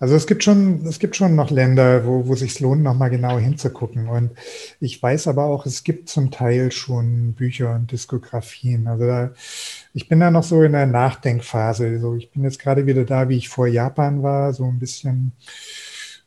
Also 0.00 0.16
es 0.16 0.26
gibt 0.26 0.44
schon, 0.44 0.84
es 0.86 0.98
gibt 0.98 1.16
schon 1.16 1.34
noch 1.34 1.50
Länder, 1.50 2.04
wo, 2.04 2.26
wo 2.26 2.34
sich 2.34 2.60
lohnt, 2.60 2.82
nochmal 2.82 3.10
genau 3.10 3.38
hinzugucken. 3.38 4.08
Und 4.08 4.32
ich 4.80 5.02
weiß 5.02 5.28
aber 5.28 5.44
auch, 5.44 5.66
es 5.66 5.82
gibt 5.84 6.08
zum 6.08 6.30
Teil 6.30 6.72
schon 6.72 7.32
Bücher 7.32 7.74
und 7.74 7.90
Diskografien. 7.90 8.86
Also 8.86 9.06
da, 9.06 9.30
ich 9.94 10.08
bin 10.08 10.20
da 10.20 10.30
noch 10.30 10.42
so 10.42 10.62
in 10.62 10.72
der 10.72 10.86
Nachdenkphase. 10.86 12.00
So, 12.00 12.16
ich 12.16 12.30
bin 12.32 12.44
jetzt 12.44 12.58
gerade 12.58 12.86
wieder 12.86 13.04
da, 13.04 13.28
wie 13.28 13.36
ich 13.36 13.48
vor 13.48 13.66
Japan 13.66 14.22
war, 14.22 14.52
so 14.52 14.66
ein 14.66 14.78
bisschen, 14.78 15.32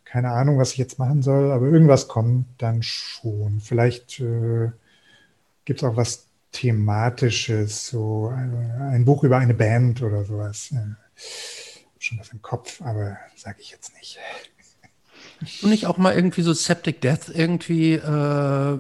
keine 0.06 0.32
Ahnung, 0.32 0.58
was 0.58 0.72
ich 0.72 0.78
jetzt 0.78 0.98
machen 0.98 1.22
soll, 1.22 1.52
aber 1.52 1.68
irgendwas 1.68 2.08
kommt 2.08 2.48
dann 2.58 2.82
schon. 2.82 3.60
Vielleicht 3.60 4.20
äh, 4.22 4.72
gibt 5.66 5.82
es 5.82 5.84
auch 5.84 5.98
was 5.98 6.27
Thematisches, 6.52 7.88
so 7.88 8.28
ein, 8.28 8.54
ein 8.82 9.06
Buch 9.06 9.24
über 9.24 9.38
eine 9.38 9.54
Band 9.54 10.02
oder 10.02 10.24
sowas. 10.24 10.74
Schon 12.00 12.20
was 12.20 12.30
im 12.30 12.42
Kopf, 12.42 12.82
aber 12.82 13.18
sage 13.36 13.58
ich 13.60 13.72
jetzt 13.72 13.94
nicht. 13.96 14.20
Du 15.62 15.68
nicht 15.68 15.86
auch 15.86 15.98
mal 15.98 16.16
irgendwie 16.16 16.42
so 16.42 16.54
Septic 16.54 17.02
Death 17.02 17.30
irgendwie 17.34 17.94
äh, 17.94 18.80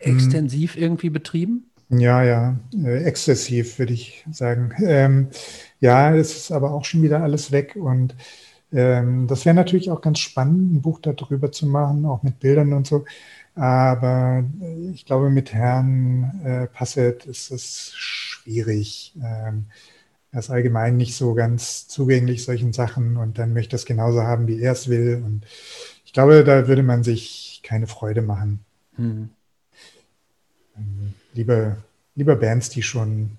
extensiv 0.00 0.74
hm. 0.74 0.82
irgendwie 0.82 1.10
betrieben? 1.10 1.70
Ja, 1.88 2.22
ja, 2.22 2.58
äh, 2.74 3.04
exzessiv 3.04 3.78
würde 3.78 3.92
ich 3.92 4.24
sagen. 4.32 4.72
Ähm, 4.82 5.28
ja, 5.80 6.14
es 6.14 6.34
ist 6.36 6.52
aber 6.52 6.72
auch 6.72 6.84
schon 6.84 7.02
wieder 7.02 7.22
alles 7.22 7.52
weg 7.52 7.76
und 7.76 8.14
ähm, 8.72 9.26
das 9.26 9.44
wäre 9.44 9.54
natürlich 9.54 9.90
auch 9.90 10.00
ganz 10.00 10.18
spannend, 10.18 10.72
ein 10.72 10.82
Buch 10.82 11.00
darüber 11.00 11.52
zu 11.52 11.66
machen, 11.66 12.06
auch 12.06 12.22
mit 12.22 12.40
Bildern 12.40 12.72
und 12.72 12.86
so. 12.86 13.04
Aber 13.54 14.44
äh, 14.60 14.90
ich 14.90 15.04
glaube, 15.04 15.30
mit 15.30 15.52
Herrn 15.52 16.40
äh, 16.44 16.66
Passet 16.66 17.26
ist 17.26 17.50
es 17.50 17.92
schwierig. 17.94 19.14
Ähm, 19.22 19.66
er 20.30 20.38
ist 20.38 20.50
allgemein 20.50 20.96
nicht 20.96 21.14
so 21.14 21.34
ganz 21.34 21.86
zugänglich 21.88 22.44
solchen 22.44 22.72
Sachen 22.72 23.18
und 23.18 23.38
dann 23.38 23.52
möchte 23.52 23.76
es 23.76 23.84
genauso 23.84 24.22
haben, 24.22 24.46
wie 24.46 24.60
er 24.60 24.72
es 24.72 24.88
will. 24.88 25.22
Und 25.24 25.44
ich 26.06 26.14
glaube, 26.14 26.42
da 26.42 26.66
würde 26.68 26.82
man 26.82 27.04
sich 27.04 27.60
keine 27.62 27.86
Freude 27.86 28.22
machen. 28.22 28.64
Mhm. 28.96 29.30
Lieber, 31.34 31.76
lieber 32.14 32.36
Bands, 32.36 32.70
die 32.70 32.82
schon 32.82 33.36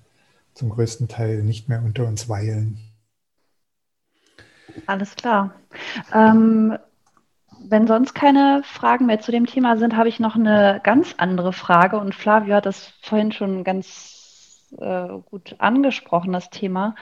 zum 0.53 0.69
größten 0.69 1.07
Teil 1.07 1.41
nicht 1.41 1.68
mehr 1.68 1.81
unter 1.81 2.06
uns 2.06 2.30
weilen. 2.30 2.77
Alles 4.85 5.15
klar. 5.15 5.53
Ähm, 6.14 6.77
wenn 7.74 7.88
sonst 7.88 8.14
keine 8.14 8.62
Fragen 8.64 9.08
mehr 9.08 9.20
zu 9.20 9.32
dem 9.32 9.48
Thema 9.48 9.78
sind, 9.78 9.98
habe 9.98 10.08
ich 10.08 10.20
noch 10.20 10.36
eine 10.36 10.80
ganz 10.84 11.16
andere 11.18 11.54
Frage. 11.54 11.98
Und 11.98 12.14
Flavio 12.14 12.54
hat 12.54 12.68
das 12.68 12.94
vorhin 13.02 13.32
schon 13.32 13.64
ganz 13.64 14.62
äh, 14.78 15.08
gut 15.32 15.56
angesprochen, 15.58 16.34
das 16.34 16.52
Thema. 16.52 16.94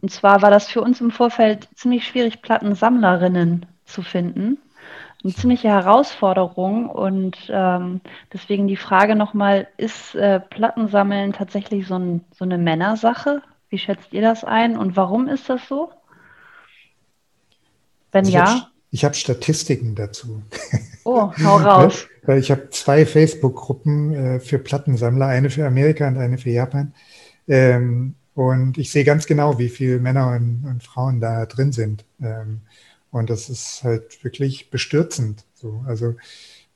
Und 0.00 0.10
zwar 0.10 0.40
war 0.40 0.50
das 0.50 0.66
für 0.66 0.80
uns 0.80 1.02
im 1.02 1.10
Vorfeld 1.10 1.68
ziemlich 1.74 2.06
schwierig, 2.06 2.40
Plattensammlerinnen 2.40 3.66
zu 3.84 4.00
finden. 4.00 4.56
Eine 5.22 5.34
ziemliche 5.34 5.68
Herausforderung 5.68 6.88
und 6.88 7.36
ähm, 7.50 8.00
deswegen 8.32 8.66
die 8.66 8.76
Frage 8.76 9.16
nochmal, 9.16 9.68
ist 9.76 10.14
äh, 10.14 10.40
Plattensammeln 10.40 11.34
tatsächlich 11.34 11.86
so, 11.86 11.98
ein, 11.98 12.24
so 12.32 12.46
eine 12.46 12.56
Männersache? 12.56 13.42
Wie 13.68 13.78
schätzt 13.78 14.14
ihr 14.14 14.22
das 14.22 14.42
ein 14.42 14.78
und 14.78 14.96
warum 14.96 15.28
ist 15.28 15.50
das 15.50 15.68
so? 15.68 15.92
Wenn 18.10 18.24
also 18.24 18.38
ja. 18.38 18.70
Ich 18.94 19.04
habe 19.04 19.16
Statistiken 19.16 19.96
dazu. 19.96 20.40
Oh, 21.02 21.32
hau 21.42 21.56
raus. 21.58 22.06
Ich 22.28 22.52
habe 22.52 22.70
zwei 22.70 23.04
Facebook-Gruppen 23.04 24.14
äh, 24.14 24.38
für 24.38 24.60
Plattensammler, 24.60 25.26
eine 25.26 25.50
für 25.50 25.66
Amerika 25.66 26.06
und 26.06 26.16
eine 26.16 26.38
für 26.38 26.50
Japan. 26.50 26.94
Ähm, 27.48 28.14
und 28.34 28.78
ich 28.78 28.92
sehe 28.92 29.02
ganz 29.02 29.26
genau, 29.26 29.58
wie 29.58 29.68
viele 29.68 29.98
Männer 29.98 30.36
und, 30.36 30.80
Frauen 30.84 31.20
da 31.20 31.44
drin 31.46 31.72
sind. 31.72 32.04
Ähm, 32.22 32.60
und 33.10 33.30
das 33.30 33.50
ist 33.50 33.82
halt 33.82 34.22
wirklich 34.22 34.70
bestürzend. 34.70 35.44
So. 35.54 35.82
Also 35.88 36.14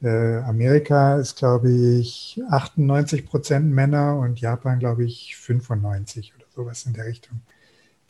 äh, 0.03 0.39
Amerika 0.39 1.20
ist, 1.20 1.36
glaube 1.36 1.70
ich, 1.70 2.43
98 2.51 3.27
Prozent 3.27 3.70
Männer 3.70 4.19
und 4.19 4.40
Japan, 4.40 4.81
glaube 4.81 5.05
ich, 5.05 5.36
95 5.36 6.32
oder 6.35 6.47
sowas 6.53 6.85
in 6.85 6.95
der 6.95 7.07
Richtung. 7.07 7.43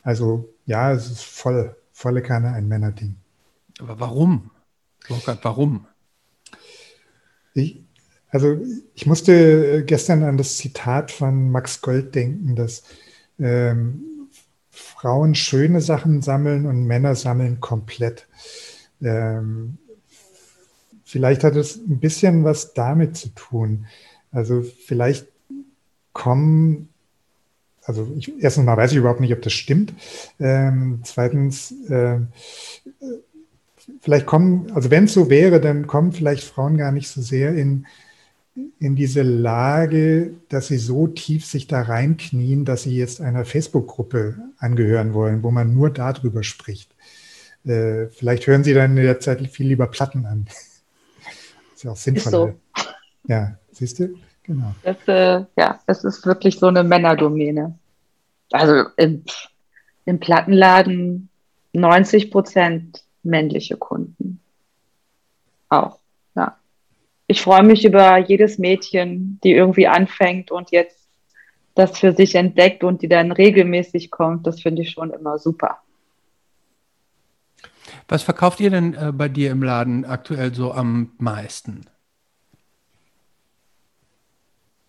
Also 0.01 0.49
ja, 0.65 0.93
es 0.93 1.11
ist 1.11 1.23
voll, 1.23 1.75
volle 1.93 2.23
Kanne 2.23 2.53
ein 2.53 2.67
Männerding. 2.67 3.15
Aber 3.79 3.99
warum? 3.99 4.51
Burkhard, 5.07 5.43
warum? 5.43 5.87
Ich, 7.53 7.81
also 8.29 8.57
ich 8.93 9.05
musste 9.05 9.83
gestern 9.85 10.23
an 10.23 10.37
das 10.37 10.57
Zitat 10.57 11.11
von 11.11 11.49
Max 11.51 11.81
Gold 11.81 12.13
denken, 12.13 12.55
dass 12.55 12.83
ähm, 13.39 14.27
Frauen 14.69 15.33
schöne 15.33 15.81
Sachen 15.81 16.21
sammeln 16.21 16.65
und 16.65 16.85
Männer 16.85 17.15
sammeln 17.15 17.59
komplett. 17.59 18.27
Ähm, 19.01 19.77
vielleicht 21.03 21.43
hat 21.43 21.55
es 21.55 21.77
ein 21.77 21.99
bisschen 21.99 22.43
was 22.43 22.73
damit 22.73 23.17
zu 23.17 23.29
tun. 23.29 23.87
Also 24.31 24.61
vielleicht 24.61 25.27
kommen, 26.13 26.89
also 27.83 28.11
ich, 28.17 28.31
erstens 28.39 28.65
mal 28.65 28.77
weiß 28.77 28.91
ich 28.91 28.97
überhaupt 28.97 29.21
nicht, 29.21 29.33
ob 29.33 29.41
das 29.41 29.53
stimmt. 29.53 29.93
Ähm, 30.39 30.99
zweitens, 31.03 31.71
äh, 31.89 32.19
vielleicht 34.01 34.25
kommen, 34.25 34.71
also 34.73 34.91
wenn 34.91 35.05
es 35.05 35.13
so 35.13 35.29
wäre, 35.29 35.59
dann 35.59 35.87
kommen 35.87 36.11
vielleicht 36.11 36.43
Frauen 36.43 36.77
gar 36.77 36.91
nicht 36.91 37.09
so 37.09 37.21
sehr 37.21 37.53
in 37.53 37.85
in 38.79 38.95
diese 38.95 39.21
Lage, 39.21 40.33
dass 40.49 40.67
sie 40.67 40.77
so 40.77 41.07
tief 41.07 41.45
sich 41.45 41.67
da 41.67 41.81
reinknien, 41.81 42.65
dass 42.65 42.83
sie 42.83 42.95
jetzt 42.95 43.21
einer 43.21 43.45
Facebook-Gruppe 43.45 44.37
angehören 44.57 45.13
wollen, 45.13 45.43
wo 45.43 45.51
man 45.51 45.73
nur 45.73 45.89
darüber 45.89 46.43
spricht. 46.43 46.91
Äh, 47.65 48.07
vielleicht 48.07 48.47
hören 48.47 48.63
sie 48.63 48.73
dann 48.73 48.97
in 48.97 49.03
der 49.03 49.19
Zeit 49.19 49.45
viel 49.47 49.67
lieber 49.67 49.87
Platten 49.87 50.25
an. 50.25 50.47
Ist 51.75 51.83
ja 51.83 51.91
auch 51.91 51.97
sinnvoll. 51.97 52.31
So. 52.31 52.53
Ja, 53.27 53.57
siehst 53.71 53.99
du? 53.99 54.15
Genau. 54.43 54.73
Das, 54.83 54.97
äh, 55.07 55.45
ja, 55.57 55.79
das 55.85 56.03
ist 56.03 56.25
wirklich 56.25 56.57
so 56.57 56.67
eine 56.67 56.83
Männerdomäne. 56.83 57.77
Also 58.51 58.85
im, 58.97 59.23
im 60.05 60.19
Plattenladen 60.19 61.29
90 61.73 62.31
Prozent 62.31 63.03
männliche 63.23 63.77
Kunden. 63.77 64.39
Auch, 65.69 65.99
ja. 66.35 66.57
Ich 67.27 67.41
freue 67.41 67.63
mich 67.63 67.85
über 67.85 68.17
jedes 68.17 68.57
Mädchen, 68.57 69.39
die 69.43 69.51
irgendwie 69.51 69.87
anfängt 69.87 70.51
und 70.51 70.71
jetzt 70.71 71.07
das 71.75 71.97
für 71.97 72.11
sich 72.11 72.35
entdeckt 72.35 72.83
und 72.83 73.01
die 73.01 73.07
dann 73.07 73.31
regelmäßig 73.31 74.11
kommt. 74.11 74.45
Das 74.47 74.61
finde 74.61 74.81
ich 74.81 74.91
schon 74.91 75.11
immer 75.11 75.37
super. 75.37 75.79
Was 78.07 78.23
verkauft 78.23 78.59
ihr 78.59 78.71
denn 78.71 78.95
äh, 78.95 79.11
bei 79.13 79.29
dir 79.29 79.51
im 79.51 79.63
Laden 79.63 80.05
aktuell 80.05 80.53
so 80.53 80.71
am 80.71 81.11
meisten? 81.19 81.85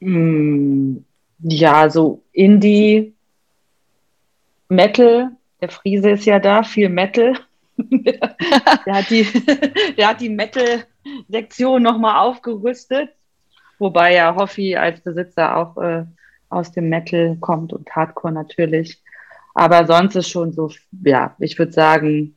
Mm, 0.00 0.96
ja, 1.40 1.90
so 1.90 2.22
Indie, 2.32 3.14
Metal. 4.68 5.32
Der 5.60 5.68
Friese 5.68 6.10
ist 6.12 6.24
ja 6.24 6.38
da, 6.38 6.62
viel 6.62 6.88
Metal. 6.88 7.34
der, 8.86 8.94
hat 8.94 9.10
die, 9.10 9.24
der 9.96 10.08
hat 10.08 10.20
die 10.20 10.28
Metal-Sektion 10.28 11.82
nochmal 11.82 12.20
aufgerüstet. 12.20 13.10
Wobei 13.78 14.14
ja 14.14 14.34
Hoffi 14.34 14.76
als 14.76 15.00
Besitzer 15.00 15.56
auch 15.56 15.76
äh, 15.78 16.04
aus 16.50 16.72
dem 16.72 16.88
Metal 16.88 17.36
kommt 17.40 17.72
und 17.72 17.90
Hardcore 17.94 18.32
natürlich. 18.32 19.02
Aber 19.54 19.86
sonst 19.86 20.16
ist 20.16 20.28
schon 20.28 20.52
so, 20.52 20.70
ja, 21.04 21.34
ich 21.38 21.58
würde 21.58 21.72
sagen, 21.72 22.34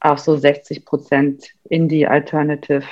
auch 0.00 0.18
so 0.18 0.36
60 0.36 0.84
Prozent 0.84 1.50
Indie 1.68 2.06
Alternative. 2.06 2.84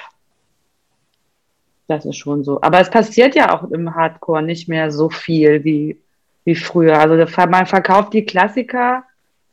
Das 1.88 2.04
ist 2.04 2.16
schon 2.16 2.42
so. 2.44 2.60
Aber 2.62 2.80
es 2.80 2.90
passiert 2.90 3.34
ja 3.34 3.54
auch 3.54 3.70
im 3.70 3.94
Hardcore 3.94 4.42
nicht 4.42 4.68
mehr 4.68 4.90
so 4.90 5.08
viel 5.08 5.62
wie, 5.64 6.00
wie 6.44 6.56
früher. 6.56 6.98
Also 6.98 7.16
man 7.48 7.66
verkauft 7.66 8.12
die 8.12 8.24
Klassiker. 8.24 9.04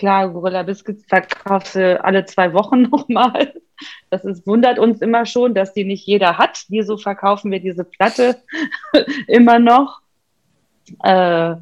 Klar, 0.04 0.34
Gorilla 0.34 0.64
Biscuits 0.64 1.06
verkaufst 1.06 1.76
du 1.76 2.04
alle 2.04 2.26
zwei 2.26 2.52
Wochen 2.52 2.82
nochmal. 2.92 3.54
Das 4.10 4.26
ist, 4.26 4.46
wundert 4.46 4.78
uns 4.78 5.00
immer 5.00 5.26
schon, 5.26 5.54
dass 5.54 5.74
die 5.74 5.86
nicht 5.86 6.06
jeder 6.06 6.38
hat. 6.38 6.66
Wieso 6.68 6.98
verkaufen 6.98 7.52
wir 7.52 7.62
diese 7.62 7.86
Platte 7.86 8.36
immer 9.28 9.60
noch? 9.60 10.02
Äh, 11.06 11.56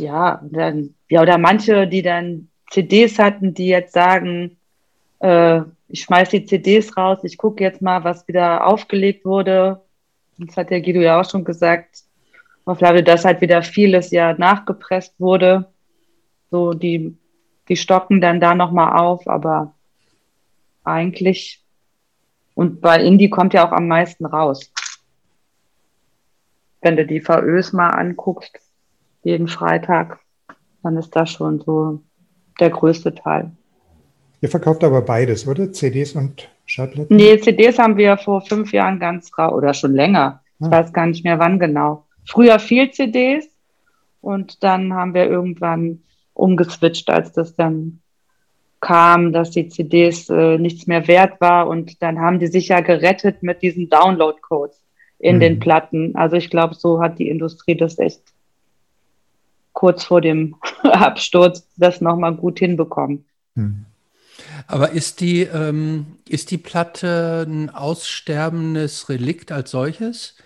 ja, 0.00 0.40
dann, 0.42 0.96
ja, 1.08 1.22
oder 1.22 1.38
manche, 1.38 1.86
die 1.86 2.02
dann 2.02 2.48
CDs 2.72 3.20
hatten, 3.20 3.54
die 3.54 3.68
jetzt 3.68 3.92
sagen, 3.92 4.56
äh, 5.20 5.60
ich 5.86 6.02
schmeiße 6.02 6.40
die 6.40 6.46
CDs 6.46 6.96
raus, 6.96 7.20
ich 7.22 7.38
gucke 7.38 7.62
jetzt 7.62 7.80
mal, 7.80 8.02
was 8.02 8.26
wieder 8.26 8.66
aufgelegt 8.66 9.24
wurde. 9.24 9.80
Das 10.38 10.56
hat 10.56 10.70
der 10.70 10.80
Guido 10.80 10.98
ja 10.98 11.20
auch 11.20 11.30
schon 11.30 11.44
gesagt. 11.44 12.02
Auf 12.64 12.78
glaube, 12.78 13.04
dass 13.04 13.24
halt 13.24 13.40
wieder 13.40 13.62
vieles 13.62 14.10
ja 14.10 14.32
nachgepresst 14.32 15.14
wurde. 15.20 15.68
So, 16.50 16.72
die, 16.74 17.16
die 17.68 17.76
stocken 17.76 18.20
dann 18.20 18.40
da 18.40 18.54
nochmal 18.54 18.98
auf, 18.98 19.26
aber 19.28 19.74
eigentlich, 20.84 21.62
und 22.54 22.80
bei 22.80 23.02
Indie 23.02 23.30
kommt 23.30 23.54
ja 23.54 23.66
auch 23.66 23.72
am 23.72 23.86
meisten 23.86 24.26
raus. 24.26 24.72
Wenn 26.80 26.96
du 26.96 27.06
die 27.06 27.20
VÖs 27.20 27.72
mal 27.72 27.90
anguckst, 27.90 28.58
jeden 29.22 29.48
Freitag, 29.48 30.18
dann 30.82 30.96
ist 30.96 31.14
das 31.14 31.30
schon 31.30 31.60
so 31.60 32.02
der 32.58 32.70
größte 32.70 33.14
Teil. 33.14 33.52
Ihr 34.40 34.48
verkauft 34.48 34.82
aber 34.82 35.02
beides, 35.02 35.46
oder? 35.46 35.70
CDs 35.70 36.12
und 36.14 36.48
Schallplatten? 36.64 37.14
Nee, 37.14 37.38
CDs 37.40 37.78
haben 37.78 37.96
wir 37.96 38.16
vor 38.16 38.40
fünf 38.40 38.72
Jahren 38.72 38.98
ganz 38.98 39.30
rau 39.36 39.54
oder 39.54 39.74
schon 39.74 39.92
länger. 39.92 40.42
Ich 40.60 40.66
ah. 40.66 40.70
weiß 40.70 40.92
gar 40.92 41.06
nicht 41.06 41.24
mehr 41.24 41.38
wann 41.38 41.58
genau. 41.58 42.06
Früher 42.24 42.58
viel 42.58 42.90
CDs 42.90 43.46
und 44.20 44.62
dann 44.62 44.94
haben 44.94 45.14
wir 45.14 45.28
irgendwann 45.28 46.02
umgeswitcht, 46.40 47.10
als 47.10 47.32
das 47.32 47.54
dann 47.54 48.00
kam, 48.80 49.32
dass 49.32 49.50
die 49.50 49.68
CDs 49.68 50.28
äh, 50.30 50.58
nichts 50.58 50.86
mehr 50.86 51.06
wert 51.06 51.40
war 51.40 51.68
und 51.68 52.02
dann 52.02 52.18
haben 52.18 52.38
die 52.38 52.46
sich 52.46 52.68
ja 52.68 52.80
gerettet 52.80 53.42
mit 53.42 53.62
diesen 53.62 53.90
Download-Codes 53.90 54.82
in 55.18 55.36
mhm. 55.36 55.40
den 55.40 55.60
Platten. 55.60 56.16
Also 56.16 56.36
ich 56.36 56.48
glaube, 56.48 56.74
so 56.74 57.00
hat 57.00 57.18
die 57.18 57.28
Industrie 57.28 57.76
das 57.76 57.98
echt 57.98 58.22
kurz 59.72 60.04
vor 60.04 60.20
dem 60.20 60.56
Absturz 60.82 61.68
das 61.76 62.00
nochmal 62.00 62.34
gut 62.34 62.58
hinbekommen. 62.58 63.26
Mhm. 63.54 63.84
Aber 64.66 64.90
ist 64.90 65.20
die, 65.20 65.42
ähm, 65.42 66.06
ist 66.28 66.50
die 66.50 66.58
Platte 66.58 67.46
ein 67.46 67.70
aussterbendes 67.70 69.08
Relikt 69.08 69.52
als 69.52 69.70
solches? 69.70 70.36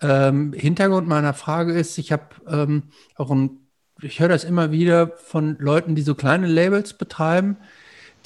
Ähm, 0.00 0.52
Hintergrund 0.52 1.08
meiner 1.08 1.34
Frage 1.34 1.72
ist, 1.72 1.98
ich 1.98 2.12
habe 2.12 2.26
ähm, 2.48 2.84
auch 3.16 3.30
ein, 3.30 3.61
ich 4.02 4.20
höre 4.20 4.28
das 4.28 4.44
immer 4.44 4.72
wieder 4.72 5.08
von 5.08 5.56
Leuten, 5.58 5.94
die 5.94 6.02
so 6.02 6.14
kleine 6.14 6.46
Labels 6.46 6.92
betreiben, 6.94 7.56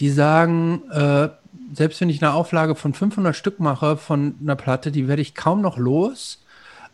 die 0.00 0.10
sagen, 0.10 0.82
äh, 0.90 1.28
selbst 1.72 2.00
wenn 2.00 2.10
ich 2.10 2.22
eine 2.22 2.32
Auflage 2.32 2.74
von 2.74 2.94
500 2.94 3.36
Stück 3.36 3.60
mache 3.60 3.96
von 3.96 4.34
einer 4.40 4.56
Platte, 4.56 4.90
die 4.90 5.08
werde 5.08 5.22
ich 5.22 5.34
kaum 5.34 5.60
noch 5.60 5.76
los. 5.76 6.42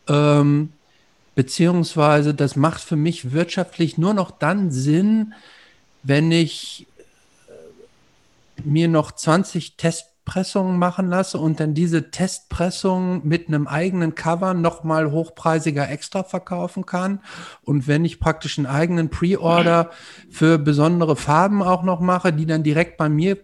Ähm, 0.08 0.72
beziehungsweise 1.34 2.34
das 2.34 2.56
macht 2.56 2.82
für 2.82 2.96
mich 2.96 3.32
wirtschaftlich 3.32 3.98
nur 3.98 4.14
noch 4.14 4.30
dann 4.30 4.70
Sinn, 4.70 5.34
wenn 6.02 6.32
ich 6.32 6.86
mir 8.64 8.88
noch 8.88 9.12
20 9.12 9.76
Testpressungen 10.24 10.78
machen 10.78 11.08
lasse 11.08 11.38
und 11.38 11.58
dann 11.58 11.74
diese 11.74 12.10
Testpressungen 12.10 13.26
mit 13.26 13.48
einem 13.48 13.66
eigenen 13.66 14.14
Cover 14.14 14.54
nochmal 14.54 15.10
hochpreisiger 15.10 15.90
extra 15.90 16.22
verkaufen 16.22 16.86
kann. 16.86 17.20
Und 17.62 17.88
wenn 17.88 18.04
ich 18.04 18.20
praktisch 18.20 18.56
einen 18.56 18.66
eigenen 18.66 19.10
Pre-Order 19.10 19.90
für 20.30 20.58
besondere 20.58 21.16
Farben 21.16 21.62
auch 21.62 21.82
noch 21.82 22.00
mache, 22.00 22.32
die 22.32 22.46
dann 22.46 22.62
direkt 22.62 22.98
bei 22.98 23.08
mir 23.08 23.36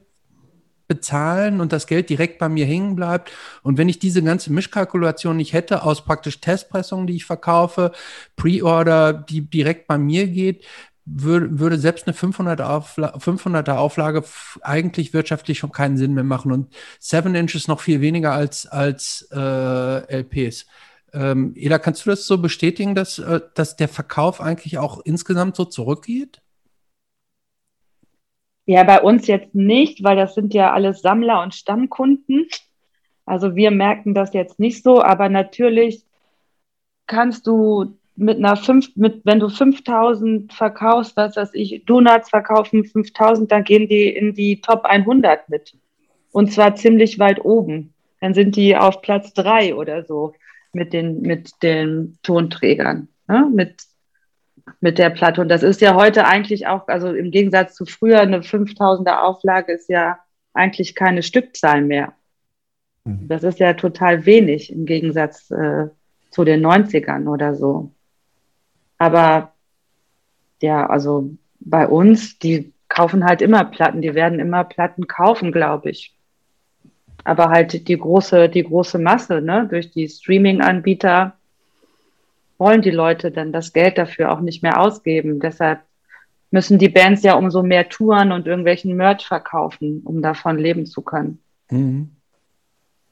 bezahlen 0.87 1.61
und 1.61 1.73
das 1.73 1.87
Geld 1.87 2.09
direkt 2.09 2.39
bei 2.39 2.49
mir 2.49 2.65
hängen 2.65 2.97
bleibt. 2.97 3.31
Und 3.63 3.77
wenn 3.77 3.91
ich 3.91 3.99
diese 3.99 4.23
ganze 4.23 4.51
Mischkalkulation 4.53 5.37
nicht 5.37 5.53
hätte 5.53 5.83
aus 5.83 6.05
praktisch 6.05 6.41
Testpressungen, 6.41 7.07
die 7.07 7.17
ich 7.17 7.27
verkaufe, 7.27 7.93
Pre-Order, 8.37 9.13
die 9.13 9.43
direkt 9.43 9.87
bei 9.87 9.99
mir 9.99 10.27
geht, 10.29 10.65
würde, 11.11 11.59
würde 11.59 11.79
selbst 11.79 12.07
eine 12.07 12.15
500 12.15 12.61
Aufla 12.61 13.15
500er 13.17 13.77
Auflage 13.77 14.25
eigentlich 14.63 15.13
wirtschaftlich 15.13 15.59
schon 15.59 15.73
keinen 15.73 15.97
Sinn 15.97 16.15
mehr 16.15 16.25
machen 16.25 16.53
und 16.53 16.75
7 17.01 17.35
Inches 17.35 17.69
noch 17.69 17.81
viel 17.81 18.01
weniger 18.01 18.33
als, 18.33 18.67
als 18.67 19.29
äh, 19.33 20.21
LPs. 20.21 20.67
Ähm, 21.13 21.53
Eda, 21.57 21.79
kannst 21.79 22.05
du 22.05 22.11
das 22.11 22.27
so 22.27 22.39
bestätigen, 22.39 22.95
dass, 22.95 23.19
äh, 23.19 23.41
dass 23.55 23.77
der 23.77 23.89
Verkauf 23.89 24.41
eigentlich 24.41 24.79
auch 24.79 25.01
insgesamt 25.05 25.57
so 25.57 25.65
zurückgeht? 25.65 26.43
Ja, 28.67 28.85
bei 28.85 29.01
uns 29.01 29.27
jetzt 29.27 29.55
nicht, 29.55 30.05
weil 30.05 30.17
das 30.17 30.35
sind 30.35 30.53
ja 30.53 30.73
alles 30.73 31.01
Sammler 31.01 31.43
und 31.43 31.55
Stammkunden. 31.55 32.49
Also 33.25 33.57
wir 33.57 33.71
merken 33.71 34.15
das 34.15 34.35
jetzt 34.35 34.59
nicht 34.59 34.83
so, 34.83 35.03
aber 35.03 35.31
natürlich 35.31 36.05
kannst 37.07 37.47
du 37.47 37.99
mit 38.19 38.39
einer 38.39 38.57
fünf, 38.57 38.95
mit, 38.97 39.21
wenn 39.25 39.39
du 39.39 39.49
5000 39.49 40.53
verkaufst, 40.53 41.17
was 41.17 41.37
weiß 41.37 41.51
ich, 41.53 41.85
Donuts 41.87 42.31
verkaufen 42.31 42.85
5000, 42.85 43.51
dann 43.51 43.63
gehen 43.63 43.89
die 43.89 44.09
in 44.09 44.35
die 44.35 44.61
Top 44.61 44.85
100 44.85 45.49
mit. 45.49 45.77
Und 46.33 46.53
zwar 46.53 46.75
ziemlich 46.75 47.19
weit 47.19 47.45
oben. 47.45 47.95
Dann 48.21 48.35
sind 48.35 48.57
die 48.57 48.77
auf 48.77 49.03
Platz 49.03 49.33
drei 49.33 49.75
oder 49.75 50.05
so 50.05 50.35
mit 50.73 50.93
den, 50.93 51.23
mit 51.23 51.63
den 51.63 52.19
Tonträgern, 52.23 53.09
ne? 53.29 53.49
mit, 53.55 53.83
mit 54.81 54.99
der 54.99 55.11
Platte. 55.11 55.41
Und 55.41 55.49
das 55.49 55.63
ist 55.63 55.81
ja 55.81 55.95
heute 55.95 56.27
eigentlich 56.27 56.67
auch, 56.67 56.89
also 56.89 57.13
im 57.13 57.31
Gegensatz 57.31 57.77
zu 57.77 57.87
früher, 57.87 58.21
eine 58.21 58.41
5000er 58.41 59.23
Auflage 59.23 59.73
ist 59.73 59.89
ja 59.89 60.19
eigentlich 60.53 60.97
keine 60.97 61.23
Stückzahl 61.23 61.83
mehr. 61.83 62.15
Mhm. 63.05 63.29
Das 63.29 63.45
ist 63.45 63.61
ja 63.61 63.75
total 63.75 64.27
wenig 64.27 64.73
im 64.73 64.87
Gegensatz 64.87 65.53
äh, 65.53 65.87
zu 66.31 66.45
den 66.45 66.67
90ern 66.67 67.29
oder 67.29 67.55
so. 67.55 67.93
Aber 68.99 69.53
ja, 70.61 70.87
also 70.87 71.31
bei 71.61 71.87
uns, 71.87 72.39
die 72.39 72.73
kaufen 72.89 73.25
halt 73.25 73.43
immer 73.43 73.65
Platten, 73.65 74.03
die 74.03 74.15
werden 74.15 74.41
immer 74.41 74.65
Platten 74.65 75.07
kaufen, 75.07 75.53
glaube 75.53 75.91
ich. 75.91 76.15
Aber 77.25 77.51
halt 77.51 77.89
die 77.89 77.99
große, 77.99 78.49
die 78.49 78.65
große 78.65 78.99
Masse, 78.99 79.41
ne, 79.41 79.67
durch 79.69 79.91
die 79.91 80.09
Streaming-Anbieter 80.09 81.35
wollen 82.57 82.83
die 82.83 82.91
Leute 82.91 83.31
dann 83.31 83.53
das 83.53 83.73
Geld 83.73 83.99
dafür 83.99 84.33
auch 84.33 84.41
nicht 84.41 84.63
mehr 84.63 84.81
ausgeben. 84.81 85.39
Deshalb 85.39 85.81
müssen 86.51 86.79
die 86.79 86.89
Bands 86.89 87.23
ja 87.23 87.35
umso 87.35 87.63
mehr 87.63 87.89
Touren 87.89 88.33
und 88.33 88.47
irgendwelchen 88.47 88.97
Merch 88.97 89.27
verkaufen, 89.27 90.03
um 90.05 90.23
davon 90.23 90.59
leben 90.59 90.87
zu 90.87 91.03
können. 91.03 91.41
Mhm. 91.71 92.18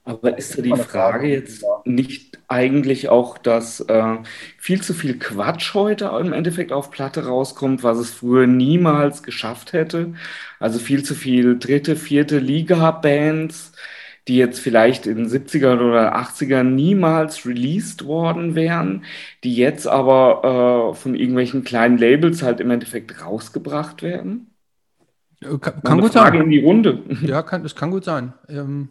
Aber 0.06 0.38
ist 0.38 0.56
da 0.56 0.62
die 0.62 0.70
Frage 0.70 1.26
jetzt 1.26 1.64
nicht 1.84 2.38
eigentlich 2.46 3.08
auch, 3.08 3.38
dass 3.38 3.80
äh, 3.80 4.18
viel 4.56 4.80
zu 4.80 4.94
viel 4.94 5.18
Quatsch 5.18 5.74
heute 5.74 6.12
im 6.20 6.32
Endeffekt 6.32 6.72
auf 6.72 6.92
Platte 6.92 7.26
rauskommt, 7.26 7.82
was 7.82 7.98
es 7.98 8.10
früher 8.10 8.46
niemals 8.46 9.24
geschafft 9.24 9.72
hätte? 9.72 10.14
Also 10.60 10.78
viel 10.78 11.02
zu 11.02 11.16
viel 11.16 11.58
dritte, 11.58 11.96
vierte 11.96 12.38
Liga-Bands, 12.38 13.72
die 14.28 14.36
jetzt 14.36 14.60
vielleicht 14.60 15.08
in 15.08 15.16
den 15.16 15.26
70ern 15.26 15.80
oder 15.80 16.16
80ern 16.16 16.62
niemals 16.62 17.44
released 17.44 18.04
worden 18.06 18.54
wären, 18.54 19.04
die 19.42 19.56
jetzt 19.56 19.88
aber 19.88 20.92
äh, 20.92 20.94
von 20.94 21.16
irgendwelchen 21.16 21.64
kleinen 21.64 21.98
Labels 21.98 22.44
halt 22.44 22.60
im 22.60 22.70
Endeffekt 22.70 23.24
rausgebracht 23.24 24.02
werden? 24.02 24.54
Äh, 25.40 25.58
kann, 25.58 25.82
kann 25.82 26.00
gut 26.00 26.12
Frage 26.12 26.38
sein. 26.38 26.44
in 26.44 26.50
die 26.52 26.64
Runde. 26.64 27.02
Ja, 27.22 27.42
kann, 27.42 27.64
das 27.64 27.74
kann 27.74 27.90
gut 27.90 28.04
sein. 28.04 28.34
Ähm, 28.48 28.90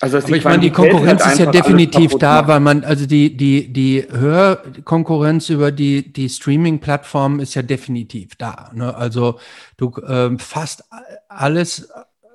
also 0.00 0.16
aber 0.16 0.34
ich 0.34 0.44
meine, 0.44 0.60
die 0.60 0.70
Konkurrenz 0.70 1.22
halt 1.22 1.34
ist 1.34 1.38
ja 1.40 1.50
definitiv 1.50 2.12
da, 2.18 2.48
weil 2.48 2.60
man, 2.60 2.84
also 2.84 3.04
die, 3.04 3.36
die, 3.36 3.70
die 3.70 4.06
Hörkonkurrenz 4.10 5.50
über 5.50 5.70
die, 5.70 6.10
die 6.10 6.30
Streaming-Plattform 6.30 7.38
ist 7.38 7.54
ja 7.54 7.60
definitiv 7.60 8.34
da. 8.36 8.70
Ne? 8.74 8.94
Also 8.94 9.38
du 9.76 9.92
ähm, 10.08 10.38
fast 10.38 10.84
alles 11.28 11.90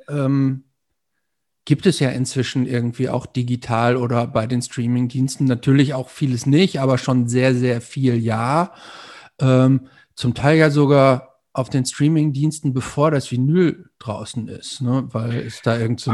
ähm, 0.07 0.65
gibt 1.65 1.87
es 1.87 1.99
ja 1.99 2.09
inzwischen 2.09 2.67
irgendwie 2.67 3.09
auch 3.09 3.25
digital 3.25 3.97
oder 3.97 4.27
bei 4.27 4.45
den 4.45 4.61
Streaming-Diensten. 4.61 5.45
Natürlich 5.45 5.95
auch 5.95 6.09
vieles 6.09 6.45
nicht, 6.45 6.79
aber 6.79 6.99
schon 6.99 7.27
sehr, 7.27 7.55
sehr 7.55 7.81
viel 7.81 8.15
ja. 8.15 8.73
Ähm, 9.41 9.87
zum 10.13 10.35
Teil 10.35 10.57
ja 10.57 10.69
sogar 10.69 11.39
auf 11.51 11.69
den 11.69 11.85
Streaming-Diensten, 11.85 12.73
bevor 12.73 13.09
das 13.09 13.31
Vinyl 13.31 13.89
draußen 13.97 14.47
ist, 14.49 14.81
ne? 14.81 15.07
weil 15.11 15.39
es 15.39 15.61
da 15.63 15.79
irgend 15.79 15.99
so 15.99 16.11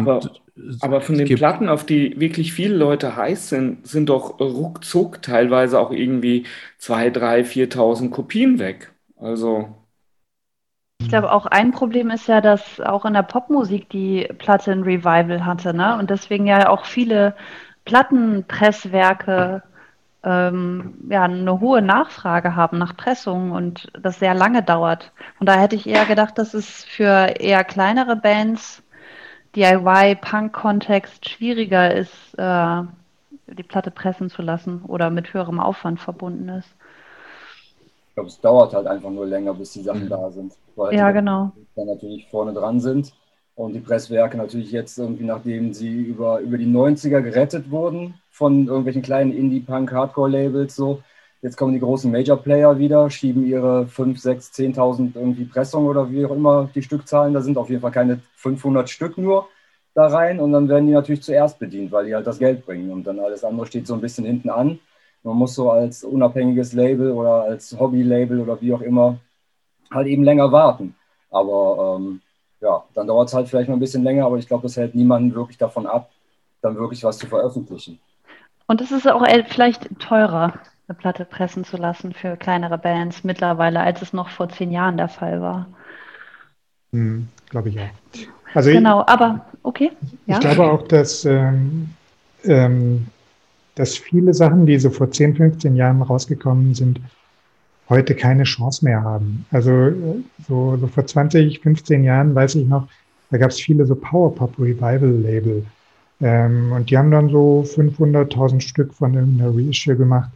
aber, 0.82 1.02
von 1.02 1.18
den 1.18 1.28
gibt. 1.28 1.40
Platten, 1.40 1.70
auf 1.70 1.86
die 1.86 2.20
wirklich 2.20 2.54
viele 2.54 2.76
Leute 2.76 3.16
heiß 3.16 3.50
sind, 3.50 3.88
sind 3.88 4.10
doch 4.10 4.40
ruckzuck 4.40 5.22
teilweise 5.22 5.80
auch 5.80 5.92
irgendwie 5.92 6.46
2.000, 6.80 7.14
3.000, 7.14 7.72
4.000 7.74 8.10
Kopien 8.10 8.60
weg. 8.60 8.92
Also. 9.18 9.76
Ich 11.02 11.10
glaube, 11.10 11.32
auch 11.32 11.46
ein 11.48 11.72
Problem 11.72 12.12
ist 12.12 12.28
ja, 12.28 12.42
dass 12.42 12.80
auch 12.80 13.06
in 13.06 13.14
der 13.14 13.24
Popmusik 13.24 13.90
die 13.90 14.28
Platte 14.38 14.72
ein 14.72 14.84
Revival 14.84 15.46
hatte, 15.46 15.74
ne? 15.74 15.98
Und 15.98 16.10
deswegen 16.10 16.46
ja 16.46 16.70
auch 16.70 16.86
viele 16.86 17.36
Plattenpresswerke 17.86 19.64
ähm, 20.24 20.94
ja, 21.10 21.24
eine 21.24 21.60
hohe 21.60 21.82
Nachfrage 21.82 22.56
haben 22.56 22.78
nach 22.78 22.96
Pressungen 22.96 23.52
und 23.52 23.92
das 24.00 24.20
sehr 24.20 24.36
lange 24.36 24.62
dauert. 24.62 25.12
Und 25.40 25.50
da 25.50 25.60
hätte 25.60 25.76
ich 25.76 25.88
eher 25.88 26.06
gedacht, 26.06 26.38
dass 26.38 26.54
es 26.54 26.84
für 26.84 27.34
eher 27.40 27.64
kleinere 27.64 28.16
Bands, 28.16 28.84
DIY-Punk-Kontext 29.56 31.30
schwieriger 31.30 31.94
ist, 31.94 32.38
äh, 32.38 32.84
die 33.48 33.64
Platte 33.64 33.92
pressen 33.92 34.30
zu 34.30 34.42
lassen 34.42 34.84
oder 34.88 35.10
mit 35.10 35.34
höherem 35.34 35.60
Aufwand 35.60 36.00
verbunden 36.00 36.50
ist. 36.50 36.70
Ich 38.10 38.16
glaube, 38.16 38.30
es 38.30 38.40
dauert 38.40 38.74
halt 38.74 38.88
einfach 38.88 39.10
nur 39.10 39.26
länger, 39.26 39.54
bis 39.54 39.74
die 39.74 39.82
Sachen 39.82 40.06
mhm. 40.06 40.10
da 40.10 40.32
sind. 40.32 40.54
Weil 40.76 40.96
ja, 40.96 41.12
genau. 41.12 41.52
Dann 41.76 41.88
natürlich 41.88 42.28
vorne 42.30 42.54
dran 42.54 42.80
sind. 42.80 43.14
Und 43.56 43.74
die 43.74 43.80
Presswerke 43.80 44.38
natürlich 44.38 44.72
jetzt 44.72 44.98
irgendwie, 44.98 45.26
nachdem 45.26 45.74
sie 45.74 46.02
über, 46.02 46.40
über 46.40 46.58
die 46.58 46.66
90er 46.66 47.22
gerettet 47.22 47.70
wurden, 47.70 48.16
von 48.30 48.68
irgendwelchen 48.68 49.02
kleinen 49.02 49.34
Indie-Punk-Hardcore-Labels 49.34 50.76
so. 50.76 51.04
Jetzt 51.42 51.58
kommen 51.58 51.74
die 51.74 51.80
großen 51.80 52.12
Major-Player 52.12 52.78
wieder, 52.78 53.10
schieben 53.10 53.46
ihre 53.46 53.88
5, 53.88 54.20
6, 54.20 54.52
10.000 54.54 55.16
irgendwie 55.16 55.46
Pressungen 55.46 55.90
oder 55.90 56.12
wie 56.12 56.26
auch 56.26 56.32
immer 56.32 56.70
die 56.76 56.84
Stückzahlen 56.84 57.34
da 57.34 57.42
sind. 57.42 57.58
Auf 57.58 57.70
jeden 57.70 57.82
Fall 57.82 57.92
keine 57.92 58.20
500 58.36 58.90
Stück 58.90 59.18
nur 59.18 59.48
da 59.94 60.08
rein 60.08 60.40
und 60.40 60.52
dann 60.54 60.70
werden 60.70 60.88
die 60.88 60.94
natürlich 60.94 61.24
zuerst 61.24 61.60
bedient, 61.60 61.92
weil 61.92 62.06
die 62.06 62.16
halt 62.16 62.28
das 62.28 62.40
Geld 62.40 62.66
bringen 62.66 62.92
und 62.92 63.04
dann 63.04 63.20
alles 63.20 63.44
andere 63.44 63.66
steht 63.66 63.88
so 63.88 63.94
ein 63.94 64.02
bisschen 64.02 64.26
hinten 64.26 64.50
an. 64.50 64.80
Man 65.24 65.36
muss 65.36 65.54
so 65.54 65.70
als 65.70 66.04
unabhängiges 66.04 66.74
Label 66.74 67.12
oder 67.12 67.44
als 67.44 67.78
Hobby-Label 67.78 68.40
oder 68.40 68.60
wie 68.62 68.74
auch 68.74 68.82
immer 68.82 69.18
halt 69.92 70.08
eben 70.08 70.24
länger 70.24 70.52
warten. 70.52 70.96
Aber 71.30 71.98
ähm, 72.00 72.22
ja, 72.62 72.84
dann 72.94 73.08
dauert 73.08 73.28
es 73.28 73.34
halt 73.34 73.48
vielleicht 73.48 73.70
mal 73.70 73.76
ein 73.76 73.82
bisschen 73.82 74.04
länger, 74.04 74.26
aber 74.26 74.38
ich 74.38 74.48
glaube, 74.48 74.64
das 74.64 74.78
hält 74.78 74.96
niemanden 74.96 75.36
wirklich 75.36 75.58
davon 75.58 75.86
ab, 75.86 76.10
dann 76.62 76.76
wirklich 76.76 77.04
was 77.04 77.18
zu 77.18 77.28
veröffentlichen. 77.28 78.00
Und 78.68 78.82
es 78.82 78.92
ist 78.92 79.08
auch 79.08 79.26
vielleicht 79.50 79.90
teurer, 80.00 80.54
eine 80.92 80.98
Platte 80.98 81.26
pressen 81.26 81.64
zu 81.64 81.78
lassen 81.78 82.14
für 82.14 82.36
kleinere 82.36 82.78
Bands 82.78 83.24
mittlerweile, 83.24 83.80
als 83.80 84.02
es 84.02 84.12
noch 84.12 84.30
vor 84.30 84.50
zehn 84.50 84.72
Jahren 84.72 84.98
der 84.98 85.08
Fall 85.08 85.42
war. 85.42 85.68
Hm, 86.92 87.30
glaube 87.50 87.70
ich 87.70 87.80
auch. 87.80 87.90
Also 88.54 88.72
genau, 88.72 89.02
ich, 89.02 89.08
aber 89.08 89.46
okay. 89.64 89.92
Ja? 90.26 90.36
Ich 90.36 90.42
glaube 90.42 90.64
auch, 90.70 90.86
dass, 90.88 91.24
ähm, 91.24 91.90
ähm, 92.44 93.08
dass 93.76 93.98
viele 93.98 94.34
Sachen, 94.34 94.66
die 94.66 94.78
so 94.78 94.90
vor 94.90 95.10
10, 95.10 95.38
15 95.38 95.78
Jahren 95.78 96.02
rausgekommen 96.02 96.76
sind, 96.76 97.00
heute 97.88 98.14
keine 98.14 98.44
Chance 98.44 98.84
mehr 98.84 99.02
haben. 99.02 99.46
Also 99.52 99.94
so, 100.46 100.76
so 100.76 100.88
vor 100.88 101.06
20, 101.06 101.62
15 101.62 102.04
Jahren 102.04 102.36
weiß 102.36 102.56
ich 102.56 102.68
noch, 102.68 102.90
da 103.30 103.38
gab 103.38 103.52
es 103.52 103.62
viele 103.62 103.86
so 103.86 103.96
Powerpop 103.96 104.60
Revival 104.60 105.22
Label. 105.22 105.66
Ähm, 106.20 106.74
und 106.74 106.90
die 106.90 106.98
haben 106.98 107.12
dann 107.12 107.30
so 107.30 107.64
500.000 107.66 108.60
Stück 108.60 108.94
von 108.94 109.14
irgendeiner 109.14 109.56
Reissue 109.56 109.96
gemacht. 109.96 110.30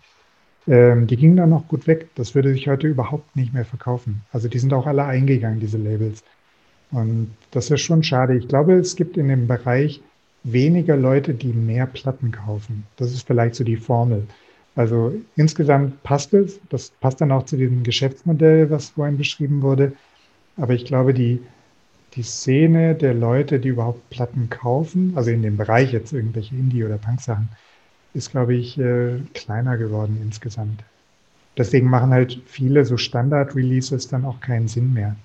Ähm, 0.67 1.07
die 1.07 1.17
gingen 1.17 1.37
dann 1.37 1.53
auch 1.53 1.67
gut 1.67 1.87
weg. 1.87 2.07
Das 2.15 2.35
würde 2.35 2.53
sich 2.53 2.67
heute 2.67 2.87
überhaupt 2.87 3.35
nicht 3.35 3.53
mehr 3.53 3.65
verkaufen. 3.65 4.21
Also 4.31 4.47
die 4.47 4.59
sind 4.59 4.73
auch 4.73 4.87
alle 4.87 5.05
eingegangen, 5.05 5.59
diese 5.59 5.77
Labels. 5.77 6.23
Und 6.91 7.31
das 7.51 7.69
ist 7.71 7.81
schon 7.81 8.03
schade. 8.03 8.35
Ich 8.37 8.47
glaube, 8.47 8.73
es 8.73 8.95
gibt 8.95 9.17
in 9.17 9.27
dem 9.27 9.47
Bereich 9.47 10.01
weniger 10.43 10.95
Leute, 10.95 11.33
die 11.33 11.53
mehr 11.53 11.87
Platten 11.87 12.31
kaufen. 12.31 12.85
Das 12.97 13.11
ist 13.11 13.27
vielleicht 13.27 13.55
so 13.55 13.63
die 13.63 13.77
Formel. 13.77 14.27
Also 14.75 15.13
insgesamt 15.35 16.03
passt 16.03 16.33
es. 16.33 16.59
Das 16.69 16.89
passt 16.89 17.21
dann 17.21 17.31
auch 17.31 17.45
zu 17.45 17.57
diesem 17.57 17.83
Geschäftsmodell, 17.83 18.69
was 18.69 18.89
vorhin 18.89 19.17
beschrieben 19.17 19.61
wurde. 19.61 19.93
Aber 20.57 20.73
ich 20.73 20.85
glaube, 20.85 21.13
die, 21.13 21.41
die 22.13 22.23
Szene 22.23 22.95
der 22.95 23.13
Leute, 23.13 23.59
die 23.59 23.69
überhaupt 23.69 24.09
Platten 24.09 24.49
kaufen, 24.49 25.13
also 25.15 25.31
in 25.31 25.41
dem 25.41 25.57
Bereich 25.57 25.91
jetzt 25.91 26.13
irgendwelche 26.13 26.55
Indie- 26.55 26.83
oder 26.83 26.97
Punk-Sachen, 26.97 27.49
ist, 28.15 28.31
glaube 28.31 28.55
ich, 28.55 28.79
äh, 28.79 29.19
kleiner 29.33 29.77
geworden 29.77 30.19
insgesamt. 30.23 30.81
Deswegen 31.57 31.89
machen 31.89 32.11
halt 32.11 32.41
viele 32.45 32.83
so 32.85 32.97
Standard-Releases 32.97 34.07
dann 34.07 34.25
auch 34.25 34.39
keinen 34.39 34.67
Sinn 34.67 34.93
mehr. 34.93 35.15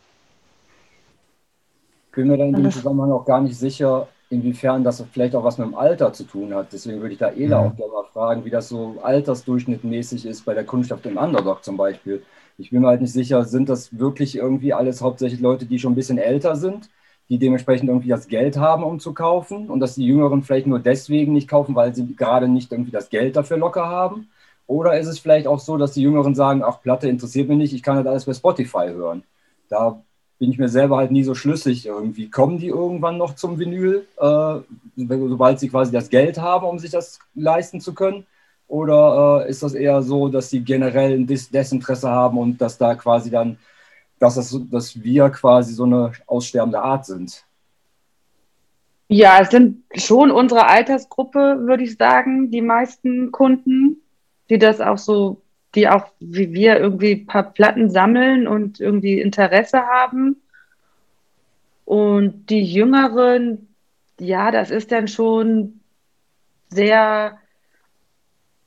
Ich 2.10 2.16
bin 2.16 2.28
mir 2.28 2.36
dann 2.36 2.54
in 2.54 2.62
dem 2.62 2.70
Zusammenhang 2.70 3.12
auch 3.12 3.24
gar 3.24 3.40
nicht 3.40 3.56
sicher, 3.56 4.08
inwiefern 4.30 4.84
das 4.84 5.02
vielleicht 5.12 5.34
auch 5.34 5.44
was 5.44 5.58
mit 5.58 5.66
dem 5.66 5.74
Alter 5.74 6.12
zu 6.12 6.24
tun 6.24 6.54
hat. 6.54 6.72
Deswegen 6.72 7.00
würde 7.00 7.12
ich 7.12 7.18
da 7.18 7.30
Ela 7.30 7.62
mhm. 7.62 7.68
auch 7.68 7.76
gerne 7.76 7.92
mal 7.92 8.04
fragen, 8.12 8.44
wie 8.44 8.50
das 8.50 8.68
so 8.68 8.96
altersdurchschnittmäßig 9.02 10.26
ist 10.26 10.44
bei 10.44 10.54
der 10.54 10.64
Kundschaft 10.64 11.04
im 11.06 11.16
Underdog 11.16 11.64
zum 11.64 11.76
Beispiel. 11.76 12.22
Ich 12.58 12.70
bin 12.70 12.82
mir 12.82 12.88
halt 12.88 13.00
nicht 13.00 13.12
sicher, 13.12 13.44
sind 13.44 13.68
das 13.68 13.98
wirklich 13.98 14.36
irgendwie 14.36 14.72
alles 14.72 15.00
hauptsächlich 15.00 15.40
Leute, 15.40 15.66
die 15.66 15.78
schon 15.78 15.92
ein 15.92 15.96
bisschen 15.96 16.18
älter 16.18 16.56
sind, 16.56 16.90
die 17.30 17.38
dementsprechend 17.38 17.88
irgendwie 17.88 18.08
das 18.08 18.28
Geld 18.28 18.58
haben, 18.58 18.82
um 18.84 19.00
zu 19.00 19.14
kaufen 19.14 19.70
und 19.70 19.80
dass 19.80 19.94
die 19.94 20.04
Jüngeren 20.04 20.42
vielleicht 20.42 20.66
nur 20.66 20.80
deswegen 20.80 21.32
nicht 21.32 21.48
kaufen, 21.48 21.74
weil 21.74 21.94
sie 21.94 22.14
gerade 22.14 22.48
nicht 22.48 22.72
irgendwie 22.72 22.90
das 22.90 23.08
Geld 23.08 23.36
dafür 23.36 23.56
locker 23.56 23.86
haben? 23.86 24.28
Oder 24.66 24.98
ist 24.98 25.06
es 25.06 25.18
vielleicht 25.18 25.46
auch 25.46 25.60
so, 25.60 25.78
dass 25.78 25.92
die 25.92 26.02
Jüngeren 26.02 26.34
sagen, 26.34 26.62
ach, 26.62 26.82
Platte 26.82 27.08
interessiert 27.08 27.48
mich 27.48 27.58
nicht, 27.58 27.72
ich 27.72 27.82
kann 27.82 27.96
das 27.96 28.06
alles 28.06 28.24
bei 28.24 28.34
Spotify 28.34 28.88
hören? 28.88 29.22
Da 29.68 30.02
bin 30.40 30.50
ich 30.50 30.58
mir 30.58 30.68
selber 30.68 30.96
halt 30.96 31.10
nie 31.12 31.22
so 31.22 31.34
schlüssig 31.34 31.86
irgendwie. 31.86 32.30
Kommen 32.30 32.58
die 32.58 32.68
irgendwann 32.68 33.18
noch 33.18 33.34
zum 33.34 33.58
Vinyl, 33.58 34.06
äh, 34.16 34.56
sobald 34.96 35.60
sie 35.60 35.68
quasi 35.68 35.92
das 35.92 36.08
Geld 36.08 36.38
haben, 36.38 36.66
um 36.66 36.78
sich 36.78 36.90
das 36.90 37.20
leisten 37.34 37.80
zu 37.80 37.94
können? 37.94 38.26
Oder 38.66 39.44
äh, 39.46 39.50
ist 39.50 39.62
das 39.62 39.74
eher 39.74 40.02
so, 40.02 40.28
dass 40.28 40.50
sie 40.50 40.60
generell 40.60 41.12
ein 41.12 41.26
Des 41.26 41.50
Desinteresse 41.50 42.08
haben 42.08 42.38
und 42.38 42.60
dass 42.60 42.78
da 42.78 42.94
quasi 42.94 43.30
dann, 43.30 43.58
dass, 44.20 44.36
das, 44.36 44.56
dass 44.70 45.02
wir 45.02 45.28
quasi 45.30 45.74
so 45.74 45.84
eine 45.84 46.12
aussterbende 46.26 46.80
Art 46.80 47.06
sind? 47.06 47.44
Ja, 49.08 49.40
es 49.40 49.50
sind 49.50 49.82
schon 49.96 50.30
unsere 50.30 50.68
Altersgruppe, 50.68 51.66
würde 51.66 51.82
ich 51.82 51.96
sagen, 51.96 52.52
die 52.52 52.62
meisten 52.62 53.32
Kunden, 53.32 53.96
die 54.48 54.58
das 54.58 54.80
auch 54.80 54.98
so, 54.98 55.42
die 55.74 55.88
auch 55.88 56.06
wie 56.20 56.52
wir 56.52 56.78
irgendwie 56.78 57.12
ein 57.12 57.26
paar 57.26 57.52
Platten 57.52 57.90
sammeln 57.90 58.46
und 58.46 58.78
irgendwie 58.78 59.20
Interesse 59.20 59.84
haben. 59.84 60.40
Und 61.84 62.50
die 62.50 62.62
Jüngeren, 62.62 63.66
ja, 64.20 64.52
das 64.52 64.70
ist 64.70 64.92
dann 64.92 65.08
schon 65.08 65.80
sehr 66.68 67.40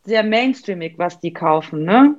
sehr 0.06 0.24
mainstreamig, 0.24 0.98
was 0.98 1.20
die 1.20 1.34
kaufen, 1.34 1.84
ne? 1.84 2.16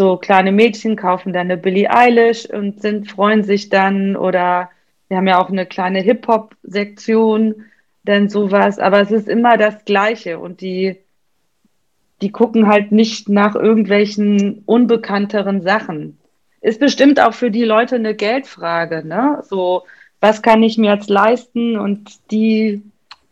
So 0.00 0.16
kleine 0.16 0.50
Mädchen 0.50 0.96
kaufen 0.96 1.34
dann 1.34 1.50
eine 1.50 1.58
Billie 1.58 1.90
Eilish 1.90 2.46
und 2.46 2.80
sind, 2.80 3.10
freuen 3.10 3.44
sich 3.44 3.68
dann 3.68 4.16
oder 4.16 4.70
wir 5.08 5.18
haben 5.18 5.26
ja 5.26 5.38
auch 5.38 5.50
eine 5.50 5.66
kleine 5.66 6.00
Hip-Hop-Sektion, 6.00 7.66
denn 8.04 8.30
sowas, 8.30 8.78
aber 8.78 9.02
es 9.02 9.10
ist 9.10 9.28
immer 9.28 9.58
das 9.58 9.84
Gleiche 9.84 10.38
und 10.38 10.62
die, 10.62 10.96
die 12.22 12.32
gucken 12.32 12.66
halt 12.66 12.92
nicht 12.92 13.28
nach 13.28 13.54
irgendwelchen 13.54 14.62
unbekannteren 14.64 15.60
Sachen. 15.60 16.16
Ist 16.62 16.80
bestimmt 16.80 17.20
auch 17.20 17.34
für 17.34 17.50
die 17.50 17.64
Leute 17.64 17.96
eine 17.96 18.14
Geldfrage, 18.14 19.06
ne? 19.06 19.42
So, 19.50 19.82
was 20.18 20.40
kann 20.40 20.62
ich 20.62 20.78
mir 20.78 20.94
jetzt 20.94 21.10
leisten 21.10 21.76
und 21.76 22.30
die 22.30 22.80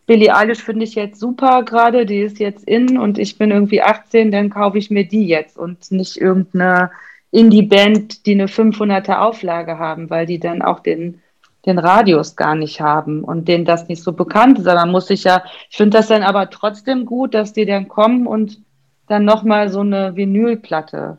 Billie 0.08 0.34
Eilish 0.34 0.62
finde 0.62 0.84
ich 0.84 0.94
jetzt 0.94 1.20
super 1.20 1.62
gerade, 1.64 2.06
die 2.06 2.20
ist 2.20 2.38
jetzt 2.38 2.64
in 2.64 2.96
und 2.96 3.18
ich 3.18 3.36
bin 3.36 3.50
irgendwie 3.50 3.82
18, 3.82 4.30
dann 4.32 4.48
kaufe 4.48 4.78
ich 4.78 4.90
mir 4.90 5.06
die 5.06 5.28
jetzt 5.28 5.58
und 5.58 5.92
nicht 5.92 6.16
irgendeine 6.16 6.90
Indie-Band, 7.30 8.24
die 8.24 8.32
eine 8.32 8.46
500er 8.46 9.18
Auflage 9.18 9.78
haben, 9.78 10.08
weil 10.08 10.24
die 10.24 10.40
dann 10.40 10.62
auch 10.62 10.80
den, 10.80 11.20
den 11.66 11.78
Radius 11.78 12.36
gar 12.36 12.54
nicht 12.54 12.80
haben 12.80 13.22
und 13.22 13.48
denen 13.48 13.66
das 13.66 13.88
nicht 13.88 14.02
so 14.02 14.12
bekannt 14.14 14.58
ist. 14.58 14.66
Aber 14.66 14.90
muss 14.90 15.08
sich 15.08 15.24
ja, 15.24 15.44
ich 15.68 15.76
finde 15.76 15.98
das 15.98 16.08
dann 16.08 16.22
aber 16.22 16.48
trotzdem 16.48 17.04
gut, 17.04 17.34
dass 17.34 17.52
die 17.52 17.66
dann 17.66 17.86
kommen 17.86 18.26
und 18.26 18.62
dann 19.08 19.26
nochmal 19.26 19.68
so 19.68 19.80
eine 19.80 20.16
Vinylplatte, 20.16 21.18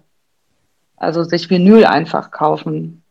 also 0.97 1.23
sich 1.23 1.47
Vinyl 1.51 1.85
einfach 1.85 2.31
kaufen. 2.31 3.03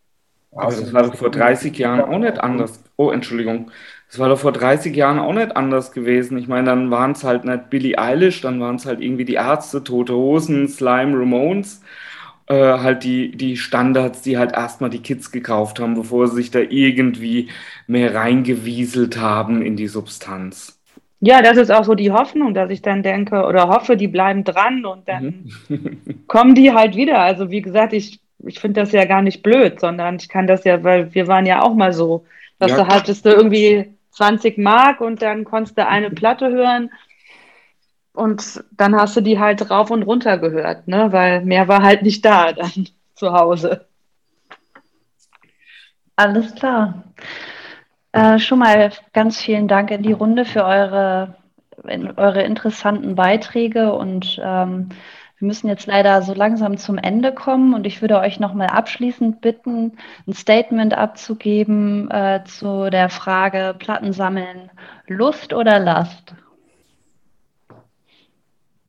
Also 0.58 0.82
das 0.82 0.92
war 0.92 1.04
doch 1.04 1.14
vor 1.14 1.30
30 1.30 1.76
Jahren 1.78 2.00
auch 2.00 2.18
nicht 2.18 2.38
anders. 2.40 2.82
Oh, 2.96 3.10
Entschuldigung. 3.10 3.70
Das 4.08 4.18
war 4.18 4.28
doch 4.28 4.38
vor 4.38 4.52
30 4.52 4.94
Jahren 4.96 5.18
auch 5.18 5.32
nicht 5.32 5.56
anders 5.56 5.92
gewesen. 5.92 6.38
Ich 6.38 6.48
meine, 6.48 6.66
dann 6.66 6.90
waren 6.90 7.12
es 7.12 7.24
halt 7.24 7.44
nicht 7.44 7.70
Billie 7.70 7.98
Eilish, 7.98 8.40
dann 8.40 8.60
waren 8.60 8.76
es 8.76 8.86
halt 8.86 9.00
irgendwie 9.00 9.24
die 9.24 9.34
Ärzte, 9.34 9.84
Tote 9.84 10.14
Hosen, 10.14 10.68
Slime, 10.68 11.18
Ramones. 11.18 11.82
Äh, 12.46 12.78
halt 12.78 13.04
die, 13.04 13.36
die 13.36 13.58
Standards, 13.58 14.22
die 14.22 14.38
halt 14.38 14.52
erstmal 14.52 14.88
die 14.88 15.02
Kids 15.02 15.30
gekauft 15.30 15.80
haben, 15.80 15.94
bevor 15.94 16.28
sie 16.28 16.36
sich 16.36 16.50
da 16.50 16.60
irgendwie 16.60 17.50
mehr 17.86 18.14
reingewieselt 18.14 19.20
haben 19.20 19.60
in 19.60 19.76
die 19.76 19.88
Substanz. 19.88 20.78
Ja, 21.20 21.42
das 21.42 21.58
ist 21.58 21.70
auch 21.70 21.84
so 21.84 21.94
die 21.94 22.12
Hoffnung, 22.12 22.54
dass 22.54 22.70
ich 22.70 22.80
dann 22.80 23.02
denke 23.02 23.44
oder 23.44 23.68
hoffe, 23.68 23.96
die 23.96 24.08
bleiben 24.08 24.44
dran 24.44 24.86
und 24.86 25.08
dann 25.08 25.50
mhm. 25.68 26.24
kommen 26.26 26.54
die 26.54 26.72
halt 26.72 26.96
wieder. 26.96 27.18
Also 27.18 27.50
wie 27.50 27.60
gesagt, 27.60 27.92
ich, 27.92 28.20
ich 28.40 28.60
finde 28.60 28.80
das 28.80 28.92
ja 28.92 29.04
gar 29.04 29.22
nicht 29.22 29.42
blöd, 29.42 29.80
sondern 29.80 30.16
ich 30.16 30.28
kann 30.28 30.46
das 30.46 30.64
ja, 30.64 30.82
weil 30.84 31.14
wir 31.14 31.26
waren 31.26 31.46
ja 31.46 31.62
auch 31.62 31.74
mal 31.74 31.92
so, 31.92 32.26
dass 32.58 32.72
ja. 32.72 32.78
du 32.78 32.86
hattest 32.86 33.24
du 33.24 33.30
irgendwie 33.30 33.94
20 34.12 34.58
Mark 34.58 35.00
und 35.00 35.22
dann 35.22 35.44
konntest 35.44 35.78
du 35.78 35.86
eine 35.86 36.10
Platte 36.10 36.48
hören 36.50 36.90
und 38.12 38.64
dann 38.72 38.96
hast 38.96 39.16
du 39.16 39.20
die 39.20 39.38
halt 39.38 39.70
rauf 39.70 39.90
und 39.90 40.02
runter 40.02 40.38
gehört, 40.38 40.88
ne? 40.88 41.12
weil 41.12 41.44
mehr 41.44 41.68
war 41.68 41.82
halt 41.82 42.02
nicht 42.02 42.24
da 42.24 42.52
dann 42.52 42.88
zu 43.14 43.32
Hause. 43.32 43.86
Alles 46.16 46.52
klar. 46.56 47.04
Äh, 48.10 48.40
schon 48.40 48.58
mal 48.58 48.90
ganz 49.12 49.40
vielen 49.40 49.68
Dank 49.68 49.92
in 49.92 50.02
die 50.02 50.12
Runde 50.12 50.44
für 50.44 50.64
eure, 50.64 51.36
in, 51.86 52.10
eure 52.18 52.42
interessanten 52.42 53.14
Beiträge 53.14 53.92
und 53.92 54.40
ähm, 54.42 54.88
wir 55.38 55.46
müssen 55.46 55.68
jetzt 55.68 55.86
leider 55.86 56.22
so 56.22 56.34
langsam 56.34 56.78
zum 56.78 56.98
Ende 56.98 57.32
kommen 57.32 57.72
und 57.74 57.86
ich 57.86 58.00
würde 58.00 58.18
euch 58.18 58.40
nochmal 58.40 58.68
abschließend 58.68 59.40
bitten, 59.40 59.96
ein 60.26 60.32
Statement 60.32 60.94
abzugeben 60.94 62.10
äh, 62.10 62.42
zu 62.44 62.90
der 62.90 63.08
Frage 63.08 63.76
Plattensammeln, 63.78 64.70
Lust 65.06 65.52
oder 65.52 65.78
Last? 65.78 66.34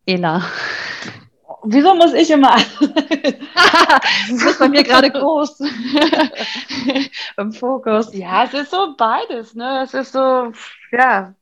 Ela. 0.08 0.42
Wieso 1.64 1.94
muss 1.94 2.14
ich 2.14 2.32
immer? 2.32 2.56
das 2.56 4.44
ist 4.44 4.60
bei 4.60 4.70
mir 4.70 4.84
gerade 4.84 5.12
groß 5.12 5.60
im 7.38 7.52
Fokus. 7.52 8.14
Ja, 8.14 8.46
es 8.46 8.54
ist 8.54 8.72
so 8.72 8.96
beides. 8.98 9.54
Ne? 9.56 9.82
Es 9.84 9.94
ist 9.94 10.14
so, 10.14 10.54
ja, 10.92 11.34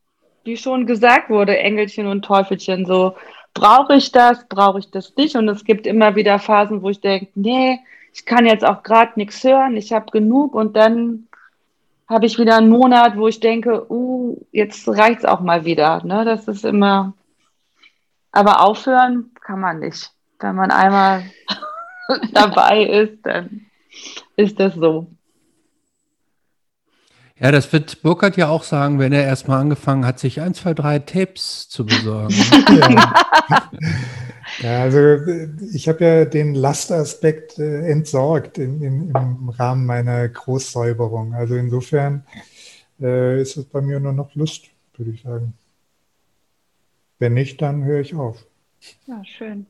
wie 0.44 0.58
schon 0.58 0.88
gesagt 0.88 1.30
wurde, 1.30 1.58
Engelchen 1.58 2.08
und 2.08 2.26
Teufelchen. 2.26 2.86
So, 2.86 3.16
brauche 3.60 3.96
ich 3.96 4.12
das, 4.12 4.48
brauche 4.48 4.80
ich 4.80 4.92
das 4.92 5.16
nicht? 5.16 5.36
Und 5.36 5.50
es 5.50 5.64
gibt 5.64 5.88
immer 5.88 6.16
wieder 6.16 6.40
Phasen, 6.40 6.82
wo 6.82 6.90
ich 6.90 7.02
denke, 7.02 7.30
nee, 7.36 7.80
ich 8.14 8.26
kann 8.26 8.46
jetzt 8.46 8.66
auch 8.66 8.84
gerade 8.84 9.14
nichts 9.16 9.44
hören, 9.44 9.78
ich 9.78 9.94
habe 9.94 10.12
genug 10.12 10.56
und 10.56 10.76
dann 10.76 11.28
habe 12.08 12.26
ich 12.26 12.40
wieder 12.40 12.58
einen 12.58 12.70
Monat, 12.70 13.18
wo 13.18 13.28
ich 13.28 13.40
denke, 13.40 13.92
uh, 13.92 14.38
jetzt 14.52 14.88
reicht 14.88 15.20
es 15.20 15.26
auch 15.26 15.42
mal 15.42 15.66
wieder. 15.66 16.04
Ne? 16.04 16.24
Das 16.24 16.48
ist 16.48 16.64
immer, 16.64 17.14
aber 18.32 18.62
aufhören 18.62 19.32
kann 19.42 19.60
man 19.60 19.80
nicht. 19.80 20.12
Wenn 20.40 20.56
man 20.56 20.72
einmal 20.72 21.24
dabei 22.32 22.84
ist, 22.84 23.26
dann 23.26 23.66
ist 24.36 24.60
das 24.60 24.76
so. 24.76 25.08
Ja, 27.40 27.52
das 27.52 27.72
wird 27.72 28.02
Burkhardt 28.02 28.36
ja 28.36 28.50
auch 28.50 28.64
sagen, 28.64 28.98
wenn 28.98 29.14
er 29.14 29.24
erstmal 29.24 29.62
angefangen 29.62 30.06
hat, 30.06 30.18
sich 30.18 30.42
ein, 30.42 30.56
zwei, 30.56 30.74
drei 30.74 30.98
Tapes 30.98 31.70
zu 31.70 31.86
besorgen. 31.86 32.34
ja. 32.70 33.14
ja. 34.60 34.82
also 34.82 35.00
ich 35.72 35.88
habe 35.88 36.04
ja 36.04 36.26
den 36.26 36.56
Lastaspekt 36.56 37.60
äh, 37.60 37.90
entsorgt 37.92 38.58
in, 38.58 38.82
in, 38.82 39.10
im 39.10 39.50
Rahmen 39.50 39.86
meiner 39.86 40.28
Großsäuberung. 40.28 41.36
Also 41.36 41.56
insofern 41.56 42.26
äh, 43.00 43.40
ist 43.40 43.56
es 43.56 43.66
bei 43.66 43.82
mir 43.82 44.00
nur 44.00 44.14
noch 44.14 44.34
Lust, 44.34 44.66
würde 44.96 45.12
ich 45.12 45.22
sagen. 45.22 45.54
Wenn 47.20 47.36
nicht, 47.36 47.62
dann 47.62 47.84
höre 47.84 48.02
ich 48.02 48.16
auf. 48.16 48.46
Ja, 49.06 49.24
schön. 49.24 49.68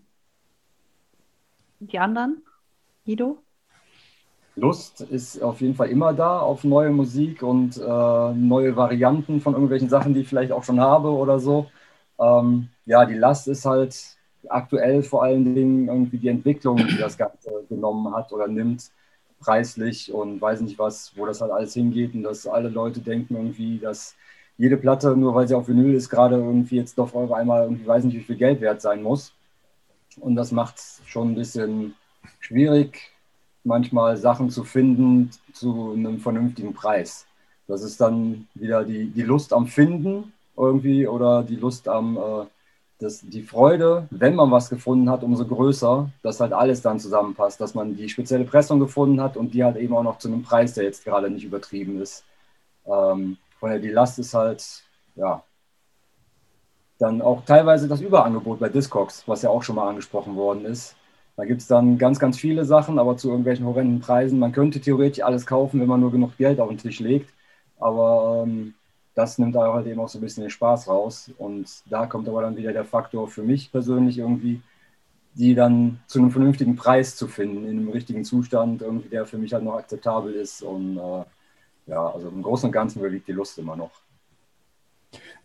Die 1.79 1.99
anderen? 1.99 2.43
Guido? 3.05 3.41
Lust 4.57 5.01
ist 5.01 5.41
auf 5.41 5.61
jeden 5.61 5.75
Fall 5.75 5.89
immer 5.89 6.13
da 6.13 6.39
auf 6.39 6.63
neue 6.63 6.89
Musik 6.89 7.43
und 7.43 7.77
äh, 7.77 8.33
neue 8.33 8.75
Varianten 8.75 9.39
von 9.39 9.53
irgendwelchen 9.53 9.89
Sachen, 9.89 10.13
die 10.13 10.21
ich 10.21 10.27
vielleicht 10.27 10.51
auch 10.51 10.63
schon 10.63 10.79
habe 10.81 11.09
oder 11.09 11.39
so. 11.39 11.67
Ähm, 12.19 12.69
ja, 12.85 13.05
die 13.05 13.13
Last 13.13 13.47
ist 13.47 13.65
halt 13.65 14.17
aktuell 14.49 15.03
vor 15.03 15.23
allen 15.23 15.53
Dingen 15.53 15.87
irgendwie 15.87 16.17
die 16.17 16.29
Entwicklung, 16.29 16.77
die 16.77 16.97
das 16.97 17.17
Ganze 17.17 17.51
genommen 17.69 18.13
hat 18.15 18.33
oder 18.33 18.47
nimmt, 18.47 18.89
preislich 19.39 20.11
und 20.11 20.41
weiß 20.41 20.61
nicht 20.61 20.79
was, 20.79 21.13
wo 21.15 21.25
das 21.27 21.41
halt 21.41 21.51
alles 21.51 21.73
hingeht 21.75 22.15
und 22.15 22.23
dass 22.23 22.47
alle 22.47 22.69
Leute 22.69 23.01
denken 23.01 23.35
irgendwie, 23.35 23.77
dass 23.77 24.15
jede 24.57 24.77
Platte, 24.77 25.15
nur 25.15 25.35
weil 25.35 25.47
sie 25.47 25.55
auf 25.55 25.67
Vinyl 25.67 25.93
ist, 25.93 26.09
gerade 26.09 26.37
irgendwie 26.37 26.77
jetzt 26.77 26.97
doch 26.97 27.13
einmal 27.31 27.63
irgendwie 27.65 27.85
weiß 27.85 28.03
nicht, 28.05 28.15
wie 28.15 28.23
viel 28.23 28.37
Geld 28.37 28.61
wert 28.61 28.81
sein 28.81 29.03
muss. 29.03 29.33
Und 30.19 30.35
das 30.35 30.51
macht 30.51 30.77
es 30.77 31.01
schon 31.05 31.31
ein 31.31 31.35
bisschen 31.35 31.93
schwierig, 32.39 33.11
manchmal 33.67 34.17
Sachen 34.17 34.49
zu 34.49 34.63
finden 34.63 35.29
zu 35.53 35.93
einem 35.93 36.19
vernünftigen 36.19 36.73
Preis. 36.73 37.27
Das 37.67 37.83
ist 37.83 37.99
dann 38.01 38.47
wieder 38.55 38.83
die, 38.83 39.07
die 39.09 39.23
Lust 39.23 39.53
am 39.53 39.67
Finden 39.67 40.31
irgendwie 40.55 41.07
oder 41.07 41.43
die 41.43 41.57
Lust 41.57 41.87
am, 41.87 42.17
äh, 42.17 42.45
das, 42.99 43.21
die 43.21 43.43
Freude, 43.43 44.07
wenn 44.09 44.35
man 44.35 44.49
was 44.49 44.69
gefunden 44.69 45.09
hat, 45.09 45.21
umso 45.23 45.45
größer, 45.45 46.09
dass 46.23 46.39
halt 46.39 46.53
alles 46.53 46.81
dann 46.81 46.99
zusammenpasst, 46.99 47.61
dass 47.61 47.75
man 47.75 47.95
die 47.95 48.09
spezielle 48.09 48.45
Pressung 48.45 48.79
gefunden 48.79 49.21
hat 49.21 49.37
und 49.37 49.53
die 49.53 49.63
halt 49.63 49.77
eben 49.77 49.95
auch 49.95 50.03
noch 50.03 50.17
zu 50.17 50.29
einem 50.29 50.41
Preis, 50.41 50.73
der 50.73 50.85
jetzt 50.85 51.03
gerade 51.03 51.29
nicht 51.29 51.43
übertrieben 51.43 52.01
ist. 52.01 52.23
Ähm, 52.85 53.37
von 53.59 53.69
der 53.69 53.79
die 53.79 53.89
Last 53.89 54.17
ist 54.17 54.33
halt, 54.33 54.63
ja, 55.15 55.43
dann 56.99 57.21
auch 57.21 57.45
teilweise 57.45 57.87
das 57.87 58.01
Überangebot 58.01 58.59
bei 58.59 58.69
Discogs, 58.69 59.27
was 59.27 59.43
ja 59.43 59.49
auch 59.49 59.61
schon 59.61 59.75
mal 59.75 59.89
angesprochen 59.89 60.35
worden 60.35 60.65
ist. 60.65 60.95
Da 61.37 61.45
gibt 61.45 61.61
es 61.61 61.67
dann 61.67 61.99
ganz, 61.99 62.19
ganz 62.19 62.37
viele 62.39 62.65
Sachen, 62.65 62.97
aber 62.99 63.15
zu 63.15 63.29
irgendwelchen 63.29 63.65
horrenden 63.65 63.99
Preisen. 64.01 64.39
Man 64.39 64.51
könnte 64.51 64.81
theoretisch 64.81 65.23
alles 65.23 65.45
kaufen, 65.45 65.79
wenn 65.79 65.87
man 65.87 66.01
nur 66.01 66.11
genug 66.11 66.35
Geld 66.37 66.59
auf 66.59 66.69
den 66.69 66.79
Tisch 66.79 66.99
legt. 66.99 67.31
Aber 67.79 68.43
ähm, 68.43 68.73
das 69.13 69.37
nimmt 69.37 69.55
da 69.55 69.71
halt 69.73 69.85
eben 69.87 69.99
auch 69.99 70.09
so 70.09 70.17
ein 70.17 70.21
bisschen 70.21 70.43
den 70.43 70.49
Spaß 70.49 70.87
raus. 70.87 71.31
Und 71.37 71.83
da 71.91 72.07
kommt 72.07 72.27
aber 72.27 72.41
dann 72.41 72.57
wieder 72.57 72.73
der 72.73 72.85
Faktor 72.85 73.27
für 73.27 73.43
mich 73.43 73.71
persönlich 73.71 74.17
irgendwie, 74.17 74.61
die 75.35 75.53
dann 75.55 75.99
zu 76.07 76.19
einem 76.19 76.31
vernünftigen 76.31 76.75
Preis 76.75 77.15
zu 77.15 77.27
finden, 77.27 77.65
in 77.65 77.77
einem 77.79 77.89
richtigen 77.89 78.23
Zustand, 78.25 78.81
irgendwie, 78.81 79.09
der 79.09 79.27
für 79.27 79.37
mich 79.37 79.53
halt 79.53 79.63
noch 79.63 79.75
akzeptabel 79.75 80.33
ist. 80.33 80.63
Und 80.63 80.97
äh, 80.97 81.23
ja, 81.87 82.07
also 82.13 82.29
im 82.29 82.41
Großen 82.41 82.67
und 82.67 82.73
Ganzen 82.73 82.99
überwiegt 82.99 83.27
die 83.27 83.33
Lust 83.33 83.59
immer 83.59 83.75
noch. 83.75 83.91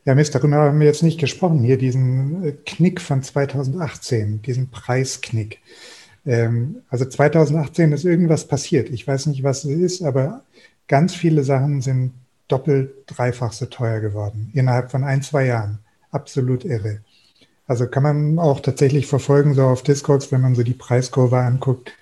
Ja, 0.05 0.15
Mist, 0.17 0.35
darüber 0.35 0.57
haben 0.57 0.81
wir 0.81 0.87
jetzt 0.87 1.05
nicht 1.05 1.21
gesprochen. 1.21 1.63
Hier 1.63 1.79
diesen 1.79 2.45
äh, 2.45 2.53
Knick 2.67 3.01
von 3.01 3.23
2018, 3.23 4.43
diesen 4.43 4.69
Preisknick. 4.71 5.61
Ähm, 6.27 6.83
also 6.89 7.05
2018 7.05 7.93
ist 7.93 8.05
irgendwas 8.05 8.49
passiert. 8.49 8.91
Ich 8.91 9.07
weiß 9.07 9.27
nicht, 9.27 9.45
was 9.45 9.65
es 9.65 9.79
ist, 9.79 10.03
aber 10.03 10.43
ganz 10.89 11.15
viele 11.15 11.45
Sachen 11.45 11.83
sind 11.83 12.13
doppelt, 12.49 12.91
dreifach 13.07 13.53
so 13.53 13.67
teuer 13.67 14.01
geworden. 14.01 14.51
Innerhalb 14.55 14.91
von 14.91 15.05
ein, 15.05 15.23
zwei 15.23 15.47
Jahren. 15.47 15.79
Absolut 16.11 16.65
irre. 16.65 17.01
Also 17.67 17.87
kann 17.87 18.03
man 18.03 18.39
auch 18.39 18.61
tatsächlich 18.61 19.07
verfolgen, 19.07 19.55
so 19.55 19.65
auf 19.65 19.83
Discogs, 19.83 20.33
wenn 20.33 20.41
man 20.41 20.55
so 20.55 20.63
die 20.63 20.75
Preiskurve 20.75 21.39
anguckt. 21.39 21.93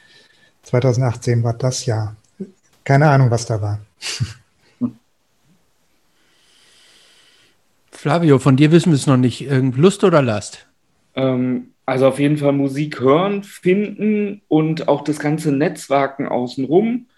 2018 0.64 1.44
war 1.44 1.54
das 1.54 1.86
Jahr. 1.86 2.16
Keine 2.84 3.08
Ahnung, 3.10 3.30
was 3.30 3.46
da 3.46 3.60
war. 3.60 3.80
Flavio, 8.00 8.38
von 8.38 8.56
dir 8.56 8.72
wissen 8.72 8.92
wir 8.92 8.96
es 8.96 9.06
noch 9.06 9.18
nicht. 9.18 9.46
Lust 9.76 10.04
oder 10.04 10.22
Last? 10.22 10.66
Ähm, 11.14 11.74
also 11.84 12.06
auf 12.06 12.18
jeden 12.18 12.38
Fall 12.38 12.52
Musik 12.52 12.98
hören, 12.98 13.42
finden 13.42 14.40
und 14.48 14.88
auch 14.88 15.04
das 15.04 15.18
ganze 15.18 15.52
Netzwerken 15.52 16.26
außenrum 16.26 17.08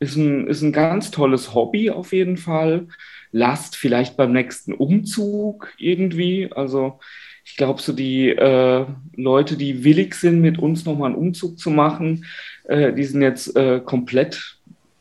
ist 0.00 0.16
ein, 0.16 0.48
ist 0.48 0.62
ein 0.62 0.72
ganz 0.72 1.12
tolles 1.12 1.54
Hobby 1.54 1.90
auf 1.90 2.12
jeden 2.12 2.36
Fall. 2.36 2.88
Last 3.30 3.76
vielleicht 3.76 4.16
beim 4.16 4.32
nächsten 4.32 4.72
Umzug 4.72 5.72
irgendwie. 5.78 6.50
Also 6.50 6.98
ich 7.44 7.56
glaube, 7.56 7.80
so 7.80 7.92
die 7.92 8.30
äh, 8.30 8.86
Leute, 9.14 9.56
die 9.56 9.84
willig 9.84 10.16
sind, 10.16 10.40
mit 10.40 10.58
uns 10.58 10.84
nochmal 10.84 11.10
einen 11.10 11.18
Umzug 11.18 11.60
zu 11.60 11.70
machen, 11.70 12.24
äh, 12.64 12.92
die 12.92 13.04
sind 13.04 13.22
jetzt 13.22 13.54
äh, 13.54 13.80
komplett 13.84 14.58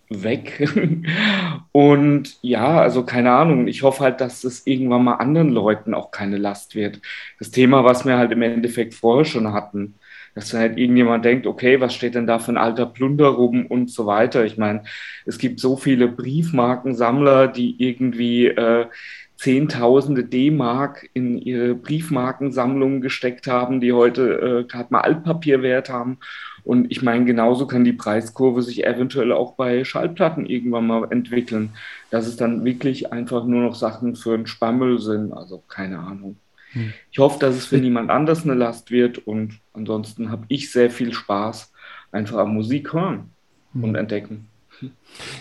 weg. 0.09 0.67
Und 1.71 2.37
ja, 2.41 2.81
also 2.81 3.03
keine 3.03 3.31
Ahnung. 3.31 3.67
Ich 3.67 3.83
hoffe 3.83 4.03
halt, 4.03 4.21
dass 4.21 4.43
es 4.43 4.67
irgendwann 4.67 5.03
mal 5.03 5.15
anderen 5.15 5.49
Leuten 5.49 5.93
auch 5.93 6.11
keine 6.11 6.37
Last 6.37 6.75
wird. 6.75 7.01
Das 7.39 7.51
Thema, 7.51 7.83
was 7.83 8.05
wir 8.05 8.17
halt 8.17 8.31
im 8.31 8.41
Endeffekt 8.41 8.93
vorher 8.93 9.25
schon 9.25 9.53
hatten, 9.53 9.95
dass 10.35 10.53
halt 10.53 10.77
irgendjemand 10.77 11.25
denkt, 11.25 11.45
okay, 11.47 11.79
was 11.79 11.93
steht 11.93 12.15
denn 12.15 12.27
da 12.27 12.39
für 12.39 12.51
ein 12.51 12.57
alter 12.57 12.85
Plunder 12.85 13.27
rum 13.27 13.65
und 13.67 13.91
so 13.91 14.05
weiter. 14.05 14.45
Ich 14.45 14.57
meine, 14.57 14.83
es 15.25 15.37
gibt 15.37 15.59
so 15.59 15.77
viele 15.77 16.07
Briefmarkensammler, 16.07 17.47
die 17.47 17.75
irgendwie 17.83 18.47
äh, 18.47 18.87
Zehntausende 19.35 20.23
D-Mark 20.23 21.09
in 21.13 21.37
ihre 21.37 21.75
Briefmarkensammlungen 21.75 23.01
gesteckt 23.01 23.47
haben, 23.47 23.81
die 23.81 23.93
heute 23.93 24.63
äh, 24.63 24.63
gerade 24.63 24.87
mal 24.91 25.01
Altpapierwert 25.01 25.89
haben. 25.89 26.19
Und 26.63 26.91
ich 26.91 27.01
meine, 27.01 27.25
genauso 27.25 27.67
kann 27.67 27.83
die 27.83 27.93
Preiskurve 27.93 28.61
sich 28.61 28.85
eventuell 28.85 29.31
auch 29.31 29.53
bei 29.53 29.83
Schallplatten 29.83 30.45
irgendwann 30.45 30.87
mal 30.87 31.11
entwickeln, 31.11 31.71
dass 32.09 32.27
es 32.27 32.37
dann 32.37 32.63
wirklich 32.63 33.11
einfach 33.11 33.45
nur 33.45 33.63
noch 33.63 33.75
Sachen 33.75 34.15
für 34.15 34.33
einen 34.33 34.47
Spammel 34.47 34.99
sind. 34.99 35.33
Also 35.33 35.61
keine 35.67 35.99
Ahnung. 35.99 36.37
Hm. 36.71 36.93
Ich 37.11 37.19
hoffe, 37.19 37.39
dass 37.39 37.55
es 37.55 37.65
für 37.65 37.77
niemand 37.77 38.09
anders 38.09 38.43
eine 38.43 38.53
Last 38.53 38.91
wird 38.91 39.19
und 39.19 39.59
ansonsten 39.73 40.31
habe 40.31 40.45
ich 40.47 40.71
sehr 40.71 40.89
viel 40.89 41.13
Spaß 41.13 41.71
einfach 42.11 42.37
am 42.37 42.53
Musik 42.53 42.93
hören 42.93 43.31
hm. 43.73 43.83
und 43.83 43.95
entdecken. 43.95 44.47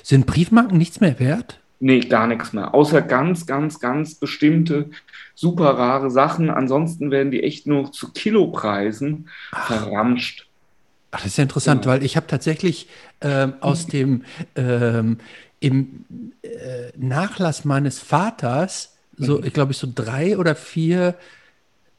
Sind 0.03 0.27
Briefmarken 0.27 0.79
nichts 0.79 1.01
mehr 1.01 1.19
wert? 1.19 1.59
Nee, 1.85 1.99
gar 1.99 2.29
nichts 2.29 2.53
mehr. 2.53 2.75
Außer 2.75 3.03
ganz, 3.03 3.45
ganz, 3.45 3.81
ganz 3.81 4.15
bestimmte, 4.15 4.91
super 5.35 5.71
rare 5.71 6.13
Sachen. 6.13 6.49
Ansonsten 6.49 7.11
werden 7.11 7.33
die 7.33 7.43
echt 7.43 7.67
nur 7.67 7.91
zu 7.91 8.13
Kilopreisen 8.13 9.29
Ach. 9.51 9.67
verramscht. 9.67 10.47
Ach, 11.13 11.19
das 11.19 11.27
ist 11.27 11.37
ja 11.37 11.43
interessant, 11.43 11.85
ja. 11.85 11.93
weil 11.93 12.03
ich 12.03 12.17
habe 12.17 12.27
tatsächlich 12.27 12.89
ähm, 13.21 13.55
aus 13.61 13.87
dem 13.87 14.25
ähm, 14.57 15.19
im 15.61 16.05
äh, 16.43 16.49
Nachlass 16.97 17.65
meines 17.65 18.01
Vaters 18.01 18.93
so, 19.17 19.39
mhm. 19.39 19.45
ich 19.45 19.53
glaube, 19.53 19.73
ich 19.73 19.79
so 19.79 19.89
drei 19.93 20.37
oder 20.39 20.55
vier 20.55 21.15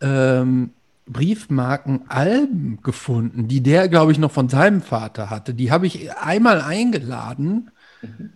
ähm, 0.02 0.72
Briefmarkenalben 1.06 2.80
gefunden, 2.82 3.48
die 3.48 3.62
der, 3.62 3.88
glaube 3.88 4.12
ich, 4.12 4.18
noch 4.18 4.32
von 4.32 4.50
seinem 4.50 4.82
Vater 4.82 5.30
hatte. 5.30 5.54
Die 5.54 5.72
habe 5.72 5.86
ich 5.86 6.12
einmal 6.18 6.62
eingeladen. 6.62 7.72
Mhm. 8.02 8.34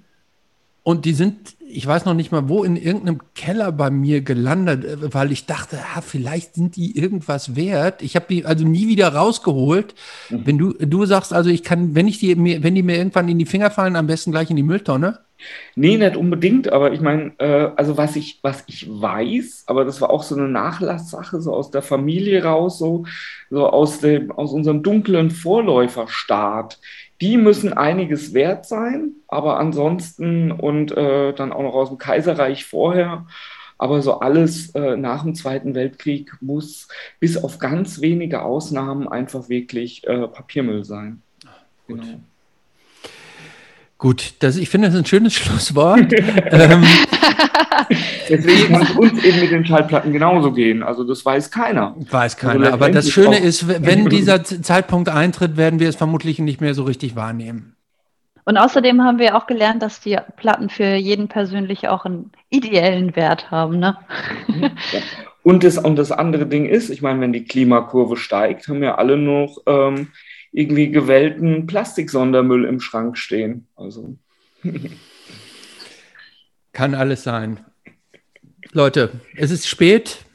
Und 0.87 1.03
die 1.03 1.11
sind, 1.11 1.57
ich 1.67 1.85
weiß 1.85 2.05
noch 2.05 2.13
nicht 2.13 2.31
mal 2.31 2.47
wo, 2.47 2.63
in 2.63 2.77
irgendeinem 2.77 3.19
Keller 3.35 3.73
bei 3.73 3.89
mir 3.89 4.21
gelandet, 4.21 4.85
äh, 4.85 5.13
weil 5.13 5.33
ich 5.33 5.45
dachte, 5.45 5.77
ha, 5.93 5.99
vielleicht 5.99 6.55
sind 6.55 6.77
die 6.77 6.97
irgendwas 6.97 7.57
wert. 7.57 8.01
Ich 8.01 8.15
habe 8.15 8.27
die 8.29 8.45
also 8.45 8.65
nie 8.65 8.87
wieder 8.87 9.09
rausgeholt. 9.09 9.95
Mhm. 10.29 10.41
Wenn 10.45 10.57
du, 10.57 10.71
du 10.71 11.05
sagst, 11.05 11.33
also 11.33 11.49
ich 11.49 11.63
kann, 11.63 11.93
wenn 11.93 12.07
ich 12.07 12.19
die 12.19 12.33
mir, 12.35 12.63
wenn 12.63 12.73
die 12.73 12.83
mir 12.83 12.95
irgendwann 12.95 13.27
in 13.27 13.37
die 13.37 13.45
Finger 13.45 13.69
fallen, 13.69 13.97
am 13.97 14.07
besten 14.07 14.31
gleich 14.31 14.49
in 14.49 14.55
die 14.55 14.63
Mülltonne. 14.63 15.19
Nee, 15.75 15.97
nicht 15.97 16.15
unbedingt, 16.15 16.71
aber 16.71 16.93
ich 16.93 17.01
meine, 17.01 17.33
äh, 17.37 17.69
also 17.75 17.97
was 17.97 18.15
ich, 18.15 18.39
was 18.41 18.63
ich 18.67 18.87
weiß, 18.89 19.65
aber 19.67 19.83
das 19.83 19.99
war 19.99 20.09
auch 20.09 20.23
so 20.23 20.35
eine 20.35 20.47
Nachlasssache, 20.47 21.41
so 21.41 21.53
aus 21.53 21.69
der 21.69 21.81
Familie 21.81 22.45
raus, 22.45 22.79
so, 22.79 23.05
so 23.49 23.67
aus, 23.67 23.99
dem, 23.99 24.31
aus 24.31 24.53
unserem 24.53 24.83
dunklen 24.83 25.31
Vorläuferstaat 25.31 26.79
die 27.21 27.37
müssen 27.37 27.73
einiges 27.73 28.33
wert 28.33 28.65
sein, 28.65 29.13
aber 29.27 29.59
ansonsten 29.59 30.51
und 30.51 30.91
äh, 30.91 31.33
dann 31.33 31.51
auch 31.51 31.63
noch 31.63 31.73
aus 31.73 31.89
dem 31.89 31.97
Kaiserreich 31.97 32.65
vorher. 32.65 33.25
Aber 33.79 34.01
so 34.01 34.19
alles 34.19 34.73
äh, 34.73 34.97
nach 34.97 35.23
dem 35.23 35.35
Zweiten 35.35 35.75
Weltkrieg 35.75 36.33
muss 36.41 36.87
bis 37.19 37.37
auf 37.37 37.59
ganz 37.59 38.01
wenige 38.01 38.41
Ausnahmen 38.41 39.07
einfach 39.07 39.49
wirklich 39.49 40.05
äh, 40.07 40.27
Papiermüll 40.27 40.83
sein. 40.83 41.21
Gut. 41.87 42.01
Genau. 42.01 42.19
Gut, 43.97 44.33
das, 44.39 44.57
ich 44.57 44.69
finde 44.69 44.89
das 44.89 44.97
ein 44.97 45.05
schönes 45.05 45.33
Schlusswort. 45.35 46.13
ähm, 46.51 46.83
Deswegen 48.29 48.73
kann 48.73 48.81
es 48.83 48.91
uns 48.91 49.23
eben 49.23 49.39
mit 49.39 49.51
den 49.51 49.65
Schallplatten 49.65 50.11
genauso 50.11 50.51
gehen. 50.51 50.83
Also 50.83 51.03
das 51.03 51.25
weiß 51.25 51.51
keiner. 51.51 51.95
Weiß 51.97 52.35
also 52.35 52.47
keiner. 52.47 52.65
Also 52.65 52.73
aber 52.73 52.89
das 52.89 53.09
Schöne 53.09 53.39
ist, 53.39 53.67
wenn 53.67 54.09
dieser 54.09 54.43
Zeitpunkt 54.43 55.09
eintritt, 55.09 55.57
werden 55.57 55.79
wir 55.79 55.89
es 55.89 55.95
vermutlich 55.95 56.39
nicht 56.39 56.61
mehr 56.61 56.73
so 56.73 56.83
richtig 56.83 57.15
wahrnehmen. 57.15 57.75
Und 58.45 58.57
außerdem 58.57 59.03
haben 59.03 59.19
wir 59.19 59.35
auch 59.35 59.45
gelernt, 59.45 59.81
dass 59.81 59.99
die 59.99 60.17
Platten 60.37 60.69
für 60.69 60.95
jeden 60.95 61.27
persönlich 61.27 61.89
auch 61.89 62.05
einen 62.05 62.31
ideellen 62.49 63.15
Wert 63.15 63.51
haben. 63.51 63.79
Ne? 63.79 63.97
Und, 65.43 65.65
das, 65.65 65.77
und 65.77 65.97
das 65.97 66.13
andere 66.13 66.45
Ding 66.45 66.65
ist, 66.65 66.89
ich 66.89 67.01
meine, 67.01 67.19
wenn 67.19 67.33
die 67.33 67.43
Klimakurve 67.43 68.15
steigt, 68.15 68.69
haben 68.69 68.79
wir 68.79 68.99
alle 68.99 69.17
noch 69.17 69.57
ähm, 69.65 70.09
irgendwie 70.57 70.89
gewählten 70.89 71.67
Plastiksondermüll 71.67 72.65
im 72.65 72.79
Schrank 72.79 73.15
stehen. 73.15 73.67
Also. 73.75 74.17
Kann 76.73 76.95
alles 76.95 77.21
sein. 77.21 77.59
Leute, 78.71 79.11
es 79.35 79.51
ist 79.51 79.67
spät. 79.67 80.25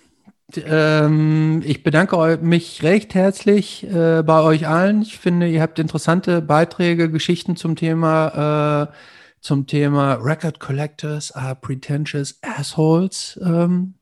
Ähm, 0.64 1.62
ich 1.64 1.82
bedanke 1.82 2.38
mich 2.40 2.84
recht 2.84 3.16
herzlich 3.16 3.84
äh, 3.84 4.22
bei 4.22 4.42
euch 4.42 4.68
allen. 4.68 5.02
Ich 5.02 5.18
finde, 5.18 5.48
ihr 5.48 5.60
habt 5.60 5.80
interessante 5.80 6.40
Beiträge, 6.40 7.10
Geschichten 7.10 7.56
zum 7.56 7.74
Thema, 7.74 8.92
äh, 8.92 8.94
zum 9.40 9.66
Thema 9.66 10.14
Record 10.14 10.60
Collectors 10.60 11.32
are 11.32 11.56
pretentious 11.56 12.38
assholes 12.42 13.40
ähm, 13.44 13.94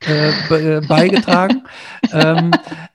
äh, 0.00 0.32
be 0.48 0.82
beigetragen. 0.86 1.66
ähm, 2.12 2.50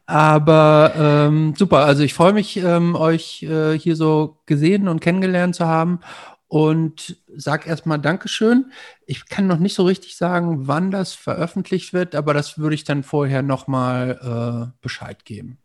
aber 0.06 0.94
ähm, 0.96 1.54
super, 1.56 1.86
also 1.86 2.04
ich 2.04 2.14
freue 2.14 2.34
mich, 2.34 2.58
ähm, 2.58 2.96
euch 2.96 3.44
äh, 3.44 3.78
hier 3.78 3.96
so 3.96 4.40
gesehen 4.46 4.88
und 4.88 5.00
kennengelernt 5.00 5.56
zu 5.56 5.66
haben 5.66 6.00
und 6.48 7.18
sag 7.36 7.66
erstmal 7.66 7.98
Dankeschön. 8.00 8.72
Ich 9.08 9.28
kann 9.28 9.48
noch 9.48 9.58
nicht 9.58 9.74
so 9.74 9.86
richtig 9.86 10.18
sagen, 10.18 10.68
wann 10.68 10.92
das 10.92 11.14
veröffentlicht 11.14 11.94
wird, 11.94 12.14
aber 12.14 12.36
das 12.36 12.60
würde 12.60 12.76
ich 12.76 12.84
dann 12.84 13.02
vorher 13.02 13.42
nochmal 13.42 14.72
äh, 14.72 14.78
Bescheid 14.80 15.26
geben. 15.26 15.58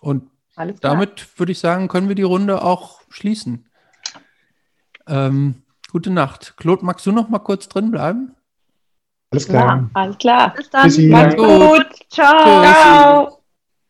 Und 0.00 0.30
damit 0.80 1.38
würde 1.38 1.52
ich 1.52 1.60
sagen, 1.60 1.86
können 1.86 2.08
wir 2.08 2.16
die 2.16 2.22
Runde 2.22 2.62
auch 2.62 3.00
schließen. 3.10 3.68
Ähm, 5.06 5.62
gute 5.92 6.10
Nacht. 6.10 6.56
Claude, 6.56 6.84
magst 6.84 7.06
du 7.06 7.12
noch 7.12 7.28
mal 7.28 7.38
kurz 7.38 7.68
drin 7.68 7.92
bleiben? 7.92 8.34
Alles 9.30 9.46
klar. 9.46 9.76
Ja, 9.76 9.90
alles 9.94 10.18
klar. 10.18 10.54
Bis 10.54 10.70
dann. 10.70 11.08
Macht's 11.10 11.36
gut. 11.36 11.86
Ciao. 12.08 12.62
Ciao. 12.62 13.37